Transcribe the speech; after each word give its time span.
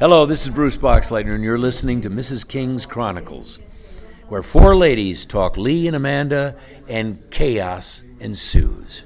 Hello, 0.00 0.24
this 0.24 0.44
is 0.44 0.48
Bruce 0.48 0.78
Boxleitner, 0.78 1.34
and 1.34 1.44
you're 1.44 1.58
listening 1.58 2.00
to 2.00 2.08
Mrs. 2.08 2.48
King's 2.48 2.86
Chronicles, 2.86 3.58
where 4.28 4.42
four 4.42 4.74
ladies 4.74 5.26
talk 5.26 5.58
Lee 5.58 5.86
and 5.88 5.94
Amanda, 5.94 6.56
and 6.88 7.22
chaos 7.30 8.02
ensues. 8.18 9.04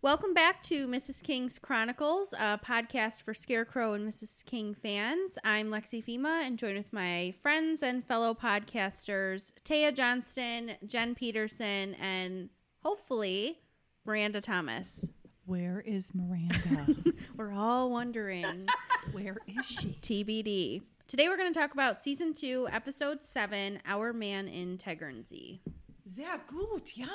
Welcome 0.00 0.32
back 0.32 0.62
to 0.62 0.88
Mrs. 0.88 1.22
King's 1.22 1.58
Chronicles, 1.58 2.32
a 2.32 2.58
podcast 2.64 3.24
for 3.24 3.34
Scarecrow 3.34 3.92
and 3.92 4.08
Mrs. 4.08 4.42
King 4.46 4.72
fans. 4.72 5.36
I'm 5.44 5.68
Lexi 5.68 6.02
Fema 6.02 6.46
and 6.46 6.58
joined 6.58 6.78
with 6.78 6.94
my 6.94 7.34
friends 7.42 7.82
and 7.82 8.02
fellow 8.02 8.32
podcasters, 8.32 9.52
Taya 9.66 9.94
Johnston, 9.94 10.76
Jen 10.86 11.14
Peterson, 11.14 11.92
and 11.96 12.48
hopefully 12.82 13.58
Miranda 14.06 14.40
Thomas. 14.40 15.10
Where 15.46 15.80
is 15.86 16.12
Miranda? 16.14 16.86
We're 17.36 17.52
all 17.52 17.90
wondering. 17.90 18.66
Where 19.12 19.36
is 19.46 19.64
she? 19.66 19.96
TBD. 20.02 20.82
Today 21.06 21.28
we're 21.28 21.36
going 21.36 21.52
to 21.52 21.58
talk 21.58 21.72
about 21.72 22.02
season 22.02 22.34
two, 22.34 22.66
episode 22.72 23.22
seven, 23.22 23.78
Our 23.86 24.12
Man 24.12 24.48
in 24.48 24.76
Tegernsee. 24.76 25.60
Sehr 26.04 26.38
gut, 26.48 26.96
ja. 26.96 27.06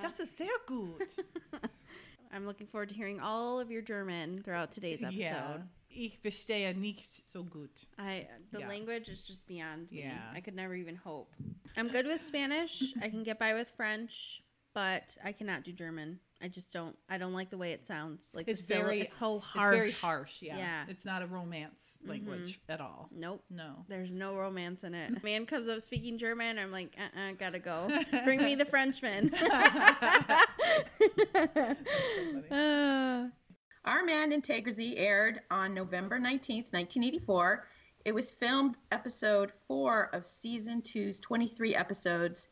Das 0.00 0.18
ist 0.18 0.34
sehr 0.38 0.48
gut. 0.66 1.14
I'm 2.32 2.46
looking 2.46 2.66
forward 2.66 2.88
to 2.88 2.94
hearing 2.94 3.20
all 3.20 3.60
of 3.60 3.70
your 3.70 3.82
German 3.82 4.40
throughout 4.42 4.72
today's 4.72 5.02
episode. 5.02 5.20
Ja, 5.20 5.58
ich 5.90 6.18
verstehe 6.22 6.74
nicht 6.74 7.28
so 7.30 7.42
gut. 7.42 7.84
I 7.98 8.26
the 8.50 8.60
Yeah. 8.60 8.68
language 8.68 9.10
is 9.10 9.24
just 9.26 9.46
beyond 9.46 9.90
me. 9.92 9.98
Yeah. 10.04 10.18
I 10.34 10.40
could 10.40 10.54
never 10.56 10.74
even 10.74 10.96
hope. 10.96 11.34
I'm 11.76 11.88
good 11.88 12.06
with 12.06 12.22
Spanish. 12.22 12.94
I 13.02 13.10
can 13.10 13.22
get 13.22 13.38
by 13.38 13.52
with 13.52 13.68
French, 13.76 14.42
but 14.72 15.18
I 15.22 15.32
cannot 15.32 15.64
do 15.64 15.72
German. 15.72 16.18
I 16.42 16.48
just 16.48 16.72
don't. 16.72 16.96
I 17.08 17.18
don't 17.18 17.34
like 17.34 17.50
the 17.50 17.56
way 17.56 17.70
it 17.72 17.84
sounds. 17.84 18.32
Like 18.34 18.48
It's 18.48 18.60
the 18.62 18.74
sylla- 18.74 18.84
very 18.86 19.00
It's 19.02 19.16
so 19.16 19.36
It's 19.36 19.46
harsh. 19.46 19.76
very 19.76 19.92
harsh, 19.92 20.42
yeah. 20.42 20.56
Yeah. 20.58 20.84
It's 20.88 21.04
not 21.04 21.22
a 21.22 21.26
romance 21.26 21.98
language 22.04 22.60
at 22.68 22.80
all. 22.80 23.08
Nope. 23.14 23.44
No. 23.48 23.84
There's 23.88 24.12
no 24.12 24.34
romance 24.34 24.82
in 24.82 24.92
it. 24.94 25.22
Man 25.24 25.46
comes 25.46 25.68
up 25.68 25.80
speaking 25.80 26.18
German. 26.18 26.58
I'm 26.58 26.72
like, 26.72 26.96
uh, 26.98 27.18
uh 27.18 27.32
gotta 27.38 27.60
go. 27.60 27.88
Bring 28.24 28.42
me 28.42 28.54
the 28.56 28.64
Frenchman. 28.64 29.32
Uh, 32.50 33.28
Our 33.84 34.04
Man 34.04 34.32
in 34.32 34.42
Tegernsee 34.42 34.94
aired 34.96 35.40
on 35.50 35.74
November 35.74 36.18
19th, 36.18 36.72
1984. 36.72 37.66
It 38.04 38.12
was 38.12 38.30
filmed 38.30 38.76
episode 38.90 39.52
four 39.66 40.10
of 40.12 40.26
season 40.26 40.82
two's 40.82 41.18
23 41.20 41.74
episodes. 41.74 42.48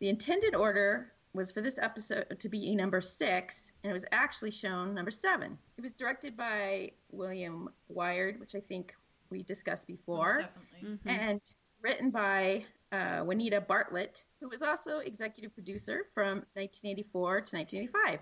The 0.00 0.08
intended 0.08 0.54
order 0.54 1.12
was 1.34 1.50
for 1.50 1.60
this 1.60 1.78
episode 1.78 2.26
to 2.38 2.48
be 2.48 2.74
number 2.74 3.00
six, 3.00 3.72
and 3.82 3.90
it 3.90 3.94
was 3.94 4.04
actually 4.12 4.52
shown 4.52 4.94
number 4.94 5.10
seven. 5.10 5.58
It 5.76 5.82
was 5.82 5.92
directed 5.94 6.36
by 6.36 6.92
William 7.10 7.68
Wiard, 7.92 8.38
which 8.38 8.54
I 8.54 8.60
think 8.60 8.94
we 9.30 9.42
discussed 9.42 9.86
before, 9.86 10.36
Most 10.36 10.48
definitely. 10.82 10.98
mhm. 11.12 11.20
and 11.30 11.40
written 11.82 12.10
by 12.10 12.64
uh, 12.92 13.20
Juanita 13.24 13.60
Bartlett, 13.60 14.24
who 14.40 14.48
was 14.48 14.62
also 14.62 14.98
executive 15.00 15.52
producer 15.54 16.06
from 16.14 16.44
1984 16.54 17.40
to 17.40 17.56
1985. 17.56 18.20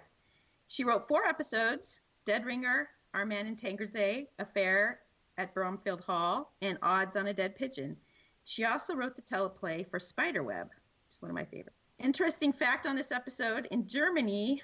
She 0.69 0.85
wrote 0.85 1.07
four 1.07 1.27
episodes 1.27 2.01
Dead 2.25 2.47
Ringer, 2.47 2.89
Our 3.13 3.27
Man 3.27 3.47
in 3.47 3.57
Tegernsee, 3.57 4.29
Affair 4.39 5.01
at 5.37 5.53
Bromfield 5.53 6.01
Hall, 6.01 6.53
and 6.63 6.79
Odds 6.83 7.17
on 7.17 7.27
a 7.27 7.35
Dead 7.35 7.57
Pigeon. 7.57 7.97
She 8.45 8.65
also 8.65 8.95
wrote 8.95 9.17
the 9.17 9.23
teleplay 9.23 9.89
for 9.91 9.99
Spiderweb, 9.99 10.69
which 10.69 11.15
is 11.17 11.21
one 11.21 11.31
of 11.31 11.35
my 11.35 11.45
favorites. 11.45 11.77
Interesting 12.03 12.53
fact 12.53 12.87
on 12.87 12.97
this 12.97 13.13
episode 13.13 13.69
in 13.71 13.87
Germany, 13.87 14.63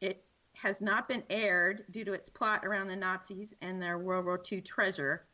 it 0.00 0.24
has 0.54 0.80
not 0.80 1.08
been 1.08 1.22
aired 1.30 1.84
due 1.90 2.04
to 2.04 2.12
its 2.12 2.28
plot 2.28 2.66
around 2.66 2.88
the 2.88 2.96
Nazis 2.96 3.54
and 3.62 3.80
their 3.80 3.98
World 3.98 4.24
War 4.24 4.42
II 4.50 4.60
treasure. 4.60 5.26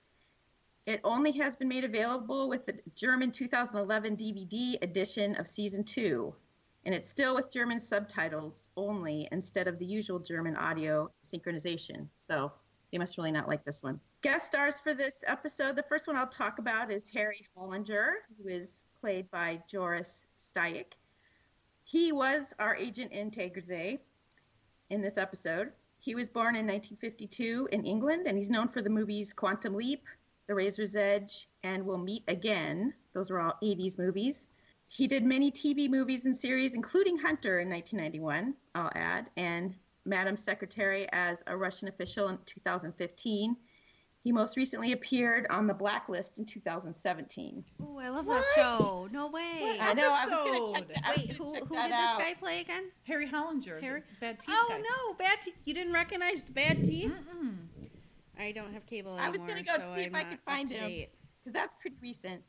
It 0.86 1.00
only 1.04 1.32
has 1.32 1.56
been 1.56 1.68
made 1.68 1.84
available 1.84 2.48
with 2.48 2.64
the 2.64 2.78
German 2.94 3.30
2011 3.30 4.16
DVD 4.16 4.82
edition 4.82 5.36
of 5.36 5.48
season 5.48 5.84
two 5.84 6.34
and 6.84 6.94
it's 6.94 7.08
still 7.08 7.34
with 7.34 7.50
German 7.50 7.80
subtitles 7.80 8.68
only 8.76 9.28
instead 9.30 9.68
of 9.68 9.78
the 9.78 9.86
usual 9.86 10.18
German 10.18 10.56
audio 10.56 11.10
synchronization. 11.24 12.08
So 12.18 12.52
they 12.90 12.98
must 12.98 13.16
really 13.16 13.30
not 13.30 13.48
like 13.48 13.64
this 13.64 13.82
one. 13.82 14.00
Guest 14.22 14.46
stars 14.46 14.80
for 14.80 14.94
this 14.94 15.16
episode, 15.26 15.76
the 15.76 15.84
first 15.84 16.06
one 16.06 16.16
I'll 16.16 16.26
talk 16.26 16.58
about 16.58 16.90
is 16.90 17.08
Harry 17.10 17.46
Hollinger, 17.56 18.12
who 18.36 18.48
is 18.48 18.82
played 19.00 19.30
by 19.30 19.60
Joris 19.68 20.26
Stuyck. 20.38 20.94
He 21.84 22.12
was 22.12 22.54
our 22.58 22.76
agent 22.76 23.12
in 23.12 23.30
Tegernsee 23.30 23.98
in 24.90 25.02
this 25.02 25.18
episode. 25.18 25.72
He 25.98 26.14
was 26.14 26.28
born 26.28 26.56
in 26.56 26.66
1952 26.66 27.68
in 27.72 27.84
England, 27.84 28.26
and 28.26 28.36
he's 28.36 28.50
known 28.50 28.68
for 28.68 28.82
the 28.82 28.90
movies 28.90 29.32
Quantum 29.32 29.74
Leap, 29.74 30.04
The 30.46 30.54
Razor's 30.54 30.96
Edge, 30.96 31.48
and 31.62 31.84
We'll 31.84 31.98
Meet 31.98 32.24
Again. 32.28 32.94
Those 33.12 33.30
were 33.30 33.40
all 33.40 33.58
80s 33.62 33.98
movies. 33.98 34.46
He 34.86 35.06
did 35.06 35.24
many 35.24 35.50
TV 35.50 35.88
movies 35.88 36.26
and 36.26 36.36
series, 36.36 36.74
including 36.74 37.18
Hunter 37.18 37.60
in 37.60 37.70
1991, 37.70 38.54
I'll 38.74 38.92
add, 38.94 39.30
and 39.36 39.74
Madam 40.04 40.36
Secretary 40.36 41.08
as 41.12 41.38
a 41.46 41.56
Russian 41.56 41.88
official 41.88 42.28
in 42.28 42.38
2015. 42.46 43.56
He 44.22 44.30
most 44.30 44.56
recently 44.56 44.92
appeared 44.92 45.46
on 45.50 45.66
The 45.66 45.74
Blacklist 45.74 46.38
in 46.38 46.44
2017. 46.46 47.64
Oh, 47.82 47.98
I 47.98 48.08
love 48.08 48.24
What? 48.26 48.44
that 48.56 48.78
show. 48.78 49.08
No 49.10 49.28
way. 49.28 49.58
What? 49.62 49.80
I 49.82 49.92
know, 49.94 50.12
I 50.12 50.26
was 50.26 50.32
going 50.32 50.52
to 50.52 50.58
Episode. 50.58 50.74
check 50.74 50.88
that, 50.94 51.04
I 51.04 51.10
Wait, 51.16 51.32
who, 51.32 51.44
who 51.44 51.74
that 51.74 51.86
did 51.88 51.92
out. 51.92 52.18
this 52.18 52.26
guy 52.28 52.34
play 52.34 52.60
again? 52.60 52.84
Harry 53.04 53.26
Hollinger. 53.28 53.80
Harry- 53.80 54.02
Bad 54.20 54.38
teeth 54.38 54.54
Oh 54.56 54.66
guy. 54.68 54.78
no, 54.80 55.14
bad 55.14 55.42
teeth. 55.42 55.56
You 55.64 55.74
didn't 55.74 55.92
recognize 55.92 56.44
the 56.44 56.52
bad 56.52 56.84
teeth? 56.84 57.10
Mm-mm. 57.12 57.56
I 58.38 58.52
don't 58.52 58.72
have 58.72 58.86
cable 58.86 59.10
anymore, 59.12 59.26
I 59.26 59.30
was 59.30 59.42
gonna 59.42 59.62
go 59.62 59.74
so 59.74 59.94
see 59.94 60.02
if 60.02 60.14
I'm 60.14 60.20
I 60.20 60.24
could 60.24 60.40
find 60.40 60.68
to 60.68 60.74
him. 60.74 61.06
Because 61.44 61.52
that's 61.52 61.76
pretty 61.76 61.96
recent. 62.00 62.42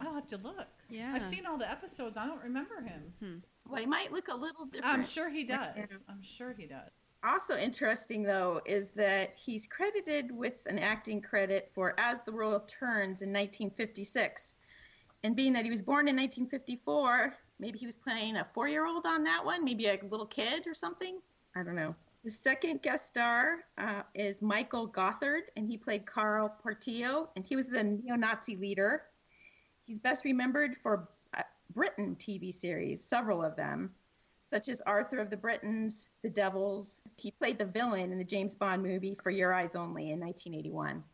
I'll 0.00 0.14
have 0.14 0.26
to 0.28 0.38
look. 0.38 0.66
Yeah. 0.88 1.12
I've 1.14 1.24
seen 1.24 1.46
all 1.46 1.56
the 1.56 1.70
episodes. 1.70 2.16
I 2.16 2.26
don't 2.26 2.42
remember 2.42 2.80
him. 2.80 3.02
Hmm. 3.22 3.36
Well, 3.70 3.80
he 3.80 3.86
might 3.86 4.10
look 4.12 4.28
a 4.28 4.34
little 4.34 4.64
different. 4.66 4.92
I'm 4.92 5.04
sure 5.06 5.30
he 5.30 5.44
does. 5.44 5.68
I'm 6.08 6.22
sure 6.22 6.52
he 6.52 6.66
does. 6.66 6.90
Also 7.22 7.56
interesting, 7.58 8.22
though, 8.22 8.62
is 8.64 8.90
that 8.90 9.34
he's 9.36 9.66
credited 9.66 10.30
with 10.30 10.62
an 10.66 10.78
acting 10.78 11.20
credit 11.20 11.70
for 11.74 11.94
As 11.98 12.16
the 12.24 12.32
World 12.32 12.66
Turns 12.66 13.20
in 13.20 13.28
1956. 13.28 14.54
And 15.22 15.36
being 15.36 15.52
that 15.52 15.64
he 15.64 15.70
was 15.70 15.82
born 15.82 16.08
in 16.08 16.16
1954, 16.16 17.34
maybe 17.58 17.78
he 17.78 17.84
was 17.84 17.96
playing 17.96 18.36
a 18.36 18.46
four 18.54 18.68
year 18.68 18.86
old 18.86 19.04
on 19.04 19.22
that 19.24 19.44
one, 19.44 19.62
maybe 19.64 19.86
a 19.86 19.98
little 20.08 20.26
kid 20.26 20.66
or 20.66 20.72
something. 20.72 21.20
I 21.54 21.62
don't 21.62 21.76
know. 21.76 21.94
The 22.24 22.30
second 22.30 22.80
guest 22.80 23.08
star 23.08 23.58
uh, 23.76 24.02
is 24.14 24.40
Michael 24.40 24.86
Gothard, 24.86 25.50
and 25.56 25.66
he 25.66 25.76
played 25.76 26.06
Carl 26.06 26.54
Portillo, 26.62 27.28
and 27.36 27.46
he 27.46 27.56
was 27.56 27.66
the 27.66 27.84
neo 27.84 28.14
Nazi 28.14 28.56
leader. 28.56 29.02
He's 29.82 29.98
best 29.98 30.24
remembered 30.24 30.76
for 30.82 31.08
uh, 31.36 31.42
Britain 31.74 32.16
TV 32.18 32.52
series, 32.52 33.02
several 33.02 33.44
of 33.44 33.56
them 33.56 33.90
such 34.50 34.68
as 34.68 34.82
Arthur 34.82 35.18
of 35.18 35.30
the 35.30 35.36
Britons, 35.36 36.08
The 36.22 36.30
Devils. 36.30 37.00
He 37.16 37.30
played 37.30 37.58
the 37.58 37.64
villain 37.64 38.10
in 38.10 38.18
the 38.18 38.24
James 38.24 38.54
Bond 38.54 38.82
movie 38.82 39.16
For 39.22 39.30
Your 39.30 39.54
Eyes 39.54 39.76
Only 39.76 40.10
in 40.10 40.20
1981. 40.20 41.04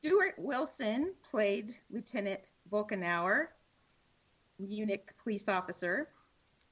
Stuart 0.00 0.34
Wilson 0.38 1.12
played 1.28 1.74
Lieutenant 1.90 2.40
Volkenauer, 2.70 3.48
Munich 4.58 5.12
police 5.22 5.48
officer. 5.48 6.08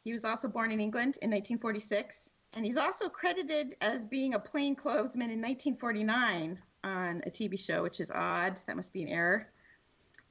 He 0.02 0.12
was 0.12 0.24
also 0.24 0.48
born 0.48 0.70
in 0.70 0.80
England 0.80 1.18
in 1.22 1.30
1946, 1.30 2.32
and 2.54 2.64
he's 2.64 2.76
also 2.76 3.08
credited 3.08 3.76
as 3.80 4.06
being 4.06 4.34
a 4.34 4.38
plainclothesman 4.38 5.30
in 5.30 5.40
1949 5.40 6.58
on 6.84 7.22
a 7.26 7.30
TV 7.30 7.58
show, 7.58 7.82
which 7.82 8.00
is 8.00 8.10
odd. 8.10 8.60
That 8.66 8.76
must 8.76 8.92
be 8.92 9.02
an 9.02 9.08
error. 9.08 9.48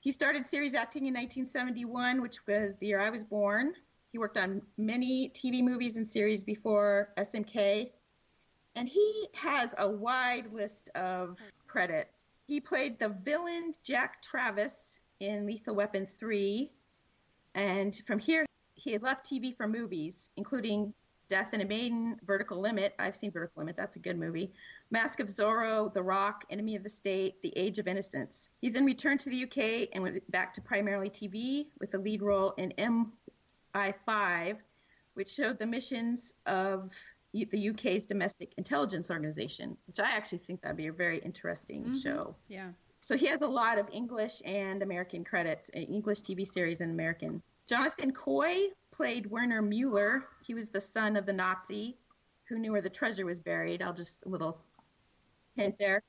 He 0.01 0.11
started 0.11 0.47
series 0.47 0.73
acting 0.73 1.05
in 1.05 1.13
1971, 1.13 2.21
which 2.21 2.45
was 2.47 2.75
the 2.77 2.87
year 2.87 3.01
I 3.01 3.09
was 3.09 3.23
born. 3.23 3.73
He 4.11 4.17
worked 4.17 4.37
on 4.37 4.61
many 4.77 5.29
TV 5.29 5.63
movies 5.63 5.95
and 5.95 6.07
series 6.07 6.43
before 6.43 7.09
SMK, 7.17 7.91
and 8.75 8.87
he 8.87 9.27
has 9.33 9.75
a 9.77 9.87
wide 9.87 10.51
list 10.51 10.89
of 10.95 11.37
credits. 11.67 12.25
He 12.47 12.59
played 12.59 12.97
the 12.97 13.09
villain 13.09 13.73
Jack 13.83 14.21
Travis 14.21 14.99
in 15.19 15.45
Lethal 15.45 15.75
Weapon 15.75 16.07
3, 16.07 16.71
and 17.53 18.01
from 18.07 18.17
here, 18.17 18.45
he 18.73 18.91
had 18.91 19.03
left 19.03 19.29
TV 19.29 19.55
for 19.55 19.67
movies, 19.67 20.31
including 20.37 20.93
Death 21.27 21.53
in 21.53 21.61
a 21.61 21.65
Maiden, 21.65 22.19
Vertical 22.25 22.59
Limit. 22.59 22.95
I've 22.97 23.15
seen 23.15 23.31
Vertical 23.31 23.61
Limit, 23.61 23.77
that's 23.77 23.95
a 23.97 23.99
good 23.99 24.17
movie. 24.17 24.51
Mask 24.89 25.19
of 25.19 25.27
Zorro, 25.27 25.93
The 25.93 26.01
Rock, 26.01 26.43
Enemy 26.49 26.75
of 26.75 26.81
the 26.81 26.89
State, 26.89 27.39
The 27.43 27.53
Age 27.55 27.77
of 27.77 27.87
Innocence. 27.87 28.49
He 28.61 28.69
then 28.69 28.83
returned 28.83 29.19
to 29.21 29.29
the 29.29 29.43
UK 29.43 29.89
and 29.93 30.01
went 30.01 30.31
back 30.31 30.51
to 30.53 30.61
primarily 30.61 31.09
TV 31.09 31.67
with 31.79 31.93
a 31.93 31.99
lead 31.99 32.23
role 32.23 32.55
in 32.57 32.71
M. 32.73 33.13
I-5, 33.73 34.57
which 35.13 35.29
showed 35.29 35.59
the 35.59 35.65
missions 35.65 36.33
of 36.45 36.91
the 37.33 37.69
UK's 37.69 38.05
domestic 38.05 38.53
intelligence 38.57 39.11
organization, 39.11 39.77
which 39.87 39.99
I 39.99 40.09
actually 40.11 40.39
think 40.39 40.61
that'd 40.61 40.77
be 40.77 40.87
a 40.87 40.93
very 40.93 41.19
interesting 41.19 41.85
Mhm. 41.85 42.01
show. 42.01 42.35
Yeah. 42.47 42.71
So 43.01 43.15
he 43.15 43.27
has 43.27 43.41
a 43.41 43.47
lot 43.47 43.77
of 43.77 43.87
English 43.91 44.41
and 44.45 44.81
American 44.81 45.23
credits, 45.23 45.69
uh, 45.75 45.79
English 45.79 46.21
TV 46.21 46.45
series 46.45 46.81
and 46.81 46.91
American. 46.91 47.41
Jonathan 47.65 48.11
Coy 48.11 48.69
played 48.91 49.27
Werner 49.27 49.61
Mueller. 49.61 50.27
He 50.41 50.53
was 50.53 50.69
the 50.69 50.81
son 50.81 51.15
of 51.15 51.25
the 51.25 51.33
Nazi 51.33 51.97
who 52.45 52.57
knew 52.57 52.71
where 52.71 52.81
the 52.81 52.89
treasure 52.89 53.25
was 53.25 53.39
buried. 53.39 53.81
I'll 53.81 53.93
just 53.93 54.25
a 54.25 54.29
little 54.29 54.59
hint 55.55 55.77
there. 55.77 56.01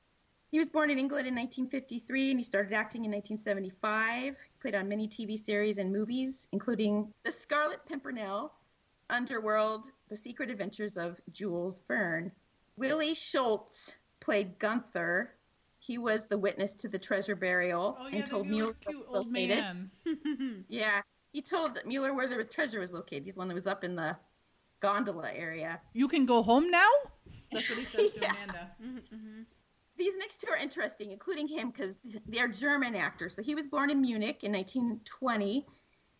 He 0.51 0.57
was 0.59 0.69
born 0.69 0.89
in 0.89 0.99
England 0.99 1.27
in 1.27 1.33
1953 1.35 2.31
and 2.31 2.39
he 2.39 2.43
started 2.43 2.73
acting 2.73 3.05
in 3.05 3.11
1975. 3.11 4.23
He 4.23 4.33
played 4.59 4.75
on 4.75 4.87
many 4.89 5.07
TV 5.07 5.41
series 5.41 5.77
and 5.77 5.91
movies, 5.91 6.49
including 6.51 7.11
The 7.23 7.31
Scarlet 7.31 7.79
Pimpernel, 7.87 8.51
Underworld, 9.09 9.91
The 10.09 10.15
Secret 10.17 10.51
Adventures 10.51 10.97
of 10.97 11.21
Jules 11.31 11.81
Verne. 11.87 12.31
Willy 12.75 13.13
Schultes 13.13 13.95
played 14.19 14.59
Gunther. 14.59 15.31
He 15.79 15.97
was 15.97 16.27
the 16.27 16.37
witness 16.37 16.73
to 16.75 16.89
the 16.89 16.99
treasure 16.99 17.35
burial 17.35 17.97
Oh 17.99 18.07
yeah, 18.07 18.17
and 18.17 18.25
told 18.25 18.47
Mueller 18.47 18.75
Mueller 18.75 18.75
where 18.85 18.93
cute 18.93 19.01
it 19.01 19.07
old 19.17 19.27
located. 19.27 19.57
man. 19.57 20.65
Yeah, 20.69 21.01
he 21.31 21.41
told 21.41 21.79
Mueller 21.85 22.13
where 22.13 22.27
the 22.27 22.43
treasure 22.43 22.79
was 22.81 22.91
located. 22.91 23.23
He's 23.23 23.33
the 23.35 23.39
one 23.39 23.47
that 23.47 23.55
was 23.55 23.67
up 23.67 23.83
in 23.85 23.95
the 23.95 24.17
gondola 24.81 25.31
area. 25.31 25.79
You 25.93 26.09
can 26.09 26.25
go 26.25 26.43
home 26.43 26.69
now. 26.69 26.89
That's 27.53 27.69
what 27.69 27.79
he 27.79 27.85
says 27.85 28.11
to 28.11 28.19
Yeah. 28.21 28.33
Amanda. 28.33 28.71
Mm-hmm, 28.83 28.97
mm-hmm. 29.15 29.41
These 29.97 30.13
next 30.17 30.41
two 30.41 30.47
are 30.49 30.57
interesting, 30.57 31.11
including 31.11 31.47
him 31.47 31.71
because 31.71 31.95
they're 32.27 32.47
German 32.47 32.95
actors. 32.95 33.35
So 33.35 33.43
he 33.43 33.55
was 33.55 33.67
born 33.67 33.89
in 33.89 34.01
Munich 34.01 34.43
in 34.43 34.51
1920. 34.51 35.65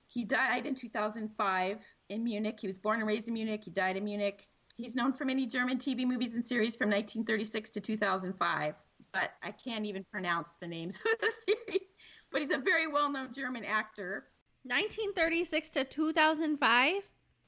He 0.07 0.23
died 0.25 0.65
in 0.65 0.75
2005 0.75 1.77
in 2.09 2.23
Munich. 2.23 2.59
He 2.59 2.67
was 2.67 2.77
born 2.77 2.99
and 2.99 3.07
raised 3.07 3.27
in 3.27 3.33
Munich. 3.33 3.61
He 3.63 3.71
died 3.71 3.97
in 3.97 4.03
Munich. 4.03 4.47
He's 4.75 4.95
known 4.95 5.13
for 5.13 5.25
many 5.25 5.45
German 5.45 5.77
TV 5.77 6.05
movies 6.05 6.33
and 6.33 6.45
series 6.45 6.75
from 6.75 6.89
1936 6.89 7.69
to 7.71 7.81
2005, 7.81 8.75
but 9.13 9.31
I 9.43 9.51
can't 9.51 9.85
even 9.85 10.05
pronounce 10.11 10.55
the 10.59 10.67
names 10.67 10.95
of 10.97 11.19
the 11.19 11.31
series. 11.47 11.91
But 12.31 12.41
he's 12.41 12.51
a 12.51 12.57
very 12.57 12.87
well 12.87 13.11
known 13.11 13.33
German 13.33 13.63
actor. 13.63 14.27
1936 14.63 15.69
to 15.71 15.83
2005. 15.83 17.03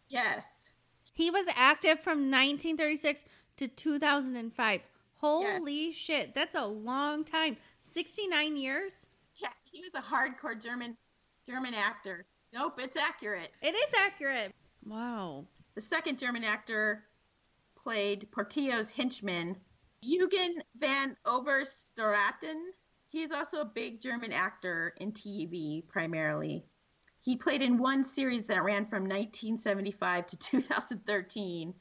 Yes. 0.09 0.45
He 1.13 1.29
was 1.29 1.45
active 1.55 1.99
from 1.99 2.31
1936 2.31 3.25
to 3.57 3.67
2005. 3.67 4.81
Holy 5.23 5.93
shit, 5.93 6.35
that's 6.35 6.55
a 6.55 6.65
long 6.65 7.23
time. 7.23 7.55
69 7.79 8.57
years? 8.57 9.07
Yeah, 9.37 9.47
he 9.63 9.81
was 9.81 9.93
a 9.95 10.01
hardcore 10.01 10.61
German 10.61 10.97
German 11.47 11.73
actor. 11.73 12.25
Nope, 12.53 12.79
it's 12.79 12.97
accurate. 12.97 13.51
It 13.61 13.73
is 13.73 13.93
accurate. 13.97 14.53
Wow. 14.85 15.45
The 15.75 15.81
second 15.81 16.19
German 16.19 16.43
actor 16.43 17.05
played 17.75 18.27
Portillo's 18.31 18.91
henchman, 18.91 19.55
Eugen 20.01 20.61
van 20.75 21.15
Overstraten. 21.25 22.73
He 23.07 23.21
is 23.21 23.31
also 23.31 23.61
a 23.61 23.65
big 23.65 24.01
German 24.01 24.33
actor 24.33 24.93
in 24.97 25.13
TV 25.13 25.87
primarily. 25.87 26.65
He 27.21 27.37
played 27.37 27.61
in 27.61 27.77
one 27.77 28.03
series 28.03 28.43
that 28.43 28.63
ran 28.63 28.85
from 28.87 29.03
1975 29.03 30.27
to 30.27 30.37
2013. 30.37 31.73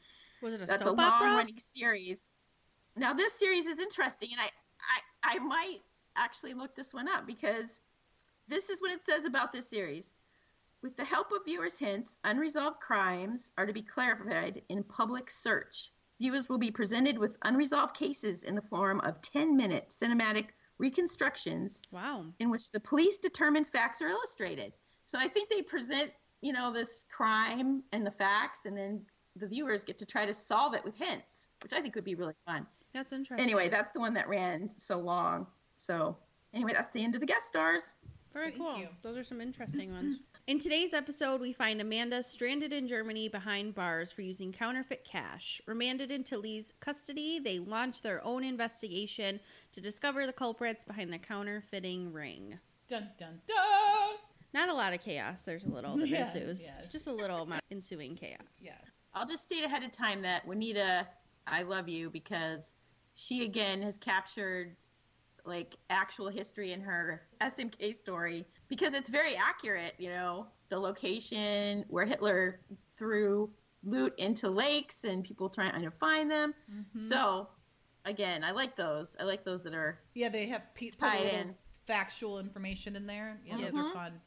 Was 0.43 0.55
it 0.55 0.62
a 0.62 0.67
That's 0.67 0.83
a 0.83 0.93
long 0.93 1.00
opera? 1.00 1.29
running 1.29 1.59
series. 1.59 2.31
Now 2.97 3.12
this 3.12 3.33
series 3.35 3.67
is 3.67 3.79
interesting, 3.79 4.29
and 4.33 4.41
I, 4.41 4.50
I 5.25 5.37
I 5.37 5.39
might 5.39 5.79
actually 6.17 6.55
look 6.55 6.75
this 6.75 6.93
one 6.93 7.09
up 7.09 7.27
because 7.27 7.81
this 8.49 8.69
is 8.69 8.81
what 8.81 8.93
it 8.93 9.05
says 9.05 9.25
about 9.25 9.53
this 9.53 9.69
series. 9.69 10.15
With 10.83 10.97
the 10.97 11.05
help 11.05 11.31
of 11.33 11.44
viewers' 11.44 11.79
hints, 11.79 12.19
unresolved 12.25 12.81
crimes 12.81 13.53
are 13.56 13.67
to 13.67 13.73
be 13.73 13.83
clarified 13.83 14.62
in 14.69 14.83
public 14.83 15.31
search. 15.31 15.93
Viewers 16.19 16.49
will 16.49 16.59
be 16.59 16.71
presented 16.73 17.17
with 17.19 17.39
unresolved 17.43 17.94
cases 17.94 18.43
in 18.43 18.55
the 18.56 18.62
form 18.62 19.00
of 19.00 19.21
10 19.23 19.56
minute 19.56 19.94
cinematic 19.97 20.49
reconstructions 20.79 21.81
Wow. 21.93 22.27
in 22.41 22.50
which 22.50 22.71
the 22.73 22.81
police 22.81 23.19
determine 23.19 23.65
facts 23.65 24.03
are 24.03 24.09
illustrated. 24.09 24.73
So 25.05 25.19
I 25.19 25.29
think 25.29 25.49
they 25.49 25.62
present, 25.62 26.11
you 26.41 26.53
know, 26.53 26.73
this 26.73 27.06
crime 27.11 27.83
and 27.93 28.05
the 28.05 28.11
facts, 28.11 28.67
and 28.67 28.77
then 28.77 29.06
the 29.37 29.47
viewers 29.47 29.85
get 29.85 29.99
to 29.99 30.06
try 30.06 30.27
to 30.27 30.35
solve 30.35 30.75
it 30.75 30.85
with 30.85 30.97
hints, 30.97 31.49
which 31.62 31.73
I 31.73 31.81
think 31.81 31.94
would 31.94 32.05
be 32.05 32.17
really 32.17 32.35
fun. 32.44 32.67
That's 32.94 33.12
interesting. 33.12 33.43
Anyway, 33.44 33.69
that's 33.69 33.93
the 33.93 34.00
one 34.00 34.15
that 34.15 34.29
ran 34.29 34.71
so 34.77 34.99
long. 34.99 35.47
So 35.77 36.17
anyway, 36.55 36.73
that's 36.75 36.93
the 36.93 37.03
end 37.03 37.15
of 37.15 37.21
the 37.21 37.27
guest 37.27 37.47
stars. 37.47 37.94
Very 38.33 38.50
Thank 38.50 38.62
cool. 38.62 38.79
you. 38.79 38.89
Those 39.03 39.17
are 39.19 39.25
some 39.25 39.41
interesting 39.41 39.93
ones. 39.93 40.19
In 40.47 40.59
today's 40.59 40.93
episode, 40.93 41.41
we 41.41 41.53
find 41.53 41.81
Amanda 41.81 42.23
stranded 42.23 42.73
in 42.73 42.89
Germany 42.89 43.29
behind 43.29 43.75
bars 43.75 44.11
for 44.11 44.23
using 44.23 44.53
counterfeit 44.53 45.05
cash. 45.05 45.61
Remanded 45.67 46.11
into 46.11 46.37
Lee's 46.39 46.73
custody, 46.81 47.39
they 47.39 47.59
launch 47.59 48.03
their 48.03 48.25
own 48.25 48.43
investigation 48.43 49.39
to 49.73 49.81
discover 49.81 50.27
the 50.27 50.33
culprits 50.33 50.83
behind 50.85 51.12
the 51.12 51.19
counterfeiting 51.19 52.12
ring. 52.12 52.59
Dun 52.89 53.09
dun 53.19 53.41
dun. 53.47 54.17
Not 54.55 54.69
a 54.69 54.75
lot 54.75 54.93
of 54.93 55.00
chaos. 55.00 55.44
There's 55.44 55.65
a 55.65 55.69
little 55.71 55.97
that 55.97 56.09
Yeah, 56.09 56.27
ensues. 56.27 56.67
yeah. 56.67 56.85
Just 56.91 57.06
a 57.06 57.12
little 57.12 57.43
amount 57.43 57.62
ensuing 57.71 58.17
chaos. 58.17 58.41
Yeah. 58.61 58.73
I'll 59.15 59.27
just 59.27 59.44
state 59.44 59.65
ahead 59.65 59.83
of 59.83 59.93
time 59.93 60.23
that 60.23 60.47
Juanita, 60.47 61.06
I 61.47 61.62
love 61.62 61.89
you 61.89 62.11
because 62.11 62.75
she 63.14 63.44
again 63.44 63.82
has 63.82 63.97
captured 63.99 64.76
like 65.44 65.76
actual 65.91 66.29
history 66.29 66.73
in 66.73 66.81
her 66.81 67.23
SMK 67.41 67.94
story 67.94 68.47
because 68.69 68.94
it's 68.94 69.11
very 69.11 69.35
accurate, 69.37 69.94
you 69.99 70.09
know, 70.09 70.47
the 70.69 70.79
location 70.79 71.85
where 71.88 72.05
Hitler 72.06 72.61
threw 72.97 73.50
loot 73.85 74.14
into 74.19 74.49
lakes 74.49 75.03
and 75.05 75.25
people 75.25 75.49
trying 75.49 75.82
to 75.82 75.91
find 75.91 76.31
them. 76.31 76.55
Mhm. 76.70 77.03
So 77.03 77.49
again, 78.05 78.44
I 78.44 78.53
like 78.53 78.76
those. 78.76 79.17
I 79.19 79.25
like 79.25 79.44
those 79.44 79.62
that 79.65 79.75
are 79.75 80.00
yeah, 80.15 80.29
they 80.29 80.47
have 80.47 80.73
pe- 80.75 80.91
Tied 80.91 81.25
in. 81.26 81.56
factual 81.87 82.38
information 82.38 82.94
in 82.94 83.06
there. 83.06 83.41
Yeah, 83.44 83.56
those 83.58 83.76
are 83.76 83.82
Mhm. 83.85 83.93
fun. 83.93 84.20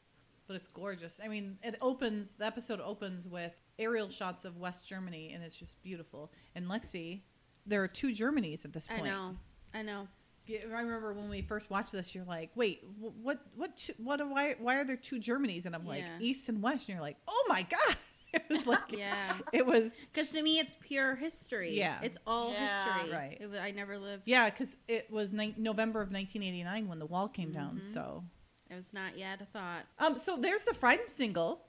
But 0.46 0.54
it's 0.56 0.68
gorgeous. 0.68 1.18
I 1.24 1.28
mean, 1.28 1.58
it 1.64 1.76
opens. 1.80 2.34
The 2.36 2.44
episode 2.46 2.80
opens 2.80 3.26
with 3.26 3.58
aerial 3.78 4.10
shots 4.10 4.44
of 4.44 4.58
West 4.58 4.86
Germany, 4.86 5.32
and 5.32 5.42
it's 5.42 5.58
just 5.58 5.82
beautiful. 5.82 6.30
And 6.54 6.66
Lexi, 6.68 7.22
there 7.66 7.82
are 7.82 7.88
two 7.88 8.08
Germanys 8.10 8.64
at 8.64 8.72
this 8.72 8.86
point. 8.86 9.02
I 9.02 9.04
know. 9.04 9.36
I 9.74 9.82
know. 9.82 10.08
I 10.48 10.80
remember 10.80 11.12
when 11.12 11.28
we 11.28 11.42
first 11.42 11.70
watched 11.70 11.90
this, 11.92 12.14
you're 12.14 12.24
like, 12.24 12.50
"Wait, 12.54 12.84
what? 12.98 13.40
What? 13.56 13.90
What? 13.98 14.20
Why? 14.28 14.54
Why 14.60 14.76
are 14.76 14.84
there 14.84 14.96
two 14.96 15.16
Germanys?" 15.16 15.66
And 15.66 15.74
I'm 15.74 15.84
like, 15.86 16.02
Yeah. 16.02 16.18
"East 16.20 16.48
and 16.48 16.62
West," 16.62 16.88
and 16.88 16.94
you're 16.94 17.02
like, 17.02 17.16
"Oh 17.26 17.44
my 17.48 17.62
god!" 17.62 17.96
It 18.32 18.42
was 18.50 18.66
like, 18.66 18.90
Yeah. 18.92 19.38
it 19.52 19.64
was, 19.64 19.96
Because 20.12 20.30
to 20.32 20.42
me, 20.42 20.58
it's 20.58 20.76
pure 20.80 21.14
history. 21.14 21.78
Yeah. 21.78 21.98
It's 22.02 22.18
all 22.26 22.52
Yeah. 22.52 22.66
history. 22.96 23.12
Right. 23.14 23.38
It, 23.40 23.50
I 23.58 23.70
never 23.70 23.96
lived. 23.98 24.24
yeah, 24.26 24.50
because 24.50 24.76
it 24.88 25.10
was 25.10 25.32
ni- 25.32 25.54
November 25.56 26.02
of 26.02 26.10
1989 26.12 26.86
when 26.86 26.98
the 26.98 27.06
wall 27.06 27.28
came 27.28 27.50
down. 27.50 27.78
Mhm. 27.78 27.82
So, 27.82 28.24
It 28.68 28.74
was 28.74 28.92
not 28.92 29.16
yet 29.16 29.40
a 29.40 29.46
thought. 29.46 29.86
um, 29.98 30.16
so 30.18 30.36
there's 30.36 30.64
the 30.64 30.72
Friedensengel. 30.74 31.60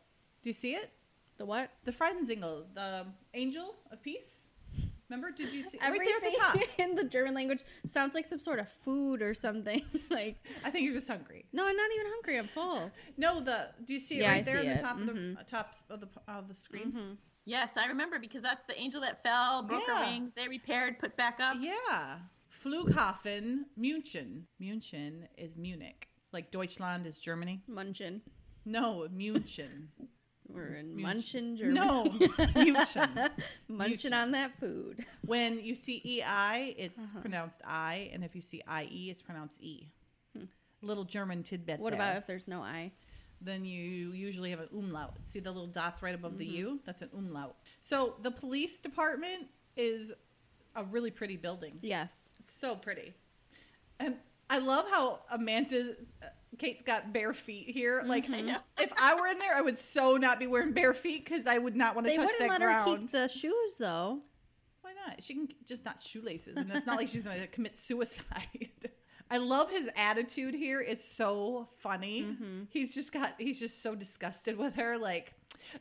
Do 0.41 0.49
you 0.49 0.53
see 0.53 0.73
it? 0.75 0.91
The 1.37 1.45
what? 1.45 1.71
The 1.85 1.93
Friedensengel, 1.93 2.65
the 2.73 3.05
Angel 3.33 3.73
of 3.89 4.01
Peace. 4.01 4.46
Remember? 5.09 5.31
Did 5.31 5.53
you 5.53 5.63
see 5.63 5.77
right 5.81 5.93
there 5.93 6.15
at 6.17 6.21
the 6.21 6.37
Everything 6.41 6.67
top? 6.67 6.79
in 6.79 6.95
the 6.95 7.03
German 7.05 7.33
language 7.33 7.63
sounds 7.85 8.13
like 8.13 8.25
some 8.25 8.39
sort 8.39 8.59
of 8.59 8.69
food 8.69 9.21
or 9.21 9.33
something. 9.33 9.81
like, 10.09 10.35
I 10.65 10.69
think 10.69 10.83
you're 10.85 10.93
just 10.93 11.07
hungry. 11.07 11.45
no, 11.53 11.65
I'm 11.65 11.75
not 11.77 11.89
even 11.95 12.07
hungry. 12.11 12.37
I'm 12.37 12.47
full. 12.47 12.91
No, 13.17 13.39
the 13.39 13.69
do 13.85 13.93
you 13.93 13.99
see 13.99 14.17
it 14.17 14.21
Yeah, 14.23 14.31
right 14.31 14.39
I 14.39 14.41
there 14.41 14.55
see 14.61 14.67
in 14.67 14.73
the 14.73 14.79
it. 14.79 14.81
top 14.81 14.99
of 14.99 15.05
the 15.05 15.13
Mhm. 15.13 15.39
uh, 15.39 15.43
top 15.43 15.75
of 15.89 15.99
the 16.01 16.07
of 16.27 16.47
the 16.47 16.53
screen? 16.53 16.91
hmm 16.91 17.13
Yes, 17.45 17.77
I 17.77 17.85
remember 17.85 18.19
because 18.19 18.41
that's 18.41 18.65
the 18.67 18.77
angel 18.77 18.99
that 19.01 19.23
fell, 19.23 19.63
broke 19.63 19.83
Yeah. 19.87 20.03
her 20.03 20.11
wings, 20.11 20.33
they 20.35 20.49
repaired, 20.49 20.99
put 20.99 21.15
back 21.15 21.39
up. 21.39 21.55
Yeah. 21.61 22.19
Flughafen 22.51 23.59
München. 23.79 24.43
München 24.61 25.27
is 25.37 25.55
Munich. 25.55 26.09
Like 26.33 26.51
Deutschland 26.51 27.07
is 27.07 27.17
Germany. 27.17 27.61
München. 27.69 28.21
No, 28.65 29.07
München. 29.13 29.87
We're 30.49 30.75
in 30.75 30.99
Munch- 31.01 31.33
Munchin, 31.33 31.57
Germany. 31.57 31.79
No, 31.79 32.05
München. 32.55 33.29
Munchin 33.69 34.13
on 34.13 34.31
that 34.31 34.57
food. 34.59 35.05
When 35.25 35.59
you 35.59 35.75
see 35.75 36.01
EI, 36.21 36.73
it's 36.77 37.11
Uh-huh. 37.11 37.21
pronounced 37.21 37.61
I, 37.65 38.09
and 38.13 38.23
if 38.23 38.33
you 38.35 38.41
see 38.41 38.61
IE, 38.67 39.09
it's 39.09 39.21
pronounced 39.21 39.61
E. 39.61 39.87
Hmm. 40.35 40.45
Little 40.81 41.03
German 41.03 41.43
tidbit. 41.43 41.79
What 41.79 41.91
there. 41.91 41.99
about 42.01 42.17
if 42.17 42.25
there's 42.25 42.47
no 42.47 42.61
I? 42.61 42.91
Then 43.41 43.65
you 43.65 44.13
usually 44.13 44.49
have 44.49 44.59
an 44.61 44.69
umlaut. 44.73 45.15
See 45.23 45.39
the 45.39 45.51
little 45.51 45.67
dots 45.67 46.01
right 46.01 46.15
above 46.15 46.37
the 46.39 46.45
Mm-hmm. 46.47 46.55
U? 46.55 46.79
That's 46.85 47.01
an 47.03 47.09
umlaut. 47.15 47.55
So 47.81 48.15
the 48.23 48.31
police 48.31 48.79
department 48.79 49.47
is 49.75 50.11
a 50.75 50.83
really 50.85 51.11
pretty 51.11 51.37
building. 51.37 51.77
Yes. 51.81 52.29
It's 52.39 52.51
so 52.51 52.75
pretty. 52.75 53.13
And 53.99 54.15
I 54.49 54.59
love 54.59 54.89
how 54.89 55.21
Amanda's 55.29 56.13
Kate's 56.57 56.81
got 56.81 57.13
bare 57.13 57.33
feet 57.33 57.69
here. 57.69 58.03
Like 58.05 58.25
Mm-hmm. 58.25 58.33
I 58.33 58.41
know. 58.41 58.57
if 58.79 58.91
I 59.01 59.13
were 59.15 59.27
in 59.27 59.37
there, 59.39 59.55
I 59.55 59.61
would 59.61 59.77
so 59.77 60.17
not 60.17 60.39
be 60.39 60.47
wearing 60.47 60.71
bare 60.73 60.93
feet 60.93 61.23
because 61.25 61.45
I 61.45 61.57
would 61.57 61.75
not 61.75 61.93
want 61.95 62.07
to 62.07 62.11
They 62.11 62.17
touch 62.17 62.25
wouldn't 62.25 62.39
that 62.41 62.49
let 62.49 62.61
ground. 62.61 62.89
her 62.91 62.97
keep 62.97 63.11
the 63.11 63.27
shoes 63.27 63.75
though. 63.79 64.19
Why 64.81 64.91
not? 65.07 65.21
She 65.21 65.33
can 65.33 65.47
just 65.65 65.83
not 65.85 66.01
shoelaces, 66.01 66.57
and 66.57 66.71
it's 66.71 66.85
not 66.85 66.95
like 66.97 67.07
she's 67.09 67.23
going 67.23 67.39
to 67.41 67.47
commit 67.47 67.75
suicide. 67.77 68.69
I 69.29 69.37
love 69.39 69.69
his 69.69 69.89
attitude 69.97 70.53
here. 70.55 70.79
It's 70.79 71.03
so 71.03 71.67
funny. 71.79 72.23
Mm-hmm. 72.23 72.61
He's 72.69 72.95
just 72.95 73.11
got. 73.11 73.33
He's 73.37 73.59
just 73.59 73.83
so 73.83 73.93
disgusted 73.95 74.57
with 74.57 74.75
her. 74.75 74.97
Like, 74.97 75.33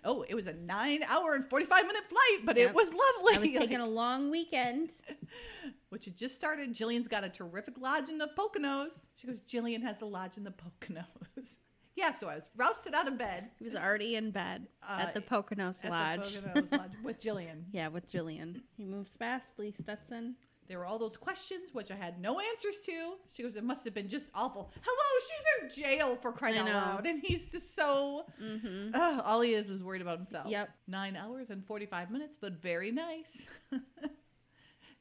oh, 0.05 0.25
it 0.29 0.35
was 0.35 0.47
a 0.47 0.53
nine-hour 0.55 1.35
and 1.35 1.45
forty-five 1.49 1.87
minute 1.87 2.05
flight, 2.09 2.45
but 2.45 2.57
Yep. 2.57 2.71
it 2.71 2.75
was 2.75 2.89
lovely. 2.95 3.37
I 3.37 3.39
was 3.41 3.51
taking 3.63 3.81
a 3.81 3.87
long 3.87 4.31
weekend. 4.31 4.93
which 5.91 6.05
had 6.07 6.17
just 6.17 6.35
started. 6.35 6.75
Jillian's 6.75 7.09
got 7.09 7.25
a 7.25 7.29
terrific 7.29 7.79
lodge 7.81 8.09
in 8.09 8.19
the 8.19 8.29
Poconos. 8.37 9.07
She 9.15 9.27
goes, 9.27 9.41
Jillian 9.43 9.83
has 9.83 10.01
a 10.03 10.05
lodge 10.07 10.37
in 10.37 10.45
the 10.45 10.51
Poconos. 10.53 11.57
yeah, 11.97 12.11
so 12.13 12.29
I 12.29 12.35
was 12.35 12.51
rousted 12.57 12.93
out 12.93 13.07
of 13.09 13.17
bed 13.17 13.51
He 13.59 13.65
was 13.65 13.77
already 13.77 14.17
in 14.17 14.31
bed 14.33 14.67
Uh, 14.87 14.99
at 15.07 15.15
the 15.15 15.21
Poconos 15.21 15.85
at 15.85 15.91
Lodge. 15.91 16.35
the 16.35 16.41
Poconos 16.49 16.73
lodge 16.73 16.91
with 17.05 17.19
Jillian. 17.21 17.63
yeah, 17.73 17.89
with 17.89 18.11
Jillian. 18.11 18.61
He 18.77 18.85
moves 18.85 19.15
fast, 19.15 19.47
Lee 19.59 19.73
Stetson. 19.81 20.35
There 20.69 20.79
were 20.79 20.87
all 20.87 20.99
those 20.99 21.17
questions 21.17 21.73
which 21.73 21.91
I 21.91 21.95
had 21.97 22.21
no 22.21 22.41
answers 22.41 22.81
to. 22.87 23.15
She 23.31 23.43
goes, 23.43 23.57
It 23.57 23.65
must 23.65 23.85
have 23.85 23.95
been 23.95 24.09
just 24.09 24.31
awful. 24.35 24.73
Hello, 24.83 25.69
she's 25.69 25.79
in 25.79 25.85
jail 25.85 26.17
for 26.17 26.33
crying 26.33 26.59
out 26.59 26.67
loud. 26.67 27.07
And 27.07 27.23
he's 27.23 27.51
just 27.53 27.75
so. 27.75 28.27
Mm-hmm. 28.43 28.91
Ugh, 28.95 29.23
all 29.25 29.41
he 29.41 29.55
is 29.55 29.71
is 29.71 29.83
worried 29.83 30.03
about 30.03 30.17
himself. 30.19 30.49
Yep. 30.49 30.69
Nine 30.89 31.17
hours 31.17 31.51
and 31.51 31.65
45 31.65 32.11
minutes, 32.11 32.37
but 32.41 32.55
very 32.61 32.91
nice. 32.91 33.47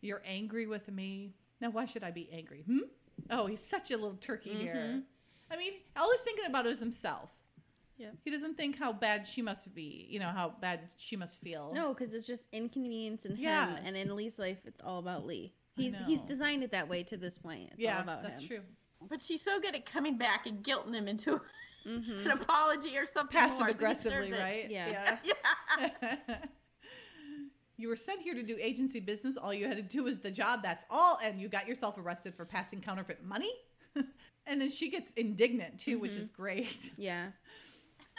You're 0.01 0.21
angry 0.25 0.67
with 0.67 0.91
me. 0.91 1.33
Now, 1.61 1.69
why 1.71 1.85
should 1.85 2.03
I 2.03 2.11
be 2.11 2.29
angry? 2.31 2.63
Hmm? 2.65 2.79
Oh, 3.31 3.47
he's 3.47 3.61
such 3.61 3.91
a 3.91 3.95
little 3.97 4.17
turkey 4.17 4.53
here. 4.53 4.75
Mhm. 4.75 5.03
I 5.49 5.57
mean, 5.57 5.73
all 5.95 6.11
he's 6.11 6.21
thinking 6.21 6.45
about 6.45 6.65
is 6.67 6.79
himself. 6.79 7.31
Yep. 7.97 8.15
He 8.25 8.31
doesn't 8.31 8.55
think 8.57 8.77
how 8.77 8.91
bad 8.91 9.25
she 9.25 9.41
must 9.41 9.73
be, 9.73 10.05
you 10.09 10.19
know, 10.19 10.27
how 10.27 10.53
bad 10.61 10.81
she 10.97 11.15
must 11.15 11.41
feel. 11.41 11.71
No, 11.73 11.93
because 11.93 12.13
it's 12.13 12.27
just 12.27 12.45
inconvenience 12.51 13.25
in 13.25 13.35
him, 13.35 13.69
and 13.85 13.95
in 13.95 14.13
Lee's 14.15 14.37
life, 14.37 14.57
it's 14.65 14.81
all 14.81 14.99
about 14.99 15.25
Lee. 15.25 15.53
He's 15.77 15.97
he's 16.05 16.21
designed 16.21 16.63
it 16.63 16.71
that 16.71 16.87
way 16.89 17.03
to 17.03 17.17
this 17.17 17.37
point. 17.37 17.69
It's 17.73 17.81
yeah, 17.81 17.95
all 17.97 18.03
about 18.03 18.23
that's 18.23 18.41
him. 18.41 18.47
true. 18.47 18.59
But 19.09 19.21
she's 19.21 19.41
so 19.41 19.59
good 19.59 19.75
at 19.75 19.85
coming 19.85 20.17
back 20.17 20.45
and 20.47 20.63
guilting 20.63 20.93
him 20.93 21.07
into 21.07 21.39
Mm-hmm. 21.87 22.25
an 22.25 22.31
apology 22.31 22.97
or 22.97 23.05
something. 23.05 23.37
Passive 23.37 23.59
more, 23.59 23.67
so 23.67 23.73
he 23.73 23.77
aggressively, 23.77 24.31
it. 24.31 24.39
right? 24.39 24.69
Yeah. 24.71 25.17
Yeah. 26.01 26.15
you 27.77 27.87
were 27.89 27.95
sent 27.95 28.21
here 28.21 28.33
to 28.33 28.41
do 28.41 28.57
agency 28.59 28.99
business. 28.99 29.37
All 29.37 29.53
you 29.53 29.67
had 29.67 29.77
to 29.77 29.83
do 29.83 30.03
was 30.03 30.17
the 30.19 30.31
job. 30.31 30.63
That's 30.63 30.83
all. 30.89 31.19
And 31.23 31.39
you 31.39 31.47
got 31.49 31.67
yourself 31.67 31.97
arrested 31.99 32.33
for 32.33 32.43
passing 32.45 32.81
counterfeit 32.81 33.23
money. 33.23 33.51
and 34.47 34.59
then 34.59 34.69
she 34.71 34.89
gets 34.89 35.11
indignant 35.11 35.79
too, 35.79 35.99
which 35.99 36.13
Mhm. 36.13 36.17
is 36.19 36.29
great. 36.29 36.91
Yeah. 36.97 37.27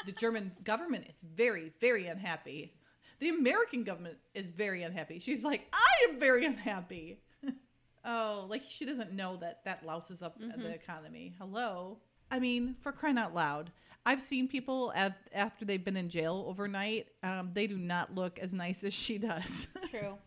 The 0.05 0.12
German 0.12 0.53
government 0.65 1.07
is 1.12 1.23
very, 1.23 1.73
very 1.81 2.07
unhappy. 2.07 2.75
The 3.19 3.31
American 3.31 3.83
government 3.83 4.19
is 4.35 4.47
very 4.47 4.83
unhappy. 4.83 5.19
She's 5.19 5.43
like, 5.43 5.67
I 5.73 6.11
am 6.11 6.21
very 6.21 6.45
unhappy. 6.45 7.21
oh, 8.05 8.47
like 8.49 8.62
she 8.69 8.85
doesn't 8.85 9.12
know 9.12 9.37
that 9.38 9.65
that 9.65 9.87
louses 9.87 10.23
up 10.23 10.38
Mhm. 10.41 10.62
the 10.62 10.75
economy. 10.75 11.35
Hello. 11.38 11.99
I 12.31 12.38
mean, 12.41 12.76
for 12.83 12.93
crying 12.93 13.19
out 13.19 13.35
loud. 13.35 13.73
I've 14.05 14.21
seen 14.23 14.47
people 14.47 14.93
af- 14.95 15.15
after 15.35 15.65
they've 15.65 15.83
been 15.85 15.97
in 15.97 16.09
jail 16.09 16.45
overnight. 16.47 17.09
Um, 17.25 17.50
they 17.53 17.67
do 17.67 17.76
not 17.79 18.15
look 18.15 18.38
as 18.38 18.55
nice 18.55 18.85
as 18.85 18.95
she 18.95 19.19
does. 19.19 19.67
True. 19.91 20.19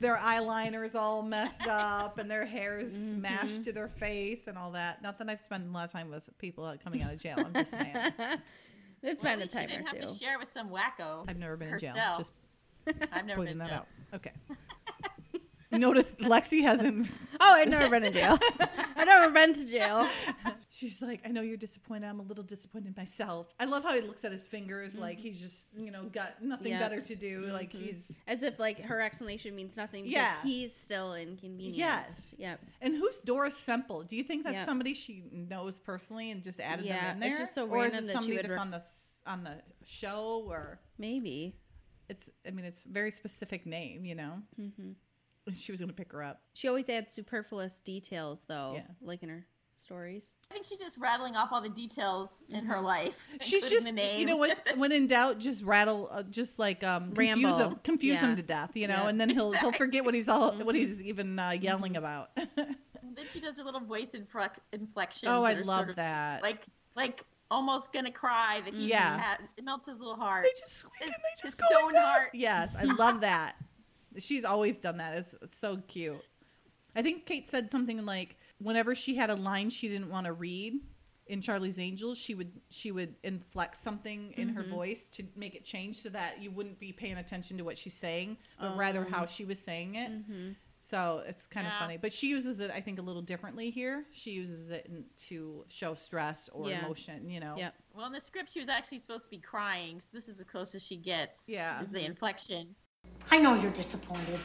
their 0.00 0.16
eyeliner 0.16 0.84
is 0.84 0.94
all 0.94 1.22
messed 1.22 1.66
up 1.66 2.18
and 2.18 2.30
their 2.30 2.46
hair 2.46 2.78
is 2.78 2.94
Mhm. 2.94 3.18
smashed 3.18 3.64
to 3.64 3.72
their 3.72 3.88
face 3.88 4.46
and 4.46 4.56
all 4.56 4.70
that. 4.72 5.02
Not 5.02 5.18
that 5.18 5.28
I've 5.28 5.40
spent 5.40 5.66
a 5.68 5.70
lot 5.70 5.84
of 5.86 5.92
time 5.92 6.08
with 6.08 6.30
people 6.38 6.74
coming 6.82 7.02
out 7.02 7.12
of 7.12 7.18
jail. 7.20 7.36
I'm 7.38 7.52
just 7.52 7.72
saying. 7.72 7.96
it's 9.02 9.22
Well, 9.22 9.32
been 9.32 9.40
a 9.40 9.44
at 9.44 9.48
least 9.48 9.52
she 9.52 9.58
time 9.58 9.64
or 9.66 9.68
didn't 9.68 9.88
have 9.88 10.00
two. 10.00 10.06
to 10.06 10.14
share 10.24 10.38
with 10.38 10.52
some 10.52 10.70
wacko. 10.70 11.24
I've 11.28 11.36
never 11.38 11.56
been 11.56 11.74
in 11.74 11.78
jail. 11.78 11.94
Just 12.18 12.32
I've 13.12 13.24
never 13.26 13.36
pointing 13.38 13.58
been 13.58 13.58
that 13.58 13.68
to 13.68 13.74
out. 13.74 13.86
Okay. 14.14 14.32
You 15.72 15.78
notice 15.78 16.14
Lexi 16.16 16.62
hasn't. 16.62 17.10
Oh, 17.44 17.54
I've 17.54 17.66
never 17.68 17.88
been 17.88 18.04
in 18.04 18.12
jail. 18.12 18.38
I've 18.96 19.06
never 19.08 19.32
been 19.32 19.52
to 19.52 19.66
jail. 19.66 20.06
She's 20.70 21.02
like, 21.02 21.22
I 21.24 21.28
know 21.30 21.40
you're 21.40 21.56
disappointed. 21.56 22.06
I'm 22.06 22.20
a 22.20 22.22
little 22.22 22.44
disappointed 22.44 22.96
myself. 22.96 23.52
I 23.58 23.64
love 23.64 23.82
how 23.82 23.94
he 23.94 24.00
looks 24.00 24.24
at 24.24 24.30
his 24.30 24.46
fingers 24.46 24.96
like 24.96 25.18
he's 25.18 25.40
just, 25.40 25.66
you 25.76 25.90
know, 25.90 26.04
got 26.04 26.40
nothing 26.40 26.70
Yeah. 26.70 26.78
better 26.78 27.00
to 27.00 27.16
do. 27.16 27.46
Like 27.46 27.72
Mhm. 27.72 27.86
he's. 27.86 28.22
As 28.28 28.44
if 28.44 28.60
like 28.60 28.78
her 28.82 29.00
explanation 29.00 29.56
means 29.56 29.76
nothing 29.76 30.04
because 30.04 30.14
Yeah. 30.14 30.40
he's 30.44 30.72
still 30.72 31.14
inconvenienced. 31.16 31.76
Yes. 31.78 32.34
Yep. 32.38 32.60
And 32.80 32.94
who's 32.94 33.18
Doris 33.20 33.56
Semple? 33.56 34.02
Do 34.04 34.16
you 34.16 34.22
think 34.22 34.44
that's 34.44 34.58
Yeah. 34.58 34.64
somebody 34.64 34.94
she 34.94 35.24
knows 35.32 35.80
personally 35.80 36.30
and 36.30 36.44
just 36.44 36.60
added 36.60 36.84
Yeah, 36.84 37.14
them 37.14 37.16
in 37.16 37.22
it's 37.24 37.26
there? 37.32 37.38
just 37.40 37.54
so 37.54 37.66
or 37.68 37.84
is 37.86 37.92
it 37.94 38.06
that 38.06 38.12
somebody 38.12 38.36
that's 38.36 38.48
re- 38.50 38.56
on 38.56 38.70
the 38.70 38.82
on 39.26 39.42
the 39.42 39.56
show 39.84 40.44
or 40.46 40.78
Maybe. 40.98 41.56
it's? 42.08 42.30
I 42.46 42.50
mean, 42.52 42.66
it's 42.66 42.84
a 42.84 42.88
very 42.88 43.10
specific 43.10 43.66
name, 43.66 44.04
you 44.04 44.14
know. 44.14 44.42
hmm 44.56 44.70
And 44.78 44.96
she 45.54 45.72
was 45.72 45.80
going 45.80 45.88
to 45.90 45.94
pick 45.94 46.12
her 46.12 46.22
up. 46.22 46.40
She 46.54 46.68
always 46.68 46.88
adds 46.88 47.12
superfluous 47.12 47.80
details 47.80 48.44
though, 48.48 48.72
Yeah. 48.76 48.82
like 49.00 49.22
in 49.22 49.28
her 49.28 49.46
stories. 49.76 50.28
I 50.50 50.54
think 50.54 50.64
she's 50.66 50.78
just 50.78 50.96
rattling 50.98 51.34
off 51.34 51.48
all 51.52 51.60
the 51.60 51.68
details 51.68 52.42
in 52.48 52.60
Mm-hmm. 52.60 52.66
her 52.70 52.80
life. 52.80 53.26
She's 53.40 53.68
just, 53.68 53.84
the 53.86 53.92
name. 53.92 54.20
you 54.20 54.26
know, 54.26 54.36
what? 54.36 54.62
when 54.76 54.92
in 54.92 55.06
doubt, 55.08 55.38
just 55.40 55.64
rattle, 55.64 56.08
uh, 56.12 56.22
just 56.24 56.58
like 56.60 56.84
um, 56.84 57.12
confuse 57.12 57.44
Ramble. 57.56 57.58
him, 57.70 57.80
confuse 57.82 58.20
Yeah. 58.22 58.28
him 58.28 58.36
to 58.36 58.42
death, 58.42 58.70
you 58.76 58.86
know, 58.86 59.02
Yeah. 59.02 59.08
and 59.08 59.20
then 59.20 59.28
he'll 59.30 59.52
he'll 59.52 59.72
forget 59.72 60.04
what 60.04 60.14
he's 60.14 60.28
all 60.28 60.52
what 60.58 60.74
Mhm. 60.74 60.78
he's 60.78 61.02
even 61.02 61.38
uh, 61.38 61.50
yelling 61.50 61.96
about. 61.96 62.30
then 62.56 63.26
she 63.30 63.40
does 63.40 63.56
her 63.58 63.64
little 63.64 63.80
voice 63.80 64.10
inflec- 64.10 64.58
inflection. 64.72 65.28
oh, 65.28 65.42
I 65.42 65.54
love 65.54 65.96
that. 65.96 66.42
Like, 66.42 66.62
like 66.94 67.24
almost 67.50 67.92
gonna 67.92 68.12
cry. 68.12 68.62
That 68.64 68.74
he 68.74 68.88
Yeah. 68.88 69.18
had, 69.18 69.38
it 69.56 69.64
melts 69.64 69.88
his 69.88 69.98
little 69.98 70.14
heart. 70.16 70.44
they 70.44 70.60
just 70.60 70.74
squeak 70.78 70.92
His- 71.00 71.08
and 71.08 71.16
they 71.16 71.42
just 71.48 71.58
his 71.60 71.68
go 71.68 71.78
stone 71.88 71.94
heart. 71.96 72.30
Yes, 72.34 72.76
I 72.78 72.84
love 72.84 73.20
that. 73.22 73.56
She's 74.18 74.44
always 74.44 74.78
done 74.78 74.98
that. 74.98 75.16
It's, 75.18 75.34
it's 75.42 75.56
so 75.56 75.78
cute. 75.88 76.20
I 76.94 77.02
think 77.02 77.24
Kate 77.26 77.46
said 77.48 77.70
something 77.70 78.04
like 78.04 78.36
whenever 78.58 78.94
she 78.94 79.14
had 79.14 79.30
a 79.30 79.34
line 79.34 79.70
she 79.70 79.88
didn't 79.88 80.10
want 80.10 80.26
to 80.26 80.32
read 80.32 80.74
in 81.28 81.40
Charlie's 81.40 81.78
Angels, 81.78 82.18
she 82.18 82.34
would 82.34 82.52
she 82.68 82.92
would 82.92 83.14
inflect 83.22 83.76
something 83.78 84.32
in 84.36 84.48
her 84.50 84.62
Mhm. 84.64 84.68
voice 84.70 85.08
to 85.08 85.22
make 85.36 85.54
it 85.54 85.64
change 85.64 85.96
so 85.96 86.08
that 86.10 86.42
you 86.42 86.50
wouldn't 86.50 86.78
be 86.78 86.92
paying 86.92 87.16
attention 87.16 87.56
to 87.58 87.64
what 87.64 87.78
she's 87.78 87.94
saying, 87.94 88.36
but 88.60 88.76
rather 88.76 89.06
Oh. 89.06 89.10
how 89.10 89.24
she 89.26 89.44
was 89.44 89.58
saying 89.58 89.94
it. 89.94 90.10
hmm 90.10 90.50
So 90.84 91.22
it's 91.28 91.46
kind 91.46 91.64
of 91.66 91.72
funny. 91.74 91.96
But 91.96 92.12
she 92.12 92.28
uses 92.28 92.58
it, 92.58 92.72
I 92.72 92.80
think, 92.80 92.98
a 92.98 93.02
little 93.02 93.22
differently 93.22 93.70
here. 93.70 94.04
She 94.10 94.32
uses 94.32 94.68
it 94.70 94.84
in, 94.86 95.04
to 95.28 95.64
show 95.68 95.94
stress 95.94 96.48
or 96.52 96.68
Yeah. 96.68 96.84
emotion. 96.84 97.30
You 97.30 97.38
know. 97.38 97.54
Yeah. 97.56 97.70
Well, 97.94 98.06
in 98.06 98.12
the 98.12 98.20
script, 98.20 98.50
she 98.50 98.58
was 98.58 98.68
actually 98.68 98.98
supposed 98.98 99.22
to 99.24 99.30
be 99.30 99.38
crying, 99.38 100.00
so 100.00 100.08
this 100.12 100.28
is 100.28 100.38
the 100.38 100.44
closest 100.44 100.84
she 100.86 100.96
gets. 100.96 101.48
Yeah. 101.48 101.82
is 101.82 101.88
the 101.90 102.04
inflection. 102.04 102.74
I 103.32 103.38
know 103.38 103.54
you're 103.54 103.70
disappointed. 103.70 104.40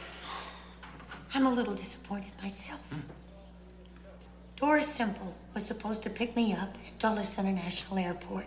I'm 1.34 1.44
a 1.44 1.52
little 1.52 1.74
disappointed 1.74 2.32
myself. 2.40 2.80
Doris 4.56 4.86
Simple 4.86 5.34
was 5.52 5.66
supposed 5.66 6.02
to 6.04 6.08
pick 6.08 6.34
me 6.34 6.54
up 6.54 6.74
at 6.86 6.98
Dulles 6.98 7.38
International 7.38 7.98
Airport. 7.98 8.46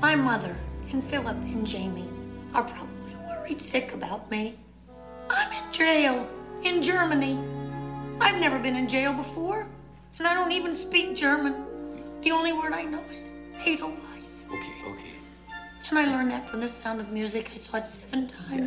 My 0.00 0.16
mother 0.16 0.56
and 0.90 1.04
Philip 1.04 1.36
and 1.36 1.64
Jamie 1.64 2.08
are 2.52 2.64
probably 2.64 3.14
worried 3.28 3.60
sick 3.60 3.94
about 3.94 4.28
me. 4.28 4.58
I'm 5.30 5.52
in 5.52 5.72
jail 5.72 6.28
in 6.64 6.82
Germany. 6.82 7.38
I've 8.20 8.40
never 8.40 8.58
been 8.58 8.74
in 8.74 8.88
jail 8.88 9.12
before, 9.12 9.68
and 10.18 10.26
I 10.26 10.34
don't 10.34 10.50
even 10.50 10.74
speak 10.74 11.14
German. 11.14 11.64
The 12.22 12.32
only 12.32 12.52
word 12.52 12.72
I 12.72 12.82
know 12.82 13.04
is 13.14 13.28
Edelweiss. 13.64 14.46
Okay, 14.48 14.74
okay. 14.84 15.14
And 15.90 15.98
I 16.00 16.06
learned 16.06 16.32
that 16.32 16.50
from 16.50 16.58
the 16.58 16.66
sound 16.66 16.98
of 17.00 17.12
music. 17.12 17.52
I 17.54 17.56
saw 17.56 17.76
it 17.76 17.86
seven 17.86 18.26
times. 18.26 18.66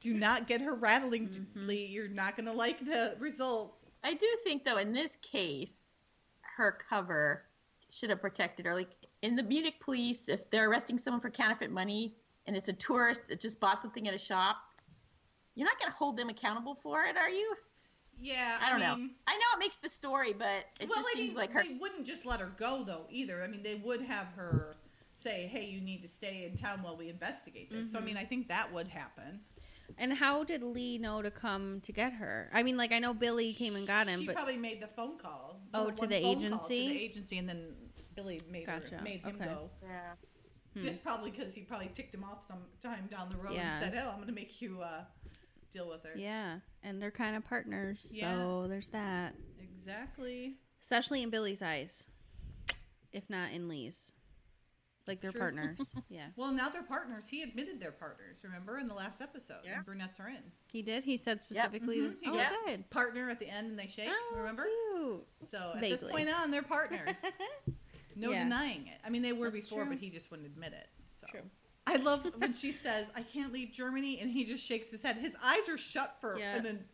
Do 0.00 0.14
not 0.14 0.46
get 0.46 0.60
her 0.60 0.74
rattling, 0.74 1.28
Mm-hmm. 1.28 1.66
Lee. 1.66 1.86
You're 1.86 2.08
not 2.08 2.36
going 2.36 2.46
to 2.46 2.52
like 2.52 2.84
the 2.84 3.16
results. 3.18 3.84
I 4.04 4.14
do 4.14 4.26
think, 4.44 4.64
though, 4.64 4.78
in 4.78 4.92
this 4.92 5.16
case, 5.22 5.72
her 6.56 6.78
cover 6.88 7.44
should 7.90 8.10
have 8.10 8.20
protected 8.20 8.66
her. 8.66 8.74
Like 8.74 8.90
in 9.22 9.34
the 9.34 9.42
Munich 9.42 9.76
police, 9.80 10.28
if 10.28 10.48
they're 10.50 10.68
arresting 10.70 10.98
someone 10.98 11.20
for 11.20 11.30
counterfeit 11.30 11.70
money 11.70 12.14
and 12.46 12.56
it's 12.56 12.68
a 12.68 12.72
tourist 12.72 13.22
that 13.28 13.40
just 13.40 13.58
bought 13.60 13.82
something 13.82 14.06
at 14.06 14.14
a 14.14 14.18
shop, 14.18 14.56
you're 15.54 15.66
not 15.66 15.78
going 15.78 15.90
to 15.90 15.96
hold 15.96 16.16
them 16.16 16.28
accountable 16.28 16.76
for 16.82 17.04
it, 17.04 17.16
are 17.16 17.30
you? 17.30 17.54
Yeah, 18.20 18.58
I 18.60 18.70
don't 18.70 18.80
know. 18.80 18.94
I 19.26 19.34
know 19.36 19.44
it 19.54 19.58
makes 19.60 19.76
the 19.76 19.88
story, 19.88 20.32
but 20.32 20.64
it 20.80 20.88
well, 20.88 21.00
just 21.00 21.08
I 21.14 21.18
seems 21.18 21.28
mean, 21.28 21.36
like 21.36 21.52
her. 21.52 21.62
they 21.62 21.76
wouldn't 21.80 22.04
just 22.06 22.26
let 22.26 22.40
her 22.40 22.52
go 22.58 22.82
though 22.84 23.06
either. 23.10 23.42
I 23.42 23.46
mean, 23.46 23.62
they 23.62 23.76
would 23.76 24.00
have 24.02 24.26
her 24.34 24.76
say, 25.14 25.46
"Hey, 25.46 25.66
you 25.66 25.80
need 25.80 26.02
to 26.02 26.08
stay 26.08 26.48
in 26.50 26.56
town 26.56 26.82
while 26.82 26.96
we 26.96 27.08
investigate 27.08 27.70
this." 27.70 27.86
Mm-hmm. 27.86 27.92
So 27.92 27.98
I 27.98 28.02
mean, 28.02 28.16
I 28.16 28.24
think 28.24 28.48
that 28.48 28.72
would 28.72 28.88
happen. 28.88 29.38
And 29.96 30.12
how 30.12 30.44
did 30.44 30.62
Lee 30.62 30.98
know 30.98 31.22
to 31.22 31.30
come 31.30 31.80
to 31.82 31.92
get 31.92 32.12
her? 32.12 32.50
I 32.52 32.62
mean, 32.62 32.76
like 32.76 32.92
I 32.92 32.98
know 32.98 33.14
Billy 33.14 33.52
came 33.52 33.74
and 33.74 33.86
got 33.86 34.06
him, 34.06 34.20
she 34.20 34.26
but 34.26 34.34
probably 34.36 34.56
made 34.56 34.80
the 34.82 34.86
phone 34.88 35.18
call. 35.18 35.60
Oh, 35.74 35.90
to 35.90 36.06
the 36.06 36.14
agency? 36.16 36.88
to 36.88 36.94
the 36.94 37.00
agency, 37.04 37.38
and 37.38 37.48
then 37.48 37.74
Billy 38.14 38.40
made 38.50 38.66
Gotcha. 38.66 38.96
her, 38.96 39.02
made 39.02 39.20
him 39.22 39.36
Okay. 39.36 39.44
go. 39.46 39.70
Yeah. 39.82 40.12
Hmm. 40.74 40.80
Just 40.80 41.02
probably 41.02 41.30
because 41.30 41.54
he 41.54 41.62
probably 41.62 41.90
ticked 41.94 42.14
him 42.14 42.22
off 42.24 42.46
some 42.46 42.58
time 42.82 43.08
down 43.10 43.30
the 43.30 43.36
road 43.38 43.54
Yeah. 43.54 43.76
and 43.82 43.92
said, 43.94 44.02
"Oh, 44.04 44.10
I'm 44.10 44.16
going 44.16 44.28
to 44.28 44.34
make 44.34 44.60
you 44.60 44.82
uh, 44.82 45.04
deal 45.72 45.88
with 45.88 46.04
her." 46.04 46.12
yeah, 46.16 46.58
and 46.82 47.00
they're 47.00 47.10
kind 47.10 47.34
of 47.36 47.44
partners, 47.44 47.98
Yeah. 48.12 48.34
so 48.36 48.66
there's 48.68 48.88
that. 48.88 49.34
exactly. 49.60 50.58
Especially 50.82 51.22
in 51.22 51.30
Billy's 51.30 51.62
eyes, 51.62 52.08
if 53.12 53.28
not 53.30 53.52
in 53.52 53.68
Lee's, 53.68 54.12
like 55.08 55.20
they're 55.20 55.30
True. 55.32 55.40
partners. 55.40 55.78
yeah, 56.08 56.26
Well, 56.36 56.52
now 56.52 56.68
they're 56.68 56.82
partners. 56.82 57.26
He 57.26 57.42
admitted 57.42 57.80
they're 57.80 57.90
partners. 57.90 58.40
Remember 58.44 58.78
in 58.78 58.86
the 58.86 58.94
last 58.94 59.20
episode, 59.20 59.58
Yeah. 59.64 59.80
brunettes 59.82 60.20
are 60.20 60.28
in 60.28 60.42
he 60.70 60.82
did. 60.82 61.02
He 61.02 61.16
said 61.16 61.40
specifically. 61.40 61.98
Mhm. 61.98 62.16
He 62.20 62.28
Oh, 62.30 62.34
got 62.34 62.52
good. 62.66 62.88
partner 62.90 63.30
at 63.30 63.40
the 63.40 63.48
end, 63.48 63.70
and 63.70 63.78
they 63.78 63.86
shake. 63.88 64.08
Oh, 64.10 64.34
remember? 64.36 64.66
cute. 64.94 65.26
So 65.40 65.72
at 65.74 65.80
this 65.80 66.02
point 66.02 66.28
on, 66.28 66.50
they're 66.50 66.62
partners. 66.62 67.24
No 68.16 68.32
Yeah. 68.32 68.42
denying 68.42 68.88
it. 68.88 68.98
I 69.04 69.10
mean, 69.10 69.22
they 69.22 69.32
were 69.32 69.48
That's 69.48 69.66
before, 69.68 69.84
true. 69.84 69.92
but 69.94 70.00
he 70.02 70.10
just 70.10 70.32
wouldn't 70.32 70.48
admit 70.48 70.72
it. 70.72 70.88
So 71.10 71.28
True. 71.30 71.48
I 71.86 71.96
love 71.98 72.24
when 72.38 72.52
she 72.52 72.72
says, 72.72 73.06
"I 73.14 73.22
can't 73.22 73.52
leave 73.52 73.70
Germany," 73.70 74.18
and 74.20 74.28
he 74.28 74.44
just 74.44 74.64
shakes 74.66 74.90
his 74.90 75.02
head. 75.02 75.18
His 75.18 75.36
eyes 75.40 75.68
are 75.68 75.78
shut 75.78 76.16
for 76.20 76.36
Yeah. 76.36 76.56
an 76.56 76.84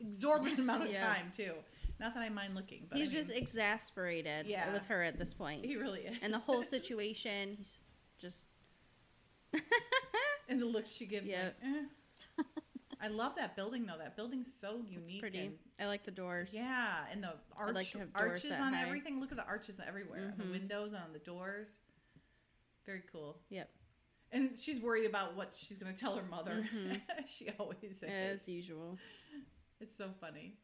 exorbitant 0.00 0.58
amount 0.58 0.82
of 0.82 0.90
Yeah. 0.90 1.06
time 1.14 1.30
too. 1.30 1.54
Not 2.00 2.14
that 2.14 2.22
I 2.22 2.28
mind 2.28 2.54
looking, 2.54 2.86
but 2.88 2.98
He's 2.98 3.10
I 3.10 3.12
mean, 3.14 3.22
just 3.22 3.30
exasperated 3.36 4.46
Yeah. 4.46 4.72
with 4.72 4.86
her 4.86 5.02
at 5.02 5.18
this 5.18 5.34
point, 5.34 5.64
he 5.64 5.76
really 5.76 6.02
is. 6.02 6.16
and 6.22 6.32
the 6.32 6.38
whole 6.38 6.62
situation. 6.76 7.54
He's 7.56 7.78
just 8.20 8.46
and 10.48 10.60
the 10.60 10.66
look 10.66 10.86
she 10.86 11.06
gives, 11.06 11.28
Yeah. 11.28 11.44
like, 11.44 11.56
eh. 11.64 12.42
I 13.00 13.08
love 13.08 13.36
that 13.36 13.54
building 13.54 13.86
though. 13.86 13.98
That 13.98 14.16
building's 14.16 14.52
so 14.52 14.82
unique. 14.88 15.08
It's 15.10 15.20
pretty. 15.20 15.38
and- 15.46 15.58
I 15.78 15.86
like 15.86 16.04
the 16.04 16.10
doors. 16.10 16.52
yeah, 16.54 17.04
and 17.12 17.22
the 17.22 17.34
arch, 17.56 17.74
like 17.74 17.88
to 17.90 17.98
have 18.00 18.12
doors 18.12 18.44
arches 18.44 18.52
on 18.52 18.72
high. 18.72 18.82
everything. 18.82 19.20
Look 19.20 19.30
at 19.30 19.36
the 19.38 19.46
arches 19.46 19.78
everywhere. 19.86 20.34
Mhm. 20.36 20.38
The 20.44 20.50
windows 20.50 20.92
and 20.92 21.02
on 21.04 21.12
the 21.12 21.20
doors. 21.20 21.82
Very 22.86 23.02
cool. 23.12 23.40
Yep. 23.50 23.70
And 24.32 24.58
she's 24.58 24.80
worried 24.80 25.06
about 25.06 25.36
what 25.36 25.54
she's 25.54 25.78
going 25.78 25.94
to 25.94 25.98
tell 25.98 26.16
her 26.16 26.24
mother. 26.24 26.66
Mhm. 26.72 27.00
she 27.26 27.50
always 27.58 27.78
is. 27.82 28.02
As 28.02 28.48
usual. 28.48 28.98
It's 29.80 29.96
so 29.96 30.10
funny. 30.20 30.58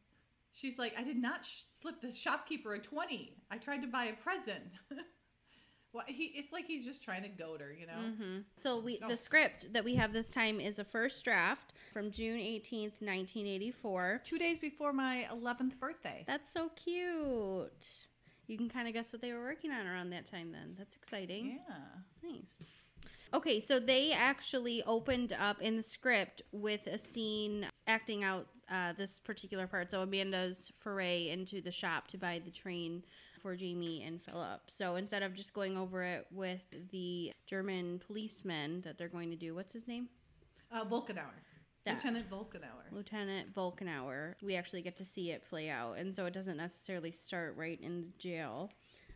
She's 0.55 0.79
like, 0.79 0.93
I 0.97 1.03
did 1.03 1.17
not 1.17 1.45
sh- 1.45 1.63
slip 1.71 2.01
the 2.01 2.11
shopkeeper 2.11 2.73
a 2.73 2.79
20. 2.79 3.35
I 3.51 3.57
tried 3.57 3.81
to 3.81 3.87
buy 3.87 4.05
a 4.05 4.13
present. 4.13 4.63
well, 5.93 6.03
he, 6.07 6.25
it's 6.35 6.51
like 6.51 6.65
he's 6.65 6.83
just 6.85 7.03
trying 7.03 7.23
to 7.23 7.29
goad 7.29 7.61
her, 7.61 7.71
you 7.71 7.85
know? 7.87 7.93
hmm 8.17 8.37
So 8.55 8.79
we 8.79 8.99
Oh. 9.03 9.07
the 9.09 9.17
script 9.17 9.71
that 9.73 9.83
we 9.83 9.95
have 9.95 10.11
this 10.13 10.33
time 10.33 10.59
is 10.59 10.79
a 10.79 10.83
first 10.83 11.23
draft 11.23 11.73
from 11.93 12.09
June 12.09 12.39
eighteenth, 12.39 12.93
nineteen 13.01 13.45
eighty 13.47 13.69
four. 13.71 14.21
Two 14.23 14.37
days 14.39 14.59
before 14.59 14.93
my 14.93 15.27
11th 15.31 15.77
birthday. 15.79 16.23
That's 16.25 16.51
so 16.51 16.69
cute. 16.75 18.07
You 18.47 18.57
can 18.57 18.69
kind 18.69 18.87
of 18.87 18.93
guess 18.93 19.11
what 19.11 19.21
they 19.21 19.33
were 19.33 19.41
working 19.41 19.71
on 19.71 19.87
around 19.87 20.09
that 20.11 20.25
time. 20.25 20.51
Then 20.51 20.75
that's 20.77 20.95
exciting. 20.95 21.59
Yeah. 21.67 22.29
Nice. 22.31 22.55
Okay, 23.33 23.59
so 23.59 23.79
they 23.79 24.13
actually 24.13 24.83
opened 24.83 25.33
up 25.33 25.61
in 25.61 25.75
the 25.75 25.83
script 25.83 26.41
with 26.53 26.87
a 26.87 26.97
scene 26.97 27.67
acting 27.87 28.23
out 28.23 28.47
uh, 28.71 28.93
this 28.93 29.19
particular 29.19 29.67
part. 29.67 29.91
So 29.91 30.01
Amanda's 30.01 30.71
foray 30.79 31.29
into 31.29 31.61
the 31.61 31.71
shop 31.71 32.07
to 32.09 32.17
buy 32.17 32.41
the 32.43 32.51
train 32.51 33.03
for 33.41 33.55
Jamie 33.55 34.03
and 34.03 34.21
Philip. 34.21 34.61
So 34.67 34.95
instead 34.95 35.21
of 35.21 35.33
just 35.33 35.53
going 35.53 35.77
over 35.77 36.03
it 36.03 36.25
with 36.31 36.63
the 36.91 37.31
German 37.45 38.01
policeman 38.05 38.81
that 38.81 38.97
they're 38.97 39.07
going 39.07 39.29
to 39.29 39.35
do, 39.35 39.53
what's 39.53 39.73
his 39.73 39.87
name? 39.87 40.09
Uh, 40.71 40.83
Volkenauer. 40.83 41.35
That. 41.85 41.97
Lieutenant 41.97 42.29
Volkenauer. 42.31 42.91
Lieutenant 42.91 43.53
Volkenauer. 43.53 44.33
We 44.41 44.55
actually 44.55 44.81
get 44.81 44.95
to 44.97 45.05
see 45.05 45.29
it 45.29 45.47
play 45.47 45.69
out, 45.69 45.99
and 45.99 46.15
so 46.15 46.25
it 46.25 46.33
doesn't 46.33 46.57
necessarily 46.57 47.11
start 47.11 47.55
right 47.55 47.79
in 47.79 48.01
the 48.01 48.17
jail. 48.17 48.71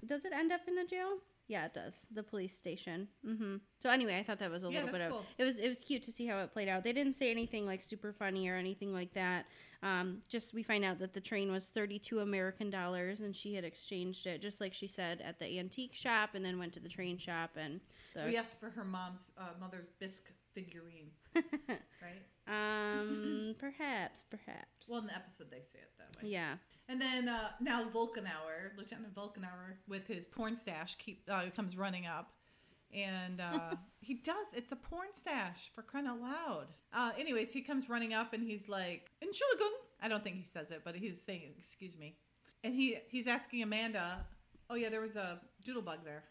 Does 0.05 0.23
it 0.23 0.31
end 0.31 0.51
up 0.51 0.61
in 0.67 0.75
the 0.75 0.85
jail? 0.85 1.17
Yeah, 1.49 1.65
it 1.65 1.73
does. 1.73 2.05
The 2.13 2.21
police 2.23 2.55
station. 2.55 3.07
hmm 3.25 3.55
So 3.79 3.89
anyway, 3.89 4.17
I 4.19 4.23
thought 4.23 4.37
that 4.39 4.51
was 4.51 4.63
a 4.63 4.69
Yeah, 4.69 4.83
little 4.83 4.91
bit 4.91 5.01
that's 5.01 5.13
of 5.15 5.25
it 5.37 5.43
was 5.43 5.57
it 5.57 5.67
was 5.67 5.83
cute 5.83 6.03
to 6.03 6.11
see 6.11 6.27
how 6.27 6.39
it 6.39 6.53
played 6.53 6.69
out. 6.69 6.83
They 6.83 6.93
didn't 6.93 7.15
say 7.15 7.31
anything 7.31 7.65
like 7.65 7.81
super 7.81 8.13
funny 8.13 8.47
or 8.47 8.55
anything 8.55 8.93
like 8.93 9.13
that. 9.15 9.45
Um, 9.81 10.21
just 10.29 10.53
we 10.53 10.61
find 10.61 10.85
out 10.85 10.99
that 10.99 11.13
the 11.13 11.19
train 11.19 11.51
was 11.51 11.65
thirty 11.69 11.97
two 11.97 12.19
American 12.19 12.69
dollars, 12.69 13.21
and 13.21 13.35
she 13.35 13.55
had 13.55 13.63
exchanged 13.63 14.27
it 14.27 14.41
just 14.43 14.61
like 14.61 14.73
she 14.75 14.87
said 14.87 15.21
at 15.21 15.39
the 15.39 15.57
antique 15.59 15.95
shop, 15.95 16.35
and 16.35 16.45
then 16.45 16.59
went 16.59 16.71
to 16.73 16.79
the 16.79 16.89
train 16.89 17.17
shop 17.17 17.51
and. 17.57 17.81
The, 18.13 18.25
We 18.25 18.37
asked 18.37 18.59
for 18.59 18.69
her 18.69 18.83
mom's 18.83 19.31
uh, 19.37 19.53
mother's 19.59 19.89
bisque 19.99 20.31
figurine, 20.53 21.11
right? 21.35 22.21
um, 22.47 23.55
perhaps, 23.59 24.23
perhaps. 24.29 24.87
Well, 24.89 24.99
in 24.99 25.07
the 25.07 25.15
episode 25.15 25.47
they 25.51 25.61
say 25.61 25.79
it 25.79 25.91
that 25.97 26.21
way. 26.23 26.29
yeah. 26.29 26.55
And 26.89 26.99
then 26.99 27.29
uh, 27.29 27.49
now 27.61 27.83
Volkenauer, 27.83 28.75
Lieutenant 28.75 29.13
Volkenauer, 29.13 29.75
with 29.87 30.07
his 30.07 30.25
porn 30.25 30.55
stash, 30.55 30.95
keep 30.95 31.21
uh, 31.29 31.43
comes 31.55 31.77
running 31.77 32.07
up, 32.07 32.31
and 32.91 33.39
uh, 33.39 33.75
he 34.01 34.15
does. 34.15 34.47
It's 34.55 34.71
a 34.71 34.75
porn 34.75 35.09
stash 35.13 35.69
for 35.75 35.83
crying 35.83 36.07
out 36.07 36.19
loud. 36.19 36.65
Uh, 36.91 37.11
anyways, 37.17 37.51
he 37.51 37.61
comes 37.61 37.89
running 37.89 38.15
up 38.15 38.33
and 38.33 38.43
he's 38.43 38.67
like, 38.67 39.11
"Entschuldigung." 39.23 39.69
I 40.01 40.07
don't 40.07 40.23
think 40.23 40.37
he 40.37 40.45
says 40.45 40.71
it, 40.71 40.81
but 40.83 40.95
he's 40.95 41.21
saying, 41.21 41.53
"Excuse 41.59 41.95
me," 41.95 42.15
and 42.63 42.73
he 42.73 42.97
he's 43.07 43.27
asking 43.27 43.61
Amanda, 43.61 44.25
"Oh 44.67 44.75
yeah, 44.75 44.89
there 44.89 45.01
was 45.01 45.15
a 45.15 45.39
doodlebug 45.63 46.03
there. 46.03 46.23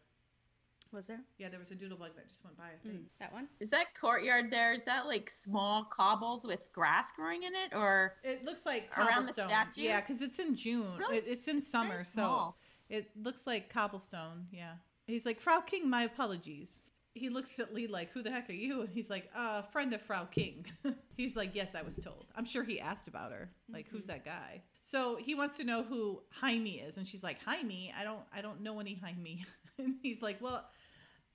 Was 0.93 1.07
there 1.07 1.21
Yeah, 1.39 1.49
there 1.51 1.59
was 1.59 1.71
a 1.71 1.75
doodlebug 1.75 2.15
that 2.17 2.29
just 2.29 2.43
went 2.45 2.57
by. 2.57 2.65
I 2.65 2.77
think." 2.83 3.03
that 3.21 3.33
one? 3.33 3.49
Is 3.61 3.69
that 3.71 3.95
courtyard 4.01 4.51
there? 4.51 4.73
Is 4.73 4.83
that 4.85 5.07
like 5.07 5.31
small 5.31 5.85
cobbles 5.85 6.45
with 6.45 6.73
grass 6.73 7.13
growing 7.13 7.43
in 7.43 7.53
it, 7.55 7.75
or 7.77 8.17
It 8.25 8.45
looks 8.45 8.65
like 8.65 8.89
Around 8.97 9.07
the 9.27 9.33
cobblestone. 9.35 9.49
statue? 9.49 9.83
Yeah, 9.83 10.01
because 10.01 10.23
it's 10.23 10.39
in 10.39 10.55
June. 10.55 10.83
It's 10.85 10.93
really 10.99 11.19
It- 11.19 11.25
it's 11.27 11.49
in 11.49 11.61
summer, 11.61 11.95
very 11.95 12.05
so 12.07 12.55
it 12.89 13.11
looks 13.17 13.47
like 13.47 13.69
cobblestone. 13.73 14.47
Yeah. 14.51 14.77
He's 15.07 15.27
like, 15.27 15.41
Frau 15.41 15.61
King, 15.61 15.89
my 15.91 16.03
apologies. 16.05 16.85
He 17.15 17.29
looks 17.31 17.59
at 17.59 17.75
Lee 17.75 17.87
like, 17.87 18.11
who 18.13 18.23
the 18.23 18.31
heck 18.31 18.49
are 18.49 18.53
you? 18.55 18.83
And 18.83 18.91
he's 18.91 19.11
like, 19.11 19.29
uh, 19.35 19.63
friend 19.63 19.93
of 19.93 20.01
Frau 20.01 20.25
King. 20.27 20.65
he's 21.17 21.35
like, 21.37 21.55
yes, 21.55 21.75
I 21.75 21.83
was 21.83 21.97
told. 21.97 22.27
I'm 22.37 22.45
sure 22.45 22.63
he 22.63 22.79
asked 22.81 23.09
about 23.09 23.33
her. 23.33 23.51
Like, 23.71 23.89
who's 23.89 24.07
that 24.07 24.25
guy? 24.25 24.63
So 24.83 25.17
he 25.17 25.35
wants 25.35 25.57
to 25.57 25.65
know 25.65 25.83
who 25.83 26.23
Jaime 26.31 26.79
is, 26.79 26.97
and 26.97 27.07
she's 27.07 27.23
like, 27.23 27.43
Jaime, 27.43 27.93
I 27.99 28.05
don't, 28.05 28.21
I 28.33 28.41
don't 28.41 28.61
know 28.63 28.81
any 28.81 28.95
Jaime. 28.95 29.45
and 29.79 29.95
he's 30.03 30.23
like, 30.23 30.41
well, 30.41 30.65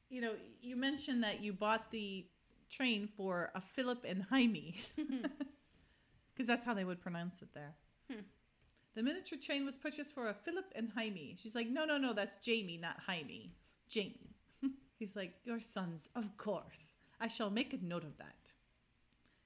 you 0.09 0.21
know, 0.21 0.33
you 0.61 0.75
mentioned 0.75 1.23
that 1.23 1.41
you 1.41 1.53
bought 1.53 1.89
the 1.91 2.25
train 2.69 3.07
for 3.07 3.51
a 3.55 3.61
Philip 3.61 4.05
and 4.07 4.23
Jaime, 4.23 4.75
because 4.95 6.47
that's 6.47 6.63
how 6.63 6.73
they 6.73 6.85
would 6.85 7.01
pronounce 7.01 7.41
it 7.41 7.49
there. 7.53 7.73
Hmm. 8.11 8.21
The 8.95 9.03
miniature 9.03 9.39
train 9.39 9.65
was 9.65 9.75
purchased 9.75 10.13
for 10.13 10.27
a 10.27 10.33
Philip 10.33 10.65
and 10.75 10.91
Jaime. 10.95 11.35
She's 11.41 11.55
like, 11.55 11.67
no, 11.67 11.85
no, 11.85 11.97
no, 11.97 12.13
that's 12.13 12.35
Jamie, 12.43 12.77
not 12.77 12.99
Jaime. 12.99 13.51
Jamie. 13.89 14.35
He's 14.99 15.15
like, 15.15 15.33
your 15.45 15.59
sons, 15.59 16.09
of 16.15 16.37
course. 16.37 16.93
I 17.19 17.27
shall 17.27 17.49
make 17.49 17.73
a 17.73 17.83
note 17.83 18.03
of 18.03 18.17
that. 18.17 18.51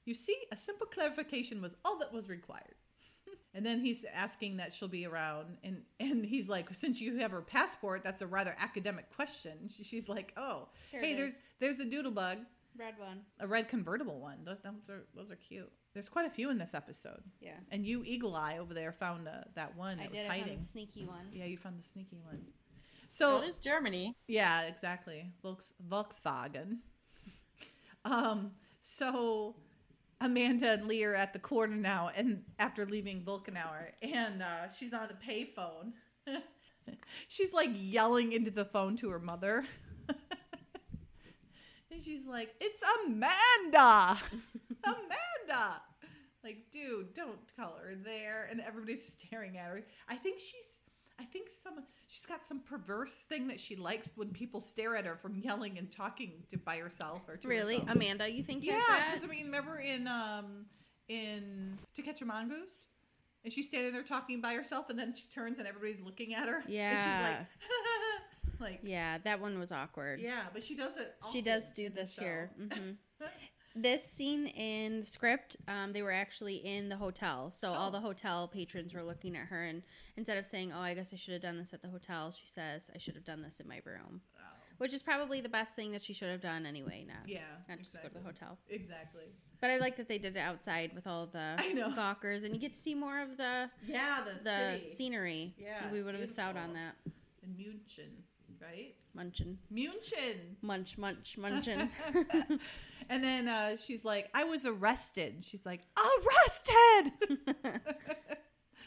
You 0.05 0.13
see, 0.13 0.37
a 0.51 0.57
simple 0.57 0.87
clarification 0.87 1.61
was 1.61 1.77
all 1.85 1.97
that 1.99 2.13
was 2.13 2.27
required. 2.27 2.75
And 3.53 3.65
then 3.65 3.79
he's 3.79 4.05
asking 4.13 4.57
that 4.57 4.73
she'll 4.73 4.87
be 4.87 5.05
around, 5.05 5.57
and 5.63 5.81
and 5.99 6.25
he's 6.25 6.47
like, 6.49 6.73
since 6.75 7.01
you 7.01 7.17
have 7.17 7.31
her 7.31 7.41
passport, 7.41 8.03
that's 8.03 8.21
a 8.21 8.27
rather 8.27 8.55
academic 8.59 9.13
question. 9.15 9.67
She- 9.67 9.83
She's 9.83 10.07
like, 10.09 10.33
oh, 10.37 10.67
There 10.91 11.01
hey, 11.01 11.13
it 11.13 11.17
there's 11.17 11.29
is. 11.33 11.35
there's 11.59 11.77
the 11.77 11.85
doodlebug, 11.85 12.37
Red 12.77 12.93
one. 12.99 13.21
a 13.39 13.47
red 13.47 13.67
convertible 13.67 14.19
one. 14.19 14.37
Those, 14.45 14.57
those 14.63 14.89
are 14.89 15.03
those 15.15 15.31
are 15.31 15.35
cute. 15.35 15.71
There's 15.93 16.09
quite 16.09 16.25
a 16.27 16.29
few 16.29 16.51
in 16.51 16.59
this 16.59 16.75
episode. 16.75 17.23
Yeah. 17.41 17.53
And 17.71 17.83
you, 17.83 18.03
Eagle 18.05 18.35
Eye, 18.35 18.59
over 18.59 18.75
there, 18.75 18.91
found 18.91 19.27
uh, 19.27 19.31
that 19.55 19.75
one 19.75 19.99
I 19.99 20.03
that 20.03 20.11
was 20.11 20.19
did. 20.21 20.29
I 20.29 20.29
found 20.29 20.41
hiding. 20.41 20.59
the 20.59 20.65
sneaky 20.65 21.05
one. 21.05 21.25
Yeah, 21.33 21.45
you 21.45 21.57
found 21.57 21.79
the 21.79 21.83
sneaky 21.83 22.19
one. 22.23 22.39
so 23.09 23.37
So 23.39 23.43
it 23.43 23.49
is 23.49 23.57
Germany? 23.57 24.15
yeah, 24.27 24.63
exactly. 24.63 25.31
Volks, 25.43 25.73
Volkswagen. 25.89 26.77
Um, 28.05 28.51
so 28.81 29.55
Amanda 30.19 30.71
and 30.71 30.87
Lee 30.87 31.03
are 31.03 31.13
at 31.13 31.33
the 31.33 31.39
corner 31.39 31.75
now, 31.75 32.11
and 32.15 32.43
after 32.59 32.85
leaving 32.85 33.21
Volkenauer, 33.23 33.91
and 34.01 34.41
uh, 34.41 34.71
she's 34.77 34.93
on 34.93 35.09
a 35.09 35.31
payphone. 35.31 35.93
she's 37.27 37.53
like 37.53 37.69
yelling 37.73 38.31
into 38.31 38.51
the 38.51 38.65
phone 38.65 38.95
to 38.97 39.09
her 39.09 39.19
mother. 39.19 39.65
and 41.91 42.01
she's 42.01 42.25
like, 42.25 42.55
"It's 42.59 42.81
Amanda, 43.05 44.17
Amanda." 44.83 45.81
Like, 46.43 46.71
dude, 46.71 47.13
don't 47.13 47.39
call 47.57 47.75
her 47.83 47.93
there. 47.95 48.47
And 48.49 48.61
everybody's 48.61 49.05
staring 49.05 49.57
at 49.57 49.65
her. 49.65 49.81
I 50.07 50.15
think 50.15 50.39
she's, 50.39 50.79
I 51.19 51.23
think 51.25 51.49
some, 51.49 51.83
she's 52.05 52.25
got 52.25 52.43
some 52.43 52.59
perverse 52.61 53.23
thing 53.23 53.47
that 53.47 53.59
she 53.59 53.75
likes 53.75 54.09
when 54.15 54.29
people 54.29 54.61
stare 54.61 54.95
at 54.95 55.05
her 55.05 55.15
from 55.15 55.35
yelling 55.37 55.77
and 55.77 55.91
talking 55.91 56.43
to 56.51 56.57
by 56.57 56.77
herself 56.77 57.21
or 57.27 57.37
to 57.37 57.47
Really, 57.47 57.79
herself. 57.79 57.95
Amanda? 57.95 58.29
You 58.29 58.43
think? 58.43 58.63
Yeah, 58.63 58.79
because 59.09 59.23
I 59.23 59.27
mean, 59.27 59.45
remember 59.45 59.77
in 59.77 60.07
um 60.07 60.65
in 61.09 61.77
To 61.95 62.01
Catch 62.01 62.21
a 62.21 62.25
Mongoose, 62.25 62.85
and 63.43 63.51
she's 63.51 63.67
standing 63.67 63.93
there 63.93 64.03
talking 64.03 64.41
by 64.41 64.53
herself, 64.53 64.89
and 64.89 64.99
then 64.99 65.13
she 65.15 65.25
turns 65.27 65.57
and 65.57 65.67
everybody's 65.67 66.01
looking 66.01 66.33
at 66.35 66.47
her. 66.47 66.63
Yeah. 66.67 66.91
and 66.91 66.99
she's 68.59 68.59
like, 68.59 68.71
like 68.73 68.79
Yeah, 68.83 69.17
that 69.23 69.39
one 69.41 69.57
was 69.57 69.71
awkward. 69.71 70.19
yeah, 70.19 70.43
but 70.53 70.61
she 70.63 70.75
does 70.75 70.97
it. 70.97 71.15
She 71.31 71.41
does 71.41 71.71
do 71.71 71.89
this 71.89 72.13
show. 72.13 72.21
here. 72.21 72.51
hmm 72.57 72.91
this 73.81 74.03
scene 74.03 74.47
in 74.47 75.01
the 75.01 75.05
script, 75.05 75.57
um, 75.67 75.93
they 75.93 76.01
were 76.01 76.11
actually 76.11 76.55
in 76.57 76.89
the 76.89 76.97
hotel. 76.97 77.49
So 77.51 77.69
all 77.71 77.89
Oh. 77.89 77.91
the 77.91 77.99
hotel 77.99 78.47
patrons 78.47 78.93
were 78.93 79.03
looking 79.03 79.35
at 79.35 79.47
her, 79.47 79.63
and 79.63 79.83
instead 80.15 80.37
of 80.37 80.45
saying, 80.45 80.71
"Oh, 80.73 80.79
I 80.79 80.93
guess 80.93 81.13
I 81.13 81.15
should 81.17 81.33
have 81.33 81.41
done 81.41 81.57
this 81.57 81.73
at 81.73 81.81
the 81.81 81.89
hotel," 81.89 82.31
she 82.31 82.47
says, 82.47 82.89
"I 82.93 82.97
should 82.97 83.15
have 83.15 83.25
done 83.25 83.41
this 83.41 83.59
in 83.59 83.67
my 83.67 83.81
room," 83.85 84.21
Oh, 84.37 84.41
which 84.77 84.93
is 84.93 85.01
probably 85.01 85.41
the 85.41 85.49
best 85.49 85.75
thing 85.75 85.91
that 85.91 86.03
she 86.03 86.13
should 86.13 86.29
have 86.29 86.41
done 86.41 86.65
anyway. 86.65 87.05
Not 87.07 87.27
yeah, 87.27 87.41
not 87.69 87.77
just 87.79 88.01
go 88.01 88.07
to 88.07 88.13
the 88.13 88.21
hotel. 88.21 88.57
Exactly. 88.69 89.25
But 89.59 89.71
I 89.71 89.77
like 89.77 89.97
that 89.97 90.07
they 90.07 90.19
did 90.19 90.35
it 90.35 90.39
outside 90.39 90.93
with 90.93 91.07
all 91.07 91.25
the 91.25 91.55
I 91.57 91.71
know. 91.73 91.89
gawkers, 91.95 92.43
and 92.43 92.53
you 92.53 92.59
get 92.59 92.71
to 92.73 92.77
see 92.77 92.93
more 92.95 93.19
of 93.19 93.37
the 93.37 93.69
Yeah, 93.85 94.23
the, 94.23 94.43
the 94.43 94.79
scenery. 94.81 95.55
Yeah, 95.57 95.91
we 95.91 96.01
would 96.03 96.13
have 96.13 96.21
missed 96.21 96.37
out 96.39 96.55
on 96.57 96.73
that. 96.73 96.95
in 97.43 97.49
München, 97.55 98.09
right? 98.61 98.93
Munchin, 99.17 99.55
München. 99.73 100.35
munch, 100.61 100.97
munch, 100.97 101.37
munchin. 101.39 101.89
and 103.09 103.23
then 103.23 103.47
uh, 103.47 103.75
she's 103.75 104.05
like, 104.05 104.29
"I 104.33 104.43
was 104.43 104.65
arrested." 104.65 105.43
She's 105.43 105.65
like, 105.65 105.81
"Arrested." 105.97 107.13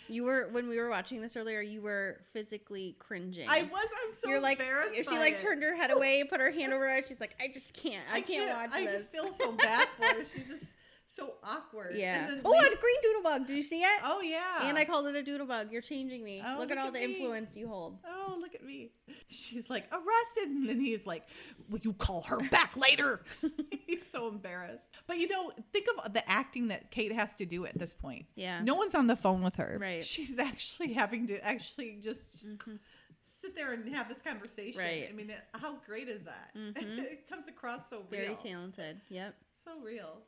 you 0.08 0.24
were 0.24 0.48
when 0.52 0.68
we 0.68 0.78
were 0.78 0.88
watching 0.88 1.20
this 1.20 1.36
earlier. 1.36 1.60
You 1.60 1.80
were 1.80 2.20
physically 2.32 2.96
cringing. 2.98 3.48
I 3.48 3.62
was. 3.62 3.88
I'm 4.06 4.14
so 4.14 4.30
You're 4.30 4.40
like 4.40 4.60
embarrassed. 4.60 5.08
she 5.08 5.18
like 5.18 5.34
it. 5.34 5.40
turned 5.40 5.62
her 5.62 5.74
head 5.74 5.90
away, 5.90 6.22
put 6.24 6.40
her 6.40 6.50
hand 6.50 6.72
over 6.72 6.84
her 6.86 6.92
eyes. 6.92 7.06
She's 7.08 7.20
like, 7.20 7.34
I 7.40 7.48
just 7.48 7.72
can't. 7.72 8.04
I, 8.12 8.20
can't, 8.20 8.50
watch 8.56 8.70
this. 8.70 8.78
I 8.78 8.84
this. 8.86 9.06
just 9.06 9.12
feel 9.12 9.32
so 9.32 9.52
bad 9.52 9.88
for 9.96 10.04
her. 10.04 10.24
She's 10.24 10.46
just 10.48 10.64
so 11.20 11.34
awkward. 11.44 11.96
Yeah. 11.96 12.38
Oh, 12.44 12.50
Lacey- 12.50 12.74
a 12.74 12.78
green 12.78 12.96
doodle 13.02 13.22
bug. 13.22 13.46
Did 13.46 13.56
you 13.56 13.62
see 13.62 13.82
it? 13.82 14.00
oh 14.04 14.20
yeah. 14.20 14.68
And 14.68 14.78
I 14.78 14.84
called 14.84 15.06
it 15.06 15.14
a 15.14 15.22
doodle 15.22 15.46
bug. 15.46 15.70
You're 15.70 15.82
changing 15.82 16.24
me. 16.24 16.42
Oh, 16.44 16.50
look, 16.52 16.60
look 16.60 16.70
at 16.72 16.78
all 16.78 16.86
at 16.88 16.94
the 16.94 17.00
me. 17.00 17.04
influence 17.04 17.56
you 17.56 17.68
hold. 17.68 17.98
Oh, 18.06 18.36
look 18.40 18.54
at 18.54 18.64
me. 18.64 18.90
She's 19.28 19.68
like, 19.68 19.84
arrested. 19.92 20.48
And 20.48 20.68
then 20.68 20.80
he's 20.80 21.06
like, 21.06 21.24
Will 21.68 21.80
you 21.82 21.92
call 21.92 22.22
her 22.22 22.38
back 22.48 22.76
later? 22.76 23.22
he's 23.86 24.06
so 24.06 24.28
embarrassed. 24.28 24.90
But 25.06 25.18
you 25.18 25.28
know, 25.28 25.50
think 25.72 25.86
of 26.04 26.12
the 26.12 26.28
acting 26.28 26.68
that 26.68 26.90
Kate 26.90 27.12
has 27.12 27.34
to 27.34 27.46
do 27.46 27.66
at 27.66 27.78
this 27.78 27.92
point. 27.92 28.26
Yeah. 28.34 28.62
No 28.62 28.74
one's 28.74 28.94
on 28.94 29.06
the 29.06 29.16
phone 29.16 29.42
with 29.42 29.56
her. 29.56 29.76
Right. 29.80 29.96
Mm-hmm. 29.96 30.02
She's 30.02 30.38
actually 30.38 30.92
having 30.94 31.26
to 31.26 31.44
actually 31.44 31.98
just 32.00 32.42
sit 32.42 33.56
there 33.56 33.72
and 33.72 33.92
have 33.94 34.08
this 34.08 34.22
conversation. 34.22 34.80
Right. 34.80 35.08
I 35.10 35.12
mean, 35.12 35.32
how 35.52 35.76
great 35.86 36.08
is 36.08 36.24
that? 36.24 36.50
it 36.54 37.28
comes 37.28 37.46
across 37.46 37.88
so 37.88 37.98
real. 38.10 38.22
Very 38.22 38.34
talented. 38.36 39.00
Yep. 39.08 39.34
So 39.64 39.72
real. 39.82 40.18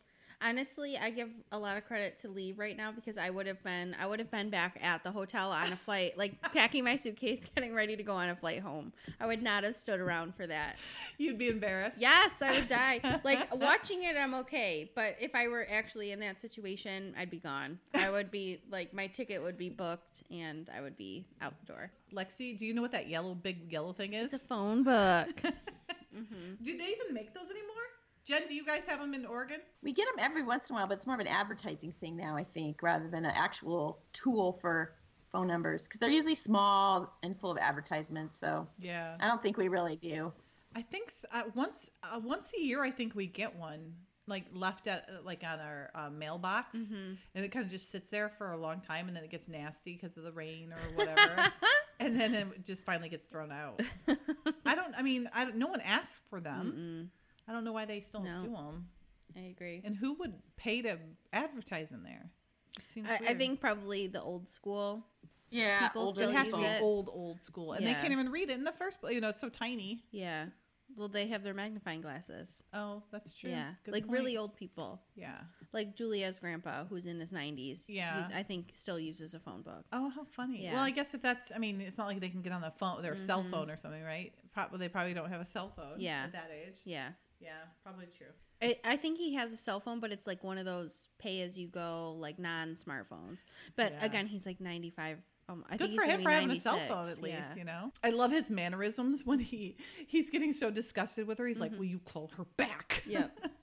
Honestly, 0.44 0.98
I 0.98 1.10
give 1.10 1.30
a 1.52 1.58
lot 1.58 1.76
of 1.76 1.84
credit 1.84 2.18
to 2.22 2.28
Lee 2.28 2.52
right 2.52 2.76
now 2.76 2.90
because 2.92 3.16
I 3.16 3.30
would 3.30 3.46
have 3.46 3.62
been 3.62 3.94
I 4.00 4.06
would 4.06 4.18
have 4.18 4.30
been 4.30 4.50
back 4.50 4.78
at 4.82 5.04
the 5.04 5.10
hotel 5.10 5.50
on 5.50 5.72
a 5.72 5.76
flight, 5.76 6.18
like 6.18 6.40
packing 6.52 6.84
my 6.84 6.96
suitcase, 6.96 7.40
getting 7.54 7.74
ready 7.74 7.96
to 7.96 8.02
go 8.02 8.14
on 8.14 8.28
a 8.28 8.36
flight 8.36 8.60
home. 8.60 8.92
I 9.20 9.26
would 9.26 9.42
not 9.42 9.64
have 9.64 9.76
stood 9.76 10.00
around 10.00 10.34
for 10.34 10.46
that. 10.46 10.76
You'd 11.18 11.38
be 11.38 11.48
embarrassed. 11.48 12.00
Yes, 12.00 12.42
I 12.42 12.52
would 12.52 12.68
die. 12.68 13.00
Like 13.24 13.54
watching 13.54 14.02
it, 14.02 14.16
I'm 14.16 14.34
okay, 14.34 14.90
but 14.94 15.16
if 15.20 15.34
I 15.34 15.46
were 15.46 15.66
actually 15.70 16.10
in 16.12 16.20
that 16.20 16.40
situation, 16.40 17.14
I'd 17.16 17.30
be 17.30 17.38
gone. 17.38 17.78
I 17.94 18.10
would 18.10 18.30
be 18.30 18.60
like 18.70 18.92
my 18.92 19.06
ticket 19.06 19.42
would 19.42 19.56
be 19.56 19.68
booked 19.68 20.22
and 20.30 20.68
I 20.74 20.80
would 20.80 20.96
be 20.96 21.24
out 21.40 21.54
the 21.60 21.66
door. 21.72 21.90
Lexi, 22.12 22.56
do 22.58 22.66
you 22.66 22.74
know 22.74 22.82
what 22.82 22.92
that 22.92 23.08
yellow, 23.08 23.34
big 23.34 23.70
yellow 23.70 23.92
thing 23.92 24.14
is? 24.14 24.32
It's 24.32 24.44
a 24.44 24.46
phone 24.46 24.82
book. 24.82 25.28
Mm-hmm. 26.14 26.62
do 26.62 26.76
they 26.76 26.88
even 26.88 27.14
make 27.14 27.32
those 27.32 27.48
anymore? 27.48 27.88
Jen, 28.24 28.42
do 28.46 28.54
you 28.54 28.64
guys 28.64 28.86
have 28.86 29.00
them 29.00 29.14
in 29.14 29.24
Oregon? 29.26 29.60
We 29.82 29.92
get 29.92 30.06
them 30.06 30.24
every 30.24 30.42
once 30.42 30.70
in 30.70 30.76
a 30.76 30.78
while, 30.78 30.86
but 30.86 30.94
it's 30.94 31.06
more 31.06 31.14
of 31.16 31.20
an 31.20 31.26
advertising 31.26 31.92
thing 32.00 32.16
now, 32.16 32.36
I 32.36 32.44
think, 32.44 32.82
rather 32.82 33.08
than 33.08 33.24
an 33.24 33.32
actual 33.34 33.98
tool 34.12 34.52
for 34.52 34.94
phone 35.30 35.48
numbers 35.48 35.84
because 35.84 35.98
they're 35.98 36.10
usually 36.10 36.34
small 36.34 37.16
and 37.22 37.34
full 37.38 37.50
of 37.50 37.58
advertisements. 37.58 38.38
So 38.38 38.68
Yeah. 38.78 39.16
I 39.20 39.26
don't 39.26 39.42
think 39.42 39.56
we 39.56 39.68
really 39.68 39.96
do. 39.96 40.32
I 40.76 40.82
think 40.82 41.12
uh, 41.32 41.42
once 41.54 41.90
uh, 42.02 42.18
once 42.22 42.52
a 42.58 42.62
year, 42.62 42.82
I 42.82 42.90
think 42.90 43.14
we 43.14 43.26
get 43.26 43.54
one 43.56 43.92
like 44.28 44.44
left 44.52 44.86
at 44.86 45.06
uh, 45.10 45.22
like 45.24 45.42
on 45.44 45.58
our 45.60 45.90
uh, 45.94 46.08
mailbox, 46.10 46.78
Mm-hmm. 46.78 47.12
and 47.34 47.44
it 47.44 47.48
kind 47.50 47.64
of 47.66 47.70
just 47.70 47.90
sits 47.90 48.08
there 48.08 48.28
for 48.30 48.52
a 48.52 48.56
long 48.56 48.80
time, 48.80 49.08
and 49.08 49.16
then 49.16 49.24
it 49.24 49.30
gets 49.30 49.48
nasty 49.48 49.92
because 49.94 50.16
of 50.16 50.22
the 50.22 50.32
rain 50.32 50.72
or 50.72 50.96
whatever, 50.96 51.52
and 52.00 52.18
then 52.18 52.34
it 52.34 52.64
just 52.64 52.86
finally 52.86 53.08
gets 53.10 53.26
thrown 53.26 53.52
out. 53.52 53.82
I 54.64 54.74
don't. 54.74 54.94
I 54.96 55.02
mean, 55.02 55.28
I 55.34 55.44
don't, 55.44 55.56
no 55.56 55.66
one 55.66 55.80
asks 55.82 56.20
for 56.30 56.40
them. 56.40 57.10
I 57.52 57.54
don't 57.54 57.64
know 57.64 57.72
why 57.72 57.84
they 57.84 58.00
still 58.00 58.22
No. 58.22 58.40
do 58.40 58.50
them, 58.50 58.86
I 59.36 59.40
agree. 59.40 59.82
and 59.84 59.94
who 59.94 60.14
would 60.14 60.32
pay 60.56 60.80
to 60.82 60.98
advertise 61.34 61.92
in 61.92 62.02
there? 62.02 62.30
Seems 62.78 63.06
I, 63.10 63.20
I 63.28 63.34
think 63.34 63.60
probably 63.60 64.06
the 64.06 64.22
old 64.22 64.48
school. 64.48 65.04
Yeah, 65.50 65.88
People 65.88 66.02
older 66.04 66.14
still 66.14 66.30
it 66.30 66.34
has 66.36 66.46
use 66.46 66.56
to 66.56 66.64
it. 66.64 66.80
old, 66.80 67.10
old 67.12 67.42
school, 67.42 67.72
and 67.74 67.86
they 67.86 67.92
can't 67.92 68.10
even 68.12 68.30
read 68.30 68.48
it 68.48 68.54
in 68.56 68.64
the 68.64 68.72
first 68.72 69.02
place. 69.02 69.14
You 69.14 69.20
know, 69.20 69.28
it's 69.28 69.38
so 69.40 69.50
tiny. 69.50 70.02
Yeah. 70.10 70.46
Well, 70.96 71.08
they 71.08 71.26
have 71.28 71.42
their 71.42 71.52
magnifying 71.54 72.00
glasses. 72.00 72.62
Oh, 72.72 73.02
that's 73.12 73.34
true. 73.34 73.50
Yeah. 73.50 73.72
Good 73.84 73.92
like 73.92 74.06
point. 74.06 74.18
really 74.18 74.36
old 74.38 74.56
people. 74.56 75.02
Yeah. 75.14 75.38
Like 75.72 75.94
Julia's 75.94 76.38
grandpa, 76.40 76.84
who's 76.84 77.04
in 77.06 77.18
his 77.20 77.32
90s. 77.32 77.84
Yeah. 77.88 78.16
he's- 78.18 78.30
I 78.34 78.42
think 78.42 78.70
still 78.72 78.98
uses 78.98 79.34
a 79.34 79.40
phone 79.40 79.60
book. 79.62 79.84
Oh, 79.92 80.10
how 80.10 80.24
funny! 80.24 80.62
Yeah. 80.62 80.68
Mm-hmm. 80.68 80.76
Well, 80.76 80.84
I 80.84 80.90
guess 80.90 81.12
if 81.14 81.20
that's, 81.20 81.52
I 81.54 81.58
mean, 81.58 81.80
it's 81.82 81.98
not 81.98 82.06
like 82.08 82.20
they 82.20 82.28
can 82.30 82.40
get 82.42 82.52
on 82.52 82.62
the 82.62 82.70
phone, 82.72 83.02
their 83.02 83.16
cell 83.16 83.44
phone 83.50 83.70
or 83.70 83.76
something, 83.76 84.02
right? 84.02 84.32
Probably 84.54 84.78
they 84.78 84.88
probably 84.88 85.12
don't 85.14 85.28
have 85.30 85.40
a 85.40 85.46
cell 85.46 85.70
phone. 85.76 85.96
Yeah. 85.98 86.24
at 86.24 86.32
that 86.32 86.50
age. 86.50 86.76
Yeah. 86.84 87.08
Yeah, 87.42 87.50
probably 87.82 88.06
true. 88.06 88.28
I, 88.62 88.76
I 88.84 88.96
think 88.96 89.18
he 89.18 89.34
has 89.34 89.52
a 89.52 89.56
cell 89.56 89.80
phone, 89.80 89.98
but 89.98 90.12
it's 90.12 90.26
like 90.26 90.44
one 90.44 90.56
of 90.58 90.64
those 90.64 91.08
pay 91.18 91.42
as 91.42 91.58
you 91.58 91.66
go, 91.68 92.12
like 92.18 92.38
non 92.38 92.74
smartphones. 92.76 93.44
But 93.76 93.92
Yeah. 93.92 94.04
again, 94.04 94.26
he's 94.26 94.46
like 94.46 94.60
95. 94.60 95.18
Um, 95.48 95.64
I 95.68 95.76
Good 95.76 95.88
think 95.90 96.00
for 96.00 96.06
him 96.06 96.22
for 96.22 96.30
having 96.30 96.50
a 96.52 96.56
cell 96.56 96.78
phone 96.88 97.08
at 97.08 97.20
least, 97.20 97.36
Yeah. 97.36 97.54
you 97.56 97.64
know. 97.64 97.92
I 98.04 98.10
love 98.10 98.30
his 98.30 98.48
mannerisms 98.48 99.26
when 99.26 99.40
he 99.40 99.76
he's 100.06 100.30
getting 100.30 100.52
so 100.52 100.70
disgusted 100.70 101.26
with 101.26 101.38
her. 101.38 101.46
He's 101.46 101.58
like, 101.60 101.72
"Will 101.76 101.84
you 101.86 101.98
call 101.98 102.30
her 102.36 102.44
back?" 102.56 103.02
Mm-hmm. 103.06 103.46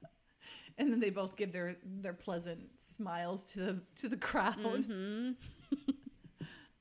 And 0.78 0.90
then 0.94 1.02
they 1.02 1.10
both 1.10 1.36
give 1.36 1.52
their 1.52 1.76
their 1.84 2.14
pleasant 2.14 2.62
smiles 2.82 3.44
to 3.52 3.60
the 3.60 3.82
to 3.98 4.08
the 4.10 4.16
crowd. 4.18 4.56
Mm-hmm. 4.58 5.32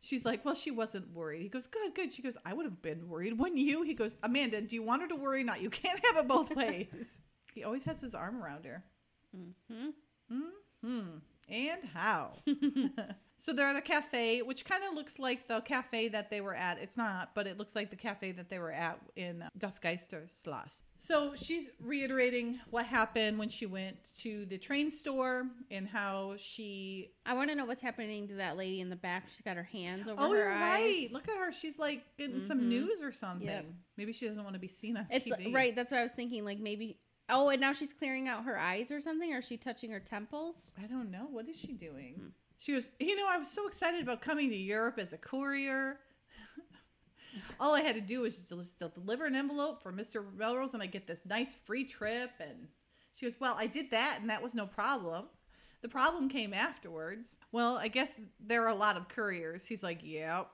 She's 0.01 0.25
like, 0.25 0.45
"Well, 0.45 0.55
she 0.55 0.71
wasn't 0.71 1.13
worried." 1.13 1.43
He 1.43 1.49
goes, 1.49 1.67
"Good, 1.67 1.95
good." 1.95 2.13
She 2.13 2.23
goes, 2.23 2.37
"I 2.45 2.53
would 2.53 2.65
have 2.65 2.81
been 2.83 3.09
worried. 3.09 3.39
Wouldn't 3.39 3.59
you?" 3.59 3.83
He 3.83 3.95
goes, 3.95 4.19
"Amanda, 4.23 4.61
do 4.61 4.77
you 4.77 4.83
want 4.83 5.03
her 5.03 5.09
to 5.09 5.17
worry? 5.17 5.43
Not. 5.43 5.61
You 5.61 5.71
can't 5.71 6.01
have 6.07 6.17
it 6.17 6.29
both 6.29 6.55
ways." 6.57 7.21
he 7.55 7.65
always 7.65 7.85
has 7.85 8.01
his 8.01 8.15
arm 8.15 8.43
around 8.43 8.65
her. 8.65 8.85
Mm-hmm. 9.37 10.39
Hmm. 10.85 11.19
And 11.49 11.85
how? 11.93 12.35
so 13.39 13.53
they're 13.53 13.67
at 13.69 13.77
a 13.77 13.81
cafe, 13.81 14.43
which 14.43 14.65
kind 14.65 14.83
of 14.85 14.95
looks 14.95 15.19
like 15.19 15.47
the 15.49 15.61
cafe 15.61 16.09
that 16.09 16.29
they 16.31 16.41
were 16.41 16.55
at. 16.55 16.79
It's 16.79 16.97
not, 16.97 17.35
but 17.35 17.47
it 17.47 17.57
looks 17.57 17.75
like 17.77 17.89
the 17.91 17.97
cafe 17.97 18.33
that 18.33 18.51
they 18.51 18.59
were 18.59 18.73
at 18.73 18.99
in 19.17 19.45
Das 19.57 19.79
Geisterschloss. 19.79 20.83
So 20.99 21.35
she's 21.37 21.71
reiterating 21.81 22.59
what 22.71 22.85
happened 22.85 23.39
when 23.39 23.49
she 23.49 23.67
went 23.67 23.97
to 24.19 24.45
the 24.47 24.59
train 24.59 24.91
store 24.91 25.47
and 25.71 25.87
how 25.89 26.35
she. 26.37 27.13
I 27.25 27.35
want 27.35 27.51
to 27.51 27.55
know 27.57 27.65
what's 27.65 27.83
happening 27.83 28.27
to 28.29 28.35
that 28.35 28.57
lady 28.57 28.81
in 28.81 28.91
the 28.91 28.97
back. 28.97 29.29
She's 29.29 29.43
got 29.43 29.57
her 29.57 29.63
hands 29.63 30.09
over 30.09 30.21
Oh, 30.21 30.31
her 30.33 30.37
you're 30.37 30.51
eyes. 30.51 30.59
right. 30.59 31.09
Look 31.13 31.29
at 31.29 31.37
her. 31.39 31.53
She's 31.53 31.79
like 31.79 32.03
getting 32.17 32.43
some 32.43 32.63
Mhm. 32.63 32.67
news 32.69 33.03
or 33.03 33.13
something. 33.13 33.47
Yep. 33.47 33.67
Maybe 33.97 34.13
she 34.13 34.27
doesn't 34.27 34.43
want 34.43 34.55
to 34.55 34.61
be 34.61 34.67
seen 34.69 34.97
on 34.97 35.07
It's 35.11 35.27
TV. 35.27 35.55
right. 35.55 35.75
That's 35.77 35.93
what 35.93 36.01
I 36.01 36.03
was 36.03 36.13
thinking. 36.15 36.45
Like 36.45 36.59
maybe. 36.59 36.99
Oh, 37.31 37.51
and 37.51 37.61
now 37.61 37.75
she's 37.75 37.93
clearing 37.93 38.27
out 38.27 38.45
her 38.45 38.59
eyes 38.59 38.91
or 38.91 39.01
something, 39.03 39.33
or 39.35 39.39
is 39.39 39.45
she 39.47 39.59
touching 39.59 39.91
her 39.91 40.01
temples? 40.01 40.73
I 40.83 40.87
don't 40.87 41.11
know. 41.11 41.27
What 41.31 41.47
is 41.49 41.57
she 41.61 41.75
doing? 41.75 42.33
She 42.59 42.73
goes, 42.73 42.91
You 42.99 43.17
know, 43.17 43.27
I 43.29 43.39
was 43.39 43.51
so 43.51 43.67
excited 43.67 44.03
about 44.03 44.21
coming 44.21 44.51
to 44.51 44.57
Europe 44.57 44.99
as 44.99 45.13
a 45.13 45.19
courier. 45.19 46.01
All 47.61 47.75
I 47.75 47.81
had 47.81 47.95
to 47.95 48.01
do 48.01 48.21
was 48.21 48.41
just 48.41 48.79
deliver 48.95 49.27
an 49.27 49.37
envelope 49.37 49.83
for 49.83 49.93
Mr. 49.93 50.25
Melrose 50.37 50.75
and 50.75 50.83
I 50.83 50.87
get 50.87 51.07
this 51.07 51.25
nice 51.25 51.55
free 51.55 51.85
trip. 51.85 52.31
And 52.41 52.69
she 53.13 53.27
goes, 53.27 53.39
Well, 53.41 53.55
I 53.57 53.67
did 53.67 53.93
that 53.93 54.19
and 54.21 54.29
that 54.29 54.43
was 54.43 54.55
no 54.55 54.67
problem. 54.67 55.27
The 55.81 55.89
problem 55.89 56.29
came 56.29 56.53
afterwards. 56.53 57.37
Well, 57.53 57.77
I 57.77 57.87
guess 57.87 58.21
there 58.41 58.65
are 58.65 58.69
a 58.69 58.75
lot 58.75 58.97
of 58.97 59.09
couriers. 59.09 59.65
He's 59.65 59.85
like, 59.85 60.01
Yep. 60.03 60.51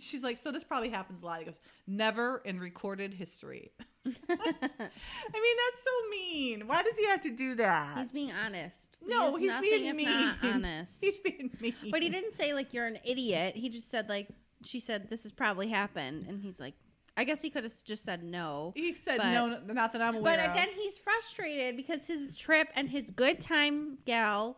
She's 0.00 0.22
like, 0.22 0.38
So 0.38 0.50
this 0.50 0.64
probably 0.64 0.90
happens 0.90 1.22
a 1.22 1.26
lot. 1.26 1.38
He 1.40 1.44
goes, 1.44 1.60
Never 1.86 2.42
in 2.44 2.58
recorded 2.58 3.14
history. 3.14 3.70
I 4.06 4.08
mean, 4.08 4.16
that's 4.28 5.82
so 5.84 5.90
mean. 6.10 6.66
Why 6.66 6.82
does 6.82 6.96
he 6.96 7.06
have 7.06 7.22
to 7.22 7.30
do 7.30 7.54
that? 7.56 7.98
He's 7.98 8.08
being 8.08 8.32
honest. 8.32 8.96
No, 9.06 9.36
is 9.36 9.42
he's 9.42 9.56
being 9.58 9.94
mean. 9.96 10.08
honest. 10.42 11.00
He's 11.02 11.18
being 11.18 11.50
mean. 11.60 11.74
But 11.90 12.02
he 12.02 12.08
didn't 12.08 12.32
say 12.32 12.54
like 12.54 12.72
you're 12.72 12.86
an 12.86 12.98
idiot. 13.04 13.56
He 13.56 13.68
just 13.68 13.90
said 13.90 14.08
like 14.08 14.28
she 14.64 14.80
said 14.80 15.08
this 15.10 15.22
has 15.24 15.32
probably 15.32 15.68
happened, 15.68 16.26
and 16.28 16.40
he's 16.42 16.60
like, 16.60 16.74
I 17.16 17.24
guess 17.24 17.42
he 17.42 17.50
could 17.50 17.64
have 17.64 17.74
just 17.84 18.04
said 18.04 18.22
no. 18.22 18.72
He 18.74 18.94
said 18.94 19.18
But- 19.18 19.32
no, 19.32 19.46
no, 19.48 19.72
not 19.72 19.92
that 19.92 20.00
I'm 20.02 20.16
aware 20.16 20.36
But 20.36 20.44
of. 20.46 20.52
again, 20.52 20.68
he's 20.74 20.96
frustrated 20.98 21.76
because 21.76 22.06
his 22.06 22.36
trip 22.36 22.68
and 22.74 22.88
his 22.88 23.10
good 23.10 23.40
time 23.40 23.98
gal 24.06 24.56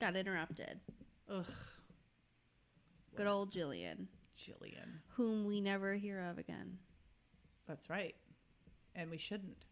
got 0.00 0.16
interrupted. 0.16 0.80
Ugh, 1.30 1.44
Good 3.16 3.26
old 3.26 3.52
Jillian, 3.52 4.06
Jillian. 4.38 5.00
whom 5.16 5.44
we 5.46 5.60
never 5.60 5.94
hear 5.94 6.20
of 6.20 6.38
again. 6.38 6.78
That's 7.66 7.90
right, 7.90 8.14
and 8.94 9.10
we 9.10 9.18
shouldn't 9.18 9.64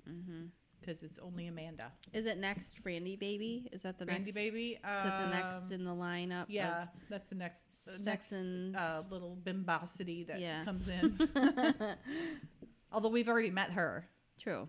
because 0.80 1.02
it's 1.02 1.18
only 1.18 1.46
Amanda. 1.46 1.90
Is 2.12 2.26
it 2.26 2.36
next 2.38 2.82
Brandy 2.82 3.16
Baby? 3.16 3.68
Is 3.72 3.82
that 3.82 3.98
the 3.98 4.04
Randy 4.06 4.24
next? 4.26 4.34
baby. 4.34 4.72
Is 4.72 4.78
that 4.82 5.24
the 5.30 5.34
next 5.34 5.66
um, 5.66 5.72
in 5.72 5.84
the 5.84 5.90
lineup? 5.94 6.42
of- 6.44 6.50
Yeah, 6.50 6.86
that's 7.08 7.30
the 7.30 7.36
next 7.36 7.64
the 7.98 8.04
next 8.04 8.26
Stetson's- 8.26 8.76
uh, 8.76 9.02
little 9.10 9.38
bimbosity 9.42 10.26
that 10.26 10.40
Yeah. 10.40 10.64
comes 10.64 10.86
in. 10.88 11.16
Although 12.92 13.08
we've 13.08 13.28
already 13.28 13.50
met 13.50 13.70
her. 13.72 14.06
True. 14.38 14.68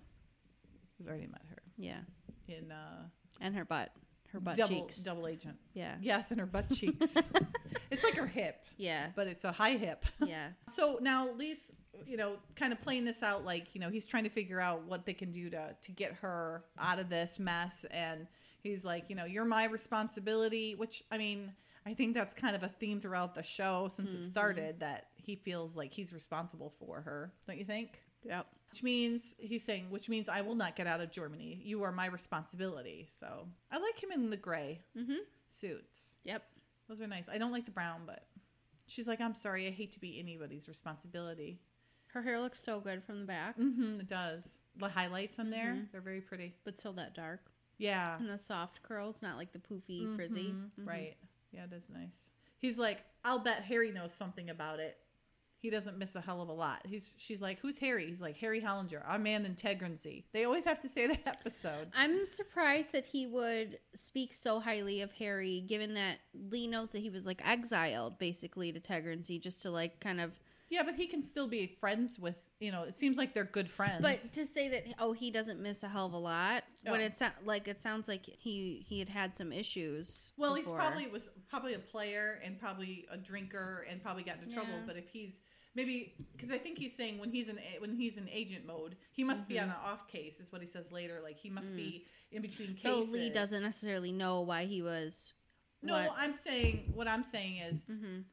We've 0.99 1.07
already 1.09 1.27
met 1.27 1.41
her 1.49 1.57
Yeah, 1.77 1.99
in 2.47 2.71
uh, 2.71 3.03
and 3.41 3.53
her 3.55 3.65
butt, 3.65 3.91
her 4.31 4.39
butt 4.39 4.57
double 4.57 4.75
cheeks. 4.75 4.97
double 4.97 5.27
agent. 5.27 5.57
Yeah. 5.73 5.95
Yes, 6.01 6.31
and 6.31 6.39
her 6.39 6.45
butt 6.45 6.69
cheeks. 6.73 7.15
it's 7.91 8.03
like 8.03 8.15
her 8.15 8.27
hip, 8.27 8.65
Yeah. 8.77 9.07
but 9.15 9.27
it's 9.27 9.43
a 9.43 9.51
high 9.51 9.77
hip. 9.77 10.05
Yeah. 10.25 10.49
So 10.67 10.99
now 11.01 11.31
Lee's, 11.31 11.71
you 12.05 12.17
know, 12.17 12.37
kind 12.55 12.71
of 12.71 12.81
playing 12.81 13.05
this 13.05 13.23
out 13.23 13.45
like, 13.45 13.73
you 13.73 13.81
know, 13.81 13.89
he's 13.89 14.05
trying 14.05 14.25
to 14.25 14.29
figure 14.29 14.59
out 14.59 14.83
what 14.83 15.05
they 15.05 15.13
can 15.13 15.31
do 15.31 15.49
to 15.49 15.75
to 15.81 15.91
get 15.91 16.13
her 16.13 16.63
out 16.77 16.99
of 16.99 17.09
this 17.09 17.39
mess 17.39 17.85
and 17.91 18.27
he's 18.61 18.85
like, 18.85 19.05
you 19.09 19.15
know, 19.15 19.25
you're 19.25 19.45
my 19.45 19.65
responsibility, 19.65 20.75
which 20.75 21.03
I 21.11 21.17
mean, 21.17 21.53
I 21.85 21.93
think 21.93 22.13
that's 22.13 22.33
kind 22.33 22.55
of 22.55 22.63
a 22.63 22.67
theme 22.67 22.99
throughout 22.99 23.33
the 23.33 23.43
show 23.43 23.87
since 23.89 24.11
it 24.11 24.19
mm-hmm. 24.19 24.25
started 24.25 24.79
that 24.81 25.07
he 25.15 25.35
feels 25.35 25.75
like 25.75 25.93
he's 25.93 26.13
responsible 26.13 26.73
for 26.79 27.01
her. 27.01 27.31
Don't 27.47 27.57
you 27.57 27.65
think? 27.65 27.99
Yep. 28.25 28.45
Which 28.71 28.83
means 28.83 29.35
he's 29.39 29.63
saying, 29.63 29.89
which 29.89 30.09
means 30.09 30.27
I 30.29 30.41
will 30.41 30.55
not 30.55 30.75
get 30.75 30.87
out 30.87 30.99
of 31.01 31.09
Germany. 31.11 31.59
You 31.63 31.83
are 31.83 31.91
my 31.91 32.07
responsibility. 32.07 33.05
So 33.09 33.47
I 33.71 33.77
like 33.77 34.01
him 34.01 34.11
in 34.11 34.29
the 34.29 34.37
gray 34.37 34.81
Mhm. 34.95 35.19
suits. 35.49 36.17
Yep. 36.23 36.43
Those 36.87 37.01
are 37.01 37.07
nice. 37.07 37.27
I 37.29 37.37
don't 37.37 37.51
like 37.51 37.65
the 37.65 37.71
brown, 37.71 38.03
but 38.05 38.27
she's 38.87 39.07
like, 39.07 39.19
I'm 39.21 39.33
sorry, 39.33 39.67
I 39.67 39.71
hate 39.71 39.91
to 39.91 39.99
be 39.99 40.19
anybody's 40.19 40.67
responsibility. 40.67 41.59
Her 42.07 42.21
hair 42.21 42.39
looks 42.39 42.61
so 42.63 42.79
good 42.79 43.03
from 43.03 43.19
the 43.19 43.25
back, 43.25 43.57
Mm-hmm, 43.57 43.99
it 44.01 44.07
does. 44.07 44.61
The 44.77 44.89
highlights 44.89 45.39
on 45.39 45.49
there, 45.49 45.73
Mhm. 45.73 45.91
they're 45.91 46.01
very 46.01 46.21
pretty. 46.21 46.55
but 46.63 46.77
still 46.79 46.93
that 46.93 47.13
dark. 47.13 47.51
Yeah. 47.77 48.17
And 48.17 48.29
the 48.29 48.37
soft 48.37 48.81
curls, 48.81 49.21
not 49.21 49.37
like 49.37 49.51
the 49.51 49.59
poofy 49.59 50.15
frizzy. 50.15 50.51
Mhm. 50.51 50.71
Mhm. 50.79 50.87
Right. 50.87 51.17
Yeah, 51.51 51.65
it 51.65 51.73
is 51.73 51.89
nice. 51.89 52.31
He's 52.57 52.79
like, 52.79 53.03
I'll 53.23 53.39
bet 53.39 53.63
Harry 53.65 53.91
knows 53.91 54.13
something 54.13 54.49
about 54.49 54.79
it. 54.79 54.97
He 55.59 55.69
doesn't 55.69 55.97
miss 55.97 56.15
a 56.15 56.21
hell 56.21 56.41
of 56.41 56.49
a 56.49 56.53
lot. 56.53 56.81
He's 56.87 57.11
she's 57.17 57.41
like, 57.41 57.59
Who's 57.59 57.77
Harry? 57.77 58.07
He's 58.07 58.21
like, 58.21 58.37
Harry 58.37 58.61
Hollinger, 58.61 59.01
our 59.07 59.17
man 59.17 59.45
in 59.45 59.55
Tegernsee. 59.55 60.23
They 60.31 60.45
always 60.45 60.65
have 60.65 60.79
to 60.81 60.89
say 60.89 61.07
that 61.07 61.21
episode. 61.25 61.89
I'm 61.95 62.25
surprised 62.25 62.91
that 62.91 63.05
he 63.05 63.27
would 63.27 63.79
speak 63.95 64.33
so 64.33 64.59
highly 64.59 65.01
of 65.01 65.11
Harry, 65.13 65.63
given 65.67 65.93
that 65.95 66.17
Lee 66.49 66.67
knows 66.67 66.91
that 66.91 66.99
he 66.99 67.09
was 67.09 67.25
like 67.25 67.41
exiled 67.47 68.19
basically 68.19 68.71
to 68.71 68.79
Tegernsee 68.79 69.41
just 69.41 69.61
to 69.63 69.71
like 69.71 69.99
kind 69.99 70.21
of. 70.21 70.31
Yeah, 70.69 70.83
but 70.83 70.95
he 70.95 71.07
can 71.07 71.21
still 71.21 71.47
be 71.47 71.67
friends 71.79 72.19
with 72.19 72.43
you 72.59 72.71
know, 72.71 72.83
it 72.83 72.95
seems 72.95 73.17
like 73.17 73.33
they're 73.33 73.43
good 73.45 73.69
friends. 73.69 74.01
But 74.01 74.17
to 74.33 74.45
say 74.45 74.67
that 74.69 74.85
oh 74.99 75.13
he 75.13 75.29
doesn't 75.31 75.59
miss 75.61 75.83
a 75.83 75.87
hell 75.87 76.07
of 76.07 76.13
a 76.13 76.17
lot 76.17 76.63
when 76.85 77.01
it's 77.01 77.21
like 77.45 77.67
it 77.67 77.81
sounds 77.81 78.07
like 78.07 78.25
he 78.25 78.83
he 78.87 78.99
had 78.99 79.09
had 79.09 79.35
some 79.35 79.51
issues. 79.53 80.31
well, 80.37 80.55
he's 80.55 80.69
probably 80.69 81.07
was 81.07 81.29
probably 81.49 81.73
a 81.75 81.79
player 81.79 82.39
and 82.43 82.59
probably 82.59 83.05
a 83.11 83.17
drinker 83.17 83.85
and 83.89 84.01
probably 84.01 84.23
got 84.23 84.37
into 84.41 84.53
trouble. 84.53 84.73
But 84.85 84.97
if 84.97 85.07
he's 85.09 85.39
maybe 85.75 86.15
because 86.35 86.51
I 86.51 86.57
think 86.57 86.77
he's 86.79 86.95
saying 86.95 87.19
when 87.19 87.29
he's 87.29 87.47
in 87.49 87.59
when 87.79 87.93
he's 87.93 88.17
in 88.17 88.27
agent 88.29 88.65
mode, 88.65 88.95
he 89.11 89.23
must 89.23 89.47
be 89.47 89.59
on 89.59 89.69
an 89.69 89.75
off 89.85 90.07
case, 90.07 90.39
is 90.39 90.51
what 90.51 90.61
he 90.61 90.67
says 90.67 90.91
later. 90.91 91.19
Like 91.23 91.37
he 91.37 91.49
must 91.49 91.75
be 91.75 92.05
in 92.31 92.41
between 92.41 92.73
cases. 92.73 92.85
Mm-hmm. 92.91 93.05
so 93.05 93.11
Lee 93.13 93.29
doesn't 93.29 93.61
necessarily 93.63 94.11
know 94.11 94.41
why 94.41 94.65
he 94.65 94.81
was. 94.81 95.31
No, 95.83 95.93
what- 95.93 96.13
I'm 96.17 96.35
saying 96.35 96.91
what 96.95 97.07
I'm 97.07 97.23
saying 97.23 97.57
is 97.57 97.83
Mhm. 97.83 98.23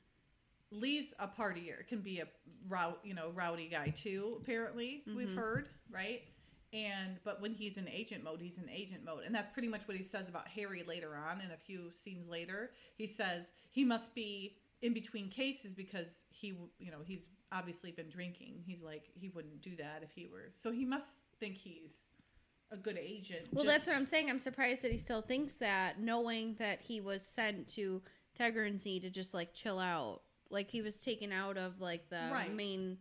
Lee's 0.75 1.15
a 1.19 1.29
partier, 1.29 1.87
can 1.87 2.01
be 2.01 2.21
a 2.21 2.27
row, 2.69 2.97
you 3.05 3.15
know, 3.15 3.31
rowdy 3.31 3.69
guy 3.69 3.89
too. 3.89 4.39
Apparently, 4.43 5.03
we've 5.07 5.29
Mhm. 5.29 5.37
heard 5.37 5.69
right. 5.91 6.23
And 6.73 7.23
but 7.23 7.41
when 7.41 7.53
he's 7.55 7.77
in 7.79 7.89
agent 7.89 8.25
mode, 8.25 8.41
he's 8.41 8.59
in 8.59 8.69
agent 8.69 9.05
mode, 9.05 9.23
and 9.25 9.35
that's 9.35 9.51
pretty 9.53 9.69
much 9.69 9.87
what 9.87 9.97
he 9.97 10.03
says 10.03 10.29
about 10.29 10.49
Harry 10.49 10.83
later 10.83 11.15
on. 11.17 11.41
In 11.41 11.53
a 11.53 11.57
few 11.57 11.93
scenes 11.93 12.27
later, 12.29 12.73
he 12.97 13.07
says 13.07 13.53
he 13.71 13.85
must 13.85 14.13
be 14.15 14.57
in 14.83 14.93
between 14.93 15.29
cases 15.31 15.73
because 15.73 16.25
he, 16.31 16.49
you 16.79 16.91
know, 16.91 17.03
he's 17.05 17.29
obviously 17.53 17.93
been 17.93 18.09
drinking. 18.11 18.61
He's 18.67 18.83
like 18.83 19.11
he 19.15 19.29
wouldn't 19.29 19.61
do 19.63 19.77
that 19.77 20.03
if 20.03 20.11
he 20.13 20.27
were. 20.27 20.51
So 20.55 20.73
he 20.73 20.85
must 20.85 21.21
think 21.39 21.57
he's 21.57 22.07
a 22.73 22.77
good 22.77 22.99
agent. 22.99 23.47
Well, 23.53 23.65
just- 23.65 23.73
that's 23.73 23.87
what 23.87 23.97
I'm 23.97 24.07
saying. 24.09 24.29
I'm 24.29 24.41
surprised 24.41 24.83
that 24.83 24.91
he 24.91 24.99
still 24.99 25.23
thinks 25.23 25.55
that, 25.59 26.01
knowing 26.01 26.55
that 26.57 26.81
he 26.81 27.01
was 27.01 27.25
sent 27.25 27.69
to 27.75 28.03
Tegernsee 28.37 29.01
to 29.03 29.11
just 29.11 29.33
like 29.33 29.55
chill 29.55 29.79
out, 29.79 30.23
like 30.51 30.71
he 30.71 30.83
was 30.83 31.01
taken 31.03 31.33
out 31.33 31.57
of 31.57 31.81
like 31.81 32.09
the 32.11 32.29
Right. 32.33 32.53
main 32.53 32.99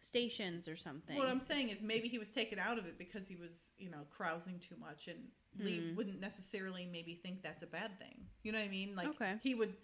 stations 0.00 0.68
or 0.68 0.76
something. 0.76 1.16
What 1.16 1.28
I'm 1.28 1.40
saying 1.40 1.70
is 1.70 1.80
maybe 1.80 2.08
he 2.08 2.18
was 2.18 2.28
taken 2.30 2.58
out 2.58 2.78
of 2.78 2.86
it 2.86 2.98
because 2.98 3.26
he 3.26 3.36
was, 3.36 3.70
you 3.78 3.90
know, 3.90 4.06
carousing 4.16 4.58
too 4.58 4.76
much, 4.76 5.08
and 5.08 5.18
Lee 5.58 5.80
Hmm. 5.80 5.96
wouldn't 5.96 6.20
necessarily 6.20 6.86
maybe 6.86 7.14
think 7.14 7.42
that's 7.42 7.62
a 7.62 7.66
bad 7.66 7.98
thing. 7.98 8.26
You 8.42 8.52
know 8.52 8.58
what 8.58 8.64
I 8.66 8.68
mean? 8.70 8.94
Like 8.94 9.08
Okay. 9.08 9.38
he 9.42 9.54
would, 9.54 9.76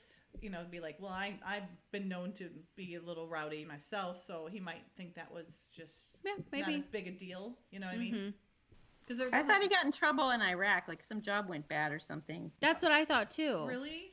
you 0.42 0.50
know, 0.50 0.64
be 0.70 0.80
like, 0.80 0.96
well, 1.00 1.12
I 1.12 1.38
I've 1.44 1.68
been 1.90 2.08
known 2.08 2.32
to 2.34 2.50
be 2.76 2.96
a 2.96 3.00
little 3.00 3.26
rowdy 3.28 3.64
myself, 3.64 4.18
so 4.22 4.46
he 4.46 4.60
might 4.60 4.82
think 4.96 5.14
that 5.14 5.32
was 5.32 5.70
just 5.74 6.18
yeah, 6.24 6.34
not 6.52 6.70
as 6.70 6.84
big 6.86 7.06
a 7.08 7.12
deal. 7.12 7.56
You 7.70 7.80
know 7.80 7.86
what 7.86 7.94
I 7.94 7.98
mean? 7.98 8.14
Mhm. 8.14 8.34
Because 9.00 9.26
I 9.32 9.42
thought 9.42 9.60
he 9.62 9.68
got 9.68 9.84
in 9.84 9.90
trouble 9.92 10.30
in 10.30 10.40
Iraq, 10.42 10.86
like 10.86 11.02
some 11.02 11.20
job 11.20 11.48
went 11.48 11.66
bad 11.66 11.90
or 11.92 11.98
something. 11.98 12.52
That's 12.60 12.82
what 12.82 12.92
I 12.92 13.04
thought 13.04 13.30
too. 13.30 13.64
really. 13.66 14.09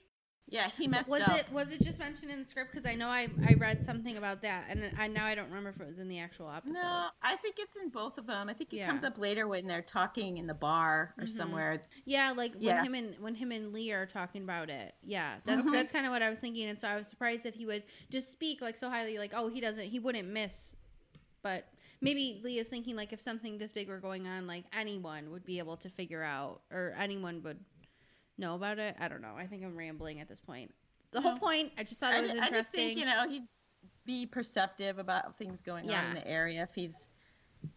Yeah, 0.50 0.70
he 0.70 0.88
messed 0.88 1.10
Was 1.10 1.24
up. 1.24 1.30
Was 1.30 1.40
it 1.40 1.52
was 1.52 1.72
it 1.72 1.82
just 1.82 2.00
mentioned 2.00 2.32
in 2.32 2.40
the 2.42 2.46
script? 2.48 2.72
Because 2.72 2.86
I 2.86 2.96
know 2.96 3.10
I 3.10 3.28
I 3.46 3.56
read 3.56 3.84
something 3.84 4.16
about 4.16 4.42
that, 4.44 4.66
and 4.70 4.92
I 4.98 5.08
now 5.08 5.26
I 5.26 5.36
don't 5.36 5.50
remember 5.50 5.70
if 5.72 5.82
it 5.82 5.88
was 5.88 6.00
in 6.00 6.08
the 6.08 6.20
actual 6.20 6.50
episode. 6.50 6.82
No, 6.82 7.08
I 7.22 7.36
think 7.36 7.56
it's 7.60 7.76
in 7.76 7.90
both 7.90 8.18
of 8.18 8.26
them. 8.28 8.48
I 8.48 8.54
think 8.54 8.72
it 8.72 8.78
Yeah. 8.78 8.88
comes 8.88 9.04
up 9.04 9.18
later 9.18 9.48
when 9.48 9.68
they're 9.68 9.82
talking 9.82 10.38
in 10.38 10.48
the 10.48 10.54
bar 10.54 11.14
or 11.18 11.26
Mhm. 11.26 11.30
somewhere. 11.36 11.82
Yeah, 12.06 12.32
like 12.32 12.54
Yeah. 12.58 12.76
when 12.78 12.86
him 12.86 12.96
and 12.96 13.20
when 13.20 13.36
him 13.36 13.52
and 13.52 13.74
Lee 13.74 13.92
are 13.92 14.06
talking 14.06 14.44
about 14.44 14.70
it. 14.70 14.96
Yeah, 15.04 15.40
that's 15.44 15.64
Mhm. 15.64 15.72
that's 15.74 15.92
kind 15.92 16.06
of 16.06 16.12
what 16.14 16.22
I 16.22 16.30
was 16.30 16.40
thinking, 16.40 16.70
and 16.70 16.80
so 16.80 16.88
I 16.88 16.96
was 16.96 17.08
surprised 17.08 17.44
that 17.44 17.56
he 17.56 17.66
would 17.66 17.84
just 18.10 18.32
speak 18.32 18.62
like 18.62 18.78
so 18.78 18.90
highly, 18.90 19.18
like 19.18 19.34
oh 19.34 19.50
he 19.50 19.60
doesn't 19.60 19.88
he 19.88 20.00
wouldn't 20.00 20.30
miss, 20.30 20.78
but 21.42 21.66
maybe 22.00 22.40
Lee 22.42 22.58
is 22.58 22.70
thinking 22.70 22.96
like 22.96 23.12
if 23.12 23.20
something 23.20 23.58
this 23.58 23.74
big 23.74 23.90
were 23.90 24.00
going 24.00 24.28
on, 24.28 24.48
like 24.48 24.64
anyone 24.72 25.30
would 25.32 25.44
be 25.44 25.60
able 25.60 25.76
to 25.76 25.90
figure 25.90 26.24
out 26.24 26.62
or 26.72 26.94
anyone 26.98 27.44
would 27.44 27.60
know 28.38 28.56
about 28.56 28.80
it. 28.80 28.96
I 29.00 29.08
don't 29.08 29.22
know. 29.22 29.34
I 29.38 29.46
think 29.48 29.64
I'm 29.64 29.76
rambling 29.76 30.20
at 30.20 30.28
this 30.28 30.40
point. 30.40 30.74
The 31.12 31.22
whole 31.22 31.38
point, 31.38 31.72
I 31.78 31.84
just 31.84 32.00
thought 32.00 32.14
I, 32.14 32.18
it 32.20 32.22
was 32.24 32.32
ju- 32.32 32.38
I 32.40 32.46
interesting. 32.48 32.60
just 32.64 32.72
think 32.72 32.98
you 32.98 33.06
know 33.06 33.28
he'd 33.30 33.48
be 34.06 34.26
perceptive 34.26 35.00
about 35.00 35.38
things 35.38 35.62
going 35.62 35.90
on 35.90 36.06
in 36.10 36.14
the 36.16 36.28
area. 36.28 36.64
If 36.64 36.74
he's 36.76 37.08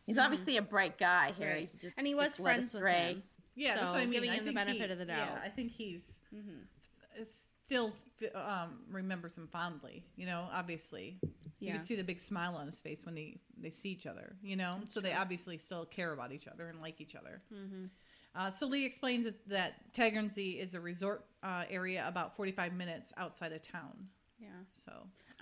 he's 0.07 0.17
Mhm. 0.17 0.25
obviously 0.25 0.57
a 0.57 0.63
bright 0.63 0.99
guy 0.99 1.33
here. 1.33 1.51
Right. 1.51 1.69
He 1.69 1.79
just 1.79 1.97
and 1.97 2.07
he 2.07 2.15
was 2.15 2.29
gets 2.33 2.39
led 2.41 2.45
friends 2.45 2.65
with 2.75 2.83
astray. 2.83 3.13
him. 3.15 3.23
Yeah, 3.57 3.75
that's 3.75 3.87
So, 3.87 3.93
what 3.95 3.99
I 3.99 4.05
mean. 4.05 4.13
giving 4.13 4.31
I 4.31 4.35
him 4.35 4.45
the 4.45 4.53
think 4.53 4.67
benefit 4.67 4.87
he- 4.87 4.93
of 4.93 4.99
the 4.99 5.07
Yeah, 5.07 5.27
doubt. 5.27 5.41
I 5.45 5.49
think 5.49 5.71
he's 5.73 6.21
hmm 6.31 7.23
still 7.25 7.93
um, 8.35 8.81
remembers 8.91 9.37
him 9.39 9.47
fondly. 9.49 10.05
You 10.17 10.27
know, 10.27 10.49
obviously, 10.53 11.19
you 11.59 11.73
can 11.73 11.81
see 11.81 11.95
the 11.97 12.05
big 12.05 12.21
smile 12.21 12.55
on 12.57 12.67
his 12.67 12.81
face 12.81 13.05
when 13.05 13.15
they 13.15 13.39
they 13.61 13.71
see 13.71 13.91
each 13.91 14.07
other. 14.07 14.37
You 14.43 14.57
know, 14.57 14.77
That's 14.81 14.95
so 14.95 15.01
they 15.01 15.13
obviously 15.13 15.59
still 15.59 15.85
care 15.85 16.13
about 16.13 16.33
each 16.33 16.49
other 16.49 16.69
and 16.69 16.81
like 16.81 17.01
each 17.01 17.15
other. 17.17 17.43
hmm 17.53 17.87
Uh, 18.35 18.51
so 18.51 18.67
Lee 18.67 18.85
explains 18.85 19.25
that, 19.25 19.49
that 19.49 19.93
Tegernsee 19.93 20.59
is 20.61 20.75
a 20.75 20.81
resort 20.81 21.25
uh, 21.43 21.65
area 21.71 22.05
about 22.07 22.37
45 22.37 22.73
minutes 22.75 23.13
outside 23.17 23.53
of 23.53 23.63
town. 23.63 24.07
Yeah. 24.39 24.49
So, 24.73 24.93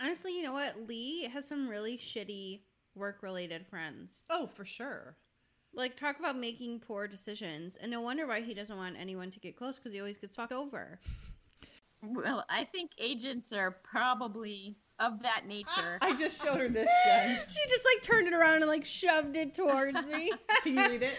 Honestly, 0.00 0.36
you 0.36 0.42
know 0.42 0.52
what? 0.52 0.88
Lee 0.88 1.24
has 1.32 1.46
some 1.46 1.68
really 1.68 1.98
shitty 1.98 2.60
work 2.94 3.22
related 3.22 3.66
friends. 3.66 4.24
oh, 4.30 4.46
for 4.46 4.64
sure. 4.64 5.16
Like, 5.74 5.96
talk 5.96 6.18
about 6.18 6.36
making 6.38 6.80
poor 6.80 7.06
decisions. 7.06 7.76
And 7.76 7.90
no 7.90 8.00
wonder 8.00 8.26
why 8.26 8.40
he 8.40 8.54
doesn't 8.54 8.76
want 8.76 8.96
anyone 8.98 9.30
to 9.30 9.38
get 9.38 9.56
close 9.56 9.76
because 9.76 9.92
he 9.92 10.00
always 10.00 10.16
gets 10.18 10.34
fucked 10.34 10.52
over. 10.52 10.98
Well, 12.02 12.44
I 12.48 12.64
think 12.64 12.92
agents 12.98 13.52
are 13.52 13.70
probably 13.70 14.76
of 14.98 15.22
that 15.22 15.46
nature. 15.46 15.98
I 16.00 16.14
just 16.16 16.42
showed 16.42 16.58
her 16.58 16.68
this, 16.68 16.90
Jen. 17.04 17.38
she 17.48 17.68
just 17.68 17.84
like 17.84 18.02
turned 18.02 18.26
it 18.28 18.34
around 18.34 18.56
and 18.56 18.66
like 18.66 18.84
shoved 18.84 19.36
it 19.36 19.54
towards 19.54 20.08
me. 20.10 20.32
Can 20.62 20.76
you 20.76 20.88
read 20.88 21.02
it? 21.02 21.14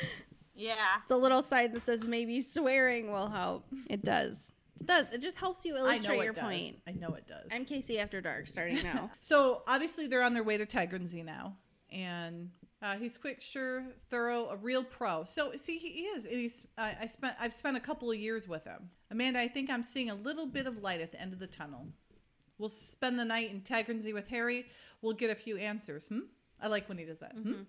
Yeah. 0.60 0.98
it's 1.02 1.12
a 1.12 1.18
little 1.18 1.42
sign 1.42 1.72
that 1.74 1.86
says 1.86 2.04
maybe 2.06 2.42
swearing 2.42 3.12
will 3.12 3.30
help. 3.30 3.66
It 3.90 4.04
does. 4.04 4.52
It 4.80 4.86
does. 4.86 5.10
It 5.12 5.22
just 5.22 5.38
helps 5.38 5.66
you 5.66 5.76
I 5.76 5.80
illustrate 5.80 6.16
know 6.16 6.22
it 6.22 6.26
your 6.26 6.34
does. 6.34 6.44
point. 6.44 6.78
I 6.88 6.92
know 6.92 7.16
it 7.16 7.28
does. 7.28 7.48
I'm 7.52 7.66
Casey 7.66 8.00
After 8.00 8.22
Dark 8.22 8.48
starting 8.48 8.82
now. 8.84 9.10
So 9.20 9.64
obviously 9.68 10.08
they're 10.08 10.24
on 10.24 10.34
their 10.34 10.44
way 10.44 10.58
to 10.58 10.66
Tegernsee 10.66 11.26
now, 11.26 11.56
and 11.92 12.50
uh, 12.82 12.96
he's 12.96 13.18
quick, 13.18 13.42
sure, 13.42 13.84
thorough, 14.10 14.48
a 14.50 14.56
real 14.56 14.84
pro. 14.84 15.24
So 15.26 15.52
see, 15.58 15.78
he 15.78 16.04
is. 16.04 16.26
And 16.26 16.36
he's. 16.36 16.66
I, 16.78 16.96
I 17.02 17.08
spent. 17.08 17.36
I've 17.40 17.54
spent 17.54 17.76
a 17.76 17.82
couple 17.82 18.10
of 18.10 18.18
years 18.18 18.48
with 18.48 18.64
him. 18.64 18.90
Amanda, 19.12 19.40
I 19.40 19.48
think 19.48 19.70
I'm 19.70 19.84
seeing 19.84 20.10
a 20.10 20.16
little 20.16 20.46
bit 20.46 20.68
of 20.68 20.82
light 20.82 21.02
at 21.02 21.12
the 21.12 21.22
end 21.22 21.34
of 21.34 21.40
the 21.40 21.48
tunnel. 21.48 21.88
We'll 22.58 22.70
spend 22.70 23.18
the 23.18 23.26
night 23.26 23.52
in 23.52 23.62
Tegernsee 23.62 24.14
with 24.14 24.28
Harry. 24.28 24.66
We'll 25.02 25.14
get 25.14 25.30
a 25.30 25.36
few 25.36 25.58
answers. 25.58 26.08
Hmm? 26.08 26.20
I 26.62 26.68
like 26.68 26.88
when 26.90 26.98
he 26.98 27.06
does 27.06 27.20
that. 27.20 27.34
Hmm? 27.34 27.64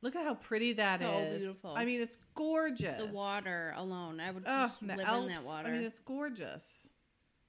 Look 0.00 0.14
at 0.14 0.24
how 0.24 0.34
pretty 0.34 0.74
that 0.74 1.02
is. 1.02 1.06
So 1.08 1.38
beautiful. 1.38 1.74
I 1.76 1.84
mean, 1.84 2.00
it's 2.00 2.18
gorgeous. 2.34 2.98
the 2.98 3.12
water 3.12 3.72
alone. 3.76 4.20
I 4.20 4.30
would 4.30 4.44
Oh, 4.46 4.72
live 4.82 5.00
Alps. 5.00 5.22
in 5.22 5.28
that 5.36 5.44
water. 5.44 5.68
I 5.68 5.72
mean, 5.72 5.82
it's 5.82 5.98
gorgeous. 5.98 6.88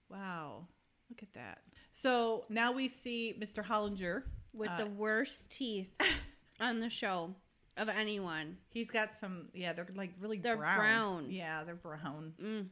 Wow. 0.10 0.66
Look 1.10 1.22
at 1.24 1.34
that. 1.34 1.60
So 1.92 2.46
now 2.50 2.72
we 2.72 2.88
see 2.88 3.36
Mr. 3.40 3.64
Hollinger. 3.64 4.24
with 4.54 4.70
uh, 4.70 4.78
the 4.78 4.86
worst 4.88 5.52
teeth 5.52 5.92
on 6.60 6.80
the 6.80 6.90
show 6.90 7.36
of 7.78 7.88
anyone. 7.90 8.58
He's 8.70 8.90
got 8.90 9.14
some, 9.14 9.50
yeah, 9.54 9.74
they're 9.74 9.88
like 9.96 10.12
really 10.20 10.40
They're 10.40 10.58
brown. 10.58 10.78
brown. 10.78 11.32
Yeah, 11.32 11.64
they're 11.64 11.76
brown. 11.76 12.34
Mm. 12.42 12.68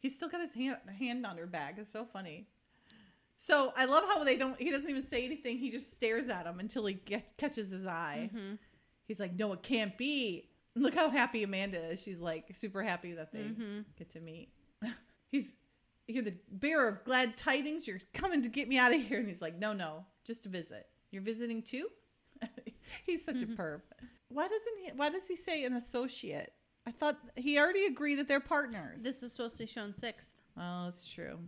He's 0.00 0.14
still 0.14 0.28
got 0.28 0.40
his 0.42 0.52
hand, 0.52 0.76
hand 0.98 1.24
on 1.24 1.38
her 1.38 1.46
back. 1.46 1.76
It's 1.78 1.90
so 1.92 2.04
funny. 2.04 2.46
So 3.36 3.72
I 3.76 3.86
love 3.86 4.04
how 4.06 4.22
they 4.22 4.36
don't, 4.36 4.60
he 4.60 4.70
doesn't 4.70 4.88
even 4.88 5.02
say 5.02 5.24
anything. 5.24 5.58
He 5.58 5.70
just 5.70 5.94
stares 5.96 6.28
at 6.28 6.46
him 6.46 6.60
until 6.60 6.84
he 6.86 6.94
get, 6.94 7.36
catches 7.38 7.70
his 7.70 7.86
eye. 7.86 8.30
Mhm. 8.34 8.58
He's 9.12 9.20
like, 9.20 9.38
no, 9.38 9.52
it 9.52 9.62
can't 9.62 9.98
be. 9.98 10.48
Look 10.74 10.94
how 10.94 11.10
happy 11.10 11.42
Amanda 11.42 11.78
is. 11.90 12.00
She's 12.00 12.18
like 12.18 12.46
super 12.54 12.82
happy 12.82 13.12
that 13.12 13.30
they 13.30 13.40
Mhm. 13.40 13.84
get 13.98 14.08
to 14.12 14.20
meet. 14.20 14.48
He's 15.30 15.52
you're 16.08 16.22
the 16.24 16.34
bearer 16.50 16.88
of 16.88 17.04
glad 17.04 17.36
tidings. 17.36 17.86
You're 17.86 18.00
coming 18.14 18.40
to 18.40 18.48
get 18.48 18.68
me 18.68 18.78
out 18.78 18.94
of 18.94 19.02
here. 19.02 19.18
And 19.18 19.28
he's 19.28 19.42
like, 19.42 19.58
no, 19.58 19.74
no, 19.74 20.06
just 20.24 20.46
a 20.46 20.48
visit. 20.48 20.86
You're 21.10 21.20
visiting 21.22 21.60
too? 21.62 21.88
he's 23.04 23.22
such 23.22 23.36
Mm-hmm. 23.36 23.52
a 23.52 23.56
perv. 23.56 23.80
Why 24.28 24.48
doesn't 24.48 24.74
he 24.82 24.90
why 24.96 25.10
does 25.10 25.28
he 25.28 25.36
say 25.36 25.64
an 25.66 25.74
associate? 25.74 26.54
I 26.86 26.90
thought 26.90 27.18
he 27.36 27.58
already 27.58 27.84
agreed 27.84 28.14
that 28.14 28.26
they're 28.28 28.40
partners. 28.40 29.02
This 29.02 29.22
is 29.22 29.30
supposed 29.32 29.56
to 29.58 29.64
be 29.64 29.66
shown 29.66 29.92
sixth. 29.92 30.32
Oh, 30.56 30.84
that's 30.86 31.06
true. 31.06 31.38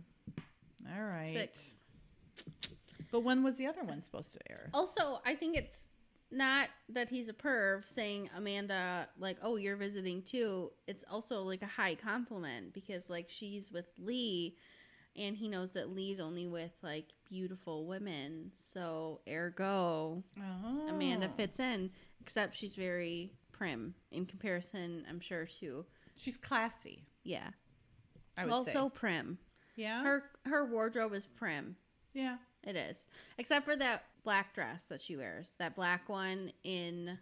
All 0.95 1.03
right. 1.03 1.33
Sixth. 1.33 1.73
But 3.11 3.21
when 3.21 3.41
was 3.43 3.57
the 3.57 3.65
other 3.65 3.83
one 3.83 4.03
supposed 4.03 4.33
to 4.33 4.39
air? 4.51 4.69
Also, 4.73 5.19
I 5.25 5.33
think 5.35 5.57
it's 5.57 5.85
not 6.35 6.69
that 6.89 7.09
he's 7.09 7.29
a 7.29 7.33
perv 7.33 7.87
saying 7.87 8.29
Amanda 8.35 9.07
like, 9.17 9.37
"Oh, 9.41 9.55
you're 9.55 9.75
visiting 9.75 10.21
too." 10.21 10.71
It's 10.87 11.03
also 11.09 11.43
like 11.43 11.61
a 11.61 11.67
high 11.67 11.95
compliment 11.95 12.73
because 12.73 13.09
like 13.09 13.27
she's 13.29 13.71
with 13.71 13.87
Lee 13.97 14.55
and 15.17 15.35
he 15.37 15.47
knows 15.47 15.69
that 15.71 15.89
Lee's 15.95 16.19
only 16.19 16.45
with 16.47 16.71
like 16.83 17.13
beautiful 17.29 17.85
women. 17.87 18.51
So, 18.55 19.21
ergo, 19.29 20.23
Oh. 20.39 20.87
Amanda 20.89 21.29
fits 21.29 21.59
in, 21.59 21.89
except 22.21 22.57
she's 22.57 22.75
very 22.75 23.31
prim 23.53 23.95
in 24.11 24.25
comparison, 24.25 25.05
I'm 25.09 25.19
sure, 25.21 25.45
to 25.59 25.85
She's 26.17 26.37
classy. 26.37 27.05
Yeah. 27.23 27.49
I 28.37 28.43
would 28.43 28.51
well, 28.51 28.65
say. 28.65 28.73
so 28.73 28.89
prim. 28.89 29.37
yeah. 29.77 30.03
Her 30.03 30.23
her 30.45 30.65
wardrobe 30.65 31.13
is 31.13 31.25
prim. 31.25 31.75
yeah. 32.13 32.37
It 32.63 32.75
is, 32.75 33.05
except 33.37 33.63
for 33.63 33.75
that 33.75 34.03
black 34.25 34.53
dress 34.53 34.85
that 34.87 34.99
she 34.99 35.15
wears. 35.15 35.55
That 35.59 35.75
black 35.75 36.09
one 36.09 36.51
in 36.65 37.17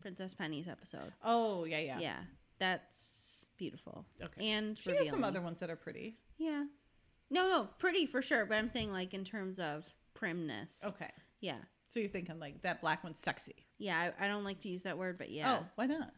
Princess 0.00 0.32
Penny's 0.32 0.68
episode. 0.68 1.12
Oh 1.22 1.64
yeah, 1.64 1.80
yeah. 1.80 1.98
Yeah, 1.98 2.18
that's 2.58 3.48
beautiful. 3.58 4.06
Okay. 4.22 4.50
and 4.52 4.78
She 4.78 4.96
has 4.96 5.10
some 5.10 5.24
other 5.24 5.42
ones 5.42 5.60
that 5.60 5.68
are 5.68 5.76
pretty. 5.76 6.16
Yeah. 6.38 6.64
No, 7.28 7.48
no, 7.50 7.68
pretty 7.78 8.06
for 8.06 8.22
sure. 8.22 8.46
But 8.46 8.56
I'm 8.56 8.68
saying 8.70 8.90
like 8.92 9.12
in 9.12 9.24
terms 9.24 9.58
of 9.60 9.84
primness. 10.14 10.82
Okay. 10.84 11.10
Yeah. 11.40 11.58
So 11.88 12.00
you're 12.00 12.08
thinking 12.08 12.38
like 12.40 12.62
that 12.62 12.80
black 12.80 13.04
one's 13.04 13.18
sexy. 13.18 13.66
Yeah, 13.78 14.10
I, 14.18 14.24
I 14.24 14.28
don't 14.28 14.44
like 14.44 14.60
to 14.60 14.68
use 14.68 14.84
that 14.84 14.96
word, 14.96 15.18
but 15.18 15.30
yeah, 15.30 15.58
Oh, 15.60 15.66
why 15.74 15.86
not? 15.86 16.12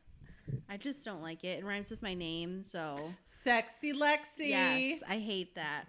I 0.69 0.77
just 0.77 1.05
don't 1.05 1.23
like 1.23 1.45
it. 1.45 1.61
It 1.61 1.65
rhymes 1.65 1.91
with 1.91 2.03
my 2.03 2.15
name, 2.15 2.63
so 2.63 3.13
Sexy 3.27 3.93
Lexi. 3.93 4.49
yes, 4.51 5.03
I 5.09 5.19
hate 5.19 5.55
that. 5.55 5.85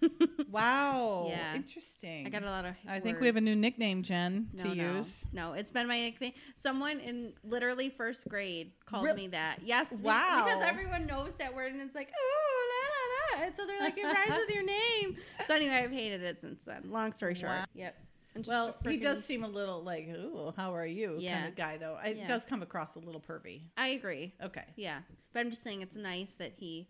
Wow. 0.50 1.26
Yeah. 1.30 1.54
Interesting. 1.56 2.26
I 2.26 2.28
got 2.28 2.42
a 2.42 2.46
lot 2.50 2.64
of. 2.64 2.74
I 2.86 3.00
think 3.00 3.20
we 3.20 3.26
have 3.26 3.36
a 3.36 3.40
new 3.40 3.56
nickname, 3.56 4.02
Jen, 4.02 4.48
No, 4.52 4.62
to 4.64 4.74
no. 4.74 4.92
use. 4.96 5.26
No, 5.32 5.52
it's 5.54 5.70
been 5.70 5.88
my 5.88 5.98
nickname. 5.98 6.32
Someone 6.54 7.00
in 7.00 7.32
literally 7.42 7.90
first 7.90 8.28
grade 8.28 8.72
called 8.86 9.04
Real- 9.04 9.16
me 9.16 9.28
that. 9.28 9.60
Yes, 9.64 9.90
Wow. 9.92 10.42
Because 10.44 10.62
everyone 10.62 11.06
knows 11.06 11.34
that 11.36 11.54
word, 11.54 11.72
and 11.72 11.80
it's 11.80 11.94
like, 11.94 12.10
oh, 12.14 12.68
la, 12.70 13.38
la, 13.38 13.40
la. 13.40 13.46
And 13.46 13.56
so 13.56 13.66
they're 13.66 13.80
like, 13.80 13.96
it 13.98 14.04
rhymes 14.04 14.38
with 14.46 14.54
your 14.54 14.64
name. 14.64 15.16
So 15.46 15.54
anyway, 15.54 15.74
I've 15.76 15.90
hated 15.90 16.22
it 16.22 16.40
since 16.40 16.62
then. 16.64 16.82
Long 16.90 17.12
story 17.12 17.34
short. 17.34 17.52
Wow. 17.52 17.64
Yep. 17.74 17.96
I'm 18.36 18.42
just 18.42 18.48
Well, 18.48 18.76
a 18.84 18.90
he 18.90 18.96
does 18.96 19.24
seem 19.24 19.44
a 19.44 19.48
little 19.48 19.82
like, 19.82 20.08
"Ooh, 20.08 20.52
how 20.56 20.74
are 20.74 20.86
you?" 20.86 21.20
kind 21.24 21.46
of 21.46 21.54
guy, 21.56 21.76
though. 21.76 21.96
It 22.04 22.16
Yeah. 22.18 22.26
does 22.26 22.44
come 22.44 22.62
across 22.62 22.96
a 22.96 22.98
little 22.98 23.20
pervy. 23.20 23.62
I 23.76 23.88
agree. 23.88 24.34
Okay. 24.42 24.64
Yeah, 24.76 25.00
but 25.32 25.40
I'm 25.40 25.50
just 25.50 25.62
saying 25.62 25.82
it's 25.82 25.96
nice 25.96 26.34
that 26.34 26.52
he. 26.56 26.88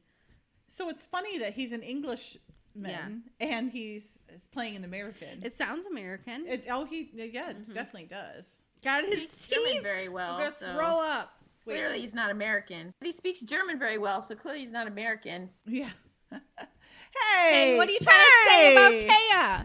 So 0.68 0.88
it's 0.88 1.04
funny 1.04 1.38
that 1.38 1.52
he's 1.52 1.72
an 1.72 1.82
Englishman 1.82 3.22
and 3.40 3.70
he's, 3.70 4.18
he's 4.32 4.46
playing 4.48 4.74
an 4.76 4.84
American. 4.84 5.40
It 5.44 5.54
sounds 5.54 5.86
American. 5.86 6.46
It, 6.46 6.64
oh, 6.70 6.84
he 6.84 7.10
yeah, 7.14 7.50
Mm-hmm. 7.52 7.60
it 7.70 7.74
definitely 7.74 8.06
does. 8.08 8.62
Got 8.82 9.04
his 9.04 9.30
speaks 9.30 9.46
German 9.48 9.72
teeth. 9.72 9.82
very 9.82 10.08
well. 10.08 10.32
I'm 10.34 10.38
gonna 10.40 10.52
so 10.52 10.72
throw 10.74 11.00
up. 11.00 11.30
Wait. 11.66 11.74
Clearly, 11.76 12.00
he's 12.00 12.14
not 12.14 12.30
American. 12.30 12.92
But 12.98 13.06
he 13.06 13.12
speaks 13.12 13.40
German 13.40 13.78
very 13.78 13.96
well, 13.98 14.20
so 14.20 14.34
clearly 14.34 14.60
he's 14.60 14.72
not 14.72 14.86
American. 14.86 15.48
Yeah. 15.66 15.88
hey, 16.30 16.38
Hey, 17.50 17.76
what 17.78 17.88
are 17.88 17.92
you 17.92 17.98
trying 18.00 18.16
to 18.18 18.50
say 18.50 19.02
about 19.06 19.62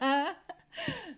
Taya? 0.00 0.34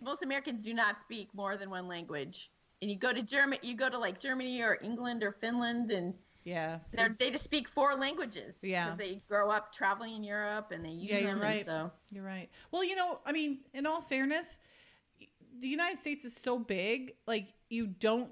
Most 0.03 0.23
Americans 0.23 0.62
do 0.62 0.75
not 0.75 1.01
speak 1.01 1.29
more 1.35 1.57
than 1.57 1.71
one 1.71 1.88
language. 1.88 2.51
And 2.83 2.90
you 2.90 2.99
go 2.99 3.12
to 3.12 3.23
German, 3.23 3.59
you 3.62 3.77
go 3.77 3.88
to 3.88 3.99
like 3.99 4.21
Germany 4.21 4.61
or 4.61 4.79
England 4.83 5.23
or 5.23 5.33
Finland, 5.33 5.90
and 5.90 6.12
yeah. 6.45 6.79
they're, 6.93 7.09
just 7.31 7.45
speak 7.45 7.69
four 7.69 7.95
languages. 7.95 8.59
Yeah. 8.62 8.95
they 8.97 9.23
grow 9.29 9.51
up 9.51 9.73
traveling 9.73 10.17
in 10.17 10.25
Europe 10.25 10.71
and 10.71 10.85
they 10.85 10.90
use 10.90 11.11
Yeah, 11.11 11.19
you're 11.19 11.35
them. 11.35 11.43
right. 11.43 11.64
So 11.64 11.90
You're 12.12 12.25
right. 12.25 12.51
Well, 12.71 12.85
you 12.85 12.95
know, 12.97 13.21
I 13.25 13.33
mean, 13.33 13.61
in 13.73 13.87
all 13.87 14.03
fairness, 14.03 14.59
the 15.61 15.69
United 15.69 15.99
States 15.99 16.25
is 16.25 16.35
so 16.35 16.59
big, 16.59 17.14
like 17.27 17.47
you 17.71 17.87
don't 17.87 18.31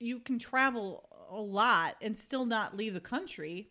you 0.00 0.20
can 0.20 0.38
travel 0.38 1.08
a 1.30 1.40
lot 1.40 1.96
and 2.02 2.16
still 2.16 2.44
not 2.44 2.76
leave 2.76 2.94
the 2.94 3.00
country. 3.00 3.70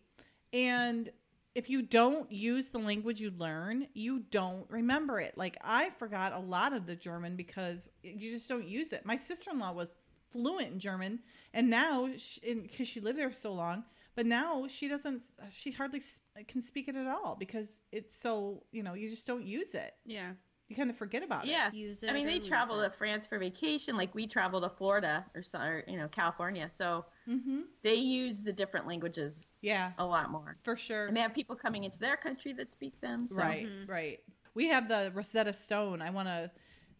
And 0.52 1.10
if 1.54 1.70
you 1.70 1.82
don't 1.82 2.30
use 2.32 2.70
the 2.70 2.78
language 2.78 3.20
you 3.20 3.30
learn, 3.38 3.86
you 3.94 4.20
don't 4.30 4.68
remember 4.70 5.20
it. 5.20 5.36
Like 5.36 5.56
I 5.62 5.90
forgot 5.90 6.32
a 6.32 6.38
lot 6.38 6.72
of 6.72 6.86
the 6.86 6.96
German 6.96 7.36
because 7.36 7.90
you 8.02 8.30
just 8.30 8.48
don't 8.48 8.66
use 8.66 8.92
it. 8.92 9.06
My 9.06 9.16
sister-in-law 9.16 9.72
was 9.72 9.94
fluent 10.32 10.68
in 10.72 10.78
German 10.80 11.20
and 11.52 11.70
now 11.70 12.08
because 12.42 12.88
she 12.88 13.00
lived 13.00 13.18
there 13.18 13.32
so 13.32 13.52
long, 13.52 13.84
but 14.16 14.26
now 14.26 14.66
she 14.66 14.88
doesn't 14.88 15.22
she 15.50 15.70
hardly 15.70 16.00
can 16.48 16.60
speak 16.60 16.88
it 16.88 16.96
at 16.96 17.06
all 17.06 17.36
because 17.38 17.80
it's 17.92 18.14
so, 18.16 18.64
you 18.72 18.82
know, 18.82 18.94
you 18.94 19.08
just 19.08 19.26
don't 19.26 19.44
use 19.46 19.74
it. 19.74 19.92
Yeah. 20.04 20.32
You 20.68 20.74
kind 20.76 20.88
of 20.88 20.96
forget 20.96 21.22
about 21.22 21.44
it. 21.44 21.50
yeah, 21.50 21.70
Use 21.72 22.02
it. 22.02 22.10
I 22.10 22.14
mean, 22.14 22.26
they 22.26 22.38
travel 22.38 22.80
to 22.82 22.88
France 22.88 23.26
for 23.26 23.38
vacation, 23.38 23.96
like 23.98 24.14
we 24.14 24.26
travel 24.26 24.62
to 24.62 24.70
Florida 24.70 25.24
or, 25.34 25.42
or 25.60 25.84
you 25.86 25.98
know 25.98 26.08
California. 26.08 26.70
So 26.74 27.04
Mhm. 27.28 27.64
they 27.82 27.94
use 27.96 28.42
the 28.42 28.52
different 28.52 28.86
languages 28.86 29.46
Yeah, 29.64 29.92
a 29.98 30.04
lot 30.04 30.30
more, 30.30 30.54
for 30.62 30.76
sure. 30.76 31.06
and 31.06 31.16
they 31.16 31.20
have 31.22 31.32
people 31.34 31.56
coming 31.56 31.84
into 31.84 31.98
their 31.98 32.16
country 32.18 32.52
that 32.52 32.70
speak 32.72 33.00
them. 33.00 33.26
So. 33.26 33.36
Right, 33.36 33.66
Mhm. 33.66 33.88
right. 33.88 34.20
We 34.54 34.68
have 34.68 34.88
the 34.88 35.10
Rosetta 35.14 35.52
Stone. 35.54 36.02
I 36.02 36.10
want 36.10 36.28
to, 36.28 36.50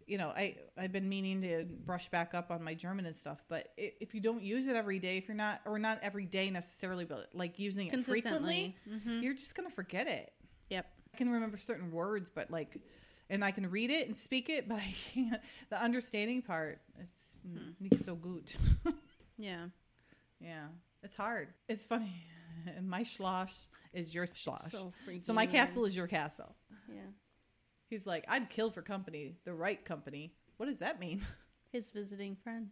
you 0.06 0.16
know, 0.18 0.30
I 0.30 0.56
I've 0.76 0.90
been 0.92 1.08
meaning 1.08 1.40
to 1.42 1.64
brush 1.84 2.08
back 2.08 2.32
up 2.34 2.50
on 2.50 2.62
my 2.62 2.72
German 2.74 3.04
and 3.06 3.14
stuff. 3.14 3.44
But 3.48 3.72
if 3.76 4.14
you 4.14 4.20
don't 4.20 4.42
use 4.42 4.66
it 4.66 4.76
every 4.76 4.98
day, 4.98 5.18
if 5.18 5.28
you're 5.28 5.36
not, 5.36 5.60
or 5.66 5.78
not 5.78 5.98
every 6.02 6.24
day 6.24 6.50
necessarily, 6.50 7.04
but 7.04 7.28
like 7.34 7.58
using 7.58 7.88
it 7.88 8.04
frequently, 8.04 8.74
Consistently. 8.84 9.12
Mhm. 9.12 9.22
you're 9.22 9.34
just 9.34 9.54
gonna 9.54 9.70
forget 9.70 10.08
it. 10.08 10.32
Yep. 10.70 10.86
I 11.12 11.16
can 11.18 11.28
remember 11.28 11.56
certain 11.58 11.92
words, 11.92 12.28
but 12.30 12.50
like, 12.50 12.80
and 13.30 13.44
I 13.44 13.50
can 13.50 13.70
read 13.70 13.90
it 13.90 14.06
and 14.06 14.16
speak 14.16 14.48
it, 14.48 14.68
but 14.68 14.78
I 14.78 14.94
can't. 15.12 15.40
The 15.68 15.80
understanding 15.82 16.40
part, 16.42 16.80
it's 16.98 17.30
nicht 17.78 17.98
so 17.98 18.16
gut. 18.16 18.56
Yeah. 19.36 19.66
yeah, 20.40 20.68
it's 21.02 21.16
hard. 21.16 21.48
It's 21.68 21.84
funny. 21.84 22.24
And 22.76 22.88
my 22.96 23.02
schloss 23.02 23.68
is 23.92 24.14
your 24.14 24.26
schloss. 24.26 24.70
So 24.70 24.92
so 25.20 25.32
my 25.32 25.42
weird. 25.42 25.52
castle 25.52 25.84
is 25.84 25.96
your 25.96 26.06
castle. 26.06 26.54
Yeah. 26.88 27.00
He's 27.90 28.06
like, 28.06 28.24
I'd 28.28 28.50
kill 28.50 28.70
for 28.70 28.82
company, 28.82 29.36
the 29.44 29.54
right 29.54 29.84
company. 29.84 30.32
What 30.56 30.66
does 30.66 30.78
that 30.80 30.98
mean? 31.00 31.22
His 31.72 31.90
visiting 31.90 32.36
friend. 32.36 32.68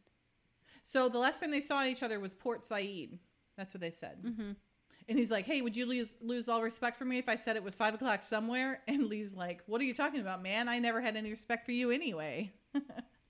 So 0.84 1.08
the 1.08 1.18
last 1.18 1.40
time 1.40 1.50
they 1.50 1.60
saw 1.60 1.84
each 1.84 2.02
other 2.02 2.18
was 2.18 2.34
Port 2.34 2.64
Said. 2.64 3.18
That's 3.56 3.74
what 3.74 3.80
they 3.80 3.90
said. 3.90 4.22
Mm-hmm. 4.24 4.52
And 5.08 5.18
he's 5.18 5.30
like, 5.30 5.44
Hey, 5.44 5.62
would 5.62 5.76
you 5.76 5.86
lose 5.86 6.16
lose 6.20 6.48
all 6.48 6.62
respect 6.62 6.96
for 6.96 7.04
me 7.04 7.18
if 7.18 7.28
I 7.28 7.36
said 7.36 7.56
it 7.56 7.62
was 7.62 7.76
five 7.76 7.94
o'clock 7.94 8.22
somewhere? 8.22 8.80
And 8.88 9.06
Lee's 9.06 9.36
like, 9.36 9.62
What 9.66 9.80
are 9.80 9.84
you 9.84 9.94
talking 9.94 10.20
about, 10.20 10.42
man? 10.42 10.68
I 10.68 10.78
never 10.78 11.00
had 11.00 11.16
any 11.16 11.30
respect 11.30 11.66
for 11.66 11.72
you 11.72 11.90
anyway. 11.90 12.52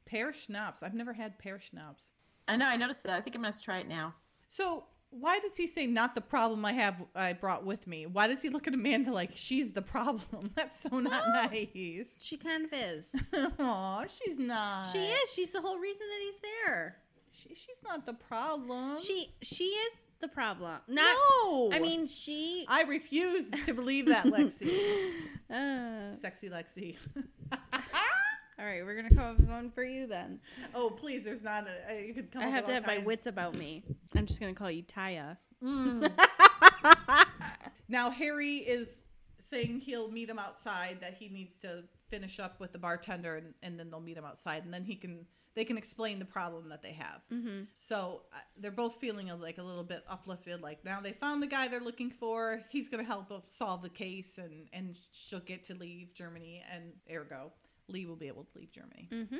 pear 0.06 0.32
schnapps. 0.32 0.82
I've 0.82 0.94
never 0.94 1.12
had 1.12 1.38
pear 1.38 1.58
schnapps. 1.58 2.14
I 2.48 2.56
know. 2.56 2.66
I 2.66 2.76
noticed 2.76 3.02
that. 3.04 3.14
I 3.14 3.20
think 3.20 3.34
I'm 3.36 3.42
gonna 3.42 3.52
have 3.52 3.60
to 3.60 3.64
try 3.64 3.78
it 3.78 3.88
now. 3.88 4.14
So 4.48 4.84
why 5.12 5.38
does 5.38 5.56
he 5.56 5.66
say 5.66 5.86
not 5.86 6.14
the 6.14 6.20
problem 6.20 6.64
I 6.64 6.72
have 6.72 6.96
I 7.14 7.34
brought 7.34 7.64
with 7.64 7.86
me? 7.86 8.06
Why 8.06 8.26
does 8.26 8.40
he 8.40 8.48
look 8.48 8.66
at 8.66 8.74
Amanda 8.74 9.12
like 9.12 9.30
she's 9.34 9.72
the 9.72 9.82
problem? 9.82 10.50
That's 10.54 10.80
so 10.80 11.00
not 11.00 11.24
nice. 11.28 12.18
She 12.20 12.36
kind 12.36 12.64
of 12.64 12.72
is. 12.72 13.14
Aw, 13.58 14.04
she's 14.06 14.38
not. 14.38 14.88
she 14.90 14.98
is. 14.98 15.30
She's 15.32 15.52
the 15.52 15.60
whole 15.60 15.78
reason 15.78 16.06
that 16.08 16.20
he's 16.24 16.40
there. 16.40 16.96
She, 17.30 17.48
she's 17.54 17.80
not 17.86 18.06
the 18.06 18.14
problem. 18.14 18.98
She 18.98 19.34
she 19.42 19.64
is 19.64 19.94
the 20.20 20.28
problem. 20.28 20.78
Not. 20.88 21.16
no. 21.44 21.70
I 21.72 21.78
mean, 21.78 22.06
she. 22.06 22.64
I 22.68 22.82
refuse 22.84 23.50
to 23.66 23.74
believe 23.74 24.06
that, 24.06 24.24
Lexi. 24.24 25.10
Uh, 25.52 26.14
Sexy 26.14 26.48
Lexi. 26.48 26.96
All 28.62 28.68
right, 28.68 28.84
we're 28.84 28.94
gonna 28.94 29.08
come 29.08 29.18
up 29.18 29.38
with 29.40 29.48
one 29.48 29.70
for 29.70 29.82
you 29.82 30.06
then. 30.06 30.38
oh, 30.74 30.88
please, 30.90 31.24
there's 31.24 31.42
not 31.42 31.66
a. 31.66 31.92
uh, 31.94 31.98
You 31.98 32.14
could 32.14 32.30
come 32.30 32.42
I 32.42 32.46
up 32.46 32.52
have 32.52 32.64
to 32.66 32.74
have 32.74 32.86
my 32.86 32.98
wits 32.98 33.26
about 33.26 33.56
me. 33.56 33.82
I'm 34.14 34.24
just 34.24 34.38
gonna 34.40 34.54
call 34.54 34.70
you 34.70 34.84
Taya. 34.84 35.36
Now, 37.88 38.08
Harry 38.10 38.56
is 38.56 39.00
saying 39.38 39.80
he'll 39.80 40.10
meet 40.10 40.30
him 40.30 40.38
outside, 40.38 40.98
that 41.02 41.12
he 41.12 41.28
needs 41.28 41.58
to 41.58 41.84
finish 42.08 42.40
up 42.40 42.58
with 42.58 42.72
the 42.72 42.78
bartender, 42.78 43.36
and, 43.36 43.52
and 43.62 43.78
then 43.78 43.90
they'll 43.90 44.00
meet 44.00 44.16
him 44.16 44.24
outside, 44.24 44.64
and 44.64 44.72
then 44.72 44.84
he 44.84 44.94
can. 44.94 45.26
They 45.54 45.66
can 45.66 45.76
explain 45.76 46.18
the 46.18 46.24
problem 46.24 46.70
that 46.70 46.82
they 46.82 46.92
have. 46.92 47.20
Mm-hmm. 47.30 47.64
So 47.74 48.22
uh, 48.32 48.38
they're 48.56 48.70
both 48.70 48.94
feeling 48.94 49.28
a, 49.28 49.36
like 49.36 49.58
a 49.58 49.62
little 49.62 49.84
bit 49.84 50.02
uplifted. 50.08 50.62
Like 50.62 50.82
now 50.82 51.02
they 51.02 51.12
found 51.12 51.42
the 51.42 51.46
guy 51.46 51.68
they're 51.68 51.80
looking 51.80 52.08
for. 52.10 52.62
He's 52.70 52.88
going 52.88 53.04
to 53.04 53.06
help 53.06 53.30
solve 53.50 53.82
the 53.82 53.90
case, 53.90 54.38
and 54.38 54.68
and 54.72 54.96
she'll 55.12 55.40
get 55.40 55.64
to 55.64 55.74
leave 55.74 56.14
Germany, 56.14 56.62
and 56.72 56.84
ergo, 57.14 57.52
Lee 57.88 58.06
will 58.06 58.16
be 58.16 58.28
able 58.28 58.44
to 58.44 58.58
leave 58.58 58.70
Germany. 58.72 59.08
Mm-hmm. 59.10 59.36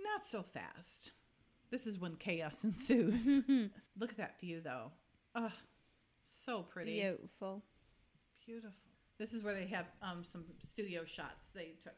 Not 0.00 0.26
so 0.26 0.42
fast. 0.42 1.10
This 1.70 1.86
is 1.86 1.98
when 1.98 2.16
chaos 2.16 2.64
ensues. 2.64 3.26
Look 3.98 4.10
at 4.10 4.16
that 4.18 4.40
view, 4.40 4.60
though. 4.62 4.90
Ugh, 5.34 5.50
so 6.26 6.62
pretty, 6.62 7.00
Beautiful. 7.00 7.62
beautiful. 8.46 8.70
This 9.18 9.32
is 9.32 9.42
where 9.42 9.54
they 9.54 9.66
have 9.66 9.86
um, 10.02 10.24
some 10.24 10.44
studio 10.64 11.04
shots 11.04 11.48
they 11.54 11.74
took, 11.82 11.94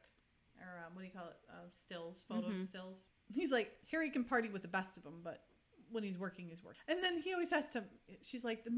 or 0.60 0.84
um, 0.86 0.94
what 0.94 1.00
do 1.02 1.06
you 1.06 1.12
call 1.12 1.26
it? 1.28 1.36
Uh, 1.50 1.68
stills, 1.72 2.22
photo 2.28 2.48
Mhm. 2.48 2.64
stills. 2.66 3.08
He's 3.32 3.50
like 3.50 3.72
Harry 3.90 4.10
can 4.10 4.24
party 4.24 4.48
with 4.50 4.62
the 4.62 4.68
best 4.68 4.96
of 4.96 5.02
them, 5.04 5.20
but 5.24 5.42
when 5.90 6.02
he's 6.04 6.18
working, 6.18 6.46
he's 6.48 6.62
working. 6.62 6.80
And 6.88 7.02
then 7.02 7.18
he 7.18 7.32
always 7.32 7.50
has 7.50 7.70
to. 7.70 7.84
She's 8.22 8.44
like, 8.44 8.64
the 8.64 8.70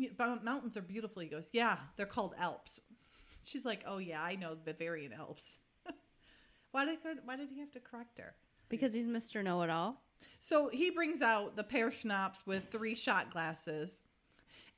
mountains 0.43 0.77
are 0.77 0.83
beautiful. 0.83 1.21
He 1.23 1.29
goes, 1.29 1.51
yeah, 1.53 1.79
they're 1.97 2.07
called 2.07 2.35
Alps. 2.39 2.81
She's 3.45 3.65
like, 3.65 3.83
oh 3.87 3.99
yeah, 3.99 4.23
I 4.23 4.35
know 4.37 4.55
the 4.55 4.73
Bavarian 4.73 5.13
Alps. 5.13 5.59
Why 6.77 6.85
did 6.85 6.99
why 7.25 7.37
did 7.37 7.49
he 7.51 7.61
have 7.61 7.71
to 7.71 7.81
correct 7.81 8.19
her? 8.19 8.35
Because 8.69 8.93
he's 8.93 9.07
Mr. 9.07 9.43
Know 9.43 9.63
It 9.63 9.71
All. 9.71 10.03
So 10.41 10.69
he 10.69 10.91
brings 10.91 11.23
out 11.23 11.57
the 11.57 11.65
pear 11.65 11.91
schnapps 11.91 12.47
with 12.47 12.69
three 12.71 12.95
shot 12.95 13.31
glasses, 13.31 14.01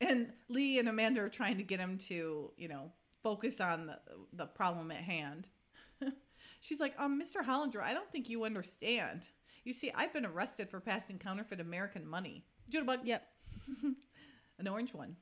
and 0.01 0.33
Lee 0.49 0.79
and 0.79 0.89
Amanda 0.89 1.23
are 1.23 1.29
trying 1.29 1.57
to 1.57 1.65
get 1.65 1.81
him 1.81 1.99
to, 2.07 2.53
you 2.57 2.69
know, 2.69 2.93
focus 3.25 3.61
on 3.61 3.87
the 3.87 3.99
the 4.33 4.47
problem 4.47 4.93
at 4.93 4.99
hand. 4.99 5.49
She's 6.61 6.79
like, 6.79 6.95
um, 7.01 7.21
Mr. 7.21 7.45
Hollinger, 7.45 7.83
I 7.83 7.95
don't 7.95 8.11
think 8.13 8.29
you 8.29 8.45
understand. 8.45 9.27
You 9.65 9.73
see, 9.73 9.91
I've 9.93 10.13
been 10.13 10.25
arrested 10.25 10.71
for 10.71 10.79
passing 10.79 11.19
counterfeit 11.19 11.59
American 11.61 12.07
money. 12.07 12.45
Jitterbug, 12.71 13.01
Yep. 13.03 13.27
an 14.61 14.69
orange 14.69 14.95
one. 14.95 15.17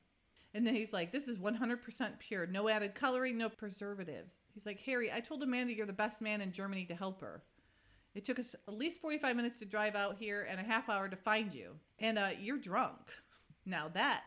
And 0.53 0.65
then 0.65 0.75
he's 0.75 0.93
like, 0.93 1.11
"This 1.11 1.27
is 1.27 1.37
100% 1.37 2.19
pure, 2.19 2.47
no 2.47 2.67
added 2.67 2.95
coloring, 2.95 3.37
no 3.37 3.49
preservatives." 3.49 4.37
He's 4.53 4.65
like, 4.65 4.79
"Harry, 4.81 5.11
I 5.11 5.19
told 5.19 5.43
Amanda 5.43 5.73
you're 5.73 5.85
the 5.85 5.93
best 5.93 6.21
man 6.21 6.41
in 6.41 6.51
Germany 6.51 6.85
to 6.85 6.95
help 6.95 7.21
her. 7.21 7.43
It 8.15 8.25
took 8.25 8.39
us 8.39 8.55
at 8.67 8.73
least 8.73 9.01
45 9.01 9.35
minutes 9.35 9.59
to 9.59 9.65
drive 9.65 9.95
out 9.95 10.17
here 10.17 10.47
and 10.49 10.59
a 10.59 10.63
half 10.63 10.89
hour 10.89 11.07
to 11.07 11.15
find 11.15 11.53
you, 11.53 11.75
and 11.99 12.17
uh, 12.17 12.29
you're 12.39 12.57
drunk. 12.57 13.11
Now 13.65 13.89
that 13.89 14.23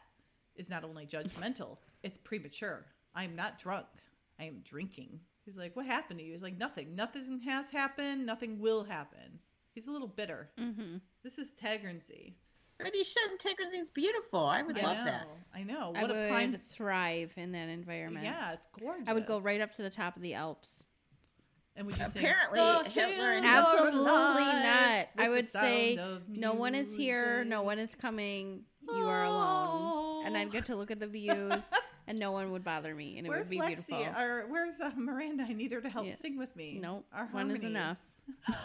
is 0.54 0.68
not 0.68 0.84
only 0.84 1.06
judgmental, 1.06 1.78
it's 2.02 2.18
premature. 2.18 2.86
I 3.14 3.24
am 3.24 3.34
not 3.34 3.58
drunk. 3.58 3.86
I 4.38 4.44
am 4.44 4.60
drinking." 4.62 5.20
He's 5.44 5.56
like, 5.56 5.74
"What 5.74 5.86
happened 5.86 6.20
to 6.20 6.24
you?" 6.24 6.32
He's 6.32 6.42
like, 6.42 6.58
"Nothing. 6.58 6.94
Nothing 6.94 7.40
has 7.40 7.70
happened. 7.70 8.26
Nothing 8.26 8.60
will 8.60 8.84
happen." 8.84 9.40
He's 9.74 9.86
a 9.86 9.92
little 9.92 10.08
bitter. 10.08 10.50
Mm-hmm. 10.58 10.98
This 11.22 11.38
is 11.38 11.52
Tegernsee. 11.52 12.34
But 12.83 12.95
he 12.95 13.05
shouldn't. 13.05 13.41
Tegernsee's 13.41 13.91
beautiful. 13.91 14.41
I 14.47 14.62
would 14.62 14.78
I 14.78 14.83
love 14.83 14.99
know. 14.99 15.05
that. 15.05 15.28
I 15.55 15.62
know. 15.62 15.93
I 15.95 16.03
What 16.03 16.11
would 16.11 16.16
a 16.16 16.28
prime. 16.28 16.57
thrive 16.68 17.33
in 17.37 17.53
that 17.53 17.68
environment. 17.68 18.24
Yeah, 18.24 18.53
it's 18.53 18.66
gorgeous. 18.78 19.09
I 19.09 19.12
would 19.12 19.26
go 19.26 19.39
right 19.41 19.61
up 19.61 19.72
to 19.72 19.83
the 19.83 19.91
top 19.91 20.16
of 20.16 20.22
the 20.22 20.35
Alps. 20.35 20.85
And 21.76 21.87
would 21.87 21.97
you 21.99 22.05
sing, 22.05 22.22
Apparently, 22.22 22.59
"The 22.59 22.91
Hitler 22.91 23.31
and- 23.33 23.47
Absolutely 23.47 24.01
not. 24.05 25.09
I 25.16 25.28
would 25.28 25.47
say 25.47 25.99
no 26.28 26.53
one 26.53 26.74
is 26.74 26.95
here, 26.95 27.45
no 27.45 27.62
one 27.62 27.78
is 27.78 27.95
coming. 27.95 28.64
You 28.89 29.07
are 29.07 29.24
alone, 29.24 30.26
and 30.26 30.37
I'd 30.37 30.51
get 30.51 30.64
to 30.66 30.74
look 30.76 30.91
at 30.91 30.99
the 30.99 31.07
views, 31.07 31.70
and 32.09 32.18
no 32.18 32.33
one 32.33 32.51
would 32.51 32.64
bother 32.64 32.93
me, 32.95 33.18
and 33.18 33.26
it 33.26 33.31
Where's 33.31 33.49
would 33.49 33.51
be 33.51 33.59
Lexi? 33.59 33.87
beautiful. 33.89 34.20
Or 34.20 34.47
where's 34.49 34.81
uh, 34.81 34.91
Miranda? 34.97 35.45
I 35.49 35.53
need 35.53 35.70
her 35.72 35.81
to 35.81 35.89
help 35.89 36.07
Yeah. 36.07 36.12
sing 36.12 36.37
with 36.37 36.55
me. 36.57 36.81
Nope, 36.83 37.07
Our 37.12 37.26
one 37.26 37.51
is 37.53 37.62
enough. 37.62 37.99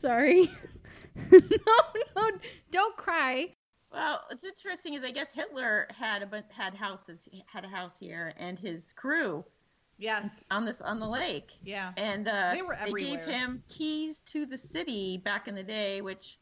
Sorry. 0.00 0.50
no, 1.30 1.38
no, 2.16 2.30
don't 2.70 2.96
cry. 2.96 3.54
Well, 3.92 4.22
what's 4.28 4.44
interesting 4.44 4.94
is 4.94 5.02
I 5.04 5.10
guess 5.10 5.32
Hitler 5.32 5.88
had 5.90 6.22
a 6.22 6.26
bun- 6.26 6.44
had 6.48 6.74
houses 6.74 7.28
had 7.46 7.64
a 7.64 7.68
house 7.68 7.98
here 7.98 8.32
and 8.38 8.58
his 8.58 8.92
crew 8.92 9.44
Yes. 9.98 10.46
on 10.50 10.64
this 10.64 10.80
on 10.80 11.00
the 11.00 11.08
lake. 11.08 11.52
Yeah. 11.62 11.92
And 11.98 12.26
uh, 12.26 12.52
They 12.54 12.62
were 12.62 12.76
they 12.82 12.92
gave 12.92 13.24
him 13.26 13.62
keys 13.68 14.20
to 14.26 14.46
the 14.46 14.56
city 14.56 15.18
back 15.18 15.48
in 15.48 15.54
the 15.54 15.62
day, 15.62 16.00
which 16.00 16.38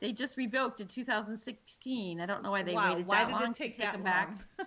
they 0.00 0.12
just 0.12 0.36
revoked 0.36 0.80
in 0.82 0.86
2016. 0.88 2.20
I 2.20 2.26
don't 2.26 2.42
know 2.42 2.50
why 2.50 2.62
they 2.62 2.74
wow. 2.74 2.90
waited 2.92 3.06
Why 3.06 3.24
that 3.24 3.28
did 3.28 3.32
long 3.32 3.52
take 3.54 3.72
to 3.74 3.78
take 3.80 3.86
that 3.86 3.94
him 3.94 4.04
long? 4.04 4.12
back. 4.12 4.38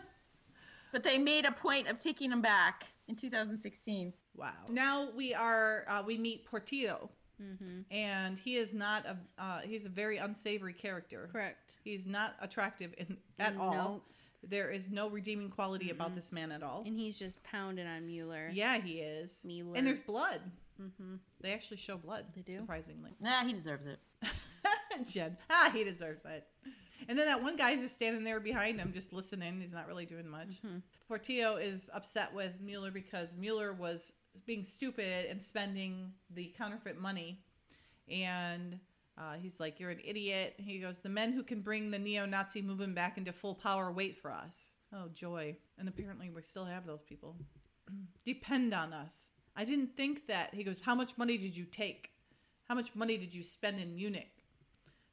But 0.91 1.03
they 1.03 1.19
made 1.19 1.45
a 1.45 1.51
point 1.51 1.87
of 1.87 1.99
taking 1.99 2.31
them 2.31 2.41
back 2.41 2.87
in 3.07 3.15
2016. 3.15 4.11
wow. 4.35 4.49
Now 4.69 5.09
we 5.15 5.35
are. 5.35 5.85
Uh, 5.87 6.01
we 6.03 6.17
meet 6.17 6.45
Portillo, 6.45 7.11
Mm-hmm. 7.41 7.81
and 7.93 8.37
he 8.37 8.55
is 8.57 8.73
not 8.73 9.05
a. 9.05 9.17
Uh, 9.37 9.59
he's 9.61 9.85
a 9.85 9.89
very 9.89 10.17
unsavory 10.17 10.73
character. 10.73 11.29
Correct. 11.31 11.75
He's 11.83 12.05
not 12.05 12.35
attractive 12.41 12.93
in, 12.97 13.17
at 13.39 13.55
all. 13.57 14.01
There 14.47 14.69
is 14.69 14.89
no 14.89 15.09
redeeming 15.09 15.49
quality 15.49 15.89
about 15.89 16.15
this 16.15 16.31
man 16.31 16.51
at 16.51 16.63
all. 16.63 16.83
And 16.85 16.97
he's 16.97 17.19
just 17.19 17.43
pounding 17.43 17.87
on 17.87 18.07
Mueller. 18.07 18.49
Yeah, 18.53 18.77
he 18.79 18.99
is. 18.99 19.43
Mueller. 19.45 19.77
And 19.77 19.85
there's 19.85 19.99
blood. 19.99 20.39
Mm-hmm. 20.81 21.15
They 21.41 21.51
actually 21.53 21.77
show 21.77 21.97
blood. 21.97 22.25
They 22.35 22.41
do? 22.41 22.55
Surprisingly. 22.55 23.11
Nah, 23.19 23.43
he 23.43 23.51
deserves 23.53 23.85
it. 23.85 23.99
Jed. 25.09 25.37
Ah, 25.49 25.71
he 25.73 25.83
deserves 25.83 26.23
it. 26.25 26.47
And 27.07 27.17
then 27.17 27.25
that 27.25 27.41
one 27.41 27.55
guy's 27.55 27.81
just 27.81 27.95
standing 27.95 28.23
there 28.23 28.39
behind 28.39 28.79
him, 28.79 28.91
just 28.93 29.11
listening. 29.13 29.59
He's 29.59 29.71
not 29.73 29.87
really 29.87 30.05
doing 30.05 30.27
much. 30.27 30.61
Mhm. 30.65 30.81
Portillo 31.07 31.57
is 31.57 31.89
upset 31.93 32.33
with 32.33 32.61
Mueller 32.61 32.91
because 32.91 33.35
Mueller 33.35 33.73
was 33.73 34.13
being 34.45 34.63
stupid 34.63 35.27
and 35.29 35.41
spending 35.41 36.13
the 36.29 36.53
counterfeit 36.57 36.99
money. 36.99 37.41
And 38.09 38.79
uh, 39.17 39.33
he's 39.41 39.59
like, 39.59 39.79
You're 39.79 39.91
an 39.91 40.01
idiot. 40.03 40.55
He 40.57 40.79
goes, 40.79 41.01
The 41.01 41.09
men 41.09 41.33
who 41.33 41.43
can 41.43 41.61
bring 41.61 41.91
the 41.91 41.99
neo 41.99 42.25
Nazi 42.25 42.61
movement 42.61 42.95
back 42.95 43.17
into 43.17 43.33
full 43.33 43.55
power 43.55 43.91
wait 43.91 44.17
for 44.17 44.31
us. 44.31 44.75
Oh, 44.93 45.07
joy. 45.13 45.55
And 45.77 45.87
apparently, 45.87 46.29
we 46.29 46.41
still 46.41 46.65
have 46.65 46.85
those 46.85 47.03
people. 47.03 47.35
Depend 48.25 48.73
on 48.73 48.93
us. 48.93 49.29
I 49.55 49.65
didn't 49.65 49.95
think 49.95 50.27
that. 50.27 50.53
He 50.53 50.63
goes, 50.63 50.79
How 50.79 50.95
much 50.95 51.17
money 51.17 51.37
did 51.37 51.55
you 51.55 51.65
take? 51.65 52.11
How 52.67 52.75
much 52.75 52.95
money 52.95 53.17
did 53.17 53.33
you 53.33 53.43
spend 53.43 53.79
in 53.79 53.95
Munich? 53.95 54.31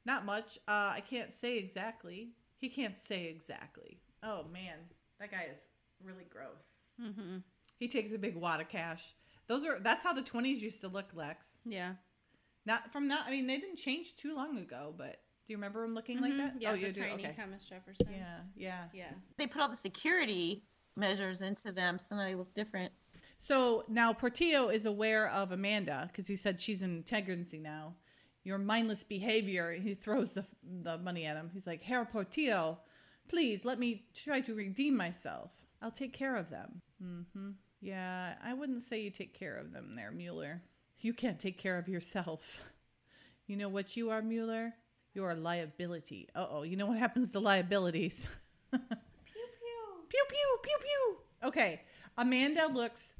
Not 0.05 0.25
much. 0.25 0.57
Uh, 0.67 0.93
I 0.95 1.03
can't 1.07 1.33
say 1.33 1.57
exactly. 1.57 2.29
He 2.57 2.69
can't 2.69 2.97
say 2.97 3.25
exactly. 3.25 3.99
Oh 4.23 4.45
man, 4.51 4.77
that 5.19 5.31
guy 5.31 5.47
is 5.51 5.59
really 6.03 6.25
gross. 6.29 6.81
Mm-hmm. 7.01 7.37
He 7.79 7.87
takes 7.87 8.11
a 8.13 8.17
big 8.17 8.35
wad 8.35 8.61
of 8.61 8.69
cash. 8.69 9.13
Those 9.47 9.65
are 9.65 9.79
that's 9.79 10.03
how 10.03 10.13
the 10.13 10.21
twenties 10.21 10.61
used 10.63 10.81
to 10.81 10.87
look, 10.87 11.07
Lex. 11.13 11.59
Yeah. 11.65 11.93
Not 12.65 12.91
from 12.91 13.07
not. 13.07 13.27
I 13.27 13.31
mean, 13.31 13.47
they 13.47 13.57
didn't 13.57 13.77
change 13.77 14.15
too 14.15 14.35
long 14.35 14.57
ago, 14.57 14.93
but 14.97 15.21
do 15.45 15.53
you 15.53 15.57
remember 15.57 15.83
him 15.83 15.93
looking 15.95 16.19
like 16.19 16.33
Mhm. 16.33 16.37
that? 16.37 16.61
Yeah, 16.61 16.69
oh, 16.71 16.73
the 16.73 16.79
you 16.87 16.91
do. 16.91 17.01
tiny 17.01 17.23
Okay. 17.25 17.33
Thomas 17.33 17.65
Jefferson. 17.65 18.07
Yeah, 18.11 18.39
yeah. 18.55 18.89
Yeah. 18.93 19.11
They 19.37 19.47
put 19.47 19.61
all 19.61 19.69
the 19.69 19.75
security 19.75 20.63
measures 20.97 21.41
into 21.41 21.71
them, 21.71 21.97
so 21.99 22.15
now 22.15 22.25
they 22.25 22.35
look 22.35 22.53
different. 22.53 22.91
So 23.37 23.85
now 23.87 24.11
Portillo 24.13 24.69
is 24.69 24.85
aware 24.85 25.29
of 25.29 25.51
Amanda 25.51 26.07
because 26.11 26.27
he 26.27 26.35
said 26.35 26.59
she's 26.59 26.81
in 26.81 27.03
Tegernsee 27.03 27.61
now. 27.61 27.95
Your 28.43 28.57
mindless 28.57 29.03
behavior. 29.03 29.71
He 29.73 29.93
throws 29.93 30.33
the 30.33 30.45
the 30.63 30.97
money 30.97 31.25
at 31.25 31.37
him. 31.37 31.49
He's 31.53 31.67
like, 31.67 31.83
Herr 31.83 32.03
Portillo, 32.03 32.79
please 33.29 33.63
let 33.63 33.77
me 33.79 34.07
try 34.13 34.41
to 34.41 34.53
redeem 34.55 34.97
myself. 34.97 35.51
I'll 35.81 35.91
take 35.91 36.11
care 36.13 36.35
of 36.35 36.49
them. 36.49 36.81
Mm-hmm. 37.01 37.51
Yeah, 37.81 38.33
I 38.43 38.53
wouldn't 38.53 38.81
say 38.81 39.01
you 39.01 39.09
take 39.11 39.33
care 39.33 39.55
of 39.55 39.71
them 39.71 39.95
there, 39.95 40.11
Mueller. 40.11 40.61
You 40.99 41.13
can't 41.13 41.39
take 41.39 41.57
care 41.57 41.77
of 41.77 41.87
yourself. 41.87 42.63
You 43.45 43.55
know 43.55 43.69
what 43.69 43.95
you 43.95 44.09
are, 44.09 44.21
Mueller? 44.21 44.73
You're 45.13 45.31
a 45.31 45.35
liability. 45.35 46.27
Uh 46.35 46.47
oh. 46.49 46.63
You 46.63 46.75
know 46.75 46.85
what 46.87 46.97
happens 46.97 47.31
to 47.31 47.39
liabilities? 47.39 48.27
Pew 48.71 48.79
pew. 48.79 50.05
Pew 50.09 50.23
pew 50.29 50.57
pew 50.63 50.77
pew. 50.81 51.17
Okay, 51.47 51.81
Amanda 52.17 52.67
looks 52.67 53.13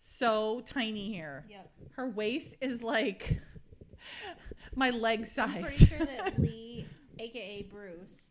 so 0.00 0.62
tiny 0.64 1.12
here. 1.12 1.44
Yep. 1.48 1.70
Her 1.96 2.08
waist 2.08 2.54
is 2.60 2.82
like 2.82 3.40
my 4.74 4.90
leg 4.90 5.20
I'm 5.20 5.24
size. 5.26 5.78
pretty 5.78 5.86
sure 5.86 6.06
that 6.06 6.38
Lee, 6.38 6.86
aka 7.18 7.62
Bruce, 7.70 8.30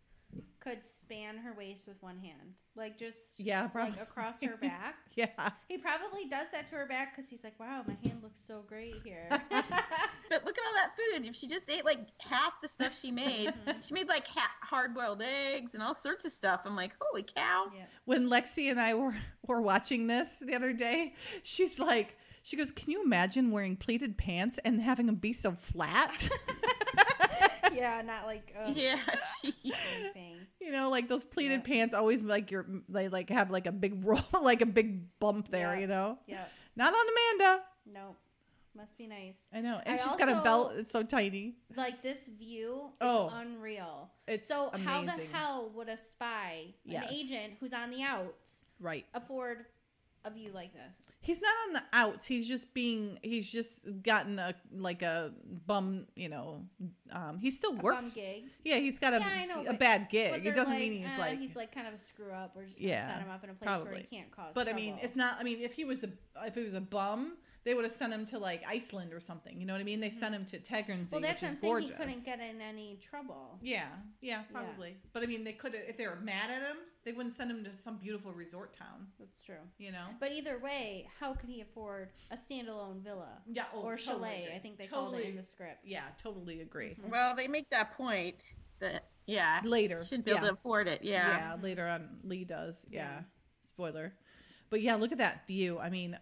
could 0.64 0.84
span 0.84 1.38
her 1.38 1.54
waist 1.58 1.88
with 1.88 2.02
one 2.02 2.18
hand, 2.18 2.54
like 2.76 2.98
just 2.98 3.38
yeah, 3.40 3.68
probably. 3.68 3.92
like 3.92 4.02
across 4.02 4.42
her 4.42 4.56
back. 4.62 4.96
yeah. 5.14 5.50
He 5.68 5.78
probably 5.78 6.26
does 6.30 6.48
that 6.54 6.68
to 6.68 6.76
her 6.76 6.86
back 6.86 7.14
because 7.16 7.30
he's 7.30 7.44
like, 7.44 7.60
"Wow, 7.60 7.84
my 7.86 7.96
hand 8.08 8.22
looks 8.24 8.40
so 8.46 8.64
great 8.68 8.96
here." 9.04 9.28
But 10.30 10.46
look 10.46 10.58
at 10.58 10.64
all 10.66 10.74
that 10.74 10.94
food. 10.96 11.28
If 11.28 11.36
she 11.36 11.48
just 11.48 11.70
ate 11.70 11.86
like 11.86 12.00
half 12.18 12.54
the 12.62 12.68
stuff 12.68 12.98
she 13.00 13.12
made, 13.12 13.50
mm-hmm. 13.68 13.82
she 13.82 13.94
made 13.94 14.08
like 14.08 14.26
ha- 14.26 14.50
hard 14.62 14.96
boiled 14.96 15.22
eggs 15.22 15.76
and 15.76 15.84
all 15.84 15.94
sorts 15.94 16.26
of 16.26 16.32
stuff. 16.32 16.62
I'm 16.66 16.76
like, 16.76 16.96
holy 17.00 17.22
cow. 17.24 17.66
yeah. 17.76 17.84
When 18.06 18.30
Lexi 18.30 18.72
and 18.72 18.80
I 18.80 18.96
were 18.96 19.14
were 19.46 19.62
watching 19.62 20.08
this 20.08 20.40
the 20.40 20.56
other 20.56 20.74
day, 20.74 21.14
she's 21.44 21.78
like, 21.78 22.18
she 22.42 22.58
goes, 22.58 22.72
"Can 22.72 22.90
you 22.90 23.04
imagine 23.04 23.52
wearing 23.52 23.76
pleated 23.76 24.18
pants 24.18 24.58
and 24.66 24.82
having 24.82 25.06
them 25.06 25.16
be 25.16 25.34
so 25.34 25.52
flat?" 25.52 26.28
Yeah, 27.76 28.02
not 28.02 28.26
like 28.26 28.54
ugh, 28.60 28.76
Yeah, 28.76 28.98
you 30.62 30.72
know, 30.72 30.90
like 30.90 31.08
those 31.08 31.24
pleated 31.24 31.62
Yeah. 31.62 31.74
pants 31.76 31.94
always 31.94 32.24
like 32.24 32.52
your 32.52 32.66
they 32.90 33.08
like 33.10 33.30
have 33.30 33.52
like 33.52 33.68
a 33.68 33.72
big 33.72 34.06
roll, 34.06 34.22
like 34.42 34.62
a 34.62 34.66
big 34.66 35.20
bump 35.20 35.50
there. 35.50 35.74
Yeah. 35.74 35.80
You 35.80 35.88
know, 35.88 36.18
Yeah. 36.28 36.46
not 36.76 36.94
on 36.94 37.06
Amanda. 37.40 37.64
Nope. 37.86 38.18
Must 38.76 38.98
be 38.98 39.06
nice. 39.06 39.40
I 39.54 39.62
know, 39.62 39.80
and 39.86 40.00
I 40.00 40.04
she's 40.04 40.16
got 40.16 40.30
a 40.30 40.42
belt. 40.42 40.74
It's 40.78 40.90
so 40.90 41.04
tiny. 41.04 41.58
Like 41.76 42.02
this 42.02 42.26
view 42.28 42.86
is 42.86 42.92
Oh. 43.02 43.30
unreal. 43.32 44.10
It's 44.28 44.48
so 44.48 44.70
amazing. 44.74 44.88
how 44.88 45.04
the 45.18 45.24
hell 45.32 45.72
would 45.76 45.90
a 45.90 45.98
spy, 45.98 46.74
Yes. 46.84 47.04
an 47.08 47.16
agent 47.16 47.54
who's 47.60 47.74
on 47.74 47.92
the 47.92 48.02
outs, 48.02 48.64
Right. 48.80 49.06
afford 49.14 49.66
a 50.26 50.32
view 50.32 50.52
like 50.54 50.72
this? 50.74 51.12
He's 51.22 51.42
not 51.42 51.54
on 51.68 51.74
the 51.74 51.84
outs. 51.94 52.26
He's 52.26 52.48
just 52.48 52.74
being. 52.74 53.20
He's 53.24 53.52
just 53.52 53.82
gotten 54.04 54.40
a 54.40 54.56
like 54.76 55.02
a 55.02 55.34
bum. 55.68 56.08
You 56.16 56.30
know. 56.30 56.66
Um. 57.12 57.38
He 57.40 57.52
still 57.52 57.74
A 57.74 57.82
works. 57.82 58.14
bum 58.14 58.24
gig. 58.24 58.44
Yeah. 58.64 58.78
He's 58.78 59.00
got 59.00 59.14
a 59.14 59.20
Yeah, 59.20 59.46
know, 59.46 59.62
a 59.62 59.66
but- 59.66 59.80
bad 59.80 60.10
gig. 60.10 60.46
It 60.46 60.56
doesn't 60.56 60.74
like, 60.74 60.80
mean 60.80 61.04
he's 61.04 61.14
eh, 61.14 61.18
like. 61.18 61.40
he's 61.40 61.56
like 61.56 61.74
kind 61.74 61.88
of 61.88 61.94
a 61.94 61.98
screw 62.00 62.32
up. 62.32 62.56
We're 62.56 62.66
just 62.66 62.80
gonna 62.80 62.90
Yeah, 62.92 63.08
set 63.08 63.22
him 63.22 63.30
up 63.32 63.44
in 63.44 63.50
a 63.50 63.54
place 63.54 63.84
where 63.84 63.96
he 63.96 64.04
can't 64.18 64.32
cause. 64.32 64.54
but 64.54 64.68
I 64.68 64.74
mean, 64.74 64.98
it's 65.02 65.16
not. 65.16 65.38
I 65.40 65.44
mean, 65.44 65.60
if 65.62 65.74
he 65.74 65.86
was 65.86 66.04
a 66.04 66.10
if 66.46 66.56
he 66.56 66.64
was 66.64 66.74
a 66.74 66.82
bum, 66.82 67.38
they 67.66 67.74
would 67.74 67.84
have 67.86 67.94
sent 67.94 68.12
him 68.14 68.26
to 68.28 68.40
like 68.40 68.64
Iceland 68.68 69.14
or 69.14 69.20
something. 69.20 69.60
You 69.60 69.66
know 69.66 69.74
what 69.74 69.80
I 69.82 69.86
mean? 69.86 70.00
They 70.00 70.10
sent 70.10 70.34
him 70.36 70.46
to 70.46 70.60
Tegernsee, 70.60 70.86
Mm-hmm. 70.88 71.06
Well, 71.12 71.22
that's 71.22 71.42
which 71.42 71.52
is 71.52 71.62
gorgeous. 71.62 71.90
He 71.92 71.96
couldn't 71.96 72.26
get 72.26 72.40
in 72.40 72.62
any 72.62 72.98
trouble. 73.02 73.60
Yeah, 73.62 73.88
yeah, 74.22 74.42
probably. 74.52 74.98
But 75.14 75.24
I 75.24 75.26
mean, 75.28 75.44
they 75.44 75.54
could 75.54 75.74
have 75.74 75.84
if 75.88 75.98
they 75.98 76.08
were 76.08 76.18
mad 76.18 76.50
at 76.50 76.62
him, 76.62 76.78
they 77.06 77.12
wouldn't 77.12 77.34
send 77.34 77.52
him 77.52 77.64
to 77.66 77.76
some 77.76 77.98
beautiful 77.98 78.32
resort 78.32 78.74
town. 78.74 79.08
That's 79.20 79.38
true. 79.46 79.56
You 79.78 79.92
know? 79.92 80.08
But 80.20 80.32
either 80.32 80.58
way, 80.60 81.08
how 81.20 81.34
could 81.34 81.50
he 81.50 81.62
afford 81.62 82.10
a 82.32 82.36
standalone 82.38 83.02
villa 83.04 83.30
Yeah. 83.48 83.66
Oh, 83.74 83.82
or 83.82 83.98
totally 83.98 84.04
chalet? 84.30 84.44
agree. 84.44 84.56
I 84.56 84.60
think 84.60 84.78
they 84.78 84.86
called 84.86 85.14
it 85.14 85.18
totally, 85.18 85.30
in 85.32 85.36
the 85.38 85.44
script. 85.44 85.80
Yeah, 85.84 86.04
totally 86.22 86.62
agree. 86.62 86.96
Mhm. 87.02 87.10
Well, 87.10 87.36
they 87.36 87.48
make 87.48 87.70
that 87.72 87.96
point 87.98 88.56
that, 88.80 89.10
yeah, 89.26 89.62
Later, 89.64 90.04
shouldn't 90.04 90.26
be 90.26 90.32
able 90.32 90.42
yeah. 90.42 90.48
to 90.48 90.54
afford 90.54 90.88
it. 90.88 91.04
Yeah. 91.04 91.56
yeah, 91.56 91.62
later 91.62 91.88
on 91.88 92.20
Lee 92.24 92.46
does. 92.46 92.86
Yeah. 92.90 93.00
Yeah. 93.18 93.22
Spoiler. 93.64 94.14
But 94.70 94.82
yeah, 94.82 94.96
look 94.96 95.12
at 95.12 95.20
that 95.20 95.46
view. 95.46 95.80
I 95.80 95.90
mean, 95.90 96.18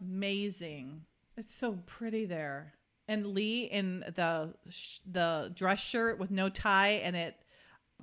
amazing. 0.00 1.02
It's 1.36 1.54
so 1.54 1.78
pretty 1.86 2.24
there. 2.26 2.74
And 3.08 3.26
Lee 3.28 3.64
in 3.64 4.00
the 4.00 4.54
sh- 4.70 4.98
the 5.10 5.50
dress 5.54 5.80
shirt 5.80 6.18
with 6.18 6.30
no 6.30 6.48
tie 6.48 7.00
and 7.04 7.16
it 7.16 7.36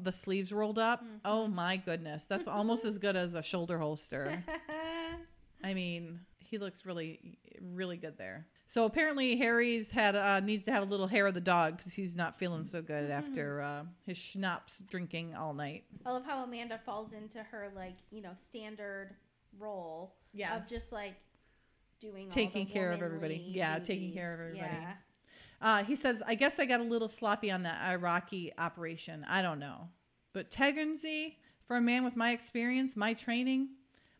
the 0.01 0.11
sleeves 0.11 0.51
rolled 0.51 0.79
up. 0.79 1.03
Oh 1.25 1.47
my 1.47 1.77
goodness, 1.77 2.25
that's 2.25 2.47
almost 2.47 2.85
as 2.85 2.97
good 2.97 3.15
as 3.15 3.35
a 3.35 3.43
shoulder 3.43 3.77
holster. 3.79 4.43
I 5.63 5.73
mean, 5.73 6.21
he 6.39 6.57
looks 6.57 6.85
really, 6.85 7.37
really 7.61 7.97
good 7.97 8.17
there. 8.17 8.47
So 8.67 8.85
apparently, 8.85 9.35
Harry's 9.37 9.89
had 9.89 10.15
uh, 10.15 10.39
needs 10.41 10.65
to 10.65 10.71
have 10.71 10.83
a 10.83 10.85
little 10.85 11.07
hair 11.07 11.25
of 11.27 11.33
the 11.33 11.41
dog 11.41 11.77
because 11.77 11.91
he's 11.91 12.15
not 12.15 12.37
feeling 12.37 12.63
so 12.63 12.81
good 12.81 13.09
after 13.09 13.61
uh, 13.61 13.83
his 14.05 14.17
schnapps 14.17 14.79
drinking 14.89 15.35
all 15.35 15.53
night. 15.53 15.83
I 16.05 16.11
love 16.11 16.23
how 16.25 16.43
Amanda 16.43 16.79
falls 16.85 17.13
into 17.13 17.41
her 17.43 17.69
like 17.75 17.95
you 18.11 18.21
know 18.21 18.31
standard 18.35 19.15
role 19.57 20.15
Yes. 20.33 20.63
of 20.65 20.69
just 20.69 20.91
like 20.91 21.15
doing 21.99 22.25
all 22.25 22.31
Taking 22.31 22.67
care 22.67 22.91
of 22.91 23.01
everybody. 23.01 23.43
Yeah, 23.47 23.79
taking 23.79 24.13
care 24.13 24.33
of 24.35 24.39
everybody. 24.39 24.59
Yeah. 24.71 24.93
Uh, 25.61 25.83
he 25.83 25.95
says, 25.95 26.21
"I 26.25 26.35
guess 26.35 26.59
I 26.59 26.65
got 26.65 26.79
a 26.79 26.83
little 26.83 27.09
sloppy 27.09 27.51
on 27.51 27.63
the 27.63 27.75
Iraqi 27.83 28.51
operation. 28.57 29.25
I 29.27 29.41
don't 29.41 29.59
know, 29.59 29.89
but 30.33 30.51
Tegernsee, 30.51 31.35
for 31.65 31.77
a 31.77 31.81
man 31.81 32.03
with 32.03 32.15
my 32.15 32.31
experience, 32.31 32.95
my 32.95 33.13
training, 33.13 33.69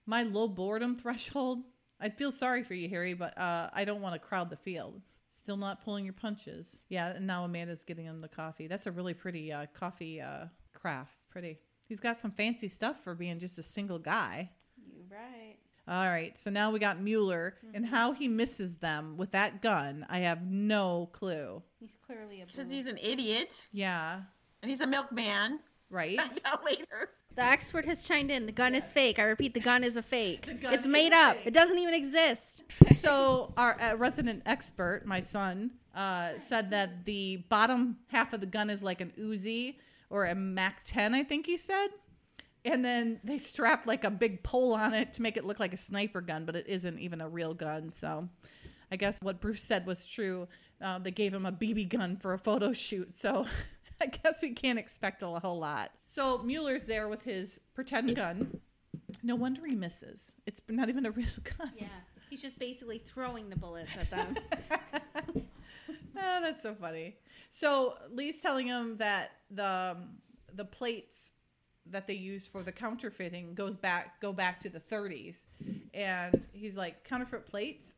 my 0.05 0.23
low 0.23 0.47
boredom 0.47 0.95
threshold." 0.97 1.63
I'd 2.01 2.17
feel 2.17 2.31
sorry 2.31 2.63
for 2.63 2.73
you, 2.73 2.87
Harry, 2.89 3.13
but 3.13 3.37
uh, 3.37 3.69
I 3.73 3.83
don't 3.83 4.01
want 4.01 4.15
to 4.15 4.19
crowd 4.19 4.49
the 4.49 4.55
field. 4.55 5.01
Still 5.31 5.57
not 5.57 5.83
pulling 5.83 6.05
your 6.05 6.13
punches. 6.13 6.77
Yeah, 6.89 7.07
and 7.09 7.27
now 7.27 7.43
Amanda's 7.43 7.83
getting 7.83 8.05
him 8.05 8.21
the 8.21 8.27
coffee. 8.27 8.67
That's 8.67 8.87
a 8.87 8.91
really 8.91 9.13
pretty 9.13 9.51
uh, 9.51 9.65
coffee 9.73 10.21
uh, 10.21 10.45
craft. 10.73 11.19
Pretty. 11.29 11.59
He's 11.87 11.99
got 11.99 12.17
some 12.17 12.31
fancy 12.31 12.69
stuff 12.69 13.03
for 13.03 13.15
being 13.15 13.39
just 13.39 13.59
a 13.59 13.63
single 13.63 13.99
guy. 13.99 14.49
You 14.77 15.03
right. 15.09 15.57
All 15.89 16.07
right, 16.07 16.37
so 16.37 16.51
now 16.51 16.69
we 16.69 16.77
got 16.77 17.01
Mueller 17.01 17.55
and 17.73 17.83
how 17.83 18.11
he 18.11 18.27
misses 18.27 18.77
them 18.77 19.17
with 19.17 19.31
that 19.31 19.63
gun. 19.63 20.05
I 20.07 20.19
have 20.19 20.43
no 20.43 21.09
clue. 21.13 21.63
He's 21.79 21.97
clearly 22.05 22.41
a 22.41 22.45
Because 22.45 22.69
he's 22.69 22.85
an 22.85 22.99
idiot 23.01 23.67
Yeah, 23.71 24.19
and 24.61 24.69
he's 24.69 24.81
a 24.81 24.87
milkman. 24.87 25.59
right. 25.89 26.15
Find 26.15 26.39
out 26.45 26.63
later. 26.63 27.09
The 27.35 27.43
expert 27.43 27.85
has 27.85 28.03
chimed 28.03 28.29
in. 28.29 28.45
The 28.45 28.51
gun 28.51 28.75
is 28.75 28.91
fake. 28.93 29.17
I 29.17 29.23
repeat, 29.23 29.53
the 29.55 29.59
gun 29.61 29.83
is 29.83 29.97
a 29.97 30.01
fake. 30.03 30.45
It's 30.47 30.85
made 30.85 31.13
up. 31.13 31.37
fake. 31.37 31.47
It 31.47 31.53
doesn't 31.55 31.77
even 31.79 31.93
exist. 31.95 32.63
so 32.91 33.53
our 33.57 33.75
uh, 33.81 33.95
resident 33.95 34.43
expert, 34.45 35.03
my 35.05 35.21
son, 35.21 35.71
uh, 35.95 36.37
said 36.37 36.69
that 36.71 37.05
the 37.05 37.37
bottom 37.49 37.97
half 38.07 38.33
of 38.33 38.41
the 38.41 38.45
gun 38.47 38.69
is 38.69 38.83
like 38.83 39.01
an 39.01 39.11
Uzi 39.19 39.77
or 40.11 40.25
a 40.25 40.35
Mac 40.35 40.81
10, 40.83 41.15
I 41.15 41.23
think 41.23 41.45
he 41.47 41.57
said. 41.57 41.87
And 42.65 42.83
then 42.83 43.19
they 43.23 43.37
strapped 43.37 43.87
like 43.87 44.03
a 44.03 44.11
big 44.11 44.43
pole 44.43 44.73
on 44.73 44.93
it 44.93 45.13
to 45.13 45.21
make 45.21 45.37
it 45.37 45.45
look 45.45 45.59
like 45.59 45.73
a 45.73 45.77
sniper 45.77 46.21
gun, 46.21 46.45
but 46.45 46.55
it 46.55 46.67
isn't 46.67 46.99
even 46.99 47.21
a 47.21 47.29
real 47.29 47.53
gun. 47.53 47.91
So 47.91 48.27
I 48.91 48.95
guess 48.95 49.17
what 49.21 49.39
Bruce 49.39 49.63
said 49.63 49.85
was 49.85 50.03
true. 50.05 50.47
Uh, 50.81 50.99
they 50.99 51.11
gave 51.11 51.33
him 51.33 51.45
a 51.45 51.51
BB 51.51 51.89
gun 51.89 52.17
for 52.17 52.33
a 52.33 52.37
photo 52.37 52.73
shoot. 52.73 53.13
So 53.13 53.45
I 54.01 54.07
guess 54.07 54.41
we 54.41 54.51
can't 54.51 54.79
expect 54.79 55.21
a 55.23 55.27
whole 55.27 55.59
lot. 55.59 55.91
So 56.05 56.39
Mueller's 56.39 56.85
there 56.85 57.07
with 57.07 57.23
his 57.23 57.59
pretend 57.73 58.15
gun. 58.15 58.59
No 59.23 59.35
wonder 59.35 59.65
he 59.65 59.75
misses. 59.75 60.33
It's 60.45 60.61
not 60.69 60.89
even 60.89 61.05
a 61.05 61.11
real 61.11 61.27
gun. 61.57 61.71
Yeah. 61.77 61.87
He's 62.29 62.41
just 62.41 62.59
basically 62.59 62.99
throwing 62.99 63.49
the 63.49 63.55
bullets 63.55 63.97
at 63.97 64.09
them. 64.09 64.35
oh, 65.31 65.41
that's 66.15 66.61
so 66.61 66.75
funny. 66.75 67.17
So 67.49 67.95
Lee's 68.11 68.39
telling 68.39 68.67
him 68.67 68.97
that 68.97 69.31
the 69.49 69.97
the 70.53 70.65
plates 70.65 71.31
that 71.91 72.07
they 72.07 72.13
use 72.13 72.47
for 72.47 72.63
the 72.63 72.71
counterfeiting 72.71 73.53
goes 73.53 73.75
back 73.75 74.19
go 74.21 74.33
back 74.33 74.59
to 74.59 74.69
the 74.69 74.79
30s, 74.79 75.45
and 75.93 76.41
he's 76.53 76.77
like 76.77 77.03
counterfeit 77.03 77.45
plates 77.45 77.95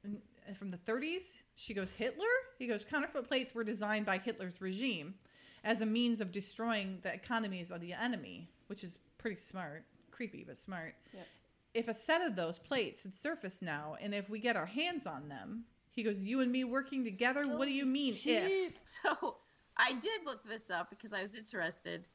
from 0.58 0.72
the 0.72 0.78
30s. 0.78 1.34
She 1.56 1.74
goes 1.74 1.92
Hitler. 1.92 2.26
He 2.58 2.68
goes 2.68 2.86
counterfeit 2.86 3.28
plates 3.28 3.54
were 3.54 3.64
designed 3.64 4.06
by 4.06 4.18
Hitler's 4.18 4.62
regime 4.62 5.16
as 5.64 5.82
a 5.82 5.86
means 5.86 6.22
of 6.22 6.32
destroying 6.32 7.00
the 7.04 7.14
economies 7.14 7.72
of 7.72 7.82
the 7.82 7.94
enemy, 7.94 8.50
which 8.68 8.84
is 8.84 8.98
pretty 9.18 9.38
smart, 9.38 9.86
creepy 10.10 10.44
but 10.46 10.58
smart. 10.58 10.96
Yep. 11.14 11.28
If 11.74 11.88
a 11.88 11.94
set 11.94 12.22
of 12.22 12.36
those 12.36 12.60
plates 12.60 13.04
had 13.04 13.14
surfaced 13.14 13.62
now, 13.62 13.96
and 14.02 14.14
if 14.14 14.30
we 14.30 14.40
get 14.40 14.58
our 14.58 14.66
hands 14.66 15.06
on 15.06 15.30
them, 15.30 15.66
he 15.92 16.04
goes, 16.04 16.20
"You 16.20 16.42
and 16.42 16.52
me 16.52 16.64
working 16.64 17.04
together. 17.04 17.48
What 17.48 17.66
do 17.66 17.74
you 17.74 17.84
oh, 17.84 17.88
mean 17.88 18.16
if?" 18.26 18.74
So 18.84 19.38
I 19.78 19.94
did 19.94 20.26
look 20.26 20.44
this 20.44 20.70
up 20.70 20.90
because 20.90 21.14
I 21.14 21.22
was 21.22 21.34
interested. 21.34 22.08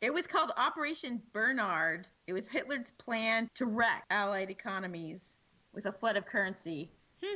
It 0.00 0.12
was 0.14 0.26
called 0.26 0.52
Operation 0.56 1.20
Bernhard. 1.32 2.06
It 2.26 2.32
was 2.32 2.46
Hitler's 2.48 2.92
plan 2.92 3.48
to 3.54 3.66
wreck 3.66 4.04
Allied 4.10 4.50
economies 4.50 5.36
with 5.74 5.86
a 5.86 5.92
flood 5.92 6.16
of 6.16 6.24
currency. 6.26 6.90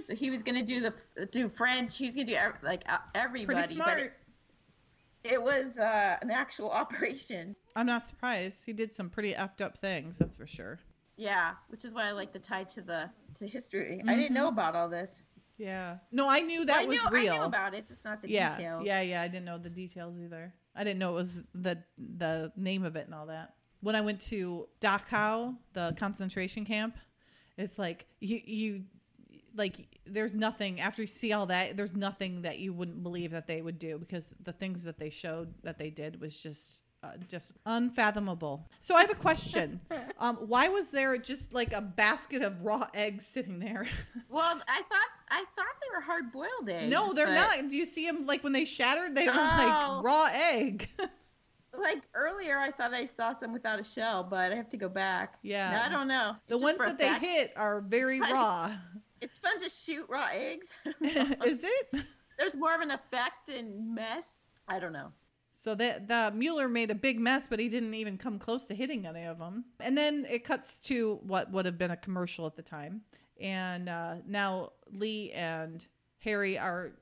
So 0.05 0.15
he 0.15 0.31
was 0.31 0.45
going 0.45 0.55
to 0.55 0.65
do 0.65 0.81
the 1.17 1.27
do 1.27 1.49
French. 1.49 1.99
He 1.99 2.05
was 2.05 2.15
going 2.15 2.27
to 2.29 2.35
do 2.35 2.39
like 2.63 2.85
uh, 2.89 2.99
It's 2.99 3.03
everybody. 3.17 3.57
pretty 3.57 3.75
But 3.79 3.85
smart. 3.85 3.99
it, 4.01 4.13
it 5.25 5.43
was 5.43 5.77
uh, 5.77 6.17
an 6.23 6.31
actual 6.31 6.71
operation. 6.83 7.57
I'm 7.75 7.87
not 7.87 8.05
surprised. 8.05 8.65
He 8.65 8.73
did 8.73 8.93
some 8.95 9.11
pretty 9.11 9.33
effed 9.33 9.61
up 9.61 9.77
things, 9.77 10.19
that's 10.19 10.37
for 10.37 10.47
sure. 10.47 10.79
Yeah, 11.17 11.53
which 11.69 11.85
is 11.85 11.95
why 11.95 12.07
I 12.09 12.13
like 12.13 12.33
the 12.33 12.39
tie 12.39 12.65
to 12.65 12.81
the 12.81 13.11
to 13.39 13.47
history. 13.47 14.03
I 14.07 14.15
didn't 14.15 14.35
know 14.35 14.49
about 14.49 14.77
all 14.77 14.89
this. 14.89 15.25
Yeah. 15.59 15.98
No, 16.11 16.28
I 16.28 16.40
knew 16.40 16.64
that 16.64 16.80
I 16.80 16.84
was 16.86 17.03
knew, 17.03 17.11
real. 17.11 17.34
I 17.34 17.38
knew 17.38 17.44
about 17.44 17.74
it, 17.74 17.86
just 17.86 18.05
not 18.05 18.22
the 18.22 18.30
yeah. 18.30 18.57
details. 18.57 18.84
Yeah, 18.84 19.00
yeah. 19.00 19.22
I 19.22 19.28
didn't 19.28 19.44
know 19.44 19.59
the 19.59 19.70
details 19.70 20.18
either. 20.18 20.53
I 20.74 20.84
didn't 20.84 20.98
know 20.98 21.11
it 21.11 21.16
was 21.16 21.44
the 21.55 21.78
the 21.98 22.53
name 22.57 22.84
of 22.84 22.96
it 22.96 23.07
and 23.07 23.14
all 23.14 23.26
that. 23.26 23.55
When 23.80 23.96
I 23.96 24.00
went 24.00 24.20
to 24.22 24.68
Dachau, 24.80 25.57
the 25.72 25.94
concentration 25.98 26.64
camp, 26.64 26.96
it's 27.57 27.78
like 27.78 28.07
you 28.20 28.40
you 28.44 28.84
like 29.55 29.86
there's 30.07 30.34
nothing 30.34 30.80
after 30.80 31.03
you 31.03 31.09
see 31.09 31.32
all 31.32 31.46
that 31.46 31.76
there's 31.76 31.94
nothing 31.94 32.42
that 32.42 32.59
you 32.59 32.72
wouldn't 32.72 33.03
believe 33.03 33.30
that 33.32 33.46
they 33.46 33.61
would 33.61 33.78
do 33.78 33.98
because 33.98 34.34
the 34.42 34.53
things 34.53 34.82
that 34.84 34.98
they 34.98 35.11
showed 35.11 35.53
that 35.62 35.78
they 35.78 35.90
did 35.90 36.20
was 36.20 36.40
just 36.40 36.82
uh, 37.03 37.11
just 37.28 37.53
unfathomable 37.66 38.68
so 38.80 38.94
i 38.94 39.00
have 39.00 39.11
a 39.11 39.14
question 39.14 39.80
um, 40.18 40.36
why 40.36 40.68
was 40.68 40.90
there 40.90 41.18
just 41.18 41.53
like 41.53 41.72
a 41.72 41.80
basket 41.80 42.42
of 42.42 42.64
raw 42.64 42.86
eggs 42.94 43.26
sitting 43.26 43.59
there 43.59 43.86
Well, 44.32 44.59
I 44.66 44.76
thought 44.76 45.09
I 45.35 45.39
thought 45.57 45.74
they 45.80 45.89
were 45.97 46.01
hard 46.03 46.30
boiled 46.30 46.68
eggs. 46.68 46.91
no 46.91 47.12
they're 47.12 47.26
but- 47.26 47.35
not 47.35 47.68
do 47.68 47.76
you 47.76 47.87
see 47.87 48.07
them 48.07 48.26
like 48.26 48.45
when 48.45 48.53
they 48.53 48.64
shattered 48.64 49.14
they 49.14 49.26
were 49.26 49.33
Oh. 49.35 49.37
like 49.37 50.05
raw 50.05 50.28
egg 50.33 50.89
Like 51.74 52.03
earlier, 52.14 52.59
I 52.59 52.70
thought 52.70 52.93
I 52.93 53.07
saw 53.07 53.35
some 53.35 53.51
without 53.51 53.80
a 53.80 53.83
shell, 53.85 54.22
but 54.22 54.53
I 54.53 54.55
have 54.57 54.68
to 54.68 54.76
go 54.76 54.91
back. 54.91 55.39
Yeah. 55.43 55.83
I 55.85 55.89
don't 55.89 56.07
know. 56.07 56.37
the 56.47 56.59
ones 56.59 56.78
that 56.78 56.99
they 56.99 57.18
hit 57.18 57.51
are 57.57 57.80
very 57.80 58.18
It's 58.18 58.30
raw 58.30 58.70
It's 59.22 59.39
fun 59.39 59.59
to 59.59 59.70
shoot 59.70 60.05
raw 60.11 60.28
eggs. 60.30 60.66
is 61.47 61.64
it 61.64 62.05
There's 62.39 62.57
more 62.57 62.74
of 62.74 62.83
an 62.83 62.91
effect 62.91 63.49
and 63.49 63.95
mess. 63.95 64.28
I 64.68 64.80
don't 64.80 64.93
know. 64.93 65.12
So 65.55 65.74
that 65.76 66.09
the 66.09 66.30
Mueller 66.37 66.68
made 66.68 66.91
a 66.91 66.95
big 66.95 67.18
mess, 67.18 67.47
but 67.49 67.59
he 67.59 67.70
didn't 67.70 67.95
even 67.95 68.18
come 68.18 68.39
close 68.39 68.66
to 68.66 68.74
hitting 68.74 69.07
any 69.07 69.24
of 69.24 69.39
them. 69.39 69.64
And 69.80 69.97
then 69.97 70.26
it 70.28 70.45
cuts 70.45 70.78
to 70.80 71.20
what 71.22 71.51
would 71.53 71.64
have 71.64 71.78
been 71.78 71.93
a 71.93 71.97
commercial 71.97 72.47
at 72.47 72.55
the 72.55 72.62
time, 72.62 73.01
and 73.41 73.89
uh, 73.89 74.14
now 74.26 74.72
Lee 74.93 75.30
and 75.33 75.85
Harry 76.18 76.59
are 76.59 76.93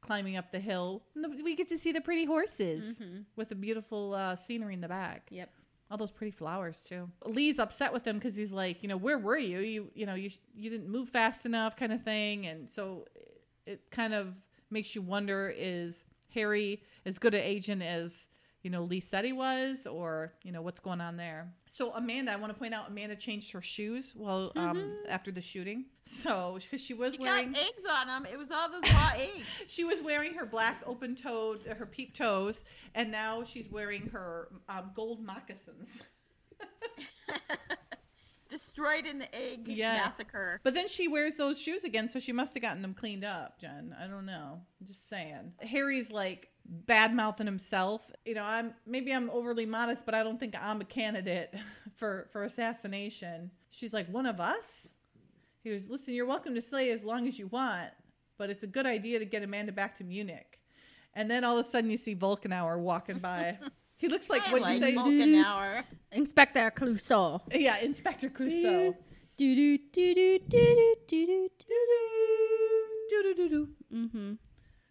climbing 0.00 0.36
up 0.36 0.50
the 0.50 0.60
hill. 0.60 1.02
And 1.14 1.24
the- 1.24 1.42
we 1.42 1.54
get 1.56 1.68
to 1.68 1.78
see 1.78 1.92
the 1.92 2.00
pretty 2.00 2.24
horses 2.24 3.00
with 3.36 3.48
the 3.50 3.54
beautiful 3.54 4.14
uh, 4.14 4.36
scenery 4.36 4.74
in 4.74 4.80
the 4.80 4.88
back. 4.88 5.28
Yep. 5.30 5.50
All 5.90 5.98
those 5.98 6.12
pretty 6.12 6.30
flowers 6.30 6.80
too. 6.82 7.08
Lee's 7.26 7.58
upset 7.58 7.92
with 7.92 8.06
him 8.06 8.16
because 8.16 8.36
he's 8.36 8.52
like, 8.52 8.82
you 8.82 8.88
know, 8.88 8.96
where 8.96 9.18
were 9.18 9.36
you? 9.36 9.58
You, 9.58 9.90
you 9.94 10.06
know, 10.06 10.14
you 10.14 10.30
you 10.54 10.70
didn't 10.70 10.88
move 10.88 11.08
fast 11.08 11.44
enough, 11.46 11.76
kind 11.76 11.92
of 11.92 12.02
thing. 12.02 12.46
And 12.46 12.70
so 12.70 13.06
it 13.66 13.90
kind 13.90 14.14
of 14.14 14.34
makes 14.70 14.94
you 14.94 15.02
wonder: 15.02 15.52
is 15.56 16.04
Harry 16.32 16.82
as 17.04 17.18
good 17.18 17.34
an 17.34 17.42
agent 17.42 17.82
as 17.82 18.28
you 18.62 18.70
know 18.70 18.82
Lee 18.82 19.00
said 19.00 19.24
he 19.24 19.32
was, 19.32 19.86
or 19.86 20.32
you 20.42 20.52
know 20.52 20.62
what's 20.62 20.80
going 20.80 21.00
on 21.00 21.16
there? 21.16 21.48
So 21.70 21.92
Amanda, 21.92 22.32
I 22.32 22.36
want 22.36 22.52
to 22.52 22.58
point 22.58 22.74
out, 22.74 22.88
Amanda 22.88 23.16
changed 23.16 23.52
her 23.52 23.62
shoes 23.62 24.14
well 24.16 24.52
um, 24.56 24.96
after 25.08 25.30
the 25.30 25.40
shooting. 25.40 25.86
So 26.04 26.58
because 26.62 26.82
she 26.82 26.94
was 26.94 27.14
You 27.16 27.22
wearing 27.22 27.52
got 27.52 27.62
eggs 27.62 27.82
on 27.90 28.06
them. 28.06 28.26
It 28.30 28.38
was 28.38 28.50
all 28.50 28.68
those 28.70 28.82
raw 28.92 29.12
eggs. 29.16 29.46
she 29.66 29.84
was 29.84 30.02
wearing 30.02 30.34
her 30.34 30.46
black 30.46 30.82
open 30.86 31.14
toed, 31.14 31.62
her 31.78 31.86
peep 31.86 32.14
toes, 32.14 32.64
and 32.94 33.10
now 33.10 33.44
she's 33.44 33.70
wearing 33.70 34.08
her 34.10 34.48
um, 34.68 34.90
gold 34.94 35.24
moccasins. 35.24 36.00
Destroyed 38.50 39.06
in 39.06 39.18
the 39.20 39.34
egg 39.34 39.66
Yes. 39.68 40.04
massacre. 40.04 40.60
But 40.62 40.74
then 40.74 40.88
she 40.88 41.08
wears 41.08 41.36
those 41.36 41.60
shoes 41.60 41.84
again, 41.84 42.08
so 42.08 42.18
she 42.18 42.32
must 42.32 42.52
have 42.54 42.62
gotten 42.62 42.82
them 42.82 42.94
cleaned 42.94 43.24
up, 43.24 43.60
Jen. 43.60 43.94
I 43.98 44.06
don't 44.06 44.26
know. 44.26 44.60
I'm 44.80 44.86
just 44.86 45.08
saying. 45.08 45.52
Harry's 45.60 46.10
like 46.10 46.48
bad 46.66 47.14
mouthing 47.14 47.46
himself. 47.46 48.10
You 48.24 48.34
know, 48.34 48.44
I'm 48.44 48.74
maybe 48.86 49.12
I'm 49.12 49.30
overly 49.30 49.66
modest, 49.66 50.04
but 50.04 50.14
I 50.14 50.22
don't 50.22 50.38
think 50.38 50.54
I'm 50.60 50.80
a 50.80 50.84
candidate 50.84 51.54
for 51.96 52.28
for 52.32 52.44
assassination. 52.44 53.50
She's 53.70 53.92
like, 53.92 54.08
one 54.08 54.26
of 54.26 54.40
us. 54.40 54.88
He 55.62 55.70
was, 55.70 55.90
listen, 55.90 56.14
you're 56.14 56.26
welcome 56.26 56.54
to 56.54 56.62
slay 56.62 56.90
as 56.90 57.04
long 57.04 57.28
as 57.28 57.38
you 57.38 57.46
want, 57.48 57.90
but 58.38 58.48
it's 58.48 58.62
a 58.62 58.66
good 58.66 58.86
idea 58.86 59.18
to 59.18 59.26
get 59.26 59.42
Amanda 59.42 59.72
back 59.72 59.94
to 59.96 60.04
Munich. 60.04 60.58
And 61.14 61.30
then 61.30 61.44
all 61.44 61.58
of 61.58 61.66
a 61.66 61.68
sudden, 61.68 61.90
you 61.90 61.98
see 61.98 62.14
Volkenauer 62.16 62.78
walking 62.78 63.18
by. 63.18 63.58
He 64.00 64.08
looks 64.08 64.30
like 64.30 64.42
I 64.42 64.52
what'd 64.52 64.68
you 64.68 64.80
say? 64.80 64.94
Volkenauer. 64.94 65.84
Inspector 66.12 66.70
Clouseau. 66.70 67.40
Yeah, 67.52 67.78
Inspector 67.80 68.28
Clouseau. 68.30 68.94
Do 69.36 69.54
do 69.54 69.78
do 69.92 70.14
do 70.14 70.38
do 70.38 70.46
do 70.48 70.96
do 71.06 71.26
do 71.28 71.48
do. 71.68 72.06
Doo-doo-doo-doo. 73.10 73.68
Mm-hmm. 73.92 74.32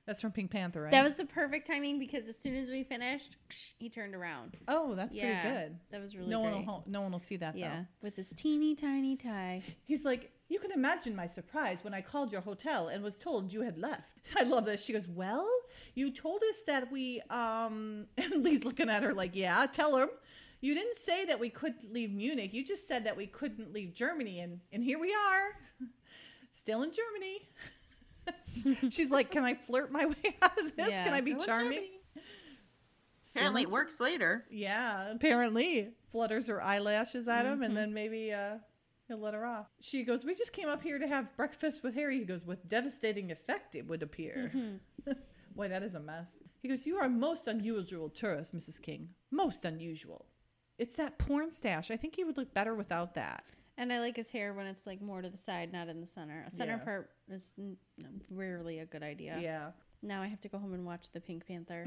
That's 0.05 0.21
from 0.21 0.31
Pink 0.31 0.51
Panther, 0.51 0.81
right? 0.83 0.91
That 0.91 1.03
was 1.03 1.15
the 1.15 1.25
perfect 1.25 1.67
timing 1.67 1.99
because 1.99 2.27
as 2.27 2.37
soon 2.37 2.55
as 2.55 2.69
we 2.69 2.83
finished, 2.83 3.37
he 3.77 3.89
turned 3.89 4.13
around. 4.15 4.57
oh, 4.67 4.93
that's 4.95 5.13
yeah, 5.13 5.41
pretty 5.41 5.55
good. 5.55 5.79
That 5.91 6.01
was 6.01 6.15
really 6.15 6.29
no 6.29 6.41
great. 6.41 6.53
one 6.53 6.65
will 6.65 6.83
no 6.87 7.01
one 7.01 7.11
will 7.11 7.19
see 7.19 7.37
that 7.37 7.55
yeah, 7.57 7.75
though. 7.77 7.85
with 8.01 8.15
this 8.15 8.29
teeny 8.35 8.75
tiny 8.75 9.15
tie. 9.15 9.63
He's 9.85 10.03
like, 10.05 10.31
you 10.49 10.59
can 10.59 10.71
imagine 10.71 11.15
my 11.15 11.27
surprise 11.27 11.83
when 11.83 11.93
I 11.93 12.01
called 12.01 12.31
your 12.31 12.41
hotel 12.41 12.87
and 12.89 13.03
was 13.03 13.17
told 13.17 13.53
you 13.53 13.61
had 13.61 13.77
left. 13.77 14.19
I 14.37 14.43
love 14.43 14.65
this. 14.65 14.83
She 14.83 14.93
goes, 14.93 15.07
well, 15.07 15.47
you 15.95 16.11
told 16.11 16.41
us 16.49 16.63
that 16.67 16.91
we 16.91 17.21
um, 17.29 18.07
and 18.17 18.43
Lee's 18.43 18.65
looking 18.65 18.89
at 18.89 19.03
her 19.03 19.13
like, 19.13 19.35
yeah, 19.35 19.65
tell 19.71 19.95
him. 19.95 20.09
You 20.61 20.73
didn't 20.75 20.95
say 20.95 21.23
that 21.25 21.39
we 21.39 21.49
couldn't 21.49 21.93
leave 21.93 22.11
Munich. 22.11 22.53
You 22.53 22.65
just 22.65 22.85
said 22.87 23.05
that 23.05 23.15
we 23.15 23.27
couldn't 23.27 23.71
leave 23.73 23.93
Germany, 23.93 24.41
and 24.41 24.59
and 24.73 24.83
here 24.83 24.99
we 24.99 25.13
are, 25.13 25.55
still 26.51 26.83
in 26.83 26.91
Germany. 26.91 28.89
She's 28.91 29.09
like, 29.09 29.31
can 29.31 29.43
I 29.45 29.53
flirt 29.53 29.89
my 29.91 30.05
way 30.07 30.35
out 30.41 30.59
of 30.59 30.75
this? 30.75 30.89
Yeah. 30.89 31.03
Can 31.05 31.13
I 31.13 31.21
be 31.21 31.35
charming? 31.35 31.71
Germany. 31.71 31.91
Apparently, 33.33 33.61
it 33.61 33.69
works 33.69 33.99
later. 33.99 34.43
yeah, 34.49 35.11
apparently. 35.11 35.93
Flutters 36.11 36.47
her 36.47 36.61
eyelashes 36.61 37.27
at 37.27 37.45
him 37.45 37.53
Mm-hmm. 37.55 37.63
and 37.63 37.77
then 37.77 37.93
maybe 37.93 38.33
uh, 38.33 38.55
he'll 39.09 39.17
let 39.19 39.33
her 39.33 39.45
off. 39.45 39.67
She 39.81 40.03
goes, 40.03 40.23
We 40.23 40.33
just 40.33 40.53
came 40.53 40.69
up 40.69 40.81
here 40.81 40.97
to 40.97 41.07
have 41.07 41.35
breakfast 41.35 41.83
with 41.83 41.95
Harry. 41.95 42.19
He 42.19 42.23
goes, 42.25 42.45
With 42.45 42.69
devastating 42.69 43.31
effect, 43.31 43.75
it 43.75 43.85
would 43.87 44.01
appear. 44.01 44.51
Mm-hmm. 44.55 45.11
Boy, 45.55 45.67
that 45.67 45.83
is 45.83 45.95
a 45.95 45.99
mess. 45.99 46.39
He 46.61 46.69
goes, 46.69 46.85
You 46.85 46.95
are 46.97 47.05
a 47.05 47.09
most 47.09 47.47
unusual 47.47 48.07
tourist, 48.09 48.55
Mrs. 48.55 48.81
King. 48.81 49.09
Most 49.31 49.65
unusual. 49.65 50.27
It's 50.77 50.95
that 50.95 51.17
porn 51.17 51.51
stash. 51.51 51.91
I 51.91 51.97
think 51.97 52.15
he 52.15 52.23
would 52.23 52.37
look 52.37 52.53
better 52.53 52.73
without 52.73 53.15
that. 53.15 53.43
And 53.77 53.91
I 53.91 53.99
like 53.99 54.15
his 54.15 54.29
hair 54.29 54.53
when 54.53 54.65
it's 54.67 54.85
like 54.85 55.01
more 55.01 55.21
to 55.21 55.29
the 55.29 55.37
side, 55.37 55.73
not 55.73 55.89
in 55.89 55.99
the 55.99 56.07
center. 56.07 56.43
A 56.47 56.51
center 56.51 56.77
Yeah. 56.77 56.83
part 56.85 57.09
is 57.29 57.53
n- 57.57 57.75
rarely 58.29 58.79
a 58.79 58.85
good 58.85 59.03
idea. 59.03 59.37
Yeah. 59.41 59.71
Now 60.01 60.21
I 60.21 60.27
have 60.27 60.39
to 60.41 60.47
go 60.49 60.57
home 60.57 60.73
and 60.73 60.85
watch 60.85 61.11
the 61.11 61.19
Pink 61.19 61.45
Panther. 61.45 61.85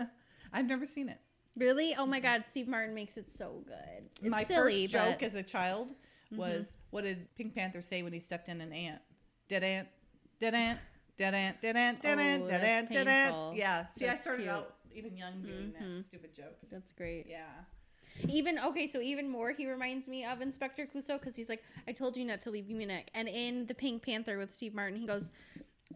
I've 0.52 0.66
never 0.66 0.84
seen 0.86 1.08
it. 1.08 1.18
really? 1.56 1.94
Oh 1.96 2.04
my 2.06 2.20
God! 2.20 2.44
Steve 2.46 2.68
Martin 2.68 2.94
makes 2.94 3.16
it 3.16 3.30
so 3.30 3.62
good. 3.66 4.08
It's 4.20 4.22
My 4.22 4.44
silly, 4.44 4.82
first 4.86 4.92
joke 4.92 5.16
but- 5.20 5.26
as 5.26 5.34
a 5.34 5.42
child 5.42 5.92
was, 6.36 6.72
What 6.90 7.04
did 7.04 7.34
Pink 7.36 7.54
Panther 7.54 7.82
say 7.82 8.02
when 8.02 8.12
he 8.12 8.20
stepped 8.20 8.48
in 8.48 8.60
an 8.60 8.72
ant? 8.72 9.00
Dead 9.48 9.62
ant, 9.64 9.88
dead 10.38 10.54
ant, 10.54 10.78
dead 11.16 11.34
ant, 11.34 11.60
dead 11.60 11.76
ant, 11.76 12.02
dead 12.02 12.18
Oh, 12.18 12.22
ant, 12.22 12.48
dead 12.48 12.62
ant, 12.64 12.90
dead 12.92 13.08
ant. 13.08 13.56
Yeah. 13.56 13.86
See, 13.90 14.06
I 14.06 14.16
started 14.16 14.44
cute. 14.44 14.54
out 14.54 14.76
even 14.94 15.16
young 15.16 15.42
doing 15.42 15.72
Mhm. 15.72 15.96
that 15.98 16.04
stupid 16.04 16.34
jokes. 16.34 16.68
That's 16.70 16.92
great. 16.92 17.26
Yeah. 17.28 17.64
Even 18.28 18.58
okay, 18.60 18.86
so 18.86 19.00
even 19.00 19.28
more, 19.28 19.50
he 19.50 19.66
reminds 19.66 20.06
me 20.06 20.24
of 20.24 20.40
Inspector 20.40 20.86
Clouseau 20.86 21.18
because 21.18 21.34
he's 21.34 21.48
like, 21.48 21.64
"I 21.88 21.92
told 21.92 22.16
you 22.16 22.24
not 22.24 22.40
to 22.42 22.50
leave 22.50 22.68
Munich." 22.68 23.10
And 23.12 23.28
in 23.28 23.66
the 23.66 23.74
Pink 23.74 24.02
Panther 24.04 24.38
with 24.38 24.52
Steve 24.52 24.72
Martin, 24.72 24.96
he 25.00 25.04
goes, 25.06 25.32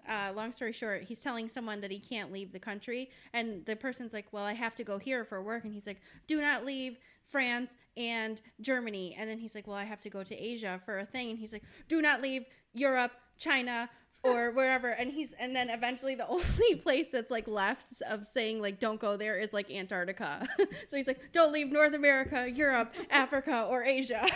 uh, 0.08 0.32
"Long 0.34 0.50
story 0.52 0.72
short, 0.72 1.04
he's 1.04 1.20
telling 1.20 1.48
someone 1.48 1.80
that 1.80 1.92
he 1.92 2.00
can't 2.00 2.32
leave 2.32 2.50
the 2.52 2.58
country, 2.58 3.10
and 3.32 3.64
the 3.66 3.76
person's 3.76 4.12
like, 4.12 4.32
"Well, 4.32 4.42
I 4.44 4.54
have 4.54 4.74
to 4.76 4.84
go 4.84 4.98
here 4.98 5.24
for 5.24 5.40
work," 5.40 5.62
and 5.64 5.72
he's 5.72 5.86
like, 5.86 6.00
"Do 6.26 6.40
not 6.40 6.64
leave." 6.64 6.98
France 7.30 7.76
and 7.96 8.40
Germany, 8.60 9.14
and 9.18 9.28
then 9.28 9.38
he's 9.38 9.54
like, 9.54 9.66
"Well, 9.66 9.76
I 9.76 9.84
have 9.84 10.00
to 10.00 10.10
go 10.10 10.22
to 10.22 10.34
Asia 10.34 10.80
for 10.84 10.98
a 10.98 11.06
thing," 11.06 11.30
and 11.30 11.38
he's 11.38 11.52
like, 11.52 11.62
"Do 11.88 12.00
not 12.02 12.22
leave 12.22 12.44
Europe, 12.72 13.12
China, 13.38 13.88
or 14.22 14.50
wherever." 14.58 14.88
And 14.90 15.10
he's, 15.12 15.32
and 15.38 15.54
then 15.54 15.68
eventually, 15.70 16.14
the 16.14 16.26
only 16.38 16.74
place 16.82 17.08
that's 17.12 17.30
like 17.30 17.46
left 17.46 18.02
of 18.08 18.26
saying 18.26 18.60
like, 18.62 18.80
"Don't 18.80 19.00
go 19.00 19.16
there" 19.16 19.38
is 19.38 19.52
like 19.52 19.70
Antarctica. 19.70 20.48
so 20.88 20.96
he's 20.96 21.06
like, 21.06 21.32
"Don't 21.32 21.52
leave 21.52 21.70
North 21.70 21.94
America, 21.94 22.48
Europe, 22.50 22.94
Africa, 23.10 23.66
or 23.68 23.84
Asia." 23.84 24.26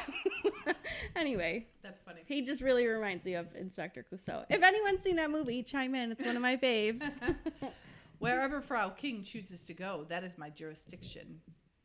anyway, 1.16 1.66
That's 1.82 2.01
funny. 2.01 2.20
he 2.26 2.43
just 2.43 2.61
really 2.61 2.86
reminds 2.86 3.24
me 3.24 3.34
of 3.34 3.47
Inspector 3.57 4.05
Clouseau. 4.12 4.45
If 4.51 4.62
anyone's 4.62 5.03
seen 5.03 5.16
that 5.16 5.30
movie, 5.30 5.62
chime 5.62 5.95
in. 5.95 6.12
It's 6.12 6.24
one 6.24 6.36
of 6.36 6.43
my 6.43 6.57
faves. 6.57 7.03
Wherever 8.18 8.61
Frau 8.61 8.88
King 8.90 9.24
chooses 9.24 9.62
to 9.64 9.74
go, 9.74 10.07
that 10.09 10.22
is 10.22 10.38
my 10.38 10.49
jurisdiction. 10.51 11.40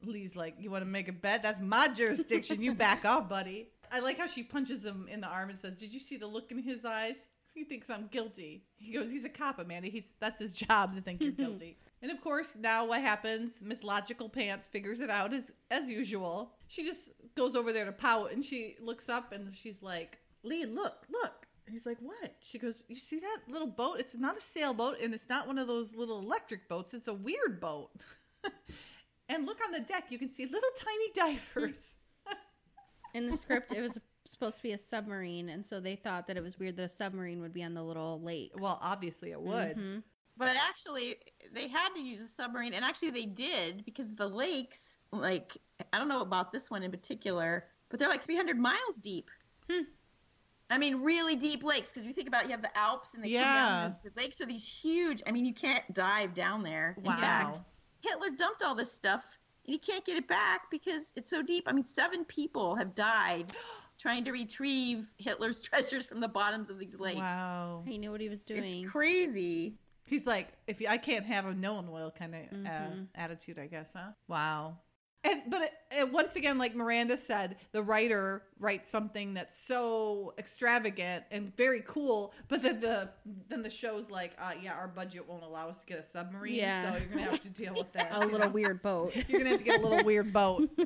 Lee's 0.08 0.36
like, 0.36 0.56
You 0.60 0.72
want 0.72 0.84
to 0.84 0.90
make 0.90 1.08
a 1.08 1.14
bet? 1.14 1.44
That's 1.44 1.60
my 1.60 1.88
jurisdiction. 1.90 2.62
You 2.62 2.74
back 2.74 3.06
off, 3.06 3.30
buddy. 3.30 3.70
I 3.92 4.00
like 4.00 4.18
how 4.18 4.28
she 4.28 4.44
punches 4.44 4.84
him 4.84 5.08
in 5.10 5.22
the 5.22 5.28
arm 5.28 5.50
and 5.50 5.58
says, 5.58 5.74
Did 5.74 5.94
you 5.94 6.00
see 6.00 6.18
the 6.18 6.28
look 6.28 6.52
in 6.52 6.58
his 6.62 6.86
eyes? 6.86 7.24
He 7.54 7.64
thinks 7.64 7.90
I'm 7.90 8.08
guilty. 8.12 8.64
He 8.78 8.94
goes, 8.94 9.10
He's 9.10 9.26
a 9.26 9.30
cop, 9.30 9.60
Amanda. 9.60 9.88
He's 9.90 10.16
that's 10.20 10.40
his 10.40 10.52
job 10.52 10.96
to 10.96 11.02
think 11.02 11.22
you're 11.22 11.32
guilty. 11.46 11.78
and 12.02 12.12
of 12.12 12.22
course, 12.22 12.56
now 12.60 12.86
what 12.86 13.02
happens? 13.02 13.62
Miss 13.64 13.84
Logical 13.84 14.30
Pants 14.30 14.68
figures 14.68 15.00
it 15.00 15.10
out 15.10 15.34
as 15.34 15.52
as 15.72 15.90
usual. 15.90 16.52
She 16.68 16.84
just 16.84 17.10
goes 17.36 17.56
over 17.56 17.72
there 17.72 17.86
to 17.86 17.92
pout 17.92 18.32
and 18.32 18.44
she 18.44 18.76
looks 18.82 19.10
up 19.10 19.32
and 19.32 19.52
she's 19.54 19.82
like, 19.84 20.18
Lee, 20.44 20.66
look, 20.66 21.06
look. 21.10 21.48
And 21.66 21.74
he's 21.74 21.86
like, 21.86 21.98
What? 22.00 22.36
She 22.42 22.60
goes, 22.60 22.84
You 22.88 22.96
see 22.98 23.20
that 23.20 23.40
little 23.48 23.68
boat? 23.68 24.00
It's 24.00 24.16
not 24.16 24.38
a 24.38 24.42
sailboat 24.42 24.98
and 25.02 25.14
it's 25.14 25.30
not 25.30 25.48
one 25.48 25.58
of 25.58 25.68
those 25.68 25.96
little 25.96 26.20
electric 26.20 26.68
boats. 26.70 26.94
It's 26.94 27.08
a 27.08 27.14
weird 27.14 27.60
boat. 27.60 27.90
and 29.30 29.46
look 29.46 29.58
on 29.66 29.72
the 29.72 29.80
deck. 29.80 30.06
You 30.10 30.18
can 30.18 30.30
see 30.30 30.46
little 30.46 30.70
tiny 30.78 31.12
divers. 31.36 31.96
In 33.14 33.30
the 33.30 33.38
script, 33.38 33.72
it 33.72 33.82
was 33.82 33.98
supposed 34.26 34.58
to 34.58 34.64
be 34.64 34.74
a 34.74 34.78
submarine, 34.78 35.50
and 35.50 35.66
so 35.66 35.80
they 35.80 35.96
thought 35.96 36.28
that 36.28 36.38
it 36.38 36.44
was 36.44 36.60
weird 36.60 36.76
that 36.78 36.84
a 36.84 36.90
submarine 36.90 37.40
would 37.42 37.54
be 37.54 37.64
on 37.64 37.74
the 37.74 37.82
little 37.82 38.22
lake. 38.22 38.52
well, 38.60 38.78
obviously 38.82 39.32
it 39.32 39.42
would. 39.42 39.78
Mhm. 39.78 40.04
But 40.36 40.56
actually, 40.56 41.16
they 41.52 41.68
had 41.68 41.90
to 41.96 42.00
use 42.00 42.20
a 42.20 42.28
submarine, 42.28 42.74
and 42.76 42.86
actually 42.86 43.10
they 43.10 43.26
did 43.26 43.84
because 43.86 44.06
the 44.14 44.28
lakes, 44.28 45.00
like 45.12 45.58
I 45.94 45.98
don't 45.98 46.10
know 46.10 46.22
about 46.22 46.52
this 46.52 46.70
one 46.70 46.84
in 46.84 46.92
particular, 46.92 47.66
but 47.90 48.00
they're 48.00 48.10
like 48.10 48.22
300 48.22 48.58
miles 48.60 48.98
deep. 49.02 49.32
Hmm. 49.70 49.84
I 50.70 50.78
mean, 50.78 51.02
really 51.02 51.36
deep 51.38 51.64
lakes 51.64 51.90
because 51.90 52.06
you 52.06 52.14
think 52.14 52.28
about 52.28 52.44
it, 52.44 52.48
you 52.48 52.52
have 52.52 52.62
the 52.62 52.78
Alps 52.78 53.14
and 53.14 53.24
the 53.24 53.34
come 53.34 53.42
down. 53.44 53.96
The, 54.04 54.10
the 54.12 54.20
lakes 54.22 54.42
are 54.42 54.46
these 54.46 54.68
huge. 54.68 55.24
I 55.26 55.32
mean, 55.32 55.46
you 55.46 55.54
can't 55.54 55.92
dive 55.94 56.34
down 56.34 56.62
there. 56.62 56.96
Wow. 57.02 57.14
In 57.16 57.20
fact, 57.22 57.62
Hitler 58.02 58.30
dumped 58.32 58.64
all 58.64 58.76
this 58.76 58.92
stuff, 58.92 59.24
and 59.66 59.74
he 59.74 59.80
can't 59.80 60.06
get 60.06 60.18
it 60.18 60.28
back 60.28 60.70
because 60.72 61.12
it's 61.16 61.30
so 61.30 61.42
deep. 61.42 61.64
I 61.68 61.72
mean, 61.74 61.86
seven 61.86 62.26
people 62.26 62.76
have 62.76 62.96
died 62.96 63.52
trying 63.98 64.24
to 64.26 64.32
retrieve 64.32 65.12
Hitler's 65.18 65.62
treasures 65.70 66.06
from 66.06 66.20
the 66.20 66.28
bottoms 66.28 66.70
of 66.70 66.80
these 66.80 66.96
lakes. 67.00 67.20
Wow. 67.20 67.84
He 67.86 67.98
knew 67.98 68.12
what 68.12 68.22
he 68.22 68.30
was 68.30 68.44
doing. 68.44 68.64
It's 68.64 68.90
crazy. 68.90 69.76
He's 70.06 70.26
like, 70.26 70.54
if 70.68 70.82
I 70.88 70.98
can't 70.98 71.26
have 71.26 71.46
a 71.46 71.54
no 71.54 71.74
one 71.74 71.92
will 71.92 72.12
kind 72.12 72.34
of 72.34 72.42
uh, 72.66 72.70
Mhm. 72.70 73.08
attitude, 73.16 73.60
I 73.60 73.68
guess, 73.68 73.94
huh? 73.94 74.12
Wow. 74.30 74.78
And 75.30 75.42
but 75.48 75.62
it, 75.64 75.72
it, 75.92 76.12
once 76.14 76.36
again, 76.36 76.58
like 76.58 76.74
Miranda 76.76 77.18
said, 77.18 77.58
the 77.72 77.84
writer 77.84 78.44
writes 78.60 78.88
something 78.88 79.34
that's 79.34 79.58
so 79.60 80.34
extravagant 80.38 81.26
and 81.32 81.56
very 81.58 81.84
cool, 81.86 82.34
but 82.48 82.62
then 82.62 82.80
the 82.80 83.10
then 83.50 83.62
the 83.62 83.70
show's 83.70 84.10
like, 84.10 84.32
uh, 84.40 84.54
yeah, 84.62 84.74
our 84.74 84.88
budget 84.88 85.28
won't 85.28 85.44
allow 85.44 85.68
us 85.68 85.80
to 85.82 85.86
get 85.86 86.00
a 86.00 86.04
submarine, 86.04 86.56
Yeah. 86.56 86.94
so 86.94 87.00
you're 87.00 87.08
gonna 87.10 87.22
have 87.32 87.42
to 87.42 87.50
deal 87.50 87.74
with 87.74 87.92
that. 87.94 88.10
a 88.12 88.26
little 88.26 88.50
weird 88.50 88.82
boat. 88.82 89.14
You're 89.28 89.40
gonna 89.40 89.50
have 89.50 89.60
to 89.60 89.66
get 89.66 89.82
a 89.82 89.84
little 89.88 90.06
weird 90.06 90.32
boat. 90.32 90.70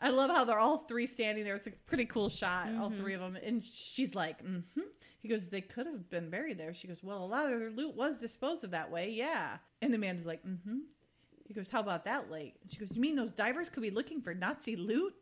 I 0.00 0.08
love 0.08 0.30
how 0.30 0.44
they're 0.44 0.58
all 0.58 0.78
three 0.78 1.06
standing 1.06 1.44
there. 1.44 1.54
It's 1.54 1.68
a 1.68 1.70
pretty 1.86 2.06
cool 2.06 2.28
shot, 2.28 2.66
all 2.80 2.90
Mm-hmm. 2.90 3.00
three 3.00 3.14
of 3.14 3.20
them. 3.20 3.36
And 3.36 3.64
she's 3.64 4.14
like, 4.14 4.42
mm-hmm. 4.44 4.80
He 5.20 5.28
goes, 5.28 5.46
they 5.46 5.60
could 5.60 5.86
have 5.86 6.10
been 6.10 6.28
buried 6.30 6.58
there. 6.58 6.74
She 6.74 6.88
goes, 6.88 7.00
well, 7.04 7.22
a 7.22 7.26
lot 7.26 7.44
of 7.52 7.60
their 7.60 7.70
loot 7.70 7.94
was 7.94 8.18
disposed 8.18 8.64
of 8.64 8.72
that 8.72 8.90
way. 8.90 9.10
Yeah. 9.10 9.58
And 9.80 9.94
Amanda's 9.94 10.26
like, 10.26 10.44
mm-hmm. 10.44 10.78
He 11.46 11.54
goes, 11.54 11.68
how 11.68 11.80
about 11.80 12.04
that 12.04 12.30
lake? 12.30 12.54
And 12.62 12.70
she 12.70 12.78
goes, 12.78 12.92
you 12.92 13.00
mean 13.00 13.14
those 13.14 13.32
divers 13.32 13.68
could 13.68 13.82
be 13.82 13.90
looking 13.90 14.20
for 14.20 14.34
Nazi 14.34 14.76
loot? 14.76 15.14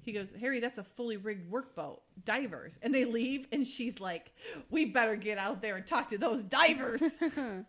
He 0.00 0.12
goes, 0.12 0.34
Harry, 0.38 0.60
that's 0.60 0.76
a 0.76 0.84
fully 0.84 1.16
rigged 1.16 1.50
workboat. 1.50 2.00
Divers. 2.24 2.78
And 2.82 2.94
they 2.94 3.06
leave, 3.06 3.46
and 3.52 3.66
she's 3.66 4.00
like, 4.00 4.32
we 4.70 4.84
better 4.84 5.16
get 5.16 5.38
out 5.38 5.62
there 5.62 5.76
and 5.76 5.86
talk 5.86 6.08
to 6.10 6.18
those 6.18 6.44
divers. 6.44 7.02
and 7.20 7.64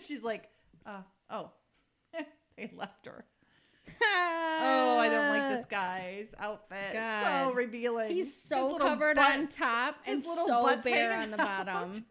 she's 0.00 0.24
like, 0.24 0.48
uh, 0.84 1.02
oh, 1.30 1.52
they 2.56 2.72
left 2.76 3.06
her. 3.06 3.24
Oh, 4.02 4.98
I 4.98 5.08
don't 5.08 5.28
like 5.28 5.56
this 5.56 5.64
guy's 5.64 6.34
outfit. 6.38 6.92
So 6.92 7.52
revealing. 7.52 8.10
He's 8.10 8.34
so 8.34 8.76
covered 8.78 9.16
butt- 9.16 9.36
on 9.36 9.48
top 9.48 9.96
and 10.06 10.18
little 10.24 10.46
so 10.46 10.80
bare 10.82 11.16
on 11.16 11.30
the 11.30 11.36
bottom. 11.36 12.04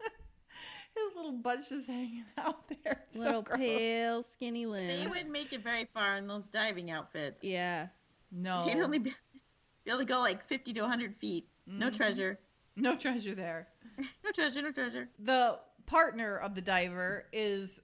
His 0.96 1.14
little 1.16 1.32
butt's 1.32 1.68
just 1.68 1.86
hanging 1.88 2.24
out 2.38 2.66
there. 2.68 3.02
It's 3.06 3.16
Little 3.18 3.44
so 3.48 3.56
pale, 3.56 4.22
skinny 4.22 4.66
limbs. 4.66 5.00
They 5.00 5.06
wouldn't 5.06 5.30
make 5.30 5.52
it 5.52 5.62
very 5.62 5.84
far 5.92 6.16
in 6.16 6.26
those 6.26 6.48
diving 6.48 6.90
outfits. 6.90 7.44
Yeah. 7.44 7.88
No. 8.32 8.64
They'd 8.66 8.80
only 8.80 8.98
be, 8.98 9.10
be 9.84 9.90
able 9.90 9.98
to 10.00 10.04
go 10.04 10.20
like 10.20 10.44
50 10.46 10.72
to 10.74 10.80
100 10.82 11.14
feet. 11.16 11.48
No 11.66 11.90
Mhm. 11.90 11.96
treasure. 11.96 12.38
No 12.76 12.96
treasure 12.96 13.34
there. 13.34 13.68
No 14.24 14.30
treasure, 14.32 14.60
no 14.62 14.72
treasure. 14.72 15.08
the 15.18 15.58
partner 15.86 16.36
of 16.38 16.54
the 16.54 16.60
diver 16.60 17.24
is 17.32 17.80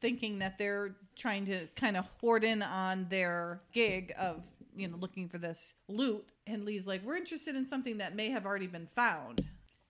thinking 0.00 0.38
that 0.40 0.56
they're 0.58 0.94
trying 1.16 1.44
to 1.46 1.66
kind 1.74 1.96
of 1.96 2.04
hoard 2.20 2.44
in 2.44 2.62
on 2.62 3.08
their 3.08 3.60
gig 3.72 4.12
of 4.18 4.42
you 4.76 4.86
know 4.86 4.96
looking 4.98 5.28
for 5.28 5.38
this 5.38 5.74
loot 5.88 6.30
and 6.46 6.64
lee's 6.64 6.86
like 6.86 7.02
we're 7.02 7.16
interested 7.16 7.56
in 7.56 7.64
something 7.64 7.98
that 7.98 8.14
may 8.14 8.28
have 8.30 8.46
already 8.46 8.68
been 8.68 8.86
found 8.94 9.40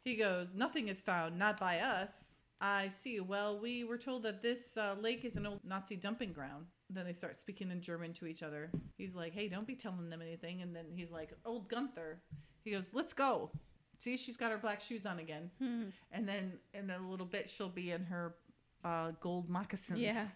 he 0.05 0.15
goes 0.15 0.55
nothing 0.55 0.89
is 0.89 1.03
found 1.03 1.37
not 1.39 1.61
by 1.61 1.79
us 1.81 2.37
i 2.61 2.89
see 2.89 3.21
well 3.21 3.59
we 3.59 3.85
were 3.85 3.99
told 3.99 4.23
that 4.23 4.43
this 4.43 4.77
uh, 4.77 4.95
lake 5.01 5.25
is 5.25 5.37
an 5.37 5.47
old 5.47 5.61
nazi 5.65 5.97
dumping 5.97 6.33
ground 6.33 6.67
then 6.91 7.05
they 7.05 7.13
start 7.13 7.37
speaking 7.37 7.71
in 7.71 7.81
german 7.81 8.13
to 8.13 8.27
each 8.27 8.43
other 8.43 8.71
he's 8.97 9.15
like 9.15 9.33
hey 9.33 9.49
don't 9.49 9.67
be 9.67 9.77
telling 9.77 10.11
them 10.11 10.23
anything 10.23 10.63
and 10.63 10.75
then 10.75 10.87
he's 10.91 11.11
like 11.11 11.33
old 11.45 11.69
gunther 11.69 12.21
he 12.65 12.71
goes 12.71 12.91
let's 12.93 13.13
go 13.13 13.51
See, 13.99 14.17
she's 14.17 14.37
got 14.37 14.53
her 14.53 14.59
black 14.59 14.81
shoes 14.81 15.07
on 15.07 15.19
again. 15.19 15.51
Hmm. 15.59 15.85
And 16.13 16.27
then 16.27 16.53
in 16.73 16.91
a 16.91 16.99
little 16.99 17.27
bit, 17.27 17.51
she'll 17.51 17.69
be 17.69 17.91
in 17.91 18.05
her 18.05 18.37
uh, 18.85 19.13
gold 19.21 19.51
moccasins. 19.51 19.99
Yeah. 19.99 20.27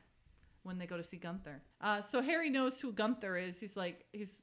When 0.64 0.78
they 0.78 0.86
go 0.86 0.96
to 0.96 1.04
see 1.04 1.16
Gunther. 1.16 1.60
Uh, 1.80 2.02
so 2.02 2.22
Harry 2.22 2.48
knows 2.50 2.78
who 2.78 2.92
Gunther 2.92 3.36
is. 3.36 3.58
He's 3.58 3.76
like, 3.76 4.04
he's 4.12 4.40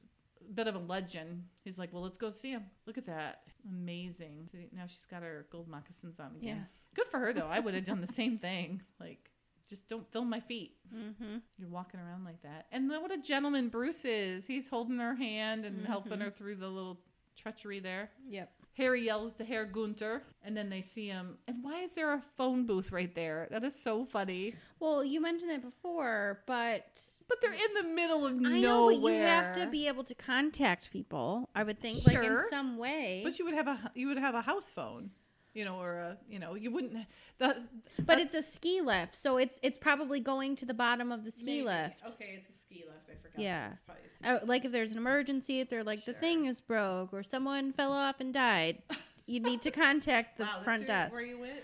bit 0.54 0.66
of 0.66 0.74
a 0.74 0.78
legend. 0.78 1.44
He's 1.64 1.78
like, 1.78 1.92
well, 1.92 2.02
let's 2.02 2.16
go 2.16 2.30
see 2.30 2.50
him. 2.50 2.64
Look 2.86 2.98
at 2.98 3.06
that. 3.06 3.42
Amazing. 3.68 4.48
See, 4.52 4.68
now 4.74 4.84
she's 4.86 5.06
got 5.06 5.22
her 5.22 5.46
gold 5.50 5.68
moccasins 5.68 6.18
on 6.20 6.32
again. 6.36 6.56
Yeah. 6.56 6.64
Good 6.94 7.06
for 7.08 7.18
her, 7.18 7.32
though. 7.32 7.48
I 7.48 7.60
would 7.60 7.74
have 7.74 7.84
done 7.84 8.00
the 8.00 8.06
same 8.06 8.36
thing. 8.38 8.82
Like, 8.98 9.30
just 9.68 9.88
don't 9.88 10.10
film 10.12 10.28
my 10.28 10.40
feet. 10.40 10.76
Mm-hmm. 10.94 11.36
You're 11.58 11.68
walking 11.68 12.00
around 12.00 12.24
like 12.24 12.42
that. 12.42 12.66
And 12.72 12.88
what 12.90 13.12
a 13.12 13.18
gentleman 13.18 13.68
Bruce 13.68 14.04
is. 14.04 14.46
He's 14.46 14.68
holding 14.68 14.98
her 14.98 15.14
hand 15.14 15.64
and 15.64 15.86
helping 15.86 16.12
Mm-hmm. 16.12 16.22
her 16.22 16.30
through 16.30 16.56
the 16.56 16.68
little 16.68 16.98
treachery 17.36 17.78
there. 17.78 18.10
Yep. 18.28 18.50
Harry 18.80 19.04
yells 19.04 19.34
to 19.34 19.44
Herr 19.44 19.64
Gunther, 19.66 20.22
and 20.42 20.56
then 20.56 20.70
they 20.70 20.80
see 20.82 21.06
him. 21.08 21.36
And 21.46 21.62
why 21.62 21.80
is 21.82 21.94
there 21.94 22.12
a 22.14 22.22
phone 22.36 22.64
booth 22.66 22.90
right 22.90 23.14
there? 23.14 23.46
That 23.50 23.62
is 23.62 23.74
so 23.74 24.04
funny. 24.04 24.54
Well, 24.78 25.04
you 25.04 25.20
mentioned 25.20 25.50
it 25.50 25.62
before, 25.62 26.40
but 26.46 26.86
But 27.28 27.40
they're 27.42 27.52
in 27.52 27.74
the 27.74 27.84
middle 27.84 28.24
of 28.26 28.32
I 28.32 28.36
nowhere. 28.36 28.60
know, 28.60 28.86
but 29.00 29.12
you 29.12 29.20
have 29.20 29.54
to 29.56 29.66
be 29.66 29.86
able 29.86 30.04
to 30.04 30.14
contact 30.14 30.90
people. 30.90 31.50
I 31.54 31.62
would 31.62 31.78
think, 31.78 32.06
like 32.06 32.16
in 32.24 32.38
some 32.48 32.78
way. 32.78 33.20
But 33.22 33.38
you 33.38 33.44
would 33.44 33.54
have 33.54 33.68
a 33.68 33.92
you 33.94 34.08
would 34.08 34.18
have 34.18 34.34
a 34.34 34.40
house 34.42 34.72
phone, 34.72 35.10
you 35.54 35.64
know, 35.64 35.80
or 35.80 35.94
a 35.98 36.16
you 36.28 36.38
know 36.38 36.54
you 36.54 36.70
wouldn't. 36.70 36.96
The, 37.38 37.66
But 38.04 38.18
it's 38.18 38.34
a 38.34 38.42
ski 38.42 38.80
lift, 38.80 39.16
so 39.16 39.36
it's 39.36 39.58
it's 39.62 39.78
probably 39.78 40.20
going 40.20 40.56
to 40.56 40.66
the 40.66 40.74
bottom 40.74 41.10
of 41.12 41.24
the 41.24 41.30
ski 41.30 41.62
maybe. 41.62 41.64
lift. 41.64 42.02
Okay, 42.10 42.34
it's 42.36 42.48
a 42.48 42.52
ski 42.52 42.84
lift. 42.86 43.08
I 43.10 43.14
forgot. 43.22 43.40
Yeah. 43.40 43.70
It's 43.70 43.80
probably 43.80 44.04
a 44.06 44.10
ski- 44.10 44.26
Uh, 44.26 44.38
like 44.46 44.64
if 44.64 44.72
there's 44.72 44.92
an 44.92 44.98
emergency, 44.98 45.60
if 45.60 45.68
they're 45.68 45.84
like 45.84 46.04
the 46.04 46.12
thing 46.14 46.46
is 46.46 46.60
broke 46.60 47.12
or 47.12 47.22
someone 47.22 47.72
fell 47.72 47.92
off 47.92 48.20
and 48.20 48.32
died, 48.32 48.82
you 49.26 49.40
need 49.40 49.62
to 49.62 49.70
contact 49.70 50.38
the 50.38 50.44
Wow, 50.44 50.50
that's 50.54 50.64
front 50.64 50.80
your- 50.82 50.86
desk. 50.88 51.12
Where 51.12 51.26
you 51.26 51.38
went? 51.40 51.60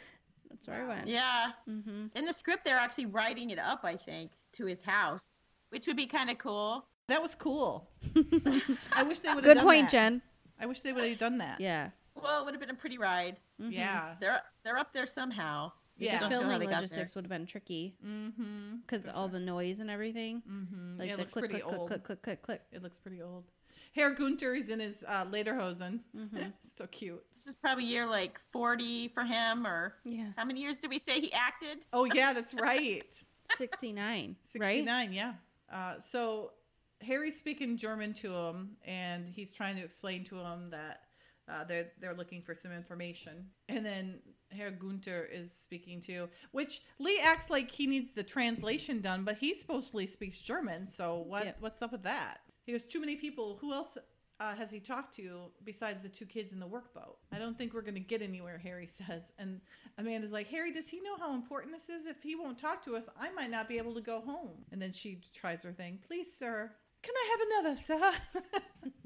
That's 0.50 0.68
where 0.68 0.82
I 0.84 0.88
went. 0.88 1.06
Yeah. 1.06 1.46
Mm-hmm. 1.68 2.06
In 2.16 2.24
the 2.24 2.32
script, 2.32 2.64
they're 2.64 2.78
actually 2.78 3.06
writing 3.06 3.50
it 3.50 3.58
up, 3.58 3.80
I 3.84 3.94
think, 3.96 4.30
to 4.52 4.64
his 4.66 4.82
house, 4.82 5.40
which 5.68 5.86
would 5.86 5.96
be 5.96 6.06
kind 6.06 6.30
of 6.30 6.38
cool. 6.38 6.86
That 7.08 7.20
was 7.22 7.34
cool. 7.34 7.90
I 8.92 9.02
wish 9.02 9.18
they 9.20 9.32
would. 9.34 9.44
Good 9.44 9.54
done 9.56 9.64
point, 9.64 9.86
that. 9.86 9.90
Jen. 9.92 10.22
I 10.58 10.66
wish 10.66 10.80
they 10.80 10.92
would 10.92 11.04
have 11.04 11.18
done 11.18 11.38
that. 11.38 11.60
Yeah. 11.60 11.90
Well, 12.22 12.40
it 12.40 12.44
would 12.44 12.54
have 12.54 12.60
been 12.60 12.70
a 12.70 12.74
pretty 12.74 12.98
ride. 12.98 13.38
Mhm. 13.60 13.72
Yeah. 13.72 14.14
They're 14.20 14.40
they're 14.62 14.78
up 14.78 14.92
there 14.92 15.06
somehow. 15.06 15.72
We 15.98 16.06
Yeah. 16.06 16.14
The 16.16 16.20
don't 16.20 16.30
know 16.30 16.36
how 16.36 16.42
filming 16.50 16.60
they 16.60 16.66
got 16.74 16.82
logistics 16.82 17.14
would 17.14 17.24
have 17.24 17.30
been 17.30 17.46
tricky 17.46 17.94
Mm-hmm. 18.04 18.76
because 18.82 19.06
all 19.06 19.28
the 19.28 19.40
noise 19.40 19.80
and 19.80 19.90
everything. 19.90 20.42
Mm-hmm. 20.48 20.98
Like 20.98 21.08
yeah, 21.08 21.14
it 21.14 21.18
looks 21.18 21.32
click, 21.32 21.46
pretty 21.50 21.62
click, 21.62 21.78
old. 21.78 21.88
click, 21.88 22.04
click, 22.04 22.22
click, 22.22 22.42
click, 22.42 22.62
It 22.72 22.82
looks 22.82 22.98
pretty 22.98 23.22
old. 23.22 23.44
Herr 23.94 24.10
Gunther 24.10 24.54
is 24.54 24.68
in 24.68 24.80
his 24.80 25.04
uh, 25.08 25.24
lederhosen. 25.24 26.00
Mhm. 26.14 26.52
so 26.76 26.86
cute. 26.88 27.24
This 27.34 27.46
is 27.46 27.56
probably 27.56 27.84
year 27.84 28.04
like 28.04 28.38
40 28.52 29.08
for 29.08 29.24
him, 29.24 29.66
or 29.66 29.94
Yeah. 30.04 30.32
how 30.36 30.44
many 30.44 30.60
years 30.60 30.78
did 30.78 30.90
we 30.90 30.98
say 30.98 31.18
he 31.20 31.32
acted? 31.32 31.78
Oh 31.94 32.04
yeah, 32.04 32.32
that's 32.34 32.52
right. 32.54 33.22
69, 33.56 34.36
right? 34.58 34.74
69, 34.78 35.12
yeah. 35.12 35.32
Uh, 35.72 35.98
so 36.00 36.52
Harry's 37.00 37.36
speaking 37.38 37.76
German 37.76 38.12
to 38.14 38.34
him, 38.34 38.76
and 38.84 39.26
he's 39.28 39.52
trying 39.52 39.76
to 39.76 39.82
explain 39.82 40.24
to 40.24 40.36
him 40.40 40.68
that 40.70 41.02
uh, 41.48 41.64
they're 41.64 41.92
they're 42.00 42.14
looking 42.14 42.42
for 42.42 42.54
some 42.54 42.72
information. 42.72 43.46
And 43.68 43.84
then 43.84 44.20
Herr 44.50 44.70
Gunther 44.70 45.28
is 45.32 45.52
speaking 45.52 46.00
to, 46.02 46.28
which 46.52 46.82
Lee 46.98 47.20
acts 47.24 47.50
like 47.50 47.70
he 47.70 47.86
needs 47.86 48.12
the 48.12 48.22
translation 48.22 49.00
done, 49.00 49.24
but 49.24 49.36
he 49.36 49.54
supposedly 49.54 50.06
speaks 50.06 50.40
German. 50.42 50.86
So 50.86 51.18
what 51.18 51.44
Yep. 51.44 51.56
what's 51.60 51.82
up 51.82 51.92
with 51.92 52.02
that? 52.04 52.38
He 52.64 52.72
goes, 52.72 52.86
too 52.86 53.00
many 53.00 53.16
people. 53.16 53.58
Who 53.60 53.72
else? 53.72 53.96
Uh, 54.38 54.54
has 54.54 54.70
he 54.70 54.78
talked 54.80 55.14
to 55.16 55.50
besides 55.64 56.02
the 56.02 56.10
two 56.10 56.26
kids 56.26 56.52
in 56.52 56.60
the 56.60 56.66
workboat? 56.66 57.16
I 57.32 57.38
don't 57.38 57.56
think 57.56 57.72
we're 57.72 57.80
going 57.80 57.94
to 57.94 58.00
get 58.00 58.20
anywhere, 58.20 58.58
Harry 58.58 58.86
says. 58.88 59.32
And 59.38 59.60
Amanda's 59.96 60.30
like, 60.32 60.46
Harry, 60.48 60.72
does 60.72 60.88
he 60.88 61.00
know 61.00 61.16
how 61.16 61.32
important 61.34 61.72
this 61.72 61.88
is? 61.88 62.04
If 62.04 62.22
he 62.22 62.34
won't 62.34 62.58
talk 62.58 62.84
to 62.84 62.96
us, 62.96 63.08
I 63.18 63.30
might 63.30 63.50
not 63.50 63.66
be 63.66 63.78
able 63.78 63.94
to 63.94 64.02
go 64.02 64.20
home. 64.20 64.50
And 64.72 64.82
then 64.82 64.92
she 64.92 65.22
tries 65.32 65.62
her 65.62 65.72
thing. 65.72 66.00
Please, 66.06 66.30
sir, 66.30 66.70
can 67.02 67.14
I 67.16 67.30
have 67.30 67.64
another, 67.64 67.76
sir? 67.80 68.12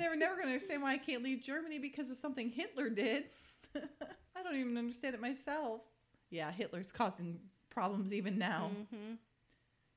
they 0.00 0.08
were 0.08 0.16
never 0.16 0.34
going 0.34 0.46
to 0.46 0.52
understand 0.52 0.82
why 0.82 0.92
I 0.92 0.98
can't 0.98 1.22
leave 1.22 1.40
Germany 1.40 1.78
because 1.78 2.10
of 2.10 2.16
something 2.16 2.48
Hitler 2.48 2.88
did. 2.88 3.26
I 3.76 4.42
don't 4.42 4.56
even 4.56 4.76
understand 4.76 5.14
it 5.14 5.20
myself. 5.20 5.82
Yeah, 6.30 6.50
Hitler's 6.50 6.92
causing 6.92 7.38
problems 7.70 8.12
even 8.12 8.38
now. 8.38 8.70
Mm-hmm. 8.74 9.14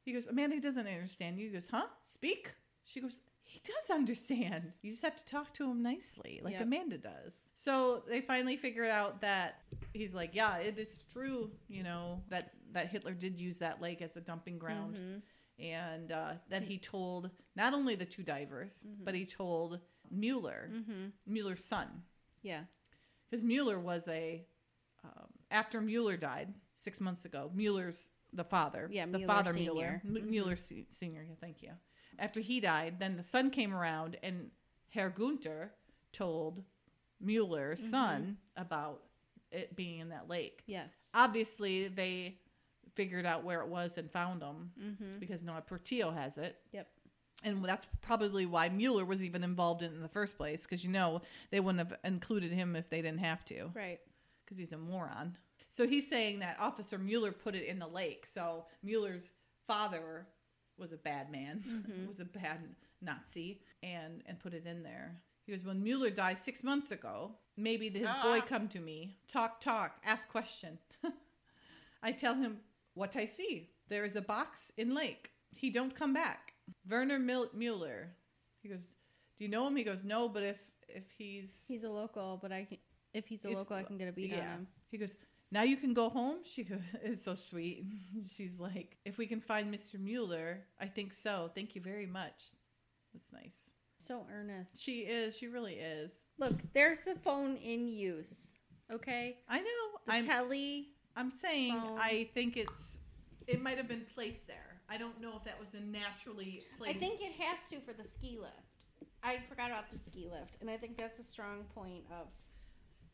He 0.04 0.14
goes, 0.14 0.28
Amanda 0.28 0.60
doesn't 0.60 0.88
understand 0.88 1.40
you. 1.40 1.48
He 1.48 1.54
goes, 1.54 1.68
huh? 1.72 1.86
Speak? 2.02 2.52
She 2.84 3.00
goes, 3.00 3.22
he 3.44 3.62
does 3.64 3.90
understand. 3.90 4.74
You 4.82 4.92
just 4.92 5.04
have 5.04 5.16
to 5.16 5.26
talk 5.26 5.54
to 5.54 5.70
him 5.70 5.82
nicely, 5.82 6.42
like 6.44 6.54
Yep. 6.54 6.64
Amanda 6.64 6.98
does. 6.98 7.50
So 7.56 8.04
they 8.08 8.20
finally 8.20 8.58
figured 8.58 8.90
out 8.90 9.22
that 9.22 9.62
he's 9.94 10.14
like, 10.14 10.32
yeah, 10.34 10.58
it 10.58 10.78
is 10.78 11.00
true, 11.14 11.52
you 11.68 11.84
know, 11.84 12.22
that, 12.30 12.52
that 12.72 12.90
Hitler 12.90 13.14
did 13.14 13.40
use 13.40 13.60
that 13.60 13.82
lake 13.82 14.02
as 14.02 14.18
a 14.18 14.22
dumping 14.22 14.58
ground. 14.58 14.96
Mm-hmm. 14.96 15.64
And 15.64 16.12
uh, 16.12 16.32
that 16.50 16.64
he 16.64 16.80
told 16.80 17.30
not 17.56 17.74
only 17.74 17.96
the 17.96 18.06
two 18.06 18.24
divers, 18.24 18.86
but 19.04 19.14
he 19.14 19.24
told 19.26 19.80
Mueller, 20.12 20.70
Mm-hmm. 20.74 21.06
Mueller's 21.28 21.64
son. 21.64 21.88
Yeah. 22.42 22.64
Because 23.30 23.44
Mueller 23.44 23.80
was 23.80 24.08
a, 24.08 24.46
um, 25.04 25.28
after 25.52 25.82
Mueller 25.82 26.18
died 26.18 26.54
six 26.76 27.00
months 27.02 27.26
ago, 27.26 27.52
Mueller's 27.54 28.10
the 28.32 28.44
father. 28.44 28.90
Yeah, 28.92 29.06
the 29.06 29.20
Mueller 29.20 29.28
father 29.34 29.54
Senior. 29.54 29.74
Mueller. 29.74 30.02
M- 30.06 30.14
Mhm. 30.16 30.30
Mueller 30.30 30.56
se- 30.56 30.88
Senior, 30.90 31.24
yeah, 31.24 31.36
thank 31.40 31.62
you. 31.62 31.72
After 32.20 32.40
he 32.42 32.60
died, 32.60 33.00
then 33.00 33.16
the 33.18 33.24
son 33.24 33.50
came 33.50 33.74
around 33.74 34.18
and 34.24 34.52
Herr 34.90 35.10
Gunther 35.10 35.72
told 36.12 36.64
Mueller's 37.20 37.80
Mm-hmm. 37.82 37.90
son 37.90 38.38
about 38.56 39.04
it 39.52 39.76
being 39.76 40.00
in 40.00 40.10
that 40.10 40.28
lake. 40.28 40.64
Yes. 40.66 40.90
Obviously, 41.14 41.88
they 41.88 42.40
figured 42.96 43.26
out 43.26 43.44
where 43.44 43.62
it 43.62 43.68
was 43.68 43.98
and 43.98 44.12
found 44.12 44.42
him 44.44 44.72
Mm-hmm. 44.80 45.20
because 45.20 45.44
Noah 45.44 45.62
Portillo 45.62 46.12
has 46.12 46.38
it. 46.38 46.60
Yep. 46.72 46.88
And 47.44 47.64
that's 47.66 47.86
probably 48.02 48.46
why 48.46 48.70
Mueller 48.70 49.06
was 49.06 49.22
even 49.24 49.44
involved 49.44 49.82
in 49.82 49.92
it 49.92 49.96
in 49.96 50.02
the 50.02 50.08
first 50.08 50.38
place 50.38 50.64
because 50.64 50.84
you 50.84 50.90
know 50.90 51.22
they 51.52 51.60
wouldn't 51.60 51.88
have 51.90 52.00
included 52.06 52.52
him 52.52 52.76
if 52.76 52.90
they 52.90 53.02
didn't 53.02 53.20
have 53.20 53.44
to 53.46 53.70
Right. 53.74 54.00
because 54.46 54.58
he's 54.58 54.72
a 54.74 54.78
moron. 54.78 55.38
So 55.70 55.88
he's 55.88 56.08
saying 56.08 56.40
that 56.40 56.58
Officer 56.60 56.98
Mueller 56.98 57.32
put 57.32 57.56
it 57.56 57.66
in 57.66 57.80
the 57.80 57.88
lake. 57.88 58.26
So 58.26 58.66
Mueller's 58.84 59.34
father 59.68 60.26
was 60.78 60.92
a 60.92 60.98
bad 60.98 61.32
man, 61.32 61.64
Mhm. 61.68 62.08
was 62.08 62.20
a 62.20 62.26
bad 62.26 62.76
Nazi, 63.02 63.62
and 63.82 64.24
and 64.26 64.40
put 64.40 64.54
it 64.54 64.66
in 64.66 64.82
there. 64.84 65.22
He 65.46 65.52
goes, 65.52 65.64
when 65.66 65.84
Mueller 65.84 66.10
died 66.10 66.40
six 66.40 66.64
months 66.64 66.92
ago, 66.92 67.38
maybe 67.58 67.90
his 67.90 68.08
boy 68.08 68.40
Ah. 68.40 68.46
come 68.48 68.70
to 68.70 68.80
me, 68.80 69.18
talk, 69.28 69.60
talk, 69.60 70.00
ask 70.06 70.30
question. 70.30 70.80
I 72.02 72.12
tell 72.14 72.36
him 72.36 72.62
what 72.94 73.16
I 73.16 73.26
see. 73.26 73.70
There 73.90 74.06
is 74.06 74.16
a 74.16 74.22
box 74.22 74.72
in 74.78 74.94
lake. 74.94 75.32
He 75.52 75.70
don't 75.70 75.94
come 75.96 76.14
back. 76.14 76.53
Werner 76.90 77.20
Mil- 77.20 77.50
Mueller. 77.54 78.10
He 78.62 78.70
goes, 78.70 78.96
do 79.38 79.44
you 79.44 79.50
know 79.50 79.68
him? 79.68 79.76
He 79.76 79.84
goes, 79.84 80.04
no, 80.04 80.30
but 80.30 80.44
if 80.44 80.58
if 80.90 81.04
he's 81.18 81.66
He's 81.68 81.84
a 81.84 81.90
local, 81.90 82.38
but 82.42 82.52
I 82.52 82.66
can, 82.66 82.78
if 83.14 83.26
he's 83.28 83.46
a 83.46 83.50
It's- 83.50 83.58
local, 83.60 83.76
I 83.78 83.84
can 83.84 83.98
get 83.98 84.08
a 84.08 84.12
beat 84.12 84.34
on 84.34 84.40
him. 84.40 84.68
he 84.92 84.98
goes, 84.98 85.18
now 85.52 85.64
you 85.64 85.78
can 85.78 85.94
go 85.94 86.10
home. 86.10 86.38
She 86.44 86.64
goes, 86.64 86.80
it's 87.04 87.24
so 87.24 87.36
sweet. 87.36 87.86
She's 88.36 88.60
like, 88.60 88.98
if 89.06 89.18
we 89.18 89.26
can 89.28 89.40
find 89.42 89.74
Mr. 89.74 90.00
Mueller, 90.00 90.62
I 90.80 90.86
think 90.88 91.14
so. 91.14 91.52
Thank 91.56 91.76
you 91.76 91.82
very 91.82 92.06
much. 92.08 92.52
That's 93.14 93.32
nice. 93.32 93.70
So 94.06 94.26
earnest. 94.34 94.82
She 94.82 95.02
is. 95.02 95.38
She 95.38 95.48
really 95.48 95.76
is. 95.76 96.26
Look, 96.38 96.56
there's 96.74 97.02
the 97.02 97.16
phone 97.16 97.56
in 97.58 97.88
use. 97.88 98.54
Okay. 98.92 99.38
I 99.48 99.60
know. 99.60 100.00
The 100.08 100.14
I'm. 100.14 100.26
telly. 100.26 100.88
I'm 101.16 101.32
saying. 101.32 101.74
phone. 101.80 101.98
I 102.00 102.30
think 102.34 102.58
it's. 102.58 102.98
It 103.48 103.62
might 103.62 103.78
have 103.78 103.88
been 103.88 104.06
placed 104.14 104.48
there. 104.48 104.73
I 104.90 104.98
don't 104.98 105.20
know 105.22 105.34
if 105.38 105.44
that 105.46 105.60
was 105.60 105.74
a 105.74 105.80
naturally 105.80 106.62
placed. 106.78 106.96
I 106.96 107.00
think 107.00 107.22
it 107.22 107.32
has 107.42 107.58
to 107.72 107.80
for 107.80 107.94
the 107.94 108.08
ski 108.08 108.38
lift. 108.40 108.54
I 109.24 109.40
forgot 109.50 109.72
about 109.72 109.90
the 109.92 109.98
ski 109.98 110.28
lift, 110.32 110.58
and 110.62 110.70
I 110.70 110.78
think 110.78 110.98
that's 110.98 111.20
a 111.20 111.24
strong 111.24 111.64
point 111.74 112.04
of 112.12 112.28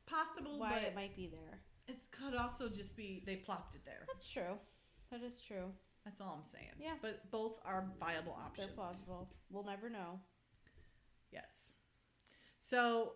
possible, 0.07 0.59
why 0.59 0.71
but 0.71 0.83
it 0.83 0.95
might 0.95 1.15
be 1.15 1.27
there. 1.27 1.59
it 1.87 1.97
could 2.11 2.35
also 2.35 2.67
just 2.67 2.95
be 2.97 3.21
they 3.25 3.35
plopped 3.35 3.75
it 3.75 3.81
there. 3.85 4.05
That's 4.07 4.29
true. 4.31 4.57
That 5.11 5.21
is 5.23 5.41
true. 5.41 5.71
That's 6.05 6.21
all 6.21 6.35
I'm 6.37 6.49
saying. 6.49 6.73
Yeah. 6.79 6.93
But 7.01 7.29
both 7.29 7.59
are 7.65 7.85
viable 7.99 8.33
options. 8.43 8.67
They're 8.67 8.75
plausible. 8.75 9.29
We'll 9.51 9.65
never 9.65 9.89
know. 9.89 10.19
Yes. 11.31 11.73
So 12.61 13.13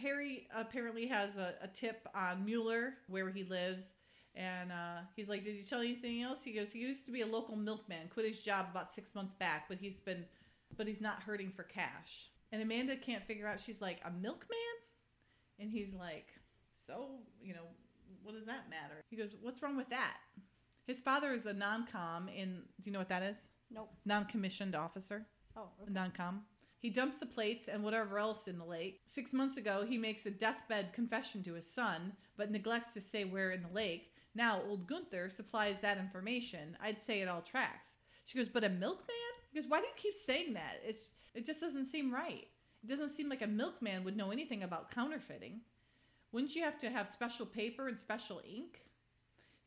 Harry 0.00 0.48
apparently 0.54 1.06
has 1.06 1.36
a, 1.36 1.54
a 1.62 1.68
tip 1.68 2.08
on 2.14 2.44
Mueller, 2.44 2.94
where 3.08 3.30
he 3.30 3.44
lives. 3.44 3.94
And 4.36 4.72
uh, 4.72 5.00
he's 5.14 5.28
like, 5.28 5.44
Did 5.44 5.56
you 5.56 5.62
tell 5.64 5.80
anything 5.80 6.22
else? 6.22 6.42
He 6.42 6.52
goes, 6.52 6.70
He 6.70 6.80
used 6.80 7.06
to 7.06 7.12
be 7.12 7.20
a 7.22 7.26
local 7.26 7.56
milkman, 7.56 8.08
quit 8.12 8.26
his 8.28 8.40
job 8.40 8.66
about 8.70 8.92
six 8.92 9.14
months 9.14 9.32
back, 9.34 9.66
but 9.68 9.78
he's 9.78 9.98
been, 9.98 10.24
but 10.76 10.86
he's 10.86 11.00
not 11.00 11.22
hurting 11.22 11.50
for 11.50 11.62
cash. 11.62 12.30
And 12.52 12.62
Amanda 12.62 12.96
can't 12.96 13.24
figure 13.24 13.46
out, 13.48 13.60
she's 13.60 13.80
like, 13.80 14.00
A 14.04 14.10
milkman? 14.10 14.58
And 15.60 15.70
he's 15.70 15.94
like, 15.94 16.28
So, 16.78 17.20
you 17.42 17.54
know, 17.54 17.66
what 18.22 18.34
does 18.34 18.46
that 18.46 18.68
matter? 18.70 19.00
He 19.10 19.16
goes, 19.16 19.36
What's 19.40 19.62
wrong 19.62 19.76
with 19.76 19.90
that? 19.90 20.16
His 20.86 21.00
father 21.00 21.32
is 21.32 21.46
a 21.46 21.54
non 21.54 21.86
com 21.90 22.28
in, 22.28 22.62
do 22.80 22.84
you 22.84 22.92
know 22.92 22.98
what 22.98 23.08
that 23.08 23.22
is? 23.22 23.46
Nope. 23.70 23.90
Non 24.04 24.24
commissioned 24.26 24.74
officer 24.74 25.26
Oh, 25.56 25.68
okay. 25.82 25.92
non-com. 25.92 26.42
He 26.80 26.90
dumps 26.90 27.18
the 27.18 27.26
plates 27.26 27.68
and 27.68 27.82
whatever 27.82 28.18
else 28.18 28.46
in 28.48 28.58
the 28.58 28.64
lake. 28.64 29.00
Six 29.06 29.32
months 29.32 29.56
ago, 29.56 29.86
he 29.88 29.96
makes 29.96 30.26
a 30.26 30.30
deathbed 30.30 30.92
confession 30.92 31.42
to 31.44 31.54
his 31.54 31.72
son, 31.72 32.12
but 32.36 32.50
neglects 32.50 32.92
to 32.92 33.00
say 33.00 33.24
where 33.24 33.52
in 33.52 33.62
the 33.62 33.68
lake. 33.72 34.10
Now, 34.34 34.60
old 34.66 34.86
Gunther 34.86 35.28
supplies 35.28 35.80
that 35.80 35.98
information. 35.98 36.76
I'd 36.82 37.00
say 37.00 37.20
it 37.20 37.28
all 37.28 37.42
tracks. 37.42 37.94
She 38.24 38.38
goes, 38.38 38.48
but 38.48 38.64
a 38.64 38.68
milkman? 38.68 39.14
He 39.52 39.60
goes, 39.60 39.68
why 39.68 39.80
do 39.80 39.86
you 39.86 39.92
keep 39.96 40.14
saying 40.14 40.54
that? 40.54 40.80
It's 40.84 41.10
it 41.34 41.44
just 41.44 41.60
doesn't 41.60 41.86
seem 41.86 42.12
right. 42.12 42.46
It 42.82 42.88
doesn't 42.88 43.10
seem 43.10 43.28
like 43.28 43.42
a 43.42 43.46
milkman 43.46 44.04
would 44.04 44.16
know 44.16 44.30
anything 44.30 44.62
about 44.62 44.90
counterfeiting. 44.90 45.60
Wouldn't 46.32 46.54
you 46.54 46.62
have 46.62 46.78
to 46.80 46.90
have 46.90 47.08
special 47.08 47.46
paper 47.46 47.88
and 47.88 47.98
special 47.98 48.40
ink? 48.44 48.82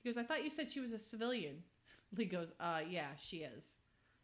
He 0.02 0.10
goes, 0.10 0.18
I 0.18 0.24
thought 0.24 0.44
you 0.44 0.50
said 0.50 0.72
she 0.72 0.80
was 0.80 0.94
a 0.94 1.00
civilian. 1.00 1.64
Lee 2.18 2.26
goes, 2.26 2.54
uh, 2.60 2.82
yeah, 2.88 3.08
she 3.18 3.38
is. 3.38 3.78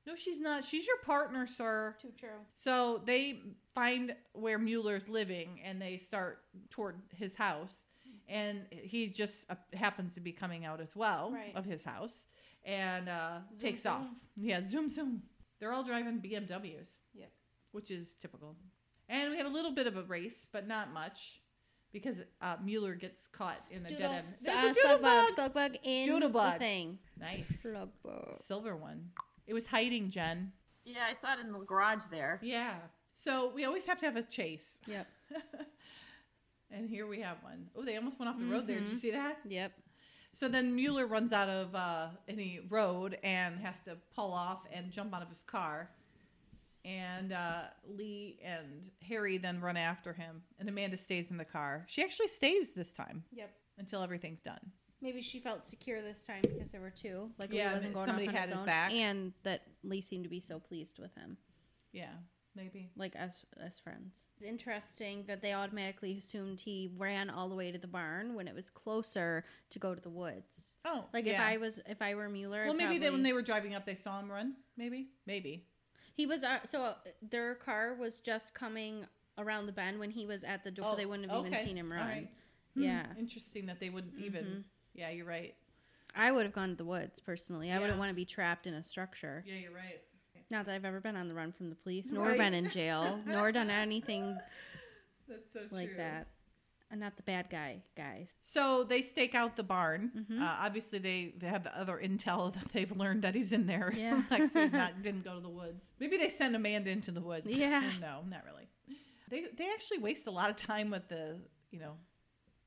No, 0.06 0.16
she's 0.16 0.42
not. 0.42 0.66
She's 0.66 0.86
your 0.86 0.98
partner, 0.98 1.48
sir. 1.48 1.96
Too 2.02 2.12
true. 2.18 2.30
So 2.56 3.02
they 3.06 3.42
find 3.74 4.16
where 4.34 4.60
Mueller's 4.60 5.08
living 5.08 5.62
and 5.64 5.82
they 5.82 5.98
start 5.98 6.42
toward 6.70 6.98
his 7.16 7.36
house. 7.36 7.84
And 8.30 8.62
he 8.72 9.08
just 9.08 9.50
uh, 9.52 9.56
happens 9.74 10.14
to 10.16 10.22
be 10.22 10.32
coming 10.32 10.66
out 10.66 10.80
as 10.82 10.96
well 10.96 11.32
Right. 11.32 11.52
of 11.56 11.66
his 11.66 11.84
house 11.84 12.26
and 12.66 13.10
uh, 13.10 13.40
Zoom, 13.50 13.60
takes 13.60 13.82
zoom. 13.84 13.92
off. 13.92 14.08
Yeah, 14.38 14.62
zoom, 14.62 14.90
zoom. 14.90 15.22
They're 15.60 15.74
all 15.74 15.84
driving 15.84 16.20
BMWs, 16.20 17.00
Yep. 17.14 17.32
which 17.72 17.92
is 17.92 18.16
typical. 18.16 18.56
And 19.10 19.32
we 19.32 19.38
have 19.38 19.46
a 19.46 19.50
little 19.50 19.72
bit 19.72 19.88
of 19.88 19.98
a 19.98 20.04
race, 20.04 20.48
but 20.52 20.68
not 20.68 20.94
much 20.94 21.42
because 21.92 22.22
uh, 22.42 22.56
Mueller 22.64 22.96
gets 22.96 23.28
caught 23.28 23.60
in 23.70 23.86
a 23.86 23.90
dead 23.90 24.02
end. 24.12 24.28
There's 24.42 24.56
uh, 24.56 24.70
a 24.70 24.74
doodle 24.74 24.98
Slugbug. 25.00 25.02
bug. 25.02 25.54
Slugbug 25.54 25.78
in 25.84 26.08
Doodlebug. 26.08 26.54
the 26.54 26.60
thing. 26.60 27.00
Nice. 27.20 27.66
Slugbug. 27.66 28.36
Silver 28.38 28.76
one. 28.76 29.10
It 29.46 29.54
was 29.54 29.68
hiding, 29.68 30.10
Jen. 30.10 30.52
Yeah, 30.86 31.04
I 31.08 31.14
saw 31.22 31.34
it 31.40 31.46
in 31.46 31.52
the 31.52 31.60
garage 31.60 32.06
there. 32.10 32.40
Yeah. 32.42 32.76
So 33.16 33.52
we 33.54 33.66
always 33.66 33.86
have 33.86 34.00
to 34.00 34.06
have 34.06 34.16
a 34.16 34.24
chase. 34.24 34.80
Yep. 34.88 35.08
And 36.74 36.90
here 36.90 37.06
we 37.08 37.22
have 37.22 37.38
one. 37.44 37.68
Oh, 37.78 37.84
they 37.86 37.96
almost 37.96 38.20
went 38.20 38.30
off 38.30 38.40
the 38.40 38.46
road 38.46 38.68
there. 38.68 38.78
Did 38.78 38.86
Mm-hmm. 38.86 38.94
you 38.94 39.00
see 39.00 39.12
that? 39.12 39.38
Yep. 39.48 39.72
So 40.34 40.48
then 40.48 40.76
Mueller 40.76 41.06
runs 41.06 41.32
out 41.32 41.48
of 41.48 41.76
uh, 41.76 42.08
any 42.28 42.62
road 42.70 43.20
and 43.24 43.60
has 43.60 43.80
to 43.82 43.96
pull 44.16 44.34
off 44.34 44.64
and 44.74 44.92
jump 44.92 45.14
out 45.14 45.22
of 45.22 45.30
his 45.30 45.44
car. 45.44 45.92
And 46.86 47.32
uh, 47.32 47.62
Lee 47.88 48.40
and 48.44 48.90
Harry 49.08 49.38
then 49.38 49.62
run 49.62 49.78
after 49.78 50.12
him. 50.12 50.42
And 50.60 50.68
Amanda 50.68 50.98
stays 50.98 51.32
in 51.32 51.38
the 51.38 51.46
car. 51.46 51.86
She 51.88 52.02
actually 52.04 52.28
stays 52.28 52.74
this 52.74 52.92
time 52.92 53.24
Yep. 53.34 53.52
until 53.78 54.02
everything's 54.02 54.42
done. 54.42 54.60
Maybe 55.02 55.22
she 55.22 55.40
felt 55.40 55.66
secure 55.68 56.02
this 56.02 56.26
time 56.26 56.42
because 56.42 56.72
there 56.72 56.82
were 56.82 56.90
two. 56.90 57.30
Like 57.38 57.54
Yeah, 57.54 57.68
Lee 57.70 57.74
wasn't 57.76 57.94
going 57.94 58.06
somebody 58.08 58.28
off 58.28 58.34
on 58.34 58.40
had 58.42 58.50
his 58.50 58.60
own, 58.62 58.66
back. 58.66 58.92
and 58.92 59.34
that 59.44 59.62
Lee 59.84 60.02
seemed 60.02 60.24
to 60.24 60.30
be 60.30 60.40
so 60.40 60.60
pleased 60.60 60.98
with 60.98 61.14
him, 61.16 61.38
Yeah, 61.92 62.14
maybe. 62.56 62.92
like 62.96 63.16
as 63.16 63.32
as 63.64 63.80
friends. 63.80 64.28
It's 64.36 64.46
interesting 64.46 65.24
that 65.28 65.42
they 65.42 65.54
automatically 65.54 66.18
assumed 66.18 66.60
he 66.62 66.92
ran 66.98 67.30
all 67.30 67.50
the 67.50 67.56
way 67.56 67.72
to 67.72 67.78
the 67.78 67.88
barn 67.88 68.36
when 68.36 68.48
it 68.48 68.56
was 68.56 68.70
closer 68.70 69.44
to 69.70 69.80
go 69.80 69.94
to 69.96 70.02
the 70.02 70.10
woods. 70.10 70.76
Oh, 70.86 71.06
Like 71.14 71.28
if. 71.28 71.40
I 71.40 71.58
was 71.58 71.80
if 71.88 72.02
I 72.02 72.16
were 72.16 72.30
Mueller, 72.30 72.64
Well, 72.64 72.74
I'd 72.74 72.78
maybe 72.78 72.98
they, 72.98 73.10
when 73.10 73.24
they 73.24 73.34
were 73.34 73.42
driving 73.42 73.76
up, 73.76 73.86
they 73.86 73.96
saw 73.96 74.20
him 74.20 74.32
run. 74.32 74.56
Maybe, 74.78 75.10
maybe. 75.26 75.66
he 76.16 76.26
was 76.26 76.44
uh, 76.44 76.60
so 76.66 76.84
uh, 76.84 76.94
their 77.22 77.56
car 77.56 77.96
was 77.96 78.20
just 78.20 78.54
coming 78.54 79.06
around 79.38 79.66
the 79.66 79.72
bend 79.74 80.00
when 80.00 80.12
he 80.12 80.26
was 80.26 80.44
at 80.44 80.64
the 80.64 80.72
door, 80.72 80.86
so 80.86 80.94
Oh, 80.94 80.96
they 80.96 81.06
wouldn't 81.08 81.30
have 81.32 81.40
even 81.46 81.56
seen 81.64 81.78
him 81.78 81.92
run. 81.92 82.08
right. 82.08 82.30
Hmm, 82.76 82.84
Yeah, 82.84 83.06
Interesting 83.18 83.66
that 83.68 83.80
they 83.80 83.90
wouldn't 83.90 84.14
even. 84.20 84.46
Mm-hmm. 84.46 84.60
Yeah, 84.96 85.10
you're 85.10 85.26
right. 85.26 85.56
I 86.16 86.32
would 86.32 86.46
have 86.46 86.54
gone 86.54 86.70
to 86.70 86.76
the 86.76 86.86
woods 86.86 87.20
personally. 87.20 87.72
I 87.72 87.76
Yeah. 87.76 87.80
wouldn't 87.82 87.98
want 87.98 88.10
to 88.10 88.16
be 88.16 88.26
trapped 88.26 88.68
in 88.68 88.76
a 88.76 88.84
structure. 88.84 89.44
Yeah, 89.48 89.56
you're 89.56 89.72
right. 89.74 90.00
Not 90.54 90.68
that 90.68 90.76
I've 90.76 90.86
ever 90.86 91.02
been 91.02 91.16
on 91.18 91.28
the 91.28 91.34
run 91.34 91.52
from 91.52 91.70
the 91.70 91.76
police, 91.76 92.12
nor 92.12 92.28
Right. 92.28 92.38
been 92.38 92.54
in 92.54 92.70
jail, 92.70 93.20
nor 93.26 93.52
done 93.52 93.70
anything 93.88 94.38
That's 95.28 95.52
so 95.52 95.62
like 95.72 95.88
true. 95.90 95.98
that. 95.98 96.28
I'm 96.92 97.00
not 97.00 97.18
the 97.18 97.24
bad 97.24 97.50
guy, 97.50 97.82
guys. 97.98 98.28
So 98.42 98.84
they 98.84 99.02
stake 99.02 99.34
out 99.34 99.56
the 99.56 99.64
barn. 99.64 100.12
Mm-hmm. 100.16 100.44
Uh, 100.44 100.58
obviously, 100.62 101.00
they, 101.00 101.34
they 101.40 101.48
have 101.48 101.64
the 101.64 101.76
other 101.76 102.00
intel 102.02 102.54
that 102.58 102.72
they've 102.72 102.92
learned 102.96 103.24
that 103.24 103.34
he's 103.34 103.52
in 103.52 103.66
there. 103.66 103.92
Yeah. 103.98 104.22
Lexi 104.32 104.72
not, 104.72 105.02
didn't 105.02 105.24
go 105.24 105.34
to 105.34 105.40
the 105.42 105.50
woods. 105.50 105.94
Maybe 106.00 106.18
they 106.18 106.30
send 106.30 106.56
Amanda 106.56 106.92
into 106.92 107.10
the 107.12 107.22
woods. 107.22 107.52
Yeah. 107.52 107.82
No, 108.00 108.20
not 108.30 108.44
really. 108.46 108.68
They 109.30 109.46
they 109.58 109.72
actually 109.72 109.98
waste 109.98 110.28
a 110.28 110.32
lot 110.32 110.52
of 110.52 110.56
time 110.56 110.92
with 110.92 111.08
the 111.08 111.40
you 111.72 111.80
know, 111.80 111.94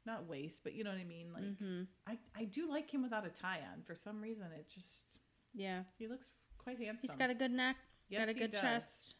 not 0.04 0.26
waste, 0.26 0.64
but 0.64 0.74
you 0.74 0.82
know 0.82 0.90
what 0.90 0.98
I 0.98 1.04
mean. 1.04 1.28
Like 1.32 1.44
Mm-hmm. 1.44 1.82
I 2.08 2.18
I 2.36 2.44
do 2.46 2.68
like 2.68 2.90
him 2.92 3.04
without 3.04 3.24
a 3.24 3.30
tie 3.30 3.60
on. 3.72 3.82
For 3.84 3.94
some 3.94 4.20
reason, 4.20 4.46
it 4.58 4.68
just 4.68 5.06
Yeah, 5.54 5.82
he 5.98 6.08
looks 6.08 6.30
quite 6.66 6.78
handsome. 6.84 7.08
he's 7.10 7.16
got 7.16 7.30
a 7.30 7.34
good 7.34 7.52
neck, 7.52 7.76
Yes, 8.08 8.20
got 8.26 8.28
a 8.28 8.32
he 8.34 8.40
good 8.40 8.50
does. 8.50 8.60
chest. 8.60 9.14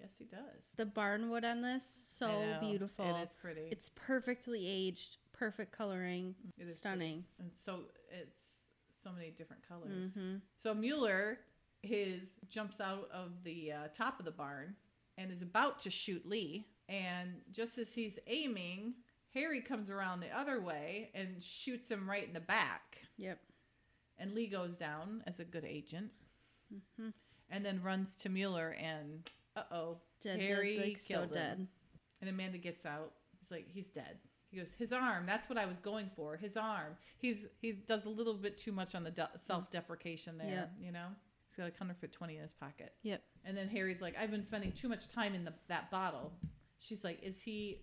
yes, 0.00 0.16
he 0.18 0.24
does. 0.24 0.72
The 0.76 0.86
barnwood 0.86 1.44
on 1.44 1.60
this 1.60 1.84
so 1.84 2.28
know. 2.28 2.58
beautiful. 2.60 3.04
It 3.16 3.22
is 3.22 3.34
pretty. 3.34 3.68
It's 3.70 3.90
perfectly 3.94 4.66
aged, 4.66 5.18
perfect 5.32 5.72
coloring, 5.76 6.34
It 6.58 6.68
is 6.68 6.78
stunning. 6.78 7.24
and 7.38 7.52
so 7.52 7.80
it's 8.10 8.64
so 8.94 9.10
many 9.12 9.30
different 9.30 9.66
colors. 9.68 10.12
Mm-hmm. 10.16 10.36
So 10.56 10.72
Mueller, 10.72 11.38
his 11.82 12.36
jumps 12.48 12.80
out 12.80 13.08
of 13.12 13.42
the 13.44 13.72
uh, 13.72 13.76
top 13.92 14.18
of 14.18 14.24
the 14.24 14.30
barn 14.30 14.74
and 15.18 15.30
is 15.30 15.42
about 15.42 15.80
to 15.82 15.90
shoot 15.90 16.26
Lee, 16.26 16.66
and 16.88 17.34
just 17.52 17.76
as 17.76 17.92
he's 17.92 18.18
aiming, 18.26 18.94
Harry 19.34 19.60
comes 19.60 19.90
around 19.90 20.20
the 20.20 20.30
other 20.38 20.60
way 20.60 21.10
and 21.14 21.42
shoots 21.42 21.90
him 21.90 22.08
right 22.08 22.26
in 22.26 22.32
the 22.32 22.40
back, 22.40 22.98
Yep. 23.18 23.38
and 24.18 24.32
Lee 24.34 24.46
goes 24.46 24.76
down 24.76 25.22
as 25.26 25.38
a 25.40 25.44
good 25.44 25.64
agent, 25.64 26.10
Mm-hmm. 26.72 27.08
and 27.50 27.64
then 27.64 27.80
runs 27.82 28.16
to 28.16 28.28
Mueller 28.28 28.76
and 28.78 29.28
uh 29.56 29.62
oh, 29.72 29.98
Dead, 30.22 30.40
Harry 30.40 30.76
dead, 30.76 30.86
like, 30.86 30.98
so 30.98 31.14
killed 31.14 31.34
him. 31.34 31.68
And 32.20 32.30
Amanda 32.30 32.58
gets 32.58 32.86
out. 32.86 33.12
He's 33.40 33.50
like, 33.50 33.66
he's 33.68 33.90
dead. 33.90 34.18
He 34.50 34.58
goes, 34.58 34.72
his 34.78 34.92
arm. 34.92 35.24
That's 35.26 35.48
what 35.48 35.58
I 35.58 35.66
was 35.66 35.78
going 35.78 36.10
for. 36.14 36.36
His 36.36 36.56
arm. 36.56 36.96
He's 37.18 37.46
he 37.60 37.72
does 37.72 38.04
a 38.04 38.08
little 38.10 38.34
bit 38.34 38.56
too 38.56 38.70
much 38.72 38.94
on 38.94 39.02
the 39.02 39.10
de- 39.10 39.30
self-deprecation 39.36 40.38
there. 40.38 40.70
Yeah. 40.78 40.86
You 40.86 40.92
know, 40.92 41.06
he's 41.48 41.56
got 41.56 41.68
a 41.68 41.70
counterfeit 41.70 42.12
twenty 42.12 42.36
in 42.36 42.42
his 42.42 42.52
pocket. 42.52 42.92
Yep. 43.02 43.22
And 43.44 43.56
then 43.56 43.68
Harry's 43.68 44.00
like, 44.00 44.14
I've 44.20 44.30
been 44.30 44.44
spending 44.44 44.72
too 44.72 44.88
much 44.88 45.08
time 45.08 45.34
in 45.34 45.44
the, 45.44 45.52
that 45.68 45.90
bottle. 45.90 46.32
She's 46.78 47.02
like, 47.04 47.22
is 47.22 47.40
he? 47.40 47.80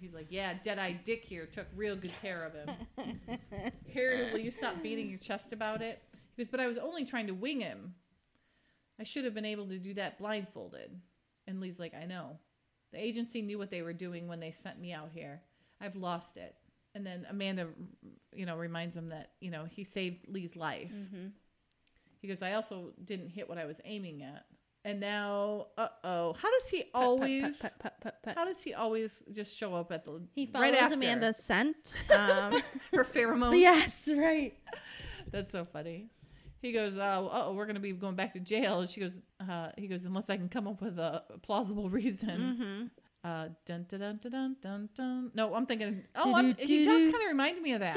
He's 0.00 0.12
like, 0.12 0.26
yeah. 0.30 0.54
Dead-eyed 0.62 1.04
Dick 1.04 1.24
here 1.24 1.46
took 1.46 1.66
real 1.74 1.96
good 1.96 2.12
care 2.20 2.44
of 2.44 2.54
him. 2.54 3.20
Harry, 3.94 4.16
will 4.32 4.40
you 4.40 4.50
stop 4.50 4.82
beating 4.82 5.08
your 5.08 5.18
chest 5.18 5.52
about 5.52 5.82
it? 5.82 6.02
He 6.34 6.42
goes, 6.42 6.50
but 6.50 6.58
I 6.58 6.66
was 6.66 6.78
only 6.78 7.04
trying 7.04 7.26
to 7.26 7.34
wing 7.34 7.60
him. 7.60 7.94
I 9.00 9.04
should 9.04 9.24
have 9.24 9.34
been 9.34 9.44
able 9.44 9.66
to 9.68 9.78
do 9.78 9.94
that 9.94 10.18
blindfolded. 10.18 10.90
And 11.46 11.60
Lee's 11.60 11.78
like, 11.80 11.94
I 11.94 12.04
know. 12.06 12.38
The 12.92 13.02
agency 13.02 13.42
knew 13.42 13.58
what 13.58 13.70
they 13.70 13.82
were 13.82 13.92
doing 13.92 14.28
when 14.28 14.40
they 14.40 14.50
sent 14.50 14.80
me 14.80 14.92
out 14.92 15.10
here. 15.14 15.40
I've 15.80 15.96
lost 15.96 16.36
it. 16.36 16.54
And 16.94 17.06
then 17.06 17.26
Amanda, 17.30 17.68
you 18.34 18.46
know, 18.46 18.56
reminds 18.56 18.96
him 18.96 19.10
that, 19.10 19.32
you 19.40 19.50
know, 19.50 19.66
he 19.70 19.84
saved 19.84 20.26
Lee's 20.28 20.56
life. 20.56 20.92
He 22.20 22.26
goes, 22.28 22.42
I 22.42 22.54
also 22.54 22.92
didn't 23.04 23.28
hit 23.28 23.48
what 23.48 23.58
I 23.58 23.66
was 23.66 23.80
aiming 23.84 24.22
at. 24.22 24.46
And 24.84 25.00
now, 25.00 25.66
uh 25.76 25.88
oh. 26.02 26.34
How 26.40 26.50
does 26.50 26.68
he 26.68 26.84
always, 26.94 27.60
Put, 27.60 28.00
put, 28.00 28.14
put, 28.22 28.34
how 28.34 28.44
does 28.44 28.60
he 28.62 28.74
always 28.74 29.22
just 29.32 29.54
show 29.56 29.74
up 29.74 29.92
at 29.92 30.04
the, 30.04 30.20
He 30.34 30.46
right 30.46 30.72
follows 30.72 30.74
after? 30.80 30.94
Amanda's 30.94 31.36
scent. 31.36 31.96
Um, 32.10 32.62
her 32.92 33.04
pheromones? 33.04 33.60
yes, 33.60 34.08
right. 34.16 34.54
That's 35.30 35.50
so 35.50 35.64
funny. 35.64 36.08
He 36.60 36.72
goes, 36.72 36.98
"Oh, 36.98 37.28
oh, 37.32 37.52
we're 37.52 37.66
gonna 37.66 37.80
be 37.80 37.92
going 37.92 38.16
back 38.16 38.32
to 38.32 38.40
jail." 38.40 38.80
And 38.80 38.90
she 38.90 39.00
goes, 39.00 39.22
uh, 39.48 39.70
"He 39.76 39.86
goes, 39.86 40.04
unless 40.04 40.28
I 40.30 40.36
can 40.36 40.48
come 40.48 40.66
up 40.66 40.80
with 40.80 40.98
a 40.98 41.22
plausible 41.42 41.88
reason." 41.90 42.90
Mm-hmm. 43.24 43.28
Uh, 43.28 43.48
dun 43.66 43.84
dun 43.88 44.00
dun 44.00 44.18
dun 44.22 44.30
dun 44.30 44.56
dun 44.62 44.88
dun. 44.94 45.30
No, 45.34 45.54
I'm 45.54 45.66
thinking. 45.66 46.04
Oh, 46.14 46.34
I'm, 46.34 46.54
he 46.54 46.84
does 46.84 47.02
kind 47.02 47.22
of 47.22 47.28
remind 47.28 47.60
me 47.60 47.72
of 47.72 47.80
that. 47.80 47.96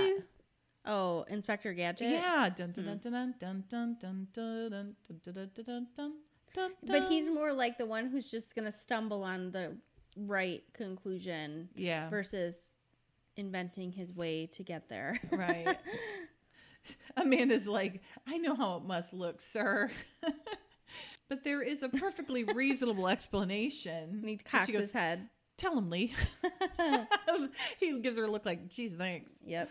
Oh, 0.86 1.26
Inspector 1.30 1.72
Gadget. 1.74 2.10
Yeah. 2.10 2.50
Dun 2.50 2.72
dun 2.72 3.00
dun 3.00 3.00
dun 3.00 3.34
dun 3.40 3.64
dun 3.70 3.98
dun 4.00 4.28
dun 4.34 4.70
dun 4.70 4.70
dun 4.70 4.96
dun 5.24 5.34
dun 5.34 5.50
dun 5.54 5.88
dun 5.96 6.14
dun. 6.54 6.72
But 6.86 7.08
he's 7.10 7.30
more 7.30 7.54
like 7.54 7.78
the 7.78 7.86
one 7.86 8.08
who's 8.08 8.30
just 8.30 8.56
going 8.56 8.66
to 8.66 8.72
stumble 8.72 9.24
on 9.24 9.52
the 9.52 9.78
right 10.18 10.62
conclusion 10.74 11.70
yeah 11.74 12.10
versus 12.10 12.76
inventing 13.38 13.92
his 13.92 14.16
way 14.16 14.46
to 14.48 14.64
get 14.64 14.90
there. 14.90 15.20
right. 15.32 15.78
Amanda's 17.18 17.68
like, 17.68 18.02
I 18.28 18.38
know 18.38 18.56
how 18.56 18.78
it 18.78 18.84
must 18.84 19.14
look, 19.14 19.42
sir. 19.42 19.92
but 21.30 21.44
there 21.44 21.62
is 21.62 21.84
a 21.84 21.90
perfectly 21.90 22.44
reasonable 22.56 23.08
explanation. 23.08 24.10
and 24.20 24.30
he 24.30 24.38
cocks 24.38 24.66
she 24.66 24.72
goes, 24.74 24.84
his 24.84 24.92
head. 24.92 25.28
Tell 25.58 25.78
him, 25.78 25.90
Lee. 25.90 26.14
he 27.80 28.00
gives 28.00 28.18
her 28.18 28.24
a 28.24 28.28
look 28.28 28.46
like, 28.46 28.68
geez, 28.70 28.96
thanks. 28.96 29.34
Yep. 29.46 29.70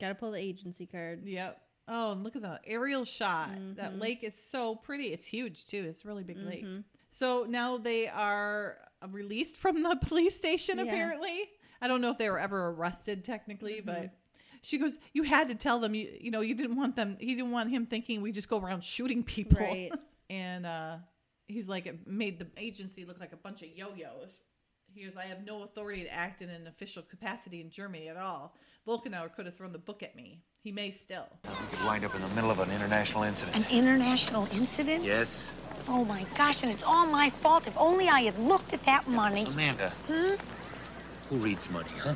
Got 0.00 0.08
to 0.08 0.14
pull 0.14 0.32
the 0.32 0.38
agency 0.38 0.86
card. 0.86 1.22
Yep. 1.24 1.58
Oh, 1.88 2.12
and 2.12 2.24
look 2.24 2.36
at 2.36 2.42
the 2.42 2.60
aerial 2.66 3.04
shot. 3.04 3.50
Mm-hmm. 3.50 3.74
That 3.74 3.98
lake 3.98 4.24
is 4.24 4.34
so 4.34 4.74
pretty. 4.74 5.12
It's 5.12 5.24
huge, 5.24 5.66
too. 5.66 5.86
It's 5.88 6.04
a 6.04 6.08
really 6.08 6.24
big 6.24 6.38
lake. 6.38 6.66
So 7.10 7.46
now 7.48 7.78
they 7.78 8.08
are 8.08 8.76
released 9.10 9.56
from 9.56 9.82
the 9.82 9.96
police 10.02 10.36
station, 10.36 10.76
Yeah. 10.78 10.84
Mm-hmm. 10.84 10.92
apparently. 10.94 11.44
I 11.80 11.88
don't 11.88 12.00
know 12.00 12.10
if 12.10 12.18
they 12.18 12.28
were 12.28 12.38
ever 12.38 12.68
arrested 12.68 13.22
technically, 13.24 13.80
but 13.80 14.10
she 14.66 14.78
goes, 14.78 14.98
You 15.12 15.22
had 15.22 15.48
to 15.48 15.54
tell 15.54 15.78
them, 15.78 15.94
you, 15.94 16.08
you 16.20 16.32
know, 16.32 16.40
you 16.40 16.54
didn't 16.54 16.76
want 16.76 16.96
them, 16.96 17.16
he 17.20 17.34
didn't 17.36 17.52
want 17.52 17.70
him 17.70 17.86
thinking 17.86 18.20
we 18.20 18.32
just 18.32 18.48
go 18.48 18.58
around 18.58 18.82
shooting 18.82 19.22
people. 19.22 19.58
Right. 19.58 19.92
and 20.30 20.66
uh, 20.66 20.96
he's 21.46 21.68
like 21.68 21.86
it 21.86 22.06
made 22.06 22.40
the 22.40 22.48
agency 22.56 23.04
look 23.04 23.20
like 23.20 23.32
a 23.32 23.36
bunch 23.36 23.62
of 23.62 23.68
yo-yos. 23.68 24.42
He 24.92 25.04
goes, 25.04 25.16
I 25.16 25.24
have 25.24 25.44
no 25.44 25.62
authority 25.62 26.02
to 26.04 26.12
act 26.12 26.42
in 26.42 26.50
an 26.50 26.66
official 26.66 27.02
capacity 27.02 27.60
in 27.60 27.70
Germany 27.70 28.08
at 28.08 28.16
all. 28.16 28.56
Volkenauer 28.88 29.32
could 29.34 29.46
have 29.46 29.54
thrown 29.54 29.72
the 29.72 29.78
book 29.78 30.02
at 30.02 30.16
me. 30.16 30.40
He 30.62 30.72
may 30.72 30.90
still. 30.90 31.26
We 31.44 31.76
could 31.76 31.84
wind 31.84 32.04
up 32.04 32.14
in 32.14 32.22
the 32.22 32.28
middle 32.28 32.50
of 32.50 32.58
an 32.60 32.70
international 32.70 33.22
incident. 33.22 33.56
An 33.56 33.66
international 33.70 34.48
incident? 34.52 35.04
Yes? 35.04 35.52
Oh 35.86 36.04
my 36.04 36.24
gosh, 36.36 36.62
and 36.62 36.72
it's 36.72 36.82
all 36.82 37.06
my 37.06 37.30
fault. 37.30 37.66
If 37.66 37.76
only 37.76 38.08
I 38.08 38.20
had 38.20 38.38
looked 38.38 38.72
at 38.72 38.82
that 38.84 39.06
money. 39.06 39.44
Amanda. 39.44 39.90
Hmm? 40.08 40.34
Who 41.28 41.36
reads 41.36 41.68
money, 41.70 41.90
huh? 42.02 42.14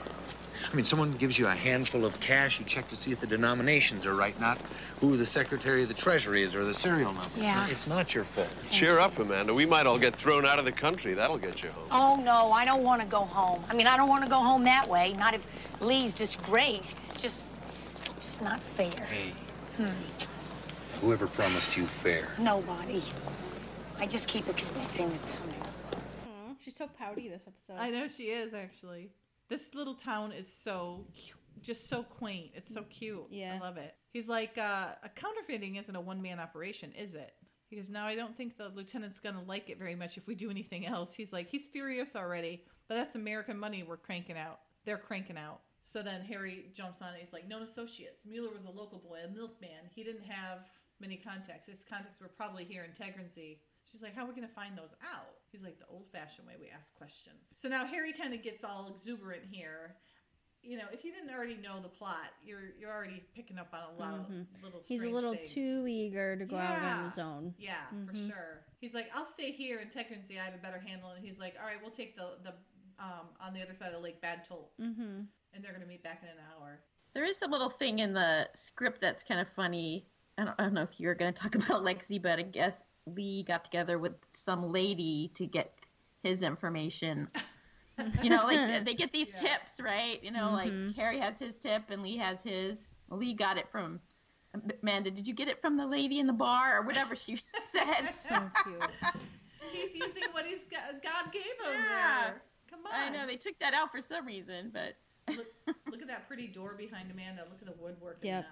I 0.70 0.76
mean, 0.76 0.84
someone 0.84 1.16
gives 1.16 1.36
you 1.36 1.48
a 1.48 1.54
handful 1.54 2.04
of 2.04 2.18
cash, 2.20 2.60
you 2.60 2.64
check 2.64 2.86
to 2.90 2.96
see 2.96 3.10
if 3.10 3.20
the 3.20 3.26
denominations 3.26 4.06
are 4.06 4.14
right, 4.14 4.38
not 4.40 4.56
who 5.00 5.16
the 5.16 5.26
Secretary 5.26 5.82
of 5.82 5.88
the 5.88 5.94
Treasury 5.94 6.44
is 6.44 6.54
or 6.54 6.64
the 6.64 6.72
serial 6.74 7.12
number. 7.12 7.28
It's 7.36 7.44
Yeah. 7.44 7.54
not- 7.56 7.70
It's 7.70 7.86
not 7.88 8.14
your 8.14 8.22
fault. 8.22 8.48
Cheer 8.70 9.00
up, 9.00 9.18
Amanda. 9.18 9.52
We 9.52 9.66
might 9.66 9.86
all 9.86 9.98
get 9.98 10.14
thrown 10.14 10.46
out 10.46 10.60
of 10.60 10.64
the 10.64 10.70
country. 10.72 11.12
That'll 11.14 11.38
get 11.38 11.64
you 11.64 11.70
home. 11.70 11.88
Oh 11.90 12.16
no, 12.22 12.52
I 12.52 12.64
don't 12.64 12.84
want 12.84 13.00
to 13.02 13.06
go 13.08 13.24
home. 13.24 13.64
I 13.68 13.74
mean, 13.74 13.88
I 13.88 13.96
don't 13.96 14.08
want 14.08 14.22
to 14.22 14.30
go 14.30 14.38
home 14.38 14.62
that 14.64 14.88
way. 14.88 15.12
Not 15.14 15.34
if 15.34 15.44
Lee's 15.80 16.14
disgraced. 16.14 16.98
It's 17.04 17.20
just, 17.20 17.50
just 18.20 18.40
not 18.40 18.62
fair. 18.62 19.06
Hey. 19.10 19.32
Hmm. 19.76 19.90
Whoever 21.00 21.26
promised 21.26 21.76
you 21.76 21.86
fair? 21.88 22.28
Nobody. 22.38 23.02
I 23.98 24.06
just 24.06 24.28
keep 24.28 24.46
expecting 24.48 25.10
that 25.10 25.26
someday. 25.26 25.56
Aw, 25.96 26.54
she's 26.62 26.76
so 26.76 26.86
pouty 26.86 27.28
this 27.28 27.44
episode. 27.48 27.82
I 27.82 27.90
know 27.90 28.06
she 28.06 28.24
is 28.24 28.54
actually. 28.54 29.10
This 29.50 29.74
little 29.74 29.94
town 29.94 30.32
is 30.32 30.50
so 30.50 31.06
just 31.60 31.88
so 31.88 32.02
quaint. 32.04 32.52
It's 32.54 32.72
so 32.72 32.84
cute. 32.84 33.26
Yeah. 33.30 33.56
I 33.56 33.58
love 33.58 33.76
it. 33.76 33.94
He's 34.12 34.28
like, 34.28 34.56
uh, 34.56 34.92
a 35.02 35.08
counterfeiting 35.08 35.76
isn't 35.76 35.94
a 35.94 36.00
one 36.00 36.22
man 36.22 36.40
operation, 36.40 36.92
is 36.92 37.14
it? 37.14 37.34
He 37.68 37.76
goes, 37.76 37.90
no, 37.90 38.02
I 38.02 38.14
don't 38.14 38.36
think 38.36 38.56
the 38.56 38.70
lieutenant's 38.70 39.18
gonna 39.18 39.42
like 39.42 39.68
it 39.68 39.78
very 39.78 39.94
much 39.94 40.16
if 40.16 40.26
we 40.26 40.34
do 40.34 40.50
anything 40.50 40.86
else. 40.86 41.12
He's 41.12 41.32
like, 41.32 41.48
he's 41.48 41.66
furious 41.66 42.16
already, 42.16 42.64
but 42.88 42.94
that's 42.94 43.16
American 43.16 43.58
money 43.58 43.82
we're 43.82 43.96
cranking 43.96 44.38
out. 44.38 44.60
They're 44.84 44.96
cranking 44.96 45.36
out. 45.36 45.60
So 45.84 46.02
then 46.02 46.22
Harry 46.22 46.66
jumps 46.72 47.02
on 47.02 47.14
it. 47.14 47.20
He's 47.20 47.32
like, 47.32 47.48
known 47.48 47.62
associates. 47.62 48.22
Mueller 48.24 48.54
was 48.54 48.64
a 48.64 48.70
local 48.70 48.98
boy, 48.98 49.18
a 49.24 49.28
milkman. 49.28 49.90
He 49.92 50.04
didn't 50.04 50.24
have 50.24 50.60
many 51.00 51.16
contacts. 51.16 51.66
His 51.66 51.84
contacts 51.84 52.20
were 52.20 52.28
probably 52.28 52.64
here 52.64 52.84
in 52.84 52.90
Tegernsee. 52.90 53.58
She's 53.90 54.02
like, 54.02 54.14
how 54.14 54.24
are 54.24 54.28
we 54.28 54.34
going 54.34 54.46
to 54.46 54.54
find 54.54 54.76
those 54.78 54.94
out? 55.02 55.34
He's 55.50 55.62
like, 55.62 55.78
the 55.78 55.86
old 55.86 56.06
fashioned 56.12 56.46
way 56.46 56.54
we 56.60 56.68
ask 56.68 56.94
questions. 56.94 57.54
So 57.56 57.68
now 57.68 57.84
Harry 57.86 58.12
kind 58.12 58.32
of 58.34 58.42
gets 58.42 58.62
all 58.64 58.88
exuberant 58.94 59.42
here. 59.50 59.96
You 60.62 60.76
know, 60.76 60.84
if 60.92 61.04
you 61.04 61.12
didn't 61.12 61.34
already 61.34 61.56
know 61.56 61.80
the 61.80 61.88
plot, 61.88 62.28
you're 62.44 62.60
you're 62.78 62.92
already 62.92 63.22
picking 63.34 63.56
up 63.58 63.72
on 63.72 63.80
a 63.96 63.98
lot 63.98 64.12
of 64.20 64.28
little. 64.60 64.80
Mm-hmm. 64.80 64.84
He's 64.86 65.02
a 65.04 65.08
little 65.08 65.34
things. 65.34 65.52
too 65.54 65.86
eager 65.88 66.36
to 66.36 66.44
go 66.44 66.56
out 66.56 66.82
on 66.82 67.04
his 67.04 67.16
own. 67.18 67.54
Yeah, 67.58 67.76
for 68.06 68.14
sure. 68.14 68.60
He's 68.78 68.92
like, 68.92 69.08
I'll 69.14 69.24
stay 69.24 69.52
here 69.52 69.78
and 69.78 69.90
in 69.90 69.98
Tegernsee. 69.98 70.38
I 70.38 70.44
have 70.44 70.54
a 70.54 70.58
better 70.58 70.78
handle. 70.78 71.10
And 71.12 71.24
he's 71.24 71.38
like, 71.38 71.54
all 71.58 71.66
right, 71.66 71.78
we'll 71.80 71.90
take 71.90 72.14
the 72.14 72.32
the 72.44 72.50
um 73.02 73.28
on 73.40 73.54
the 73.54 73.62
other 73.62 73.72
side 73.72 73.86
of 73.88 73.94
the 73.94 74.00
lake, 74.00 74.20
Bad 74.20 74.46
Tölz, 74.46 74.78
Mm-hmm. 74.78 75.22
and 75.54 75.64
they're 75.64 75.72
gonna 75.72 75.86
meet 75.86 76.02
back 76.04 76.20
in 76.22 76.28
an 76.28 76.34
hour. 76.54 76.80
There 77.14 77.24
is 77.24 77.40
a 77.40 77.48
little 77.48 77.70
thing 77.70 78.00
in 78.00 78.12
the 78.12 78.46
script 78.54 79.00
that's 79.00 79.22
kind 79.24 79.40
of 79.40 79.48
funny. 79.48 80.06
I 80.36 80.44
don't, 80.44 80.54
I 80.58 80.62
don't 80.64 80.74
know 80.74 80.82
if 80.82 81.00
you're 81.00 81.14
going 81.14 81.32
to 81.34 81.42
talk 81.42 81.54
about 81.56 81.84
Lexi, 81.84 82.22
but 82.22 82.38
I 82.38 82.42
guess 82.42 82.84
Lee 83.14 83.42
got 83.42 83.64
together 83.64 83.98
with 83.98 84.14
some 84.34 84.72
lady 84.72 85.30
to 85.34 85.46
get 85.46 85.72
his 86.22 86.42
information. 86.42 87.28
you 88.22 88.30
know, 88.30 88.44
like 88.44 88.84
they 88.84 88.94
get 88.94 89.12
these 89.12 89.30
Yeah. 89.30 89.48
tips, 89.58 89.80
right? 89.80 90.22
You 90.22 90.30
know, 90.30 90.52
like 90.52 90.70
mm-hmm. 90.70 90.98
Harry 90.98 91.18
has 91.18 91.38
his 91.38 91.58
tip 91.58 91.84
and 91.90 92.02
Lee 92.02 92.16
has 92.16 92.42
his. 92.42 92.88
Lee 93.10 93.34
got 93.34 93.58
it 93.58 93.68
from 93.70 94.00
Amanda. 94.82 95.10
Did 95.10 95.26
you 95.26 95.34
get 95.34 95.48
it 95.48 95.60
from 95.60 95.76
the 95.76 95.86
lady 95.86 96.18
in 96.20 96.26
the 96.26 96.32
bar 96.32 96.78
or 96.78 96.82
whatever 96.82 97.16
she 97.16 97.36
said? 97.72 98.02
So 98.10 98.50
cute. 98.64 98.82
He's 99.72 99.94
using 99.94 100.22
what 100.32 100.46
he's 100.46 100.64
got, 100.64 101.02
God 101.02 101.32
gave 101.32 101.42
him. 101.42 101.74
Yeah. 101.74 102.22
there. 102.24 102.42
Come 102.70 102.80
on. 102.86 102.92
I 102.94 103.08
know 103.08 103.26
they 103.26 103.36
took 103.36 103.58
that 103.58 103.74
out 103.74 103.90
for 103.92 104.00
some 104.00 104.26
reason, 104.26 104.70
but 104.72 104.94
look, 105.36 105.46
look 105.90 106.02
at 106.02 106.08
that 106.08 106.26
pretty 106.26 106.46
door 106.46 106.74
behind 106.76 107.10
Amanda. 107.10 107.42
Look 107.50 107.60
at 107.60 107.66
the 107.66 107.82
woodwork 107.82 108.18
Yep. 108.22 108.46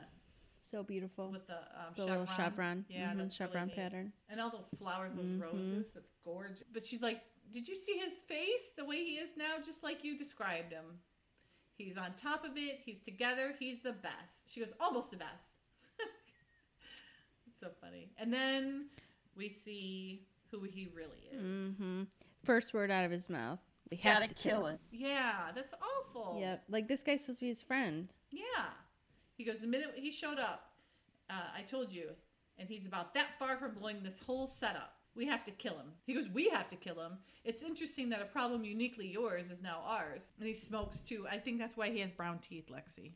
In 0.73 0.79
that 0.79 0.83
So 0.83 0.87
beautiful. 0.87 1.31
with 1.31 1.47
the 1.47 1.55
um, 1.57 1.93
the 1.95 2.03
chevron. 2.03 2.19
little 2.21 2.35
chevron. 2.37 2.85
Yeah, 2.89 3.13
Mhm, 3.13 3.19
that's 3.19 3.41
really 3.41 3.51
chevron 3.53 3.67
neat. 3.69 3.77
pattern. 3.77 4.13
And 4.29 4.41
all 4.41 4.51
those 4.51 4.69
flowers, 4.79 5.15
those 5.15 5.25
Mhm. 5.25 5.41
roses. 5.41 5.93
That's 5.95 6.11
gorgeous. 6.25 6.63
But 6.73 6.85
she's 6.87 7.03
like, 7.03 7.23
did 7.51 7.67
you 7.69 7.77
see 7.77 7.99
his 7.99 8.13
face 8.25 8.73
the 8.77 8.85
way 8.85 9.05
he 9.05 9.19
is 9.19 9.37
now, 9.37 9.59
just 9.65 9.83
like 9.83 10.05
you 10.05 10.17
described 10.17 10.73
him? 10.73 11.01
He's 11.77 11.97
on 11.97 12.15
top 12.17 12.45
of 12.45 12.57
it. 12.57 12.81
He's 12.81 13.01
together. 13.01 13.55
He's 13.59 13.81
the 13.81 13.93
best. 13.93 14.51
She 14.51 14.61
goes, 14.61 14.73
almost 14.81 15.11
the 15.11 15.17
best. 15.17 15.55
so 17.61 17.71
funny. 17.81 18.11
And 18.19 18.33
then 18.33 18.87
we 19.37 19.49
see 19.49 20.27
who 20.51 20.63
he 20.63 20.89
really 20.95 21.29
is. 21.33 21.77
hmm 21.77 22.05
First 22.45 22.73
word 22.73 22.91
out 22.91 23.05
of 23.05 23.11
his 23.11 23.29
mouth. 23.29 23.59
We 23.91 23.97
have 23.99 24.17
gotta 24.23 24.29
to 24.29 24.35
kill 24.35 24.67
it. 24.67 24.81
Yeah, 24.91 25.51
that's 25.55 25.73
awful. 25.75 26.39
Yep. 26.41 26.65
Like 26.69 26.89
this 26.89 27.03
guy's 27.03 27.21
supposed 27.23 27.39
to 27.41 27.45
be 27.45 27.49
his 27.49 27.63
friend. 27.63 28.13
Yeah. 28.31 28.43
He 29.39 29.45
goes, 29.45 29.61
the 29.61 29.69
minute 29.69 29.93
he 29.95 30.11
showed 30.11 30.39
up, 30.39 30.73
uh, 31.31 31.57
I 31.57 31.63
told 31.63 31.93
you, 31.93 32.11
and 32.59 32.69
he's 32.69 32.87
about 32.87 33.15
that 33.15 33.39
far 33.39 33.57
from 33.57 33.75
blowing 33.75 34.03
this 34.03 34.19
whole 34.19 34.49
setup. 34.49 34.95
We 35.15 35.27
have 35.27 35.45
to 35.45 35.53
kill 35.53 35.75
him. 35.75 35.93
He 36.07 36.15
goes, 36.15 36.29
we 36.29 36.49
have 36.49 36.69
to 36.69 36.77
kill 36.77 37.01
him. 37.01 37.13
It's 37.45 37.63
interesting 37.63 38.09
that 38.11 38.21
a 38.21 38.25
problem 38.25 38.65
uniquely 38.65 39.07
yours 39.07 39.51
is 39.51 39.63
now 39.63 39.83
ours. 39.87 40.33
And 40.39 40.49
he 40.49 40.55
smokes 40.55 41.03
too. 41.05 41.27
I 41.31 41.39
think 41.39 41.59
that's 41.59 41.77
why 41.77 41.89
he 41.91 42.01
has 42.01 42.13
brown 42.13 42.41
teeth, 42.41 42.67
Lexi. 42.69 43.13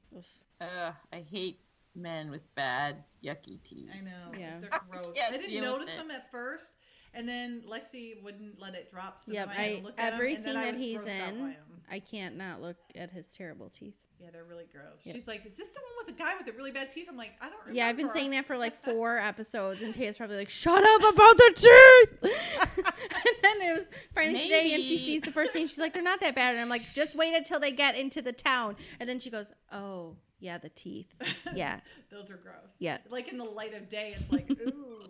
Ugh, 0.61 0.95
I 1.13 1.21
hate 1.21 1.59
men 1.97 2.31
with 2.31 2.43
bad, 2.55 3.03
yucky 3.23 3.63
teeth. 3.65 3.91
I 3.97 4.01
know. 4.01 4.39
Yeah. 4.39 4.61
They're 4.61 4.71
gross. 4.91 5.13
can't 5.15 5.35
I 5.35 5.39
didn't 5.39 5.61
notice 5.61 5.95
them 5.97 6.11
at 6.13 6.31
first. 6.31 6.73
And 7.15 7.29
then 7.29 7.63
Lexi 7.69 8.23
wouldn't 8.23 8.61
let 8.61 8.75
it 8.75 8.91
drop. 8.91 9.21
So 9.21 9.33
yep. 9.33 9.49
then 9.49 9.57
I, 9.57 9.63
had 9.63 9.71
I 9.71 9.75
to 9.77 9.85
look 9.85 9.95
at 9.99 10.13
every 10.15 10.31
him, 10.31 10.35
and 10.37 10.45
scene 10.45 10.55
that 10.55 10.77
he's 10.77 11.01
grossed 11.01 11.21
out 11.21 11.35
by 11.35 11.41
in, 11.41 11.51
'em. 11.51 11.81
I 11.91 11.99
can't 11.99 12.37
not 12.37 12.63
look 12.63 12.79
at 12.95 13.11
his 13.11 13.29
terrible 13.33 13.69
teeth. 13.69 13.97
Yeah, 14.23 14.31
they're 14.33 14.45
really 14.45 14.67
gross. 14.73 15.01
Yep. 15.03 15.17
She's 15.17 15.27
like, 15.27 15.45
is 15.45 15.57
this 15.57 15.73
the 15.73 15.81
one 15.81 15.93
with 16.07 16.17
the 16.17 16.23
guy 16.23 16.37
with 16.37 16.47
the 16.47 16.53
really 16.53 16.71
bad 16.71 16.93
teeth? 16.93 17.07
I'm 17.11 17.17
like, 17.17 17.33
I 17.41 17.47
don't 17.47 17.59
remember. 17.59 17.77
Yeah, 17.77 17.89
I've 17.89 17.97
been 17.97 18.09
saying 18.11 18.31
that 18.31 18.47
for 18.47 18.57
like 18.57 18.81
four 18.85 19.19
episodes, 19.19 19.83
and 19.83 19.93
Taya's 19.93 20.17
probably 20.17 20.37
like, 20.37 20.49
"Shut 20.49 20.83
up 20.83 21.01
about 21.01 21.37
the 21.37 21.53
teeth." 21.57 22.19
and 22.23 23.37
then 23.43 23.61
it 23.69 23.73
was 23.75 23.91
finally 24.15 24.39
today, 24.41 24.75
and 24.75 24.85
she 24.85 24.97
sees 24.97 25.23
the 25.23 25.33
first 25.33 25.53
scene. 25.53 25.67
She's 25.67 25.79
like, 25.79 25.93
"They're 25.93 26.03
not 26.05 26.21
that 26.21 26.37
bad," 26.37 26.53
and 26.55 26.61
I'm 26.61 26.69
like, 26.69 26.83
"Just 26.93 27.17
wait 27.17 27.35
until 27.35 27.59
they 27.59 27.73
get 27.73 27.97
into 27.97 28.23
the 28.23 28.33
town." 28.33 28.77
And 29.01 29.09
then 29.09 29.19
she 29.19 29.29
goes, 29.29 29.51
"Oh, 29.73 30.15
yeah, 30.39 30.59
the 30.59 30.69
teeth. 30.69 31.13
Yeah, 31.55 31.81
Those 32.11 32.31
are 32.31 32.37
gross. 32.37 32.73
Yeah. 32.79 32.99
Like 33.11 33.31
in 33.33 33.39
the 33.39 33.45
light 33.45 33.75
of 33.75 33.89
day, 33.89 34.15
it's 34.17 34.33
like, 34.33 34.49
ooh. 34.51 35.07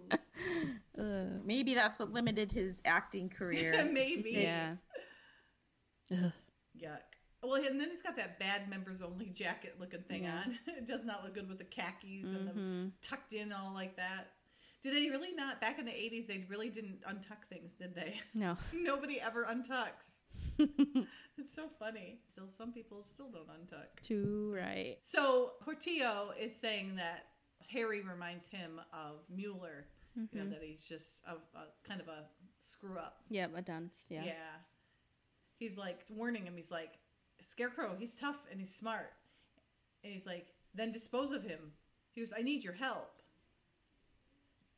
Ugh. 0.98 1.40
Maybe 1.44 1.74
that's 1.74 1.98
what 1.98 2.12
limited 2.12 2.50
his 2.50 2.80
acting 2.86 3.28
career. 3.28 3.72
Maybe. 3.92 4.30
yeah." 4.32 4.76
Ugh. 6.10 6.32
Yuck. 6.82 6.98
Well, 7.42 7.54
and 7.54 7.80
then 7.80 7.90
he's 7.90 8.02
got 8.02 8.16
that 8.16 8.38
bad 8.38 8.68
members 8.70 9.02
only 9.02 9.26
jacket 9.26 9.76
looking 9.80 10.02
thing 10.02 10.24
Yeah. 10.24 10.42
on. 10.46 10.58
It 10.76 10.86
does 10.86 11.04
not 11.04 11.24
look 11.24 11.34
good 11.34 11.48
with 11.48 11.58
the 11.58 11.64
khakis 11.64 12.26
and 12.26 12.46
the 12.48 12.52
Mhm. 12.52 12.92
tucked 13.02 13.32
in 13.32 13.52
all 13.52 13.72
like 13.74 13.96
that. 13.96 14.32
Did 14.80 14.94
they 14.94 15.10
really 15.10 15.32
not? 15.32 15.60
Back 15.60 15.78
in 15.78 15.84
the 15.84 15.92
80s, 15.92 16.26
they 16.26 16.44
really 16.48 16.68
didn't 16.70 17.02
untuck 17.02 17.44
things, 17.48 17.72
did 17.74 17.94
they? 17.94 18.20
No. 18.34 18.56
Nobody 18.72 19.20
ever 19.20 19.44
untucks. 19.44 20.18
it's 20.58 21.54
so 21.54 21.68
funny. 21.78 22.20
Still, 22.30 22.48
some 22.48 22.72
people 22.72 23.04
still 23.12 23.28
don't 23.30 23.48
untuck. 23.48 24.00
Too 24.02 24.52
right. 24.54 24.98
So 25.02 25.52
Portillo 25.60 26.32
is 26.38 26.54
saying 26.54 26.96
that 26.96 27.26
Harry 27.68 28.02
reminds 28.02 28.46
him 28.46 28.80
of 28.92 29.20
Mueller. 29.28 29.86
You 30.14 30.22
Mm-hmm. 30.22 30.38
know 30.38 30.50
that 30.50 30.62
he's 30.62 30.84
just 30.84 31.20
a, 31.26 31.34
a 31.58 31.66
kind 31.84 32.00
of 32.00 32.08
a 32.08 32.28
screw 32.58 32.98
up. 32.98 33.22
Yeah, 33.30 33.46
a 33.54 33.62
dunce. 33.62 34.06
Yeah. 34.10 34.24
Yeah. 34.24 34.34
He's 35.58 35.78
like 35.78 36.00
warning 36.10 36.44
him. 36.44 36.54
He's 36.56 36.70
like, 36.70 36.98
Scarecrow, 37.44 37.96
he's 37.98 38.14
tough 38.14 38.44
and 38.50 38.60
he's 38.60 38.74
smart. 38.74 39.12
And 40.04 40.12
he's 40.12 40.26
like, 40.26 40.46
then 40.74 40.92
dispose 40.92 41.30
of 41.32 41.42
him. 41.42 41.72
He 42.12 42.20
goes, 42.20 42.32
I 42.36 42.42
need 42.42 42.64
your 42.64 42.72
help. 42.74 43.22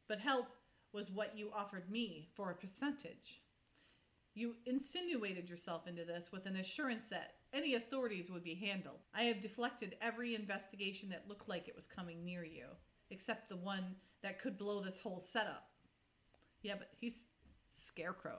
But 0.08 0.20
help 0.20 0.48
was 0.92 1.10
what 1.10 1.36
you 1.36 1.50
offered 1.54 1.90
me 1.90 2.28
for 2.34 2.50
a 2.50 2.54
percentage. 2.54 3.42
You 4.34 4.54
insinuated 4.66 5.48
yourself 5.48 5.86
into 5.86 6.04
this 6.04 6.30
with 6.32 6.46
an 6.46 6.56
assurance 6.56 7.08
that 7.08 7.34
any 7.52 7.74
authorities 7.74 8.30
would 8.30 8.44
be 8.44 8.54
handled. 8.54 8.98
I 9.14 9.22
have 9.24 9.40
deflected 9.40 9.96
every 10.02 10.34
investigation 10.34 11.08
that 11.10 11.28
looked 11.28 11.48
like 11.48 11.68
it 11.68 11.76
was 11.76 11.86
coming 11.86 12.24
near 12.24 12.44
you, 12.44 12.66
except 13.10 13.48
the 13.48 13.56
one 13.56 13.94
that 14.22 14.40
could 14.40 14.58
blow 14.58 14.80
this 14.82 14.98
whole 14.98 15.20
setup. 15.20 15.68
Yeah, 16.62 16.74
but 16.78 16.90
he's 16.98 17.22
Scarecrow. 17.70 18.38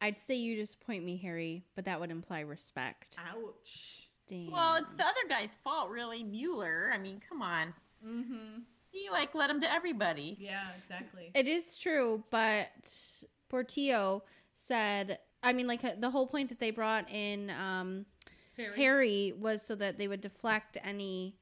I'd 0.00 0.20
say 0.20 0.34
you 0.34 0.56
disappoint 0.56 1.04
me, 1.04 1.16
Harry, 1.18 1.64
but 1.74 1.84
that 1.86 1.98
would 2.00 2.10
imply 2.10 2.40
respect. 2.40 3.16
Ouch. 3.18 4.08
Damn. 4.28 4.50
Well, 4.50 4.76
it's 4.76 4.92
the 4.92 5.04
other 5.04 5.26
guy's 5.28 5.56
fault, 5.64 5.90
really. 5.90 6.22
Mueller. 6.22 6.90
I 6.92 6.98
mean, 6.98 7.20
come 7.28 7.42
on. 7.42 7.74
Mm-hmm. 8.06 8.60
He 8.90 9.10
like 9.10 9.34
let 9.34 9.50
him 9.50 9.60
to 9.60 9.72
everybody. 9.72 10.36
Yeah, 10.40 10.68
exactly. 10.78 11.30
It 11.34 11.46
is 11.46 11.78
true, 11.78 12.24
but 12.30 12.68
Portillo 13.48 14.22
said, 14.54 15.18
I 15.42 15.52
mean, 15.52 15.66
like 15.66 16.00
the 16.00 16.10
whole 16.10 16.26
point 16.26 16.48
that 16.50 16.58
they 16.58 16.70
brought 16.70 17.10
in 17.10 17.50
um, 17.50 18.06
Harry. 18.56 18.76
Harry 18.76 19.34
was 19.38 19.62
so 19.62 19.74
that 19.76 19.98
they 19.98 20.08
would 20.08 20.20
deflect 20.20 20.78
any 20.82 21.36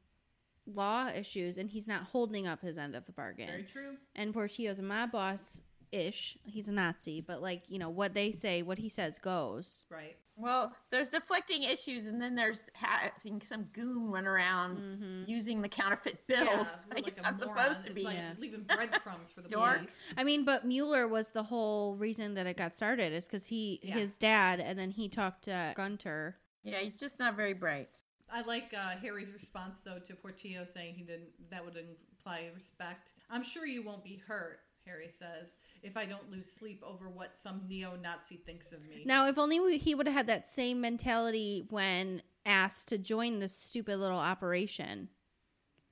law 0.66 1.08
issues, 1.08 1.56
and 1.56 1.70
he's 1.70 1.86
not 1.88 2.02
holding 2.04 2.46
up 2.46 2.62
his 2.62 2.78
end 2.78 2.94
of 2.94 3.06
the 3.06 3.12
bargain. 3.12 3.48
Very 3.48 3.62
true. 3.62 3.96
And 4.14 4.34
Portillo's 4.34 4.80
my 4.80 5.06
boss 5.06 5.62
ish. 5.96 6.36
He's 6.44 6.68
a 6.68 6.72
Nazi, 6.72 7.20
but 7.20 7.42
like 7.42 7.62
you 7.68 7.78
know 7.78 7.90
what 7.90 8.14
they 8.14 8.30
say, 8.32 8.62
what 8.62 8.78
he 8.78 8.88
says 8.88 9.18
goes. 9.18 9.84
Right. 9.90 10.16
Well, 10.38 10.74
there's 10.90 11.08
deflecting 11.08 11.62
issues, 11.62 12.04
and 12.06 12.20
then 12.20 12.34
there's 12.34 12.62
having 12.74 13.40
some 13.40 13.64
goon 13.72 14.10
run 14.10 14.26
around 14.26 14.76
Mm-hmm. 14.76 15.22
using 15.30 15.62
the 15.62 15.68
counterfeit 15.68 16.26
bills. 16.26 16.42
Yeah, 16.46 16.66
like 16.90 16.94
like 16.94 17.04
he's 17.06 17.18
a 17.18 17.22
not 17.22 17.40
moron. 17.40 17.56
supposed 17.56 17.80
to 17.84 17.90
It's 17.90 17.94
be. 17.94 18.02
like 18.04 18.16
Yeah. 18.16 18.32
leaving 18.38 18.62
breadcrumbs 18.64 19.32
for 19.32 19.40
the 19.40 19.48
Dork. 19.56 19.78
police. 19.78 20.02
I 20.16 20.24
mean, 20.24 20.44
but 20.44 20.66
Mueller 20.66 21.08
was 21.08 21.30
the 21.30 21.42
whole 21.42 21.96
reason 21.96 22.34
that 22.34 22.46
it 22.46 22.58
got 22.58 22.76
started 22.76 23.14
is 23.14 23.24
because 23.24 23.46
he, 23.46 23.80
Yeah. 23.82 23.94
his 23.94 24.18
dad, 24.18 24.60
and 24.60 24.78
then 24.78 24.90
he 24.90 25.08
talked 25.08 25.44
to 25.44 25.72
Gunter. 25.74 26.36
Yeah, 26.64 26.78
he's 26.80 27.00
just 27.00 27.18
not 27.18 27.34
very 27.34 27.54
bright. 27.54 28.02
I 28.30 28.42
like 28.42 28.74
uh, 28.76 28.96
Harry's 29.00 29.32
response 29.32 29.80
though 29.84 30.00
to 30.00 30.14
Portillo 30.14 30.64
saying 30.66 30.96
he 30.96 31.02
didn't. 31.04 31.28
That 31.50 31.64
would 31.64 31.76
imply 31.78 32.50
respect. 32.54 33.12
I'm 33.30 33.42
sure 33.42 33.64
you 33.64 33.82
won't 33.82 34.04
be 34.04 34.20
hurt. 34.26 34.58
Harry 34.84 35.08
says, 35.08 35.54
if 35.82 35.96
I 35.96 36.04
don't 36.04 36.30
lose 36.30 36.50
sleep 36.50 36.82
over 36.86 37.08
what 37.08 37.36
some 37.36 37.62
neo-Nazi 37.68 38.36
thinks 38.44 38.72
of 38.72 38.80
me. 38.88 39.02
Now, 39.04 39.26
if 39.28 39.38
only 39.38 39.60
we, 39.60 39.78
he 39.78 39.94
would 39.94 40.06
have 40.06 40.16
had 40.16 40.26
that 40.28 40.48
same 40.48 40.80
mentality 40.80 41.66
when 41.70 42.22
asked 42.44 42.88
to 42.88 42.98
join 42.98 43.40
this 43.40 43.54
stupid 43.54 43.98
little 43.98 44.18
operation, 44.18 45.08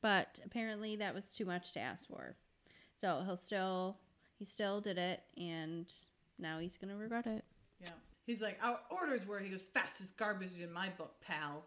but 0.00 0.40
apparently 0.44 0.96
that 0.96 1.14
was 1.14 1.34
too 1.34 1.44
much 1.44 1.72
to 1.72 1.80
ask 1.80 2.08
for. 2.08 2.36
So 2.96 3.22
he'll 3.24 3.36
still, 3.36 3.98
he 4.38 4.44
still 4.44 4.80
did 4.80 4.98
it, 4.98 5.20
and 5.36 5.86
now 6.38 6.58
he's 6.58 6.76
gonna 6.76 6.96
regret 6.96 7.26
it. 7.26 7.44
Yeah. 7.80 7.90
He's 8.26 8.40
like, 8.40 8.58
our 8.62 8.80
orders 8.90 9.26
were, 9.26 9.40
he 9.40 9.50
goes, 9.50 9.66
fastest 9.66 10.16
garbage 10.16 10.58
in 10.62 10.72
my 10.72 10.88
book, 10.90 11.14
pal. 11.20 11.66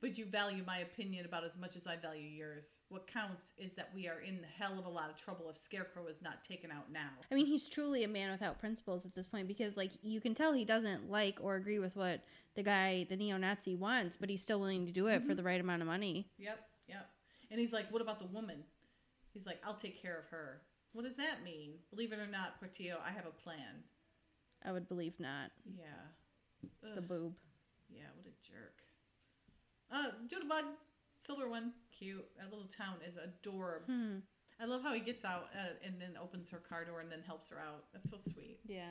But 0.00 0.16
you 0.16 0.24
value 0.24 0.62
my 0.66 0.78
opinion 0.78 1.26
about 1.26 1.44
as 1.44 1.56
much 1.56 1.76
as 1.76 1.86
I 1.86 1.96
value 1.96 2.28
yours. 2.28 2.78
What 2.88 3.06
counts 3.06 3.52
is 3.58 3.74
that 3.74 3.90
we 3.94 4.06
are 4.06 4.20
in 4.20 4.40
the 4.40 4.46
hell 4.46 4.78
of 4.78 4.86
a 4.86 4.88
lot 4.88 5.10
of 5.10 5.16
trouble 5.16 5.50
if 5.50 5.58
Scarecrow 5.58 6.06
is 6.06 6.22
not 6.22 6.44
taken 6.44 6.70
out 6.70 6.92
now. 6.92 7.10
I 7.30 7.34
mean, 7.34 7.46
he's 7.46 7.68
truly 7.68 8.04
a 8.04 8.08
man 8.08 8.30
without 8.30 8.58
principles 8.58 9.04
at 9.04 9.14
this 9.14 9.26
point 9.26 9.48
because, 9.48 9.76
like, 9.76 9.90
you 10.02 10.20
can 10.20 10.34
tell 10.34 10.52
he 10.52 10.64
doesn't 10.64 11.10
like 11.10 11.38
or 11.42 11.56
agree 11.56 11.78
with 11.78 11.96
what 11.96 12.20
the 12.54 12.62
guy, 12.62 13.06
the 13.08 13.16
neo-Nazi, 13.16 13.74
wants, 13.74 14.16
but 14.16 14.30
he's 14.30 14.42
still 14.42 14.60
willing 14.60 14.86
to 14.86 14.92
do 14.92 15.08
it 15.08 15.20
for 15.20 15.28
mm-hmm. 15.28 15.36
the 15.36 15.42
right 15.42 15.60
amount 15.60 15.82
of 15.82 15.88
money. 15.88 16.30
Yep, 16.38 16.58
yep. 16.88 17.08
And 17.50 17.58
he's 17.58 17.72
like, 17.72 17.90
what 17.92 18.02
about 18.02 18.18
the 18.18 18.26
woman? 18.26 18.62
He's 19.32 19.46
like, 19.46 19.60
I'll 19.66 19.74
take 19.74 20.00
care 20.00 20.18
of 20.18 20.26
her. 20.30 20.62
What 20.92 21.04
does 21.04 21.16
that 21.16 21.44
mean? 21.44 21.72
Believe 21.90 22.12
it 22.12 22.18
or 22.18 22.26
not, 22.26 22.58
Portillo, 22.58 22.98
I 23.04 23.10
have 23.10 23.26
a 23.26 23.42
plan. 23.42 23.82
I 24.64 24.72
would 24.72 24.88
believe 24.88 25.14
not. 25.18 25.50
Yeah. 25.76 26.94
The 26.94 27.00
boob. 27.00 27.34
Yeah, 27.88 28.10
what 28.16 28.26
a 28.26 28.34
jerk. 28.46 28.74
Uh, 29.92 30.08
Doodlebug, 30.28 30.64
silver 31.26 31.48
one, 31.48 31.72
cute. 31.96 32.24
That 32.38 32.50
little 32.50 32.68
town 32.68 32.96
is 33.06 33.14
adorbs. 33.16 33.86
Hmm. 33.86 34.18
I 34.60 34.64
love 34.64 34.82
how 34.82 34.92
he 34.92 35.00
gets 35.00 35.24
out 35.24 35.48
uh, 35.54 35.74
and 35.84 35.94
then 36.00 36.10
opens 36.20 36.50
her 36.50 36.58
car 36.58 36.84
door 36.84 37.00
and 37.00 37.10
then 37.10 37.20
helps 37.26 37.50
her 37.50 37.58
out. 37.58 37.84
That's 37.92 38.10
so 38.10 38.16
sweet. 38.18 38.58
Yeah. 38.66 38.90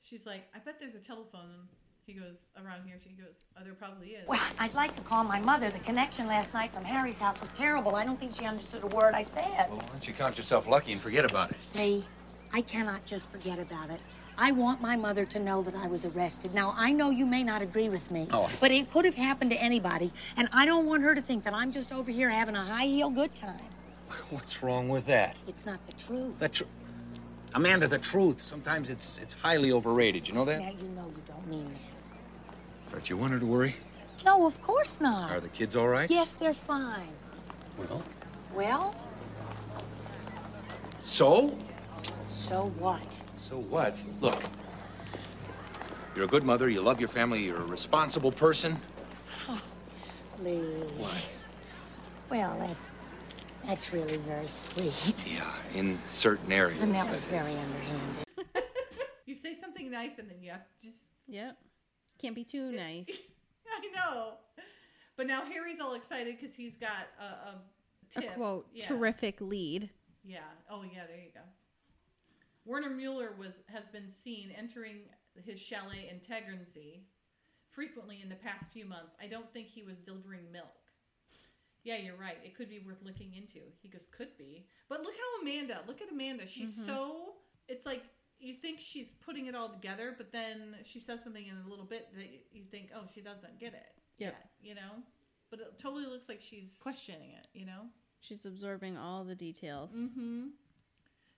She's 0.00 0.26
like, 0.26 0.44
I 0.54 0.58
bet 0.58 0.80
there's 0.80 0.94
a 0.94 0.98
telephone. 0.98 1.68
He 2.06 2.14
goes, 2.14 2.46
around 2.56 2.84
here. 2.86 2.96
She 3.00 3.10
goes, 3.10 3.44
oh, 3.56 3.62
there 3.62 3.74
probably 3.74 4.08
is. 4.08 4.26
Well, 4.26 4.40
I'd 4.58 4.74
like 4.74 4.92
to 4.92 5.00
call 5.02 5.22
my 5.22 5.38
mother. 5.38 5.70
The 5.70 5.78
connection 5.80 6.26
last 6.26 6.52
night 6.54 6.72
from 6.72 6.82
Harry's 6.82 7.18
house 7.18 7.40
was 7.40 7.52
terrible. 7.52 7.94
I 7.94 8.04
don't 8.04 8.18
think 8.18 8.32
she 8.34 8.44
understood 8.44 8.82
a 8.82 8.88
word 8.88 9.14
I 9.14 9.22
said. 9.22 9.66
Well, 9.68 9.78
why 9.78 9.86
don't 9.86 10.08
you 10.08 10.14
count 10.14 10.36
yourself 10.36 10.66
lucky 10.66 10.92
and 10.92 11.00
forget 11.00 11.24
about 11.24 11.50
it? 11.50 11.56
Lee, 11.76 12.04
I 12.52 12.62
cannot 12.62 13.04
just 13.06 13.30
forget 13.30 13.58
about 13.60 13.90
it. 13.90 14.00
I 14.42 14.50
want 14.50 14.80
my 14.80 14.96
mother 14.96 15.24
to 15.26 15.38
know 15.38 15.62
that 15.62 15.76
I 15.76 15.86
was 15.86 16.04
arrested. 16.04 16.52
Now, 16.52 16.74
I 16.76 16.90
know 16.90 17.10
you 17.10 17.24
may 17.24 17.44
not 17.44 17.62
agree 17.62 17.88
with 17.88 18.10
me, 18.10 18.26
Oh. 18.32 18.50
but 18.58 18.72
it 18.72 18.90
could 18.90 19.04
have 19.04 19.14
happened 19.14 19.52
to 19.52 19.56
anybody, 19.62 20.10
and 20.36 20.48
I 20.52 20.66
don't 20.66 20.84
want 20.84 21.04
her 21.04 21.14
to 21.14 21.22
think 21.22 21.44
that 21.44 21.54
I'm 21.54 21.70
just 21.70 21.92
over 21.92 22.10
here 22.10 22.28
having 22.28 22.56
a 22.56 22.64
high 22.64 22.86
heel 22.86 23.08
good 23.08 23.32
time. 23.36 23.60
What's 24.30 24.60
wrong 24.60 24.88
with 24.88 25.06
that? 25.06 25.36
It's 25.46 25.64
not 25.64 25.78
the 25.86 25.92
truth. 25.92 26.40
The 26.40 26.48
tr- 26.48 26.64
Amanda, 27.54 27.86
the 27.86 28.00
truth. 28.00 28.40
Sometimes 28.40 28.90
it's 28.90 29.16
it's 29.18 29.34
highly 29.34 29.70
overrated. 29.70 30.26
You 30.26 30.34
know 30.34 30.44
that? 30.44 30.58
Now, 30.58 30.70
you 30.72 30.88
know 30.88 31.06
you 31.06 31.22
don't 31.28 31.46
mean 31.46 31.72
that. 31.72 32.90
Don't 32.90 33.08
you 33.08 33.16
want 33.16 33.32
her 33.34 33.38
to 33.38 33.46
worry? 33.46 33.76
No, 34.24 34.44
of 34.44 34.60
course 34.60 35.00
not. 35.00 35.30
Are 35.30 35.38
the 35.40 35.50
kids 35.50 35.76
all 35.76 35.86
right? 35.86 36.10
Yes, 36.10 36.32
they're 36.32 36.52
fine. 36.52 37.12
Well, 37.78 38.02
Well, 38.56 38.94
so? 40.98 41.56
so 42.26 42.72
what? 42.80 43.06
So 43.42 43.58
what? 43.58 44.00
Look, 44.20 44.40
you're 46.14 46.26
a 46.26 46.28
good 46.28 46.44
mother. 46.44 46.68
You 46.70 46.80
love 46.80 47.00
your 47.00 47.08
family. 47.08 47.42
You're 47.44 47.56
a 47.60 47.64
responsible 47.66 48.30
person. 48.30 48.78
Oh, 49.48 49.60
Lee. 50.40 50.60
What? 50.96 51.10
Well, 52.30 52.56
that's 52.60 52.92
that's 53.66 53.92
really 53.92 54.16
very 54.18 54.46
sweet. 54.46 54.92
Yeah, 55.26 55.52
in 55.74 55.98
certain 56.08 56.52
areas. 56.52 56.80
And 56.82 56.94
that 56.94 57.10
was 57.10 57.20
that 57.22 57.30
very 57.30 57.50
is. 57.50 57.56
underhanded. 57.56 58.26
You 59.26 59.34
say 59.36 59.54
something 59.54 59.90
nice 59.90 60.18
and 60.18 60.28
then 60.28 60.36
you 60.42 60.50
have 60.50 60.60
to 60.80 60.86
just. 60.86 61.04
Yep. 61.26 61.56
Can't 62.20 62.34
be 62.34 62.44
too 62.44 62.70
nice. 62.72 63.08
I 63.66 63.86
know. 63.96 64.34
But 65.16 65.26
now 65.26 65.42
Harry's 65.44 65.80
all 65.80 65.94
excited 65.94 66.36
because 66.38 66.54
he's 66.54 66.76
got 66.76 67.08
a, 67.18 68.20
a 68.20 68.24
A 68.26 68.30
quote, 68.34 68.66
Yeah. 68.74 68.86
terrific 68.86 69.40
lead. 69.40 69.88
Yeah. 70.22 70.40
Oh, 70.70 70.82
yeah. 70.82 71.06
There 71.08 71.16
you 71.16 71.30
go. 71.34 71.40
Werner 72.64 72.90
Mueller 72.90 73.34
was 73.38 73.62
has 73.66 73.88
been 73.88 74.08
seen 74.08 74.52
entering 74.56 75.00
his 75.44 75.60
chalet 75.60 76.10
in 76.10 76.18
Tegernsee 76.20 77.02
frequently 77.70 78.20
in 78.22 78.28
the 78.28 78.36
past 78.36 78.70
few 78.72 78.84
months. 78.84 79.14
I 79.22 79.26
don't 79.26 79.50
think 79.52 79.68
he 79.68 79.82
was 79.82 79.98
delivering 79.98 80.52
milk. 80.52 80.66
Yeah, 81.84 81.96
you're 81.96 82.16
right. 82.16 82.38
It 82.44 82.56
could 82.56 82.68
be 82.68 82.78
worth 82.78 83.02
looking 83.02 83.34
into. 83.34 83.60
He 83.80 83.88
goes, 83.88 84.06
could 84.06 84.36
be. 84.38 84.66
But 84.88 85.02
look 85.02 85.14
how 85.14 85.42
Amanda. 85.42 85.80
Look 85.88 86.00
at 86.00 86.12
Amanda. 86.12 86.46
She's 86.46 86.76
so. 86.86 87.34
It's 87.68 87.86
like 87.86 88.04
you 88.38 88.54
think 88.54 88.78
she's 88.78 89.10
putting 89.10 89.46
it 89.46 89.54
all 89.56 89.68
together, 89.68 90.14
but 90.16 90.30
then 90.30 90.76
she 90.84 91.00
says 91.00 91.22
something 91.24 91.44
in 91.46 91.56
a 91.64 91.68
little 91.68 91.84
bit 91.84 92.08
that 92.16 92.26
you 92.52 92.64
think, 92.70 92.90
oh, 92.94 93.02
she 93.12 93.20
doesn't 93.20 93.58
get 93.58 93.72
it. 93.72 93.94
Yeah. 94.18 94.26
Yet, 94.26 94.50
you 94.60 94.74
know. 94.74 95.02
But 95.50 95.60
it 95.60 95.78
totally 95.78 96.06
looks 96.06 96.28
like 96.28 96.40
she's 96.40 96.78
questioning 96.80 97.30
it. 97.30 97.48
You 97.52 97.66
know. 97.66 97.82
She's 98.20 98.46
absorbing 98.46 98.96
all 98.96 99.24
the 99.24 99.34
details. 99.34 99.92
Mm-hmm. 99.92 100.46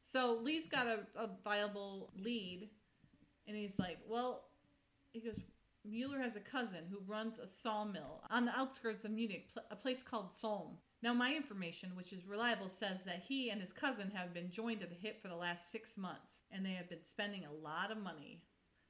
So 0.05 0.39
Lee's 0.43 0.69
got 0.69 0.87
a, 0.87 1.01
a 1.17 1.31
viable 1.43 2.13
lead, 2.17 2.69
and 3.49 3.57
he's 3.57 3.79
like, 3.79 3.99
"Well," 4.07 4.45
he 5.13 5.21
goes, 5.21 5.41
"Mueller 5.85 6.19
has 6.19 6.37
a 6.37 6.41
cousin 6.41 6.85
who 6.91 7.01
runs 7.07 7.39
a 7.39 7.47
sawmill 7.47 8.23
on 8.31 8.45
the 8.45 8.57
outskirts 8.57 9.05
of 9.05 9.11
Munich, 9.11 9.49
a 9.71 9.77
place 9.77 10.03
called 10.03 10.33
Solm." 10.33 10.79
Now, 11.03 11.13
my 11.13 11.35
information, 11.35 11.97
which 11.97 12.13
is 12.13 12.27
reliable, 12.27 12.69
says 12.69 13.03
that 13.05 13.25
he 13.27 13.51
and 13.51 13.61
his 13.61 13.73
cousin 13.73 14.11
have 14.15 14.33
been 14.33 14.51
joined 14.51 14.83
at 14.83 14.89
the 14.89 14.95
hip 14.95 15.21
for 15.21 15.29
the 15.29 15.37
last 15.37 15.71
six 15.71 15.99
months, 15.99 16.45
and 16.51 16.65
they 16.65 16.73
have 16.73 16.89
been 16.89 17.03
spending 17.03 17.45
a 17.45 17.53
lot 17.53 17.91
of 17.91 17.99
money. 17.99 18.43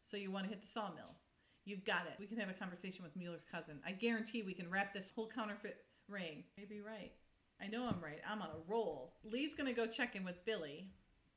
So 0.02 0.16
you 0.16 0.30
want 0.30 0.44
to 0.44 0.50
hit 0.50 0.60
the 0.60 0.68
sawmill? 0.68 1.16
You've 1.64 1.84
got 1.84 2.06
it. 2.06 2.20
We 2.20 2.26
can 2.26 2.38
have 2.38 2.50
a 2.50 2.54
conversation 2.54 3.02
with 3.02 3.16
Mueller's 3.16 3.46
cousin. 3.50 3.80
I 3.86 3.92
guarantee 3.92 4.42
we 4.42 4.54
can 4.54 4.70
wrap 4.70 4.92
this 4.92 5.10
whole 5.12 5.28
counterfeit 5.34 5.78
ring. 6.08 6.44
Maybe 6.58 6.80
right. 6.80 7.12
I 7.60 7.66
know 7.66 7.86
I'm 7.86 8.00
right. 8.02 8.20
I'm 8.28 8.42
on 8.42 8.50
a 8.50 8.70
roll. 8.70 9.14
Lee's 9.24 9.54
gonna 9.54 9.72
go 9.72 9.86
check 9.86 10.14
in 10.14 10.24
with 10.24 10.44
Billy, 10.44 10.90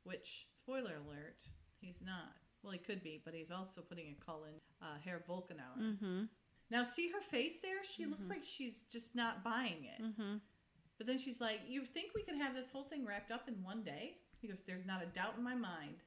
which 0.08 0.48
spoiler 0.56 0.96
alert, 1.06 1.44
he's 1.80 2.00
not. 2.04 2.40
Well, 2.64 2.72
he 2.72 2.80
could 2.80 3.04
be, 3.04 3.22
but 3.24 3.34
he's 3.34 3.52
also 3.52 3.82
putting 3.82 4.08
a 4.08 4.26
call 4.26 4.46
in 4.46 4.54
uh, 4.82 4.98
Herr 5.04 5.22
Volkenauer. 5.30 5.80
Mm-hmm. 5.80 6.24
Now, 6.70 6.84
see 6.84 7.10
her 7.10 7.22
face 7.22 7.62
there? 7.62 7.84
She 7.84 8.06
looks 8.06 8.26
like 8.30 8.44
she's 8.44 8.84
just 8.92 9.16
not 9.16 9.44
buying 9.44 9.86
it. 9.86 10.04
Mm-hmm. 10.04 10.38
But 10.98 11.08
then 11.08 11.18
she's 11.18 11.40
like, 11.40 11.62
"You 11.68 11.86
think 11.86 12.12
we 12.16 12.24
could 12.24 12.36
have 12.36 12.56
this 12.56 12.70
whole 12.70 12.84
thing 12.84 13.06
wrapped 13.06 13.32
up 13.32 13.48
in 13.48 13.64
one 13.64 13.84
day?" 13.84 14.16
He 14.42 14.48
goes, 14.48 14.64
"There's 14.66 14.86
not 14.86 15.04
a 15.04 15.06
doubt 15.06 15.36
in 15.38 15.44
my 15.44 15.56
mind." 15.56 16.04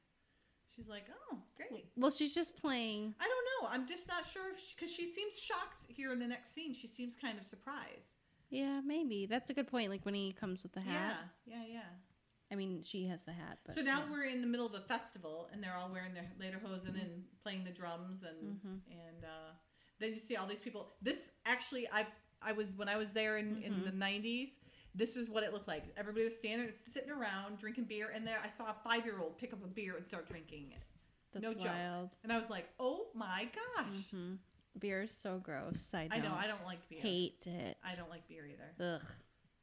She's 0.75 0.87
like, 0.87 1.05
"Oh, 1.31 1.37
great." 1.55 1.85
Well, 1.95 2.11
she's 2.11 2.35
just 2.35 2.57
playing. 2.57 3.15
I 3.19 3.23
don't 3.23 3.45
know. 3.63 3.69
I'm 3.73 3.87
just 3.87 4.07
not 4.07 4.25
sure 4.31 4.51
if 4.51 4.75
because 4.75 4.93
she, 4.93 5.11
seems 5.11 5.33
shocked 5.35 5.85
here 5.87 6.11
in 6.11 6.19
the 6.19 6.27
next 6.27 6.53
scene. 6.53 6.73
She 6.73 6.87
seems 6.87 7.15
kind 7.15 7.39
of 7.39 7.45
surprised. 7.45 8.19
Yeah, 8.49 8.81
maybe 8.85 9.25
that's 9.25 9.49
a 9.49 9.53
good 9.53 9.67
point. 9.67 9.89
Like 9.89 10.05
when 10.05 10.13
he 10.13 10.33
comes 10.33 10.61
with 10.61 10.73
the 10.73 10.81
hat. 10.81 11.15
Yeah, 11.45 11.55
yeah, 11.55 11.73
yeah. 11.73 12.10
I 12.51 12.55
mean, 12.55 12.81
she 12.83 13.07
has 13.07 13.21
the 13.23 13.31
hat. 13.31 13.59
But 13.65 13.75
so 13.75 13.81
now 13.81 13.99
yeah. 13.99 14.11
we're 14.11 14.25
in 14.25 14.41
the 14.41 14.47
middle 14.47 14.65
of 14.65 14.73
a 14.73 14.81
festival, 14.81 15.49
and 15.53 15.63
they're 15.63 15.75
all 15.75 15.89
wearing 15.91 16.13
their 16.13 16.29
lederhosen 16.39 16.89
Mm-hmm. 16.91 16.99
and 16.99 17.23
playing 17.43 17.63
the 17.63 17.71
drums, 17.71 18.23
and 18.23 18.59
and 18.89 19.23
uh, 19.23 19.51
then 19.99 20.11
you 20.13 20.19
see 20.19 20.35
all 20.35 20.47
these 20.47 20.59
people. 20.59 20.93
This 21.01 21.29
actually, 21.45 21.87
I 21.91 22.05
I 22.41 22.51
was 22.51 22.75
when 22.75 22.89
I 22.89 22.97
was 22.97 23.13
there 23.13 23.37
in, 23.37 23.55
Mm-hmm. 23.55 23.63
in 23.65 23.85
the 23.85 23.91
'90s. 24.05 24.57
This 24.93 25.15
is 25.15 25.29
what 25.29 25.43
it 25.43 25.53
looked 25.53 25.69
like. 25.69 25.85
Everybody 25.95 26.25
was 26.25 26.35
standing, 26.35 26.69
sitting 26.73 27.11
around, 27.11 27.57
drinking 27.59 27.85
beer, 27.85 28.11
and 28.13 28.27
there 28.27 28.39
I 28.43 28.49
saw 28.55 28.65
a 28.71 28.75
five 28.83 29.05
year 29.05 29.19
old 29.19 29.37
pick 29.37 29.53
up 29.53 29.63
a 29.63 29.67
beer 29.67 29.95
and 29.95 30.05
start 30.05 30.27
drinking 30.27 30.71
it. 30.75 30.83
that's 31.31 31.45
no 31.45 31.53
joke. 31.53 31.71
wild. 31.73 32.09
And 32.23 32.33
I 32.33 32.37
was 32.37 32.49
like, 32.49 32.67
"Oh 32.79 33.07
my 33.15 33.47
gosh!" 33.77 34.03
hmm 34.11 34.33
Beer 34.79 35.01
is 35.03 35.11
so 35.11 35.37
gross. 35.37 35.81
Side 35.81 36.09
I 36.13 36.19
know. 36.19 36.33
I 36.33 36.47
don't 36.47 36.63
like 36.65 36.79
beer. 36.89 36.99
hate 37.01 37.45
it. 37.47 37.77
I 37.85 37.93
don't 37.95 38.09
like 38.09 38.25
beer 38.27 38.45
either. 38.45 38.95
Ugh. 38.95 39.01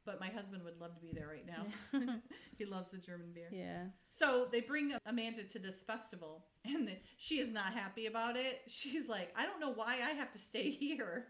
But 0.05 0.19
my 0.19 0.29
husband 0.29 0.63
would 0.63 0.79
love 0.79 0.95
to 0.95 1.01
be 1.01 1.11
there 1.13 1.27
right 1.27 1.45
now. 1.45 1.65
he 2.57 2.65
loves 2.65 2.91
the 2.91 2.97
German 2.97 3.31
beer. 3.33 3.49
Yeah. 3.51 3.85
So 4.07 4.47
they 4.51 4.61
bring 4.61 4.93
Amanda 5.05 5.43
to 5.43 5.59
this 5.59 5.83
festival, 5.83 6.45
and 6.65 6.87
the, 6.87 6.93
she 7.17 7.39
is 7.39 7.51
not 7.51 7.73
happy 7.73 8.07
about 8.07 8.35
it. 8.35 8.61
She's 8.67 9.07
like, 9.07 9.33
I 9.35 9.45
don't 9.45 9.59
know 9.59 9.73
why 9.73 9.95
I 9.95 10.11
have 10.11 10.31
to 10.31 10.39
stay 10.39 10.69
here. 10.79 11.27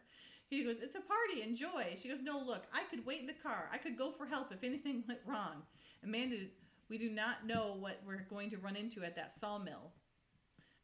He 0.50 0.64
goes, 0.64 0.78
It's 0.82 0.96
a 0.96 1.02
party, 1.02 1.42
enjoy. 1.44 1.96
She 2.02 2.10
goes, 2.10 2.22
No, 2.22 2.40
look, 2.40 2.64
I 2.74 2.84
could 2.90 3.06
wait 3.06 3.22
in 3.22 3.28
the 3.28 3.34
car. 3.34 3.70
I 3.72 3.78
could 3.78 3.98
go 3.98 4.12
for 4.12 4.26
help 4.26 4.52
if 4.52 4.64
anything 4.64 5.04
went 5.08 5.20
wrong. 5.26 5.64
Amanda 6.04 6.38
We 6.90 6.98
do 6.98 7.10
not 7.10 7.46
know 7.46 7.76
what 7.80 8.02
we're 8.06 8.26
going 8.30 8.50
to 8.52 8.58
run 8.58 8.76
into 8.76 9.04
at 9.04 9.16
that 9.16 9.34
sawmill. 9.34 9.92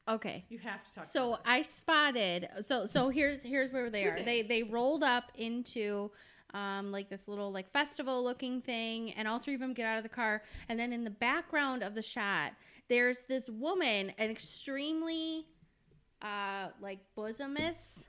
Okay. 0.07 0.45
You 0.49 0.59
have 0.59 0.83
to 0.83 0.93
talk. 0.93 1.05
So. 1.05 1.39
I 1.45 1.61
spotted. 1.63 2.47
So 2.61 2.85
so 2.85 3.09
here's 3.09 3.41
here's 3.41 3.71
where 3.71 3.89
they 3.89 4.03
Two 4.03 4.09
are. 4.09 4.23
They 4.23 4.41
they 4.43 4.63
rolled 4.63 5.03
up 5.03 5.31
into 5.35 6.11
um, 6.53 6.91
like 6.91 7.09
this 7.09 7.27
little 7.27 7.51
like 7.51 7.71
festival 7.71 8.23
looking 8.23 8.61
thing, 8.61 9.11
and 9.13 9.27
all 9.27 9.39
three 9.39 9.55
of 9.55 9.59
them 9.59 9.73
get 9.73 9.85
out 9.85 9.97
of 9.97 10.03
the 10.03 10.09
car. 10.09 10.43
And 10.69 10.79
then 10.79 10.93
in 10.93 11.03
the 11.03 11.09
background 11.09 11.83
of 11.83 11.95
the 11.95 12.01
shot, 12.01 12.53
there's 12.87 13.23
this 13.23 13.49
woman, 13.49 14.13
an 14.17 14.29
extremely 14.29 15.47
uh 16.21 16.69
like 16.81 16.99
bosomist. 17.17 18.07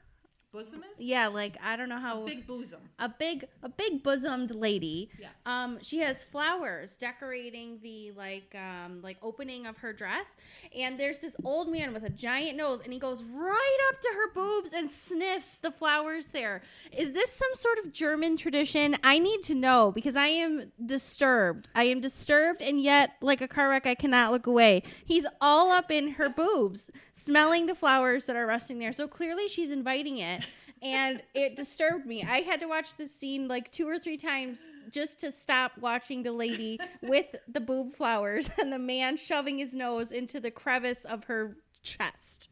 Bosomist. 0.56 0.96
Yeah, 0.98 1.28
like 1.28 1.56
I 1.62 1.76
don't 1.76 1.88
know 1.88 1.98
how 1.98 2.24
big 2.24 2.46
bosom. 2.46 2.80
a 2.98 3.08
big 3.08 3.46
a 3.62 3.68
big 3.68 4.02
bosomed 4.02 4.54
lady. 4.54 5.10
Yes. 5.20 5.30
Um, 5.44 5.78
she 5.82 5.98
has 5.98 6.22
flowers 6.22 6.96
decorating 6.96 7.78
the 7.82 8.12
like 8.12 8.54
um 8.54 9.00
like 9.02 9.18
opening 9.22 9.66
of 9.66 9.76
her 9.78 9.92
dress, 9.92 10.36
and 10.74 10.98
there's 10.98 11.18
this 11.18 11.36
old 11.44 11.70
man 11.70 11.92
with 11.92 12.04
a 12.04 12.10
giant 12.10 12.56
nose, 12.56 12.80
and 12.80 12.92
he 12.92 12.98
goes 12.98 13.22
right 13.22 13.78
up 13.90 14.00
to 14.00 14.08
her 14.08 14.32
boobs 14.32 14.72
and 14.72 14.90
sniffs 14.90 15.56
the 15.56 15.70
flowers 15.70 16.28
there. 16.28 16.62
Is 16.92 17.12
this 17.12 17.32
some 17.32 17.54
sort 17.54 17.78
of 17.78 17.92
German 17.92 18.36
tradition? 18.36 18.96
I 19.04 19.18
need 19.18 19.42
to 19.44 19.54
know 19.54 19.92
because 19.94 20.16
I 20.16 20.28
am 20.28 20.72
disturbed. 20.84 21.68
I 21.74 21.84
am 21.84 22.00
disturbed, 22.00 22.62
and 22.62 22.80
yet 22.80 23.12
like 23.20 23.40
a 23.40 23.48
car 23.48 23.68
wreck, 23.68 23.86
I 23.86 23.94
cannot 23.94 24.32
look 24.32 24.46
away. 24.46 24.82
He's 25.04 25.26
all 25.40 25.70
up 25.70 25.90
in 25.90 26.12
her 26.12 26.28
boobs, 26.28 26.90
smelling 27.14 27.66
the 27.66 27.74
flowers 27.74 28.26
that 28.26 28.36
are 28.36 28.46
resting 28.46 28.78
there. 28.78 28.92
So 28.92 29.06
clearly, 29.06 29.48
she's 29.48 29.70
inviting 29.70 30.18
it 30.18 30.45
and 30.94 31.22
it 31.34 31.56
disturbed 31.56 32.06
me. 32.06 32.22
I 32.22 32.38
had 32.40 32.60
to 32.60 32.66
watch 32.66 32.96
the 32.96 33.08
scene 33.08 33.48
like 33.48 33.70
two 33.72 33.88
or 33.88 33.98
three 33.98 34.16
times 34.16 34.68
just 34.90 35.20
to 35.20 35.32
stop 35.32 35.72
watching 35.80 36.22
the 36.22 36.32
lady 36.32 36.78
with 37.02 37.26
the 37.48 37.60
boob 37.60 37.92
flowers 37.94 38.50
and 38.58 38.72
the 38.72 38.78
man 38.78 39.16
shoving 39.16 39.58
his 39.58 39.74
nose 39.74 40.12
into 40.12 40.40
the 40.40 40.50
crevice 40.50 41.04
of 41.04 41.24
her 41.24 41.56
chest. 41.82 42.48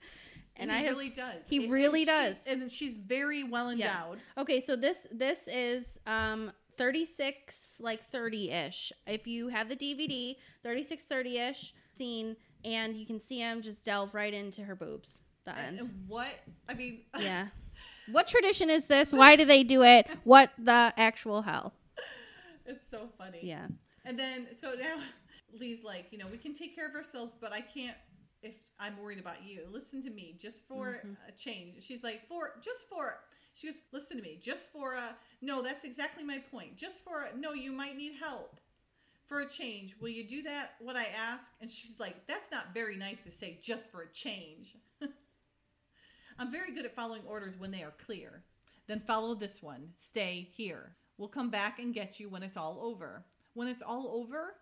And, 0.57 0.71
he 0.71 0.77
I 0.77 0.81
have- 0.83 0.91
really 0.97 1.11
does. 1.11 1.47
He 1.49 1.67
really 1.69 2.03
and 2.03 2.09
she- 2.11 2.15
does. 2.29 2.47
and 2.47 2.71
she's 2.71 2.95
very 2.95 3.43
well 3.45 3.73
Yes. 3.73 3.89
endowed. 4.05 4.21
Okay, 4.39 4.61
so 4.61 4.77
this 4.77 4.99
this 5.11 5.49
is 5.49 5.99
um 6.07 6.53
36 6.77 7.79
like 7.81 8.09
30ish. 8.11 8.93
If 9.07 9.27
you 9.27 9.49
have 9.49 9.69
the 9.69 9.77
DVD, 9.77 10.37
36 10.63 11.05
30ish 11.07 11.73
scene 11.93 12.37
and 12.65 12.97
you 12.97 13.05
can 13.07 13.21
see 13.21 13.39
him 13.39 13.63
just 13.63 13.85
delve 13.85 14.15
right 14.15 14.33
into 14.35 14.63
her 14.63 14.75
boobs. 14.75 15.23
The 15.45 15.57
end. 15.59 15.81
and 15.81 15.91
what? 16.09 16.29
I 16.69 16.75
mean, 16.75 17.01
Yeah. 17.19 17.49
What 18.11 18.27
tradition 18.27 18.71
is 18.71 18.87
this? 18.87 19.13
Why 19.13 19.37
do 19.37 19.45
they 19.45 19.63
do 19.65 19.83
it? 19.83 20.07
What 20.25 20.51
the 20.59 20.93
actual 20.97 21.43
hell? 21.43 21.73
it's 22.67 22.87
so 22.89 23.09
funny. 23.19 23.41
Yeah. 23.43 23.67
And 24.05 24.19
then 24.19 24.47
so 24.57 24.75
now 24.79 24.97
Lee's 25.59 25.85
like, 25.85 26.07
you 26.11 26.19
know, 26.19 26.27
we 26.31 26.39
can 26.39 26.55
take 26.55 26.75
care 26.75 26.89
of 26.89 26.95
ourselves, 26.95 27.35
but 27.41 27.53
I 27.53 27.61
can't 27.61 27.97
if 28.43 28.55
I'm 28.79 28.99
worried 29.01 29.19
about 29.19 29.43
you. 29.47 29.63
Listen 29.71 30.03
to 30.03 30.11
me, 30.11 30.37
just 30.41 30.63
for 30.69 30.99
Mm-hmm. 30.99 31.13
a 31.29 31.33
change. 31.33 31.83
She's 31.83 32.05
like, 32.05 32.27
for 32.29 32.53
just 32.63 32.89
for 32.89 33.21
she 33.55 33.69
goes, 33.69 33.81
listen 33.93 34.17
to 34.17 34.23
me, 34.23 34.39
just 34.43 34.69
for 34.73 34.95
a 34.95 35.17
no, 35.41 35.63
that's 35.63 35.85
exactly 35.85 36.25
my 36.25 36.39
point. 36.51 36.77
Just 36.77 37.03
for 37.05 37.23
a 37.33 37.37
no, 37.39 37.53
you 37.53 37.73
might 37.73 37.97
need 37.97 38.15
help. 38.21 38.61
For 39.27 39.41
a 39.41 39.49
change, 39.49 39.97
will 40.01 40.11
you 40.11 40.29
do 40.29 40.43
that? 40.43 40.73
What 40.81 40.97
I 40.97 41.07
ask? 41.07 41.51
And 41.63 41.71
she's 41.71 41.99
like, 41.99 42.27
that's 42.27 42.51
not 42.53 42.75
very 42.75 42.97
nice 42.97 43.25
to 43.25 43.31
say 43.31 43.59
just 43.63 43.91
for 43.91 44.03
a 44.03 44.09
change. 44.13 44.77
I'm 46.39 46.51
very 46.51 46.73
good 46.73 46.85
at 46.85 46.95
following 46.95 47.23
orders 47.27 47.57
when 47.59 47.71
they 47.71 47.83
are 47.83 47.95
clear. 48.05 48.43
Then 48.87 49.01
follow 49.01 49.35
this 49.35 49.63
one. 49.63 49.89
Stay 49.99 50.49
here. 50.53 50.97
We'll 51.17 51.29
come 51.29 51.51
back 51.51 51.79
and 51.79 51.95
get 51.95 52.19
you 52.19 52.29
when 52.29 52.43
it's 52.43 52.57
all 52.57 52.79
over. 52.83 53.25
When 53.55 53.69
it's 53.69 53.83
all 53.83 54.09
over? 54.09 54.57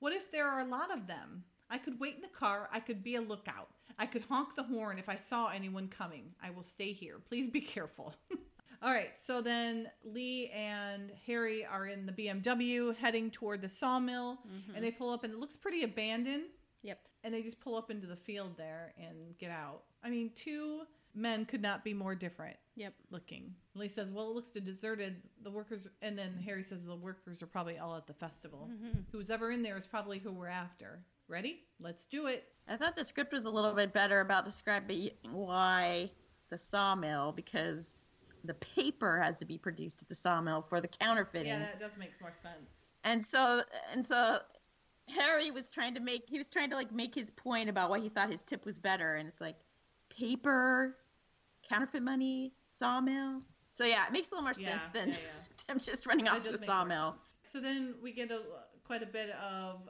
What 0.00 0.12
if 0.12 0.30
there 0.30 0.48
are 0.48 0.60
a 0.60 0.66
lot 0.68 0.92
of 0.92 1.06
them? 1.06 1.44
I 1.70 1.78
could 1.78 1.98
wait 1.98 2.16
in 2.16 2.20
the 2.20 2.28
car. 2.28 2.68
I 2.72 2.78
could 2.78 3.02
be 3.02 3.16
a 3.16 3.20
lookout. 3.20 3.68
I 3.98 4.06
could 4.06 4.22
honk 4.28 4.54
the 4.54 4.62
horn 4.62 4.98
if 4.98 5.08
I 5.08 5.16
saw 5.16 5.48
anyone 5.48 5.88
coming. 5.88 6.34
I 6.42 6.50
will 6.50 6.64
stay 6.64 6.92
here. 6.92 7.16
Please 7.26 7.48
be 7.48 7.60
careful. 7.60 8.14
all 8.82 8.92
right. 8.92 9.18
So 9.18 9.40
then 9.40 9.90
Lee 10.04 10.50
and 10.54 11.10
Harry 11.26 11.64
are 11.64 11.86
in 11.86 12.04
the 12.04 12.12
BMW 12.12 12.94
heading 12.96 13.30
toward 13.30 13.62
the 13.62 13.68
sawmill 13.68 14.40
mm-hmm. 14.46 14.74
and 14.74 14.84
they 14.84 14.90
pull 14.90 15.10
up 15.10 15.24
and 15.24 15.32
it 15.32 15.40
looks 15.40 15.56
pretty 15.56 15.84
abandoned 15.84 16.44
Yep. 16.82 17.00
and 17.22 17.32
they 17.32 17.42
just 17.42 17.60
pull 17.60 17.76
up 17.76 17.90
into 17.90 18.06
the 18.06 18.16
field 18.16 18.58
there 18.58 18.92
and 18.98 19.38
get 19.38 19.50
out. 19.50 19.84
I 20.02 20.10
mean, 20.10 20.32
two 20.34 20.82
men 21.14 21.44
could 21.44 21.62
not 21.62 21.84
be 21.84 21.94
more 21.94 22.14
different 22.14 22.56
Yep. 22.76 22.94
looking. 23.10 23.54
Lee 23.74 23.88
says, 23.88 24.12
"Well, 24.12 24.30
it 24.30 24.34
looks 24.34 24.50
deserted. 24.50 25.22
The 25.42 25.50
workers," 25.50 25.88
and 26.02 26.18
then 26.18 26.36
Harry 26.38 26.62
says, 26.62 26.84
"The 26.86 26.96
workers 26.96 27.42
are 27.42 27.46
probably 27.46 27.78
all 27.78 27.96
at 27.96 28.06
the 28.06 28.14
festival. 28.14 28.68
Mm-hmm. 28.72 29.00
Who's 29.12 29.30
ever 29.30 29.50
in 29.52 29.62
there 29.62 29.76
is 29.76 29.86
probably 29.86 30.18
who 30.18 30.32
we're 30.32 30.48
after. 30.48 31.04
Ready? 31.28 31.64
Let's 31.78 32.06
do 32.06 32.26
it." 32.26 32.52
I 32.66 32.76
thought 32.76 32.96
the 32.96 33.04
script 33.04 33.32
was 33.32 33.44
a 33.44 33.50
little 33.50 33.72
bit 33.74 33.92
better 33.92 34.20
about 34.20 34.44
describing 34.44 35.10
why 35.30 36.10
the 36.50 36.58
sawmill 36.58 37.32
because 37.32 38.06
the 38.44 38.54
paper 38.54 39.18
has 39.20 39.38
to 39.38 39.44
be 39.44 39.56
produced 39.56 40.02
at 40.02 40.08
the 40.08 40.14
sawmill 40.14 40.62
for 40.62 40.80
the 40.80 40.88
counterfeiting. 40.88 41.46
Yeah, 41.48 41.60
that 41.60 41.78
does 41.80 41.96
make 41.96 42.20
more 42.20 42.32
sense. 42.32 42.92
and 43.04 43.24
so 43.24 43.62
and 43.92 44.04
so 44.06 44.40
Harry 45.08 45.50
was 45.50 45.70
trying 45.70 45.94
to 45.94 46.00
make 46.00 46.28
he 46.28 46.38
was 46.38 46.50
trying 46.50 46.70
to 46.70 46.76
like 46.76 46.90
make 46.92 47.14
his 47.14 47.30
point 47.30 47.68
about 47.70 47.88
why 47.90 48.00
he 48.00 48.08
thought 48.08 48.30
his 48.30 48.42
tip 48.42 48.64
was 48.66 48.78
better 48.80 49.14
and 49.16 49.28
it's 49.28 49.40
like 49.40 49.56
paper, 50.10 50.96
counterfeit 51.68 52.02
money, 52.02 52.52
sawmill. 52.70 53.40
So 53.72 53.84
yeah, 53.84 54.06
it 54.06 54.12
makes 54.12 54.28
a 54.28 54.32
little 54.32 54.44
more 54.44 54.54
Yeah, 54.56 54.68
sense 54.68 54.92
than 54.92 55.08
yeah, 55.08 55.14
yeah. 55.14 55.64
them 55.68 55.78
just 55.80 56.06
running 56.06 56.26
That 56.26 56.36
off 56.36 56.42
to 56.44 56.52
the 56.52 56.64
sawmill. 56.64 57.16
So 57.42 57.60
then 57.60 57.94
we 58.02 58.12
get 58.12 58.30
a, 58.30 58.40
quite 58.84 59.02
a 59.02 59.06
bit 59.06 59.30
of 59.30 59.88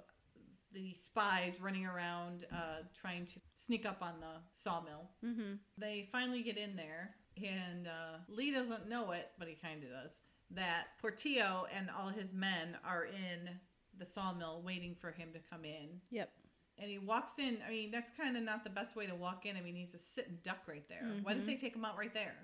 the 0.72 0.94
spies 0.96 1.60
running 1.60 1.86
around 1.86 2.46
uh, 2.52 2.82
trying 2.98 3.24
to 3.26 3.40
sneak 3.54 3.86
up 3.86 3.98
on 4.02 4.14
the 4.20 4.40
sawmill. 4.52 5.10
Mm-hmm. 5.24 5.54
They 5.78 6.08
finally 6.10 6.42
get 6.42 6.56
in 6.56 6.74
there, 6.76 7.10
and 7.36 7.86
uh, 7.86 8.18
Lee 8.28 8.50
doesn't 8.52 8.88
know 8.88 9.12
it, 9.12 9.30
but 9.38 9.48
he 9.48 9.54
kind 9.54 9.82
of 9.84 9.90
does. 9.90 10.20
That 10.50 10.86
Portillo 11.00 11.66
and 11.74 11.88
all 11.90 12.08
his 12.08 12.32
men 12.32 12.76
are 12.84 13.04
in 13.04 13.50
the 13.98 14.04
sawmill 14.06 14.62
waiting 14.64 14.94
for 15.00 15.12
him 15.12 15.28
to 15.32 15.38
come 15.50 15.64
in. 15.64 16.00
Yep. 16.10 16.30
And 16.78 16.90
he 16.90 16.98
walks 16.98 17.38
in. 17.38 17.58
I 17.66 17.70
mean, 17.70 17.90
that's 17.90 18.10
kind 18.10 18.36
of 18.36 18.42
not 18.42 18.64
the 18.64 18.70
best 18.70 18.96
way 18.96 19.06
to 19.06 19.14
walk 19.14 19.46
in. 19.46 19.56
I 19.56 19.60
mean, 19.60 19.76
he's 19.76 19.94
a 19.94 19.98
sitting 19.98 20.38
duck 20.42 20.58
right 20.66 20.86
there. 20.88 21.06
Why 21.22 21.34
didn't 21.34 21.46
they 21.46 21.56
take 21.56 21.74
him 21.76 21.84
out 21.84 21.96
right 21.96 22.12
there? 22.12 22.34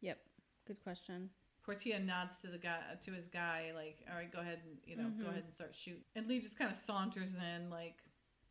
Yep. 0.00 0.18
Good 0.66 0.82
question. 0.82 1.28
Portia 1.64 2.00
nods 2.00 2.38
to 2.40 2.48
the 2.48 2.58
guy 2.58 2.78
to 3.02 3.12
his 3.12 3.28
guy, 3.28 3.70
like, 3.74 3.98
"All 4.10 4.16
right, 4.16 4.32
go 4.32 4.40
ahead 4.40 4.60
and 4.64 4.78
you 4.84 4.96
know, 4.96 5.10
go 5.22 5.28
ahead 5.28 5.44
and 5.44 5.52
start 5.54 5.76
shooting." 5.76 6.02
And 6.16 6.26
Lee 6.26 6.40
just 6.40 6.58
kind 6.58 6.70
of 6.70 6.76
saunters 6.76 7.34
in, 7.34 7.70
like, 7.70 7.98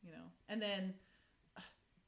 you 0.02 0.12
know, 0.12 0.24
and 0.48 0.62
then 0.62 0.94
ugh, 1.58 1.64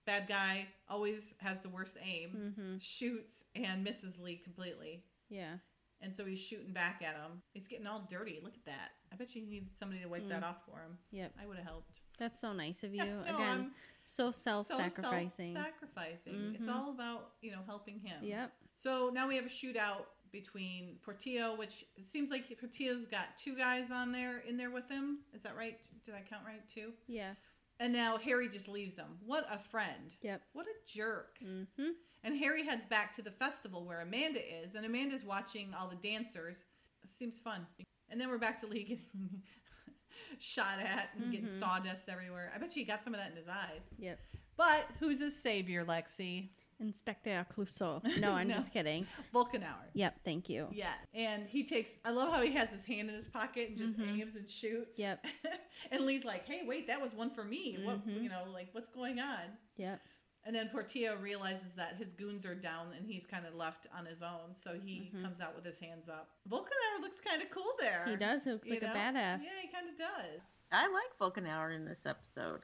bad 0.05 0.27
guy 0.27 0.67
always 0.87 1.35
has 1.39 1.61
the 1.61 1.67
worst 1.69 1.97
aim, 2.01 2.53
Mm-hmm. 2.57 2.77
shoots 2.79 3.43
and 3.55 3.83
misses 3.83 4.17
Lee 4.17 4.37
completely, 4.37 5.03
Yeah. 5.29 5.57
and 5.99 6.15
so 6.15 6.23
he's 6.25 6.39
shooting 6.39 6.71
back 6.71 7.01
at 7.01 7.15
him. 7.15 7.41
He's 7.53 7.67
getting 7.67 7.85
all 7.87 8.07
dirty. 8.09 8.39
Look 8.41 8.55
at 8.55 8.65
that. 8.65 8.91
I 9.13 9.15
bet 9.15 9.35
you 9.35 9.41
he 9.41 9.47
needed 9.47 9.69
somebody 9.77 10.01
to 10.01 10.07
wipe 10.09 10.27
that 10.29 10.43
off 10.43 10.57
for 10.65 10.79
him. 10.79 10.97
Yep. 11.11 11.33
I 11.41 11.45
would 11.45 11.57
have 11.57 11.65
helped. 11.67 11.99
That's 12.17 12.39
so 12.41 12.51
nice 12.53 12.83
of 12.83 12.93
you. 12.95 13.03
No, 13.05 13.21
Again, 13.23 13.41
I'm 13.41 13.71
so 14.05 14.31
so 14.31 14.63
self-sacrificing. 14.63 15.53
self-sacrificing. 15.53 16.55
It's 16.57 16.67
all 16.67 16.89
about 16.91 17.31
you 17.41 17.51
know 17.51 17.59
helping 17.65 17.99
him. 17.99 18.23
yep. 18.23 18.51
So 18.77 19.11
now 19.13 19.27
we 19.27 19.35
have 19.35 19.45
a 19.45 19.49
shootout 19.49 20.05
between 20.31 20.95
Portillo, 21.03 21.55
which 21.55 21.85
it 21.95 22.05
seems 22.05 22.31
like 22.31 22.45
Portillo's 22.59 23.05
got 23.05 23.37
two 23.37 23.55
guys 23.55 23.91
on 23.91 24.11
there 24.11 24.39
in 24.47 24.57
there 24.57 24.71
with 24.71 24.89
him. 24.89 25.19
Is 25.33 25.43
that 25.43 25.55
right? 25.55 25.77
Did 26.05 26.15
I 26.15 26.21
count 26.27 26.41
right? 26.45 26.67
Two. 26.67 26.91
Yeah. 27.07 27.33
And 27.79 27.93
now 27.93 28.17
Harry 28.17 28.47
just 28.49 28.67
leaves 28.67 28.95
him. 28.97 29.17
What 29.25 29.45
a 29.51 29.59
friend. 29.59 30.15
Yep. 30.21 30.41
What 30.53 30.65
a 30.67 30.91
jerk. 30.91 31.37
Mm-hmm. 31.45 31.89
And 32.23 32.37
Harry 32.37 32.63
heads 32.65 32.85
back 32.85 33.13
to 33.15 33.21
the 33.21 33.31
festival 33.31 33.85
where 33.85 34.01
Amanda 34.01 34.39
is, 34.63 34.75
and 34.75 34.85
Amanda's 34.85 35.23
watching 35.25 35.73
all 35.77 35.87
the 35.87 35.95
dancers. 36.07 36.65
seems 37.05 37.39
fun. 37.39 37.65
And 38.09 38.19
then 38.19 38.29
we're 38.29 38.37
back 38.37 38.59
to 38.61 38.67
Lee 38.67 38.83
getting 38.83 39.41
shot 40.39 40.79
at 40.79 41.09
and 41.17 41.31
getting 41.31 41.47
Mhm. 41.47 41.59
sawdust 41.59 42.09
everywhere. 42.09 42.51
I 42.53 42.57
bet 42.57 42.75
you 42.75 42.81
he 42.81 42.85
got 42.85 43.03
some 43.03 43.13
of 43.13 43.19
that 43.19 43.31
in 43.31 43.37
his 43.37 43.47
eyes. 43.47 43.89
Yep. 43.97 44.19
But 44.57 44.87
who's 44.99 45.19
his 45.19 45.35
savior, 45.41 45.83
Lexi? 45.85 46.49
Inspector 46.79 47.45
Clouseau. 47.55 48.01
No, 48.19 48.33
I'm 48.33 48.47
No. 48.49 48.55
just 48.55 48.73
kidding. 48.73 49.07
Volkenauer. 49.33 49.85
Yep. 49.93 50.19
Thank 50.25 50.49
you. 50.49 50.67
Yeah, 50.71 50.93
and 51.13 51.47
he 51.47 51.63
takes. 51.63 51.97
I 52.03 52.09
love 52.11 52.31
how 52.33 52.41
he 52.41 52.51
has 52.53 52.71
his 52.71 52.83
hand 52.83 53.09
in 53.09 53.15
his 53.15 53.27
pocket 53.27 53.69
and 53.69 53.77
just 53.77 53.97
Mhm. 53.97 54.19
aims 54.19 54.35
and 54.35 54.49
shoots. 54.49 54.99
Yep. 54.99 55.25
and 55.91 56.05
Lee's 56.05 56.25
like, 56.25 56.45
"Hey, 56.45 56.63
wait, 56.65 56.87
that 56.87 56.99
was 57.01 57.13
one 57.13 57.29
for 57.29 57.43
me. 57.43 57.77
What, 57.83 58.05
Mhm. 58.07 58.21
you 58.23 58.29
know, 58.29 58.43
like 58.51 58.69
what's 58.73 58.89
going 58.89 59.19
on?" 59.19 59.57
Yep. 59.77 60.01
And 60.45 60.53
then 60.55 60.67
Portillo 60.69 61.15
realizes 61.15 61.73
that 61.75 61.95
his 61.95 62.11
goons 62.13 62.45
are 62.45 62.55
down 62.55 62.87
and 62.97 63.05
he's 63.05 63.25
kind 63.25 63.45
of 63.45 63.55
left 63.55 63.87
on 63.97 64.05
his 64.05 64.21
own, 64.21 64.53
so 64.53 64.73
he 64.77 65.09
Mhm. 65.15 65.23
comes 65.23 65.39
out 65.39 65.55
with 65.55 65.63
his 65.65 65.79
hands 65.79 66.09
up. 66.09 66.29
Volkenauer 66.49 66.99
looks 67.01 67.19
kind 67.21 67.41
of 67.41 67.49
cool 67.49 67.73
there. 67.79 68.05
He 68.07 68.15
does. 68.17 68.43
He 68.43 68.51
looks 68.51 68.67
you 68.67 68.73
like 68.73 68.83
a 68.83 68.87
badass. 68.87 69.41
Yeah, 69.41 69.61
he 69.61 69.67
kind 69.69 69.87
of 69.89 69.97
does. 69.97 70.41
I 70.71 70.87
like 70.87 71.17
Volkenauer 71.19 71.73
in 71.73 71.85
this 71.85 72.05
episode. 72.05 72.61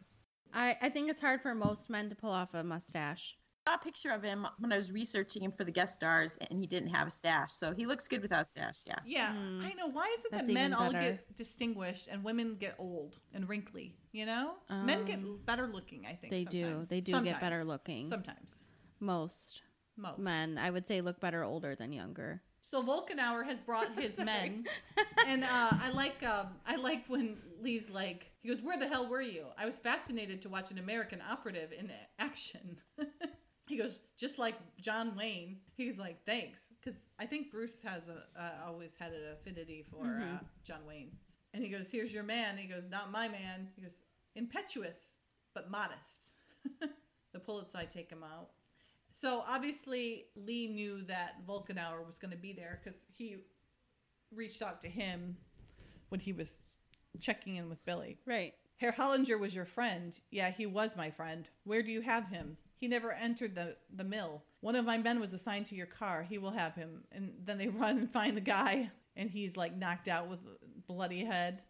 I, 0.54 0.78
I 0.82 0.90
think 0.90 1.10
it's 1.10 1.22
hard 1.22 1.42
for 1.42 1.54
most 1.56 1.90
men 1.90 2.10
to 2.10 2.16
pull 2.16 2.32
off 2.32 2.54
a 2.54 2.64
mustache. 2.64 3.38
Saw 3.70 3.76
a 3.76 3.80
picture 3.80 4.12
of 4.12 4.24
him 4.24 4.48
when 4.60 4.72
I 4.72 4.78
was 4.78 4.92
researching 4.92 5.44
him 5.44 5.52
for 5.52 5.64
the 5.64 5.72
guest 5.72 5.94
stars, 5.96 6.38
and 6.50 6.60
he 6.60 6.68
didn't 6.68 6.90
have 6.90 7.08
a 7.08 7.12
stash. 7.12 7.52
So 7.54 7.74
he 7.74 7.86
looks 7.86 8.08
good 8.08 8.22
without 8.22 8.44
a 8.44 8.46
stash. 8.46 8.76
Yeah. 8.86 9.00
Yeah, 9.06 9.34
Mm. 9.34 9.64
I 9.66 9.74
know. 9.74 9.88
Why 9.88 10.14
is 10.18 10.26
it 10.26 10.32
That's 10.32 10.48
that 10.48 10.54
men 10.54 10.72
even 10.72 10.74
all 10.74 10.92
get 10.92 11.36
distinguished 11.36 12.08
and 12.10 12.24
women 12.24 12.56
get 12.60 12.76
old 12.80 13.18
and 13.34 13.48
wrinkly? 13.48 13.96
You 14.12 14.26
know, 14.26 14.54
men 14.70 15.06
get 15.06 15.20
Um, 15.20 15.42
better 15.46 15.68
looking. 15.68 16.06
I 16.06 16.16
think 16.16 16.32
they 16.32 16.46
do. 16.46 16.86
They 16.86 17.02
do 17.02 17.22
get 17.24 17.40
better 17.40 17.64
looking. 17.64 18.08
Sometimes, 18.08 18.64
Most 19.00 19.62
most 19.96 20.20
men, 20.20 20.58
I 20.58 20.72
would 20.72 20.88
say, 20.88 21.02
look 21.02 21.20
better 21.20 21.44
older 21.44 21.76
than 21.76 21.92
younger. 21.92 22.42
So 22.62 22.84
Volkenauer 22.84 23.46
has 23.46 23.60
brought 23.62 24.00
his 24.00 24.18
men, 24.34 24.66
and 25.26 25.44
uh, 25.44 25.72
I 25.72 25.90
like 25.92 26.22
um, 26.24 26.48
I 26.66 26.76
like 26.76 27.06
when 27.08 27.38
Lee's 27.62 27.90
like 27.90 28.32
he 28.42 28.50
goes, 28.50 28.62
"Where 28.62 28.78
the 28.78 28.88
hell 28.88 29.08
were 29.08 29.22
you?" 29.22 29.48
I 29.58 29.66
was 29.66 29.78
fascinated 29.78 30.42
to 30.44 30.50
watch 30.50 30.72
an 30.72 30.78
American 30.78 31.22
operative 31.22 31.72
in 31.72 31.92
action. 32.20 32.78
he 33.70 33.78
goes, 33.78 34.00
just 34.18 34.40
like 34.40 34.56
John 34.82 35.16
Wayne. 35.16 35.58
He's 35.78 36.00
like, 36.00 36.26
"Thanks," 36.26 36.70
because 36.82 37.06
I 37.20 37.28
think 37.28 37.52
Bruce 37.52 37.80
has 37.82 38.08
a 38.08 38.26
uh, 38.36 38.68
always 38.68 38.96
had 38.96 39.12
an 39.12 39.22
affinity 39.32 39.86
for 39.92 40.04
uh, 40.06 40.40
John 40.64 40.80
Wayne. 40.88 41.12
And 41.54 41.64
he 41.64 41.70
goes, 41.70 41.92
"Here's 41.92 42.12
your 42.12 42.24
man." 42.24 42.58
He 42.58 42.66
goes, 42.66 42.90
"Not 42.90 43.12
my 43.12 43.28
man." 43.28 43.68
He 43.76 43.84
goes, 43.84 44.02
"Impetuous 44.36 45.14
but 45.54 45.70
modest." 45.70 46.32
the 47.32 47.40
Pullets 47.40 47.76
I 47.76 47.86
take 47.86 48.10
him 48.10 48.24
out. 48.24 48.50
So 49.12 49.44
obviously 49.48 50.26
Lee 50.36 50.68
knew 50.68 51.04
that 51.04 51.46
Volkenauer 51.48 52.06
was 52.06 52.18
going 52.18 52.32
to 52.32 52.38
be 52.38 52.54
there 52.54 52.80
because 52.84 53.06
he 53.16 53.38
reached 54.34 54.64
out 54.64 54.82
to 54.82 54.88
him 54.88 55.38
when 56.10 56.20
he 56.20 56.34
was 56.34 56.58
checking 57.20 57.58
in 57.58 57.70
with 57.70 57.86
Billy. 57.86 58.18
Right. 58.26 58.56
Herr 58.78 58.92
Hollinger 58.92 59.40
was 59.40 59.54
your 59.54 59.66
friend. 59.66 60.20
Yeah, 60.32 60.50
he 60.50 60.66
was 60.66 60.96
my 60.96 61.12
friend. 61.12 61.48
Where 61.66 61.84
do 61.84 61.92
you 61.92 62.02
have 62.02 62.28
him? 62.30 62.58
He 62.80 62.88
never 62.88 63.12
entered 63.12 63.56
the, 63.56 63.76
the 63.94 64.04
mill. 64.06 64.42
One 64.62 64.76
of 64.76 64.86
my 64.86 64.98
men 64.98 65.20
was 65.20 65.34
assigned 65.34 65.66
to 65.68 65.76
your 65.76 65.86
car. 65.86 66.24
He 66.28 66.38
will 66.38 66.52
have 66.52 66.76
him. 66.76 67.04
And 67.12 67.34
then 67.44 67.58
they 67.58 67.68
run 67.84 67.98
and 67.98 68.12
find 68.12 68.36
the 68.38 68.42
guy, 68.42 68.90
and 69.16 69.30
he's 69.30 69.56
like 69.58 69.76
knocked 69.78 70.08
out 70.08 70.28
with 70.30 70.40
a 70.40 70.92
bloody 70.92 71.24
head. 71.26 71.62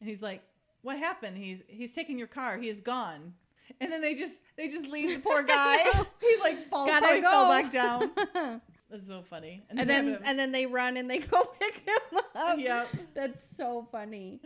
And 0.00 0.08
he's 0.08 0.22
like, 0.22 0.42
"What 0.82 0.98
happened? 0.98 1.36
He's 1.36 1.62
he's 1.68 1.92
taking 1.92 2.16
your 2.18 2.26
car. 2.28 2.56
He 2.58 2.68
is 2.68 2.80
gone." 2.80 3.34
And 3.80 3.92
then 3.92 4.00
they 4.00 4.14
just 4.14 4.40
they 4.56 4.68
just 4.68 4.86
leave 4.86 5.14
the 5.14 5.20
poor 5.20 5.42
guy. 5.56 5.78
he 6.20 6.36
like 6.40 6.68
falls, 6.70 6.88
Gotta 6.90 7.00
probably 7.06 7.20
go. 7.20 7.30
fell 7.30 7.48
back 7.48 7.70
down. 7.70 8.60
That's 8.90 9.06
so 9.06 9.22
funny. 9.22 9.62
And 9.68 9.78
they 9.78 9.84
then 9.84 10.06
him- 10.08 10.22
and 10.24 10.38
then 10.38 10.52
they 10.52 10.66
run 10.66 10.96
and 10.96 11.08
they 11.10 11.18
go 11.18 11.44
pick 11.60 11.82
him 11.86 12.18
up. 12.34 12.58
Yep. 12.58 12.88
That's 13.14 13.56
so 13.56 13.86
funny. 13.92 14.40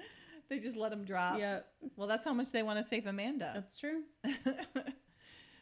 they 0.51 0.59
just 0.59 0.77
let 0.77 0.93
him 0.93 1.05
drop. 1.05 1.39
Yep. 1.39 1.66
Well, 1.97 2.06
that's 2.09 2.24
how 2.24 2.35
much 2.35 2.52
they 2.52 2.62
want 2.62 2.77
to 2.78 2.85
save 2.85 3.06
Amanda. 3.06 3.52
That's 3.55 3.78
true. 3.78 4.02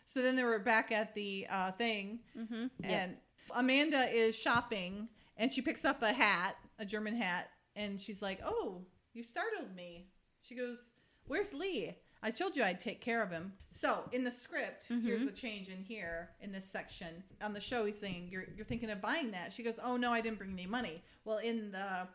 So 0.05 0.23
then 0.23 0.37
they 0.37 0.45
were 0.45 0.59
back 0.59 0.93
at 0.93 1.15
the 1.15 1.47
uh, 1.51 1.73
thing, 1.73 2.21
Mm-hmm. 2.39 2.67
and 2.85 3.17
Amanda 3.55 4.09
is 4.15 4.37
shopping, 4.37 5.09
and 5.37 5.53
she 5.53 5.61
picks 5.63 5.85
up 5.85 6.03
a 6.03 6.13
hat, 6.13 6.57
a 6.79 6.85
German 6.85 7.15
hat, 7.17 7.51
and 7.77 8.01
she's 8.01 8.23
like, 8.23 8.41
"Oh, 8.45 8.83
you 9.15 9.23
startled 9.23 9.75
me." 9.77 10.09
She 10.41 10.55
goes, 10.55 10.91
"Where's 11.27 11.53
Lee?" 11.55 11.95
I 12.25 12.31
told 12.31 12.55
you 12.57 12.63
I'd 12.63 12.79
take 12.79 13.01
care 13.01 13.21
of 13.21 13.31
him. 13.33 13.53
So 13.71 14.05
in 14.13 14.23
the 14.23 14.31
script, 14.31 14.87
here's 14.87 15.25
the 15.25 15.33
change 15.33 15.69
in 15.69 15.83
here 15.83 16.31
in 16.41 16.53
this 16.53 16.65
section. 16.65 17.25
On 17.43 17.53
the 17.53 17.61
show, 17.61 17.85
he's 17.85 17.99
saying, 17.99 18.29
"You're 18.31 18.45
you're 18.57 18.65
thinking 18.67 18.91
of 18.91 19.01
buying 19.01 19.31
that." 19.33 19.53
She 19.53 19.63
goes, 19.65 19.79
"Oh 19.83 19.97
no, 19.97 20.13
I 20.13 20.21
didn't 20.21 20.39
bring 20.39 20.53
any 20.53 20.67
money." 20.67 21.03
Well, 21.25 21.39
in 21.39 21.73
the 21.73 22.07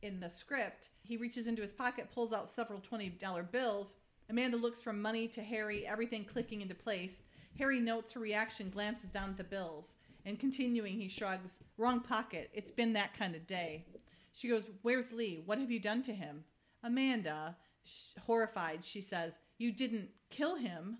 in 0.00 0.18
the 0.20 0.30
script, 0.30 0.90
he 1.02 1.16
reaches 1.16 1.46
into 1.46 1.62
his 1.62 1.70
pocket, 1.72 2.08
pulls 2.12 2.32
out 2.32 2.48
several 2.48 2.80
$20 2.80 3.50
bills. 3.52 3.94
Amanda 4.32 4.56
looks 4.56 4.80
from 4.80 5.02
money 5.02 5.28
to 5.28 5.42
Harry, 5.42 5.86
everything 5.86 6.24
clicking 6.24 6.62
into 6.62 6.74
place. 6.74 7.20
Harry 7.58 7.78
notes 7.78 8.12
her 8.12 8.20
reaction, 8.20 8.70
glances 8.70 9.10
down 9.10 9.28
at 9.28 9.36
the 9.36 9.44
bills, 9.44 9.96
and 10.24 10.40
continuing, 10.40 10.94
he 10.94 11.06
shrugs, 11.06 11.58
Wrong 11.76 12.00
pocket. 12.00 12.48
It's 12.54 12.70
been 12.70 12.94
that 12.94 13.12
kind 13.14 13.34
of 13.34 13.46
day. 13.46 13.84
She 14.32 14.48
goes, 14.48 14.70
Where's 14.80 15.12
Lee? 15.12 15.42
What 15.44 15.58
have 15.58 15.70
you 15.70 15.78
done 15.78 16.02
to 16.04 16.14
him? 16.14 16.44
Amanda, 16.82 17.58
sh- 17.84 18.14
horrified, 18.24 18.82
she 18.82 19.02
says, 19.02 19.36
You 19.58 19.70
didn't 19.70 20.08
kill 20.30 20.56
him? 20.56 20.96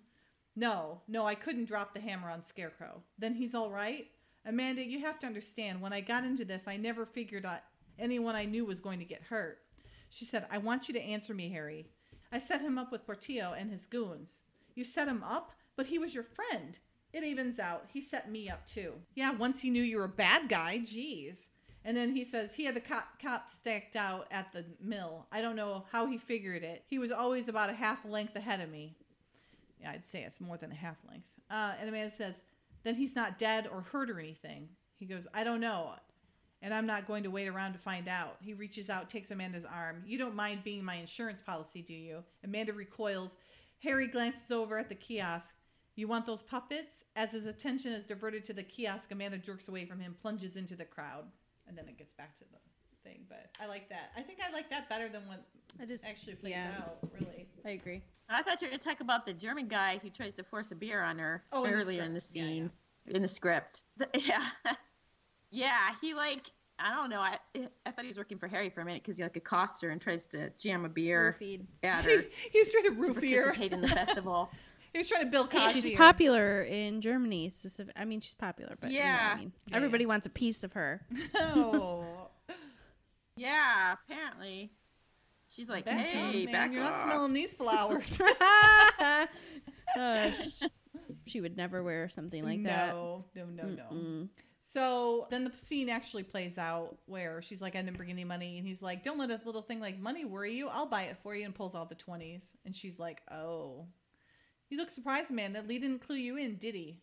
No, 0.54 1.00
no, 1.08 1.24
I 1.24 1.34
couldn't 1.34 1.64
drop 1.64 1.94
the 1.94 2.02
hammer 2.02 2.28
on 2.28 2.42
Scarecrow. 2.42 3.02
Then 3.18 3.34
he's 3.34 3.54
all 3.54 3.70
right? 3.70 4.08
Amanda, 4.44 4.84
you 4.84 5.00
have 5.00 5.18
to 5.20 5.26
understand, 5.26 5.80
when 5.80 5.94
I 5.94 6.02
got 6.02 6.24
into 6.24 6.44
this, 6.44 6.68
I 6.68 6.76
never 6.76 7.06
figured 7.06 7.46
out 7.46 7.60
anyone 7.98 8.36
I 8.36 8.44
knew 8.44 8.66
was 8.66 8.78
going 8.78 8.98
to 8.98 9.06
get 9.06 9.22
hurt. 9.22 9.60
She 10.10 10.26
said, 10.26 10.46
I 10.50 10.58
want 10.58 10.86
you 10.86 10.92
to 10.92 11.02
answer 11.02 11.32
me, 11.32 11.48
Harry. 11.48 11.86
I 12.32 12.38
set 12.38 12.62
him 12.62 12.78
up 12.78 12.90
with 12.90 13.06
Portillo 13.06 13.54
and 13.56 13.70
his 13.70 13.86
goons. 13.86 14.40
You 14.74 14.84
set 14.84 15.08
him 15.08 15.22
up? 15.22 15.52
But 15.76 15.86
he 15.86 15.98
was 15.98 16.14
your 16.14 16.24
friend. 16.24 16.78
It 17.12 17.24
evens 17.24 17.58
out. 17.58 17.86
He 17.92 18.00
set 18.00 18.30
me 18.30 18.48
up 18.48 18.66
too. 18.66 18.94
Yeah, 19.14 19.32
once 19.32 19.60
he 19.60 19.70
knew 19.70 19.82
you 19.82 19.98
were 19.98 20.04
a 20.04 20.08
bad 20.08 20.48
guy, 20.48 20.78
geez. 20.78 21.50
And 21.84 21.96
then 21.96 22.14
he 22.14 22.24
says 22.24 22.54
he 22.54 22.64
had 22.64 22.76
the 22.76 22.80
cop, 22.80 23.50
stacked 23.50 23.96
out 23.96 24.28
at 24.30 24.52
the 24.52 24.64
mill. 24.80 25.26
I 25.32 25.42
don't 25.42 25.56
know 25.56 25.84
how 25.90 26.06
he 26.06 26.16
figured 26.16 26.62
it. 26.62 26.84
He 26.86 26.98
was 26.98 27.10
always 27.10 27.48
about 27.48 27.70
a 27.70 27.74
half 27.74 28.04
length 28.04 28.36
ahead 28.36 28.60
of 28.60 28.70
me. 28.70 28.94
Yeah, 29.80 29.90
I'd 29.90 30.06
say 30.06 30.22
it's 30.22 30.40
more 30.40 30.56
than 30.56 30.72
a 30.72 30.76
half 30.76 30.96
length. 31.08 31.26
Uh, 31.50 31.72
and 31.80 31.88
Amanda 31.88 32.14
says, 32.14 32.44
then 32.84 32.94
he's 32.94 33.16
not 33.16 33.38
dead 33.38 33.68
or 33.70 33.80
hurt 33.80 34.10
or 34.10 34.20
anything. 34.20 34.68
He 34.96 35.06
goes, 35.06 35.26
I 35.34 35.42
don't 35.42 35.60
know. 35.60 35.94
And 36.62 36.72
I'm 36.72 36.86
not 36.86 37.06
going 37.08 37.24
to 37.24 37.30
wait 37.30 37.48
around 37.48 37.72
to 37.72 37.78
find 37.78 38.08
out. 38.08 38.36
He 38.40 38.54
reaches 38.54 38.88
out, 38.88 39.10
takes 39.10 39.32
Amanda's 39.32 39.64
arm. 39.64 40.02
You 40.06 40.16
don't 40.16 40.36
mind 40.36 40.62
being 40.62 40.84
my 40.84 40.94
insurance 40.94 41.40
policy, 41.40 41.82
do 41.82 41.92
you? 41.92 42.22
Amanda 42.44 42.72
recoils. 42.72 43.36
Harry 43.82 44.06
glances 44.06 44.50
over 44.52 44.78
at 44.78 44.88
the 44.88 44.94
kiosk. 44.94 45.54
You 45.96 46.06
want 46.06 46.24
those 46.24 46.40
puppets? 46.40 47.04
As 47.16 47.32
his 47.32 47.46
attention 47.46 47.92
is 47.92 48.06
diverted 48.06 48.44
to 48.44 48.52
the 48.52 48.62
kiosk, 48.62 49.10
Amanda 49.10 49.38
jerks 49.38 49.68
away 49.68 49.84
from 49.84 49.98
him, 49.98 50.16
plunges 50.22 50.56
into 50.56 50.76
the 50.76 50.84
crowd. 50.84 51.24
And 51.66 51.76
then 51.76 51.88
it 51.88 51.98
gets 51.98 52.14
back 52.14 52.36
to 52.38 52.44
the 52.44 52.58
thing. 53.02 53.24
But 53.28 53.50
I 53.60 53.66
like 53.66 53.88
that. 53.88 54.12
I 54.16 54.22
think 54.22 54.38
I 54.46 54.52
like 54.52 54.70
that 54.70 54.88
better 54.88 55.08
than 55.08 55.26
what 55.26 55.44
I 55.80 55.84
just 55.84 56.06
actually 56.06 56.36
plays 56.36 56.52
yeah, 56.52 56.74
out, 56.78 56.98
really. 57.18 57.48
I 57.66 57.70
agree. 57.70 58.02
I 58.28 58.42
thought 58.42 58.62
you 58.62 58.68
were 58.68 58.70
going 58.70 58.80
to 58.80 58.84
talk 58.84 59.00
about 59.00 59.26
the 59.26 59.34
German 59.34 59.68
guy 59.68 59.98
who 60.02 60.08
tries 60.08 60.34
to 60.34 60.44
force 60.44 60.70
a 60.70 60.74
beer 60.74 61.02
on 61.02 61.18
her 61.18 61.42
Oh, 61.52 61.64
in 61.64 61.70
the 61.72 61.76
earlier 61.76 62.02
in 62.02 62.14
the 62.14 62.20
script. 62.20 62.36
Yeah, 62.38 62.46
scene, 62.46 62.70
in 63.08 63.22
the 63.22 63.28
script. 63.28 63.82
The- 63.96 64.08
yeah, 64.14 64.46
yeah. 65.52 65.90
He 66.00 66.14
like 66.14 66.50
I 66.78 66.92
don't 66.94 67.10
know. 67.10 67.20
I 67.20 67.38
I 67.86 67.90
thought 67.92 68.02
he 68.02 68.08
was 68.08 68.16
working 68.18 68.38
for 68.38 68.48
Harry 68.48 68.68
for 68.70 68.80
a 68.80 68.84
minute 68.84 69.02
because 69.04 69.16
he 69.18 69.22
like 69.22 69.36
accosts 69.36 69.80
her 69.82 69.90
and 69.90 70.00
tries 70.00 70.26
to 70.26 70.50
jam 70.58 70.84
a 70.84 70.88
beer 70.88 71.36
Roofied. 71.40 71.60
at 71.84 72.04
her 72.06 72.10
He's, 72.10 72.26
he's 72.50 72.72
trying 72.72 72.84
to 72.84 72.90
to 72.90 73.12
roofie 73.12 73.36
her. 73.36 73.52
in 73.62 73.80
the 73.80 73.88
festival. 73.88 74.50
He's 74.94 75.08
trying 75.08 75.24
to 75.24 75.30
Bill 75.30 75.46
Cosby 75.46 75.80
She's 75.80 75.96
popular 75.96 76.64
in 76.64 77.00
Germany. 77.00 77.48
Specific. 77.48 77.94
I 77.96 78.04
mean, 78.04 78.20
she's 78.20 78.34
popular, 78.34 78.76
but 78.78 78.90
you 78.90 78.98
know 78.98 79.04
Yeah. 79.06 79.32
I 79.36 79.38
mean. 79.38 79.52
Yeah, 79.68 79.76
Everybody 79.78 80.04
wants 80.04 80.26
a 80.26 80.30
piece 80.30 80.64
of 80.64 80.74
her. 80.74 81.00
Oh, 81.34 82.04
Yeah, 83.36 83.94
apparently. 83.94 84.70
She's 85.48 85.70
like, 85.70 85.86
back 85.86 85.96
hey, 86.06 86.20
on, 86.20 86.44
man. 86.44 86.52
back 86.52 86.72
You're 86.74 86.82
off. 86.84 86.90
not 86.92 87.04
smelling 87.04 87.32
these 87.32 87.54
flowers. 87.54 88.18
Uh, 89.96 90.30
sh- 90.32 90.62
she 91.26 91.40
would 91.40 91.56
never 91.56 91.82
wear 91.82 92.08
something 92.10 92.44
like 92.44 92.62
that. 92.64 92.88
No, 92.94 93.24
no, 93.34 93.44
no, 93.46 93.64
no. 93.68 94.28
So 94.64 95.26
then 95.30 95.44
the 95.44 95.52
scene 95.58 95.88
actually 95.88 96.22
plays 96.22 96.56
out 96.56 96.96
where 97.06 97.42
she's 97.42 97.60
like, 97.60 97.74
I 97.74 97.82
didn't 97.82 97.96
bring 97.96 98.10
any 98.10 98.24
money. 98.24 98.58
And 98.58 98.66
he's 98.66 98.82
like, 98.82 99.02
Don't 99.02 99.18
let 99.18 99.30
a 99.30 99.40
little 99.44 99.62
thing 99.62 99.80
like 99.80 99.98
money 99.98 100.24
worry 100.24 100.54
you. 100.54 100.68
I'll 100.68 100.86
buy 100.86 101.04
it 101.04 101.18
for 101.22 101.34
you. 101.34 101.44
And 101.44 101.54
pulls 101.54 101.74
out 101.74 101.88
the 101.88 101.94
20s. 101.96 102.52
And 102.64 102.74
she's 102.74 102.98
like, 102.98 103.20
Oh. 103.30 103.86
You 104.70 104.78
look 104.78 104.90
surprised, 104.90 105.30
Amanda. 105.30 105.62
Lee 105.62 105.78
didn't 105.78 106.06
clue 106.06 106.16
you 106.16 106.36
in, 106.36 106.56
did 106.56 106.74
he? 106.74 107.00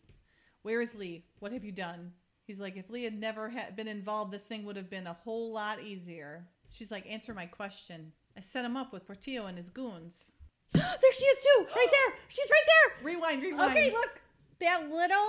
Where 0.62 0.80
is 0.80 0.94
Lee? 0.94 1.24
What 1.38 1.52
have 1.52 1.64
you 1.64 1.72
done? 1.72 2.12
He's 2.46 2.60
like, 2.60 2.76
If 2.76 2.90
Lee 2.90 3.04
had 3.04 3.18
never 3.18 3.50
ha- 3.50 3.70
been 3.76 3.88
involved, 3.88 4.32
this 4.32 4.46
thing 4.46 4.64
would 4.64 4.76
have 4.76 4.90
been 4.90 5.06
a 5.06 5.12
whole 5.12 5.52
lot 5.52 5.82
easier. 5.82 6.46
She's 6.70 6.90
like, 6.90 7.06
Answer 7.08 7.34
my 7.34 7.46
question. 7.46 8.12
I 8.36 8.40
set 8.40 8.64
him 8.64 8.76
up 8.76 8.92
with 8.92 9.06
Portillo 9.06 9.46
and 9.46 9.58
his 9.58 9.68
goons. 9.68 10.32
there 10.72 11.12
she 11.12 11.24
is 11.24 11.38
too, 11.44 11.66
right 11.76 11.88
there. 11.90 12.18
She's 12.28 12.48
right 12.50 12.62
there. 12.66 13.06
Rewind, 13.12 13.42
rewind. 13.42 13.70
Okay, 13.72 13.90
look, 13.90 14.20
that 14.60 14.88
little 14.90 15.28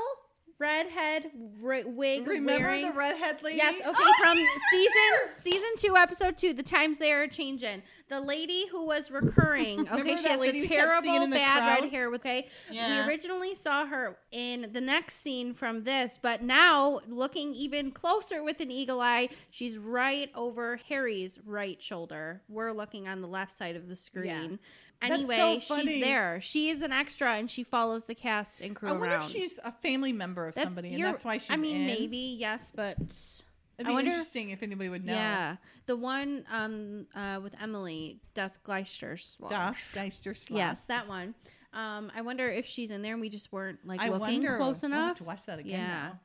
redhead 0.62 1.32
ri- 1.60 1.84
wig 1.84 2.28
Remember 2.28 2.64
wearing. 2.68 2.82
the 2.84 2.92
redhead 2.94 3.42
lady? 3.44 3.58
Yes, 3.58 3.76
okay, 3.76 3.90
Oh, 3.94 4.14
from 4.22 4.38
season 4.72 5.34
season 5.34 5.70
two, 5.78 5.98
episode 5.98 6.38
two. 6.38 6.54
The 6.54 6.64
times 6.64 7.00
they 7.00 7.12
are 7.12 7.28
changing. 7.28 7.82
The 8.10 8.20
lady 8.22 8.68
who 8.68 8.86
was 8.86 9.10
recurring. 9.12 9.88
Okay, 9.92 10.16
she 10.16 10.24
that 10.24 10.32
has 10.32 10.40
lady 10.40 10.62
the 10.62 10.68
we 10.68 10.76
kept 10.76 10.90
seeing 11.04 11.04
terrible 11.04 11.24
in 11.24 11.30
the 11.32 11.36
bad 11.36 11.58
crowd? 11.64 11.82
red 11.84 11.90
hair. 11.92 12.14
Okay, 12.14 12.48
Yeah. 12.70 13.06
we 13.06 13.10
originally 13.12 13.56
saw 13.56 13.86
her 13.86 14.18
in 14.32 14.70
the 14.72 14.82
next 14.82 15.16
scene 15.16 15.54
from 15.54 15.84
this, 15.84 16.20
but 16.22 16.44
now 16.44 17.00
looking 17.10 17.54
even 17.56 17.92
closer 17.92 18.44
with 18.44 18.60
an 18.62 18.70
eagle 18.72 19.02
eye, 19.02 19.30
she's 19.50 19.78
right 19.78 20.30
over 20.36 20.78
Harry's 20.88 21.40
right 21.46 21.82
shoulder. 21.82 22.42
We're 22.48 22.72
looking 22.72 23.08
on 23.08 23.22
the 23.22 23.28
left 23.28 23.52
side 23.52 23.76
of 23.76 23.88
the 23.88 23.96
screen. 23.96 24.52
That's 24.52 24.62
Anyway, 25.02 25.60
so 25.60 25.60
she's 25.82 26.02
there. 26.02 26.40
She 26.42 26.70
is 26.70 26.82
an 26.82 26.92
extra, 26.92 27.34
and 27.36 27.50
she 27.50 27.64
follows 27.64 28.06
the 28.06 28.16
cast 28.16 28.62
and 28.62 28.76
crew 28.76 28.90
I 28.90 28.92
wonder 28.92 29.08
around. 29.16 29.22
if 29.22 29.30
she's 29.30 29.60
a 29.64 29.72
family 29.72 30.14
member 30.14 30.48
of 30.48 30.54
That's- 30.56 30.76
somebody, 30.76 30.94
and 30.96 31.04
that's 31.04 31.26
why 31.26 31.38
she's 31.40 31.50
I 31.52 31.56
mean, 31.58 31.78
in. 31.78 31.86
maybe 31.88 32.18
yes, 32.40 32.72
but 32.76 32.98
It'd 33.00 33.90
I 33.90 33.92
wonder- 33.92 34.12
interesting 34.12 34.52
if 34.52 34.62
anybody 34.62 34.90
would 34.90 35.04
know. 35.04 35.14
yeah, 35.14 35.56
the 35.88 35.96
one 35.98 36.46
um 36.52 37.08
uh 37.16 37.40
with 37.42 37.56
Emily 37.60 38.20
Das 38.36 38.58
Gleister 38.60 39.18
Das 39.50 39.88
Geister 39.94 40.36
Yes, 40.50 40.86
that 40.86 41.08
one. 41.08 41.34
Um, 41.74 42.12
I 42.14 42.22
wonder 42.22 42.50
if 42.50 42.66
she's 42.66 42.92
in 42.92 43.02
there 43.02 43.14
and 43.14 43.22
we 43.22 43.30
just 43.30 43.52
weren't 43.54 43.80
like 43.86 44.02
I 44.02 44.10
looking 44.10 44.20
wonder. 44.44 44.58
close 44.58 44.82
we'll 44.84 44.92
have 44.92 45.00
enough. 45.06 45.18
to 45.18 45.24
watch 45.24 45.46
that 45.46 45.58
again 45.58 45.80
Yeah. 45.80 45.88
now. 45.88 46.20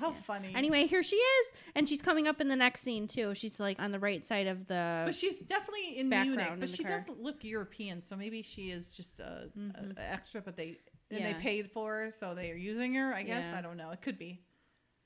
How 0.00 0.12
funny. 0.12 0.52
Anyway, 0.54 0.86
here 0.86 1.02
she 1.02 1.16
is, 1.16 1.52
and 1.74 1.88
she's 1.88 2.00
coming 2.02 2.26
up 2.26 2.40
in 2.40 2.48
the 2.48 2.56
next 2.56 2.80
scene 2.80 3.06
too. 3.06 3.34
She's 3.34 3.60
like 3.60 3.78
on 3.78 3.92
the 3.92 3.98
right 3.98 4.26
side 4.26 4.46
of 4.46 4.66
the. 4.66 5.02
But 5.06 5.14
she's 5.14 5.40
definitely 5.40 5.98
in 5.98 6.08
Munich, 6.08 6.46
but 6.58 6.60
the 6.62 6.66
she 6.66 6.82
car. 6.84 6.98
doesn't 6.98 7.20
look 7.22 7.44
European, 7.44 8.00
so 8.00 8.16
maybe 8.16 8.42
she 8.42 8.70
is 8.70 8.88
just 8.88 9.20
a, 9.20 9.50
Mhm. 9.56 9.96
a- 9.96 10.00
a 10.00 10.04
extra. 10.12 10.40
But 10.40 10.56
they 10.56 10.78
and 11.10 11.20
Yeah. 11.20 11.32
they 11.32 11.38
paid 11.40 11.70
for 11.70 12.04
her, 12.04 12.10
so 12.10 12.34
they 12.34 12.50
are 12.50 12.56
using 12.56 12.94
her. 12.94 13.12
I 13.12 13.22
guess 13.22 13.44
Yeah. 13.46 13.58
I 13.58 13.62
don't 13.62 13.76
know. 13.76 13.90
It 13.90 14.00
could 14.00 14.18
be. 14.18 14.40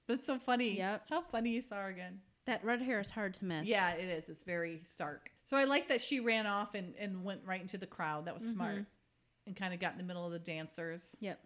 But 0.07 0.15
it's 0.15 0.27
so 0.27 0.39
funny. 0.39 0.77
Yep. 0.77 1.07
How 1.09 1.23
funny 1.23 1.51
you 1.51 1.63
saw 1.63 1.77
her 1.83 1.89
again. 1.89 2.21
that 2.47 2.63
red 2.63 2.83
hair 2.83 3.01
is 3.01 3.09
hard 3.09 3.33
to 3.33 3.45
miss. 3.47 3.67
Yeah, 3.67 3.95
it 3.95 4.05
is. 4.05 4.29
It's 4.29 4.43
very 4.43 4.83
stark. 4.85 5.31
So 5.45 5.57
I 5.57 5.65
like 5.65 5.89
that 5.89 6.03
she 6.03 6.21
ran 6.21 6.47
off 6.47 6.75
and, 6.75 6.95
and 6.97 7.25
went 7.25 7.41
right 7.47 7.59
into 7.63 7.79
the 7.79 7.87
crowd. 7.87 8.27
That 8.27 8.35
was 8.35 8.47
smart. 8.47 8.81
Mhm. 8.81 8.87
And 9.47 9.57
kind 9.57 9.73
of 9.73 9.81
got 9.81 9.93
in 9.93 9.97
the 9.99 10.05
middle 10.05 10.27
of 10.27 10.33
the 10.33 10.39
dancers. 10.39 11.17
Yep. 11.21 11.41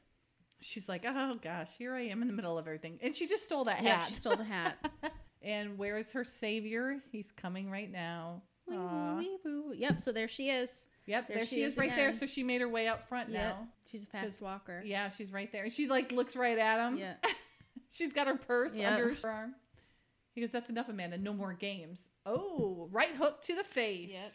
She's 0.60 0.88
like, 0.88 1.04
oh 1.06 1.38
gosh, 1.42 1.70
here 1.78 1.94
I 1.94 2.02
am 2.02 2.20
in 2.22 2.28
the 2.28 2.34
middle 2.34 2.58
of 2.58 2.66
everything. 2.66 2.98
And 3.02 3.14
she 3.14 3.26
just 3.26 3.44
stole 3.44 3.64
that 3.64 3.76
hat. 3.76 3.84
Yeah, 3.84 4.04
she 4.06 4.14
stole 4.14 4.36
the 4.36 4.44
hat. 4.44 4.76
and 5.42 5.78
where 5.78 5.96
is 5.98 6.12
her 6.12 6.24
savior? 6.24 6.96
He's 7.12 7.30
coming 7.32 7.70
right 7.70 7.90
now. 7.90 8.42
Wee 8.66 8.76
Aw. 8.76 9.16
wee. 9.16 9.76
Yep. 9.76 10.00
So 10.00 10.12
there 10.12 10.28
she 10.28 10.50
is. 10.50 10.86
Yep, 11.06 11.28
There 11.28 11.36
there, 11.38 11.46
she 11.46 11.56
she 11.56 11.62
is 11.62 11.72
is 11.74 11.78
right 11.78 11.94
there. 11.94 12.12
So 12.12 12.26
she 12.26 12.42
made 12.42 12.60
her 12.60 12.68
way 12.68 12.86
up 12.88 13.08
front 13.08 13.30
Yep. 13.30 13.40
now. 13.40 13.68
She's 13.90 14.02
a 14.02 14.06
fast 14.06 14.42
walker. 14.42 14.82
Yeah, 14.84 15.08
she's 15.08 15.32
right 15.32 15.50
there. 15.50 15.62
And 15.64 15.72
she 15.72 15.86
like 15.88 16.12
looks 16.12 16.36
right 16.36 16.58
at 16.58 16.86
him. 16.86 16.98
Yeah. 16.98 17.14
she's 17.90 18.12
got 18.12 18.26
her 18.26 18.36
purse 18.36 18.76
Yep. 18.76 18.92
under 18.92 19.14
her 19.14 19.30
arm. 19.30 19.54
He 20.34 20.40
goes, 20.42 20.52
That's 20.52 20.68
enough, 20.68 20.88
Amanda. 20.88 21.16
No 21.18 21.32
more 21.32 21.52
games. 21.54 22.08
Oh, 22.26 22.88
right 22.92 23.14
hook 23.14 23.40
to 23.42 23.54
the 23.54 23.64
face. 23.64 24.12
Yep. 24.12 24.32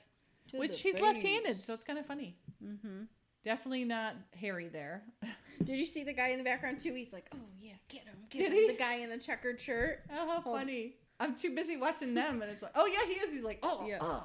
To 0.52 0.58
Which 0.58 0.82
he's 0.82 1.00
left 1.00 1.22
handed, 1.22 1.58
so 1.58 1.74
it's 1.74 1.84
kind 1.84 2.00
of 2.00 2.06
funny. 2.06 2.36
Mm-hmm. 2.64 3.04
Definitely 3.44 3.84
not 3.86 4.16
Harry 4.40 4.68
there. 4.70 5.04
Did 5.64 5.78
you 5.78 5.86
see 5.86 6.04
the 6.04 6.14
guy 6.14 6.30
in 6.30 6.38
the 6.38 6.44
background 6.44 6.80
too? 6.80 6.94
He's 6.94 7.14
like, 7.14 7.26
"Oh 7.34 7.40
yeah, 7.62 7.74
get 7.90 8.04
him, 8.06 8.16
get 8.30 8.38
Did 8.40 8.52
him." 8.54 8.58
he? 8.58 8.68
The 8.68 8.74
guy 8.78 8.96
in 8.96 9.10
the 9.10 9.18
checkered 9.18 9.60
shirt. 9.60 10.04
Oh, 10.12 10.28
how 10.28 10.44
Oh. 10.46 10.54
funny. 10.54 10.96
I'm 11.20 11.36
too 11.36 11.54
busy 11.56 11.78
watching 11.78 12.14
them, 12.14 12.42
and 12.42 12.52
it's 12.52 12.62
like, 12.64 12.72
oh, 12.76 12.86
yeah, 12.88 13.06
he 13.06 13.14
is. 13.20 13.32
He's 13.32 13.44
like, 13.44 13.60
oh, 13.64 13.86
Yeah. 13.88 14.00
oh. 14.02 14.24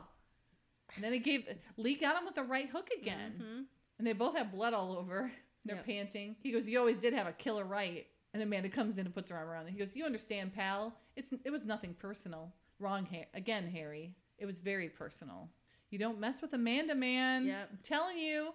And 0.96 1.04
then 1.04 1.12
he 1.12 1.18
gave, 1.18 1.46
Lee 1.76 1.94
got 1.94 2.16
him 2.18 2.24
with 2.24 2.38
a 2.38 2.42
right 2.42 2.68
hook 2.68 2.88
again. 2.98 3.34
Mhm. 3.40 3.64
And 3.98 4.06
they 4.06 4.14
both 4.14 4.36
have 4.36 4.50
blood 4.50 4.72
all 4.72 4.96
over. 4.96 5.30
They're 5.64 5.76
Yep. 5.76 5.84
panting. 5.86 6.36
He 6.40 6.50
goes, 6.50 6.66
"You 6.66 6.78
always 6.78 6.98
did 6.98 7.12
have 7.12 7.26
a 7.26 7.32
killer 7.32 7.64
right." 7.64 8.06
And 8.32 8.42
Amanda 8.42 8.68
comes 8.70 8.96
in 8.96 9.04
and 9.06 9.14
puts 9.14 9.30
her 9.30 9.36
arm 9.36 9.48
around 9.48 9.66
him. 9.66 9.72
He 9.74 9.78
goes, 9.78 9.94
"You 9.94 10.06
understand, 10.06 10.54
pal? 10.54 10.98
It's 11.14 11.32
it 11.44 11.50
was 11.50 11.66
nothing 11.66 11.94
personal. 11.94 12.52
Wrong, 12.78 13.04
ha- 13.06 13.26
again, 13.34 13.68
Harry. 13.70 14.14
It 14.38 14.46
was 14.46 14.60
very 14.60 14.88
personal. 14.88 15.50
You 15.90 15.98
don't 15.98 16.18
mess 16.18 16.40
with 16.40 16.52
Amanda, 16.54 16.94
man. 16.94 17.46
Yep. 17.46 17.68
I'm 17.72 17.78
telling 17.82 18.16
you." 18.18 18.54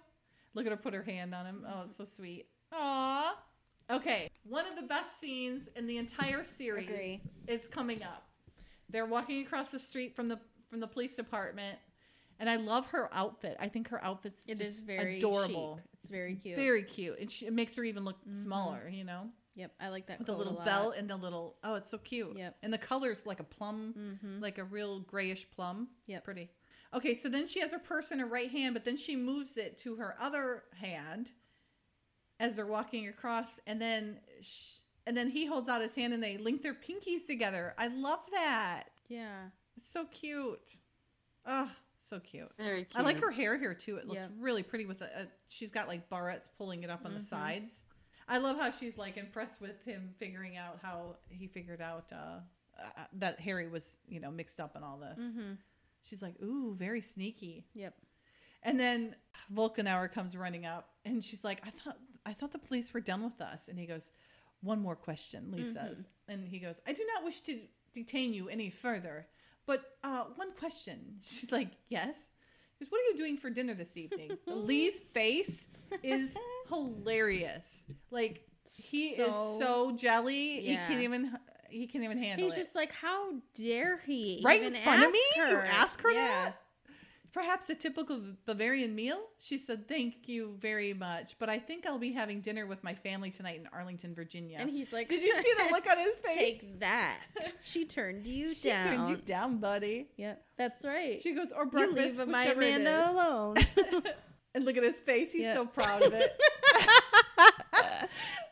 Look 0.54 0.66
at 0.66 0.70
her 0.72 0.76
put 0.76 0.94
her 0.94 1.02
hand 1.02 1.34
on 1.34 1.46
him. 1.46 1.66
Oh, 1.68 1.82
it's 1.84 1.96
so 1.96 2.04
sweet. 2.04 2.46
Aw. 2.72 3.36
Okay, 3.90 4.30
one 4.44 4.66
of 4.66 4.76
the 4.76 4.82
best 4.82 5.20
scenes 5.20 5.68
in 5.76 5.86
the 5.86 5.98
entire 5.98 6.42
series 6.42 6.88
Agree. 6.88 7.20
is 7.46 7.68
coming 7.68 8.02
up. 8.02 8.26
They're 8.88 9.04
walking 9.06 9.42
across 9.44 9.70
the 9.70 9.78
street 9.78 10.16
from 10.16 10.28
the 10.28 10.38
from 10.70 10.80
the 10.80 10.86
police 10.86 11.16
department, 11.16 11.78
and 12.40 12.48
I 12.48 12.56
love 12.56 12.86
her 12.86 13.10
outfit. 13.12 13.56
I 13.60 13.68
think 13.68 13.88
her 13.88 14.02
outfit's 14.02 14.46
It 14.46 14.56
just 14.58 14.78
is 14.78 14.82
very 14.82 15.18
adorable. 15.18 15.76
chic. 15.76 15.84
It's 15.98 16.08
very 16.08 16.34
cute. 16.36 16.56
Very 16.56 16.82
cute. 16.82 17.18
And 17.20 17.30
she, 17.30 17.46
it 17.46 17.52
makes 17.52 17.76
her 17.76 17.84
even 17.84 18.04
look 18.04 18.16
Mhm. 18.26 18.34
smaller, 18.34 18.88
you 18.88 19.04
know, 19.04 19.30
Yep, 19.56 19.72
I 19.78 19.88
like 19.90 20.06
that 20.06 20.18
with 20.18 20.26
coat 20.26 20.38
little 20.38 20.60
belt 20.64 20.96
and 20.96 21.08
the 21.08 21.14
little. 21.16 21.58
Oh, 21.62 21.74
it's 21.74 21.88
so 21.90 21.98
cute. 21.98 22.36
Yep. 22.36 22.56
And 22.64 22.72
the 22.72 22.78
color's 22.78 23.24
like 23.26 23.38
a 23.38 23.44
plum, 23.44 24.18
Mhm. 24.24 24.40
like 24.42 24.58
a 24.58 24.64
real 24.64 24.98
grayish 25.00 25.48
plum. 25.52 25.90
Yep. 26.06 26.16
It's 26.18 26.24
pretty. 26.24 26.50
Okay, 26.94 27.14
so 27.14 27.28
then 27.28 27.46
she 27.46 27.60
has 27.60 27.72
her 27.72 27.78
purse 27.78 28.12
in 28.12 28.18
her 28.20 28.26
right 28.26 28.50
hand, 28.50 28.74
but 28.74 28.84
then 28.84 28.96
she 28.96 29.16
moves 29.16 29.56
it 29.56 29.76
to 29.78 29.96
her 29.96 30.14
other 30.20 30.62
hand 30.80 31.32
as 32.40 32.56
they're 32.56 32.66
walking 32.66 33.08
across, 33.08 33.58
and 33.66 33.80
then 33.80 34.20
sh 34.40 34.78
and 35.06 35.14
then 35.16 35.28
he 35.28 35.44
holds 35.44 35.68
out 35.68 35.82
his 35.82 35.92
hand 35.94 36.14
and 36.14 36.22
they 36.22 36.38
link 36.38 36.62
their 36.62 36.72
pinkies 36.74 37.26
together. 37.26 37.74
I 37.76 37.88
love 37.88 38.20
that. 38.32 38.84
Yeah. 39.08 39.48
It's 39.76 39.86
so 39.90 40.06
cute. 40.06 40.76
Oh, 41.44 41.70
so 41.98 42.20
cute. 42.20 42.50
Very 42.56 42.84
cute. 42.84 42.96
I 42.96 43.02
like 43.02 43.20
her 43.20 43.30
hair 43.30 43.58
here 43.58 43.74
too. 43.74 43.96
It 43.96 44.06
looks 44.08 44.24
Yeah. 44.24 44.30
really 44.38 44.62
pretty 44.62 44.86
with 44.86 45.02
a, 45.02 45.04
a. 45.04 45.26
She's 45.48 45.70
got 45.70 45.88
like 45.88 46.08
barrettes 46.08 46.48
pulling 46.56 46.84
it 46.84 46.90
up 46.90 47.04
on 47.04 47.12
the 47.12 47.20
Mhm. 47.20 47.24
sides. 47.24 47.84
I 48.28 48.38
love 48.38 48.58
how 48.58 48.70
she's 48.70 48.96
like 48.96 49.18
impressed 49.18 49.60
with 49.60 49.82
him 49.84 50.14
figuring 50.18 50.56
out 50.56 50.78
how 50.80 51.16
he 51.28 51.48
figured 51.48 51.82
out 51.82 52.10
uh, 52.10 52.40
uh, 52.82 53.04
that 53.14 53.40
Harry 53.40 53.68
was 53.68 53.98
you 54.08 54.20
know 54.20 54.30
mixed 54.30 54.58
up 54.58 54.74
in 54.74 54.82
all 54.82 54.96
this. 54.96 55.22
Mm-hmm. 55.22 55.52
She's 56.08 56.22
like, 56.22 56.34
ooh, 56.42 56.74
very 56.74 57.00
sneaky. 57.00 57.66
Yep. 57.74 57.94
And 58.62 58.78
then 58.80 59.14
Volkenauer 59.54 60.10
comes 60.12 60.36
running 60.36 60.64
up, 60.66 60.88
and 61.04 61.22
she's 61.22 61.44
like, 61.44 61.60
I 61.66 61.70
thought 61.70 61.98
I 62.26 62.32
thought 62.32 62.52
the 62.52 62.58
police 62.58 62.94
were 62.94 63.00
done 63.00 63.22
with 63.22 63.40
us. 63.42 63.68
And 63.68 63.78
he 63.78 63.84
goes, 63.86 64.12
one 64.62 64.80
more 64.80 64.96
question, 64.96 65.50
Lee 65.50 65.60
Mhm. 65.62 65.72
says, 65.74 66.06
and 66.28 66.48
he 66.48 66.58
goes, 66.58 66.80
I 66.86 66.92
do 66.94 67.04
not 67.14 67.22
wish 67.24 67.40
to 67.42 67.60
detain 67.92 68.32
you 68.32 68.48
any 68.48 68.70
further, 68.70 69.26
but 69.66 69.82
uh, 70.02 70.24
one 70.36 70.52
question. 70.52 71.16
She's 71.22 71.52
like, 71.52 71.68
yes. 71.88 72.30
He 72.78 72.84
goes, 72.84 72.90
what 72.90 73.00
are 73.02 73.10
you 73.12 73.16
doing 73.16 73.36
for 73.36 73.50
dinner 73.50 73.74
this 73.74 73.96
evening? 73.96 74.30
Lee's 74.46 75.00
face 75.12 75.68
is 76.02 76.36
hilarious. 76.68 77.84
Like 78.10 78.46
he 78.74 79.16
So- 79.16 79.26
is 79.28 79.58
so 79.58 79.92
jelly. 79.96 80.60
Yeah. 80.60 80.70
He 80.70 80.76
can't 80.94 81.02
even 81.04 81.36
he 81.74 81.86
can't 81.86 82.04
even 82.04 82.18
handle 82.18 82.46
it. 82.46 82.50
He's 82.50 82.56
it. 82.58 82.64
just 82.64 82.74
like, 82.74 82.92
how 82.92 83.32
dare 83.54 83.98
he? 84.06 84.40
Right 84.44 84.62
in 84.62 84.74
front 84.82 85.04
of 85.04 85.12
me? 85.12 85.20
You 85.36 85.42
ask 85.44 86.00
her 86.02 86.10
yeah. 86.10 86.26
that? 86.26 86.60
Perhaps 87.32 87.68
a 87.68 87.74
typical 87.74 88.20
Bavarian 88.46 88.94
meal? 88.94 89.18
She 89.40 89.58
said, 89.58 89.88
Thank 89.88 90.28
you 90.28 90.54
very 90.60 90.94
much, 90.94 91.36
but 91.40 91.50
I 91.50 91.58
think 91.58 91.84
I'll 91.84 91.98
be 91.98 92.12
having 92.12 92.40
dinner 92.40 92.64
with 92.64 92.84
my 92.84 92.94
family 92.94 93.28
tonight 93.28 93.58
in 93.58 93.66
Arlington, 93.72 94.14
Virginia. 94.14 94.58
And 94.60 94.70
he's 94.70 94.92
like, 94.92 95.08
Did 95.08 95.20
you 95.24 95.34
see 95.34 95.52
the 95.58 95.72
look 95.72 95.84
on 95.90 95.98
his 95.98 96.16
face? 96.22 96.34
Take 96.36 96.78
that. 96.78 97.18
She 97.64 97.84
turned 97.86 98.28
you 98.28 98.54
she 98.54 98.68
down. 98.68 98.84
turned 98.84 99.08
you 99.08 99.16
down, 99.16 99.56
buddy. 99.58 100.10
Yep, 100.16 100.44
that's 100.56 100.84
right. 100.84 101.18
She 101.20 101.32
goes, 101.32 101.50
Or 101.50 101.64
you 101.64 101.70
breakfast, 101.70 102.20
leave 102.20 102.28
my 102.28 102.44
Amanda 102.44 103.04
is." 103.04 103.10
alone. 103.12 103.56
and 104.54 104.64
look 104.64 104.76
at 104.76 104.84
his 104.84 105.00
face. 105.00 105.32
He's 105.32 105.42
Yeah. 105.42 105.54
so 105.54 105.66
proud 105.66 106.02
of 106.02 106.12
it. 106.12 106.40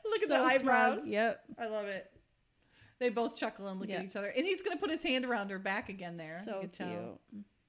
look 0.04 0.22
at 0.22 0.28
the 0.28 0.40
eyebrows. 0.40 1.06
Yep. 1.06 1.40
I 1.56 1.68
love 1.68 1.86
it. 1.86 2.10
They 3.02 3.08
both 3.08 3.34
chuckle 3.34 3.66
and 3.66 3.80
look 3.80 3.88
Yeah. 3.88 3.96
at 3.98 4.04
each 4.04 4.14
other. 4.16 4.28
And 4.28 4.46
he's 4.46 4.62
going 4.62 4.76
to 4.76 4.80
put 4.80 4.90
his 4.90 5.02
hand 5.02 5.24
around 5.26 5.50
her 5.50 5.58
back 5.58 5.88
again 5.88 6.16
there. 6.16 6.40
So 6.44 6.60
cute. 6.60 6.72
tell. 6.72 7.20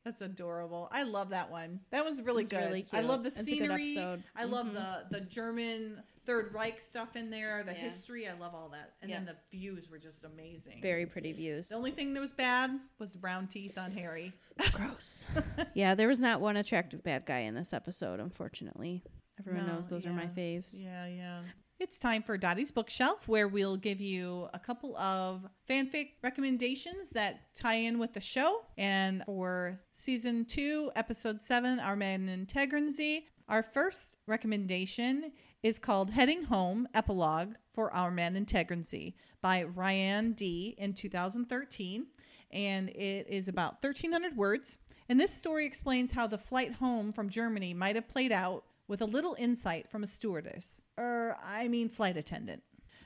That's 0.06 0.22
adorable. 0.22 0.90
I 0.92 1.04
love 1.04 1.30
that 1.32 1.50
one. 1.50 1.80
That 1.90 2.06
was 2.06 2.22
really 2.22 2.44
It's 2.44 2.52
good. 2.52 2.60
really 2.60 2.86
I 2.92 3.02
love 3.02 3.24
the 3.24 3.30
It's 3.30 3.44
scenery. 3.44 3.98
I 4.36 4.44
love 4.44 4.68
Mhm. 4.68 4.74
the 5.10 5.20
the 5.20 5.22
German 5.26 6.04
Third 6.26 6.54
Reich 6.54 6.80
stuff 6.82 7.16
in 7.16 7.30
there, 7.32 7.64
the 7.64 7.72
Yeah. 7.74 7.80
history. 7.80 8.28
I 8.30 8.34
love 8.34 8.54
all 8.54 8.70
that. 8.70 8.94
And 9.02 9.12
then 9.12 9.26
the 9.26 9.36
views 9.50 9.90
were 9.90 9.98
just 9.98 10.24
amazing. 10.24 10.82
Very 10.82 11.06
pretty 11.06 11.32
views. 11.34 11.70
The 11.70 11.76
only 11.76 11.92
thing 11.92 12.14
that 12.14 12.20
was 12.22 12.32
bad 12.32 12.80
was 13.00 13.14
the 13.14 13.18
brown 13.20 13.48
teeth 13.48 13.78
on 13.78 13.92
Harry. 13.92 14.34
Gross. 14.74 15.30
yeah, 15.74 15.96
there 15.96 16.08
was 16.08 16.22
not 16.22 16.40
one 16.42 16.58
attractive 16.58 17.02
bad 17.04 17.26
guy 17.26 17.40
in 17.40 17.56
this 17.56 17.74
episode, 17.74 18.20
unfortunately. 18.20 19.04
Everyone 19.40 19.66
No, 19.68 19.74
knows 19.76 19.90
those 19.90 20.06
are 20.06 20.14
my 20.14 20.28
faves. 20.28 20.82
Yeah, 20.84 21.08
yeah. 21.08 21.44
It's 21.80 21.98
time 21.98 22.22
for 22.22 22.38
Dottie's 22.38 22.72
Bookshelf, 22.72 23.28
where 23.28 23.48
we'll 23.48 23.78
give 23.78 24.00
you 24.00 24.48
a 24.54 24.60
couple 24.60 24.96
of 24.96 25.46
fanfic 25.68 26.12
recommendations 26.22 27.10
that 27.10 27.54
tie 27.56 27.74
in 27.74 27.98
with 27.98 28.14
the 28.14 28.22
show. 28.22 28.66
And 28.78 29.24
for 29.26 29.80
season 29.96 30.46
two, 30.46 30.92
episode 30.96 31.42
seven, 31.42 31.80
Our 31.80 31.96
Man 31.96 32.30
in 32.30 32.46
Tegernsee, 32.46 33.24
our 33.50 33.64
first 33.64 34.18
recommendation 34.28 35.32
is 35.64 35.80
called 35.80 36.12
Heading 36.12 36.44
Home 36.44 36.88
Epilogue 36.94 37.56
for 37.74 37.92
Our 37.92 38.12
Man 38.12 38.36
in 38.36 38.46
Tegernsee 38.46 39.16
by 39.42 39.64
Ryan 39.64 40.34
D. 40.34 40.76
in 40.78 40.94
2013. 40.94 42.06
And 42.52 42.90
it 42.90 43.28
is 43.28 43.48
about 43.48 43.84
1,300 43.84 44.38
words. 44.38 44.78
And 45.10 45.20
this 45.20 45.34
story 45.34 45.66
explains 45.66 46.12
how 46.12 46.28
the 46.28 46.38
flight 46.38 46.74
home 46.74 47.12
from 47.12 47.30
Germany 47.30 47.74
might 47.74 47.96
have 47.96 48.08
played 48.08 48.32
out 48.32 48.64
with 48.94 49.02
a 49.02 49.06
little 49.06 49.36
insight 49.40 49.90
from 49.90 50.04
a 50.04 50.08
stewardess, 50.08 50.86
or 51.00 51.36
I 51.44 51.68
mean, 51.68 51.90
flight 51.90 52.16
attendant. 52.16 52.62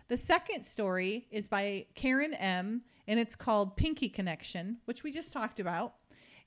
The 0.09 0.17
second 0.17 0.65
story 0.65 1.27
is 1.31 1.47
by 1.47 1.85
Karen 1.95 2.33
M., 2.33 2.81
and 3.07 3.17
it's 3.17 3.37
called 3.37 3.77
Pinky 3.77 4.09
Connection, 4.09 4.79
which 4.83 5.03
we 5.03 5.13
just 5.13 5.31
talked 5.31 5.61
about. 5.61 5.93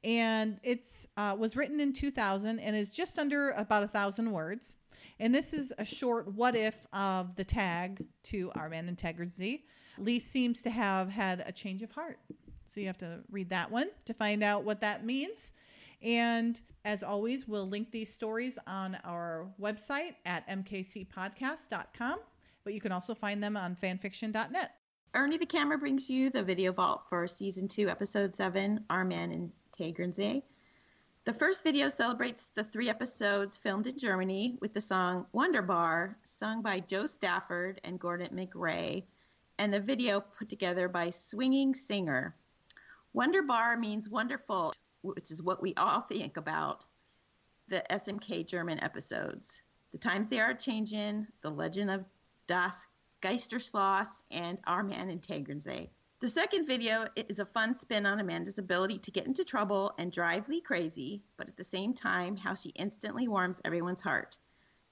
And 0.04 0.60
it's 0.62 1.06
uh, 1.16 1.34
was 1.38 1.56
written 1.56 1.80
in 1.80 1.94
2000 1.94 2.58
and 2.58 2.76
is 2.76 2.90
just 2.90 3.18
under 3.18 3.52
about 3.52 3.82
a 3.82 3.88
thousand 3.88 4.30
words. 4.30 4.76
And 5.18 5.34
this 5.34 5.54
is 5.54 5.72
a 5.78 5.86
short 5.86 6.34
what 6.34 6.54
if 6.54 6.86
of 6.92 7.34
the 7.34 7.44
tag 7.44 8.04
to 8.24 8.52
Our 8.56 8.68
Man 8.68 8.90
in 8.90 8.94
Tegernsee. 8.94 9.62
Lee 9.96 10.20
seems 10.20 10.60
to 10.60 10.70
have 10.70 11.08
had 11.08 11.44
a 11.46 11.52
change 11.52 11.82
of 11.82 11.90
heart. 11.92 12.18
So 12.66 12.78
you 12.78 12.88
have 12.88 12.98
to 12.98 13.20
read 13.30 13.48
that 13.48 13.70
one 13.70 13.88
to 14.04 14.12
find 14.12 14.42
out 14.42 14.64
what 14.64 14.82
that 14.82 15.06
means. 15.06 15.52
And 16.02 16.60
as 16.84 17.02
always, 17.02 17.46
we'll 17.46 17.68
link 17.68 17.90
these 17.90 18.12
stories 18.12 18.58
on 18.66 18.96
our 19.04 19.46
website 19.60 20.14
at 20.24 20.48
mkcpodcast.com, 20.48 22.18
but 22.64 22.74
you 22.74 22.80
can 22.80 22.92
also 22.92 23.14
find 23.14 23.42
them 23.42 23.56
on 23.56 23.76
fanfiction.net. 23.76 24.74
Ernie 25.12 25.38
the 25.38 25.46
Camera 25.46 25.76
brings 25.76 26.08
you 26.08 26.30
the 26.30 26.42
video 26.42 26.72
vault 26.72 27.02
for 27.08 27.26
season 27.26 27.66
two, 27.66 27.88
episode 27.88 28.34
seven, 28.34 28.84
Our 28.88 29.04
Man 29.04 29.32
in 29.32 29.52
Tegernsee. 29.76 30.42
The 31.24 31.34
first 31.34 31.64
video 31.64 31.88
celebrates 31.88 32.46
the 32.54 32.64
three 32.64 32.88
episodes 32.88 33.58
filmed 33.58 33.86
in 33.86 33.98
Germany 33.98 34.56
with 34.60 34.72
the 34.72 34.80
song 34.80 35.26
Wunderbar, 35.32 36.16
sung 36.22 36.62
by 36.62 36.80
Jo 36.80 37.04
Stafford 37.04 37.80
and 37.84 38.00
Gordon 38.00 38.34
MacRae, 38.34 39.04
and 39.58 39.72
the 39.72 39.80
video 39.80 40.20
put 40.20 40.48
together 40.48 40.88
by 40.88 41.10
Swinging 41.10 41.74
Singer. 41.74 42.34
Wunderbar 43.12 43.76
means 43.76 44.08
wonderful, 44.08 44.72
which 45.02 45.30
is 45.30 45.42
what 45.42 45.62
we 45.62 45.74
all 45.74 46.00
think 46.02 46.36
about 46.36 46.86
the 47.68 47.82
SMK 47.90 48.46
German 48.46 48.82
episodes. 48.82 49.62
The 49.92 49.98
times 49.98 50.28
they 50.28 50.40
are 50.40 50.54
changing, 50.54 51.26
the 51.42 51.50
legend 51.50 51.90
of 51.90 52.04
Das 52.46 52.86
Geisterschloss, 53.22 54.22
and 54.30 54.58
Our 54.66 54.82
Man 54.82 55.10
in 55.10 55.20
Tegernsee. 55.20 55.88
The 56.20 56.28
second 56.28 56.66
video 56.66 57.06
is 57.16 57.38
a 57.38 57.46
fun 57.46 57.74
spin 57.74 58.04
on 58.04 58.20
Amanda's 58.20 58.58
ability 58.58 58.98
to 58.98 59.10
get 59.10 59.26
into 59.26 59.42
trouble 59.42 59.94
and 59.98 60.12
drive 60.12 60.48
Lee 60.48 60.60
crazy, 60.60 61.22
but 61.36 61.48
at 61.48 61.56
the 61.56 61.64
same 61.64 61.94
time, 61.94 62.36
how 62.36 62.54
she 62.54 62.70
instantly 62.70 63.26
warms 63.26 63.60
everyone's 63.64 64.02
heart. 64.02 64.36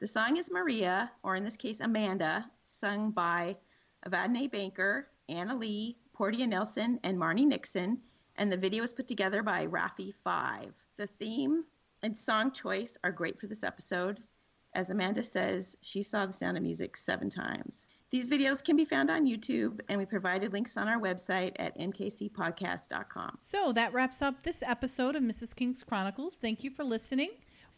The 0.00 0.06
song 0.06 0.36
is 0.36 0.50
Maria, 0.50 1.10
or 1.22 1.36
in 1.36 1.44
this 1.44 1.56
case, 1.56 1.80
Amanda, 1.80 2.50
sung 2.64 3.10
by 3.10 3.56
Evadne 4.06 4.50
Baker, 4.50 5.08
Anna 5.28 5.54
Lee, 5.56 5.98
Portia 6.14 6.46
Nelson, 6.46 6.98
and 7.02 7.18
Marni 7.18 7.44
Nixon, 7.44 7.98
and 8.38 8.50
the 8.50 8.56
video 8.56 8.82
was 8.82 8.92
put 8.92 9.06
together 9.06 9.42
by 9.42 9.66
Rafi 9.66 10.14
Five. 10.24 10.72
The 10.96 11.06
theme 11.06 11.64
and 12.02 12.16
song 12.16 12.52
choice 12.52 12.96
are 13.04 13.12
great 13.12 13.38
for 13.38 13.46
this 13.46 13.64
episode. 13.64 14.22
As 14.74 14.90
Amanda 14.90 15.22
says, 15.22 15.76
she 15.82 16.02
saw 16.02 16.24
the 16.24 16.32
sound 16.32 16.56
of 16.56 16.62
music 16.62 16.96
seven 16.96 17.28
times. 17.28 17.86
These 18.10 18.30
videos 18.30 18.64
can 18.64 18.76
be 18.76 18.86
found 18.86 19.10
on 19.10 19.26
YouTube, 19.26 19.80
and 19.88 19.98
we 19.98 20.06
provided 20.06 20.52
links 20.52 20.76
on 20.76 20.88
our 20.88 20.98
website 20.98 21.52
at 21.58 21.76
mkcpodcast.com. 21.78 23.38
So 23.42 23.72
that 23.72 23.92
wraps 23.92 24.22
up 24.22 24.42
this 24.42 24.62
episode 24.62 25.14
of 25.14 25.22
Mrs. 25.22 25.54
King's 25.54 25.82
Chronicles. 25.82 26.38
Thank 26.38 26.64
you 26.64 26.70
for 26.70 26.84
listening. 26.84 27.30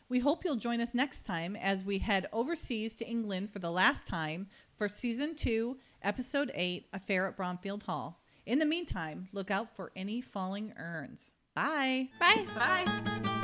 We 0.09 0.21
hope 0.21 0.45
you'll 0.45 0.57
join 0.57 0.81
us 0.81 0.95
next 0.95 1.25
time 1.25 1.57
as 1.57 1.85
we 1.85 1.99
head 1.99 2.27
overseas 2.33 2.95
to 2.97 3.07
England 3.07 3.53
for 3.53 3.61
the 3.61 3.71
last 3.71 4.07
time 4.07 4.49
for 4.77 4.89
season 4.89 5.35
two, 5.35 5.79
episode 6.03 6.51
eight, 6.55 6.87
Affair 6.93 7.27
at 7.27 7.37
Bromfield 7.37 7.85
Hall. 7.85 8.20
In 8.51 8.59
the 8.59 8.67
meantime, 8.67 9.29
look 9.33 9.53
out 9.53 9.77
for 9.77 9.93
any 9.95 10.21
falling 10.21 10.73
urns. 10.77 11.35
Bye. 11.55 12.09
Bye. 12.19 12.47
Bye. 12.57 13.37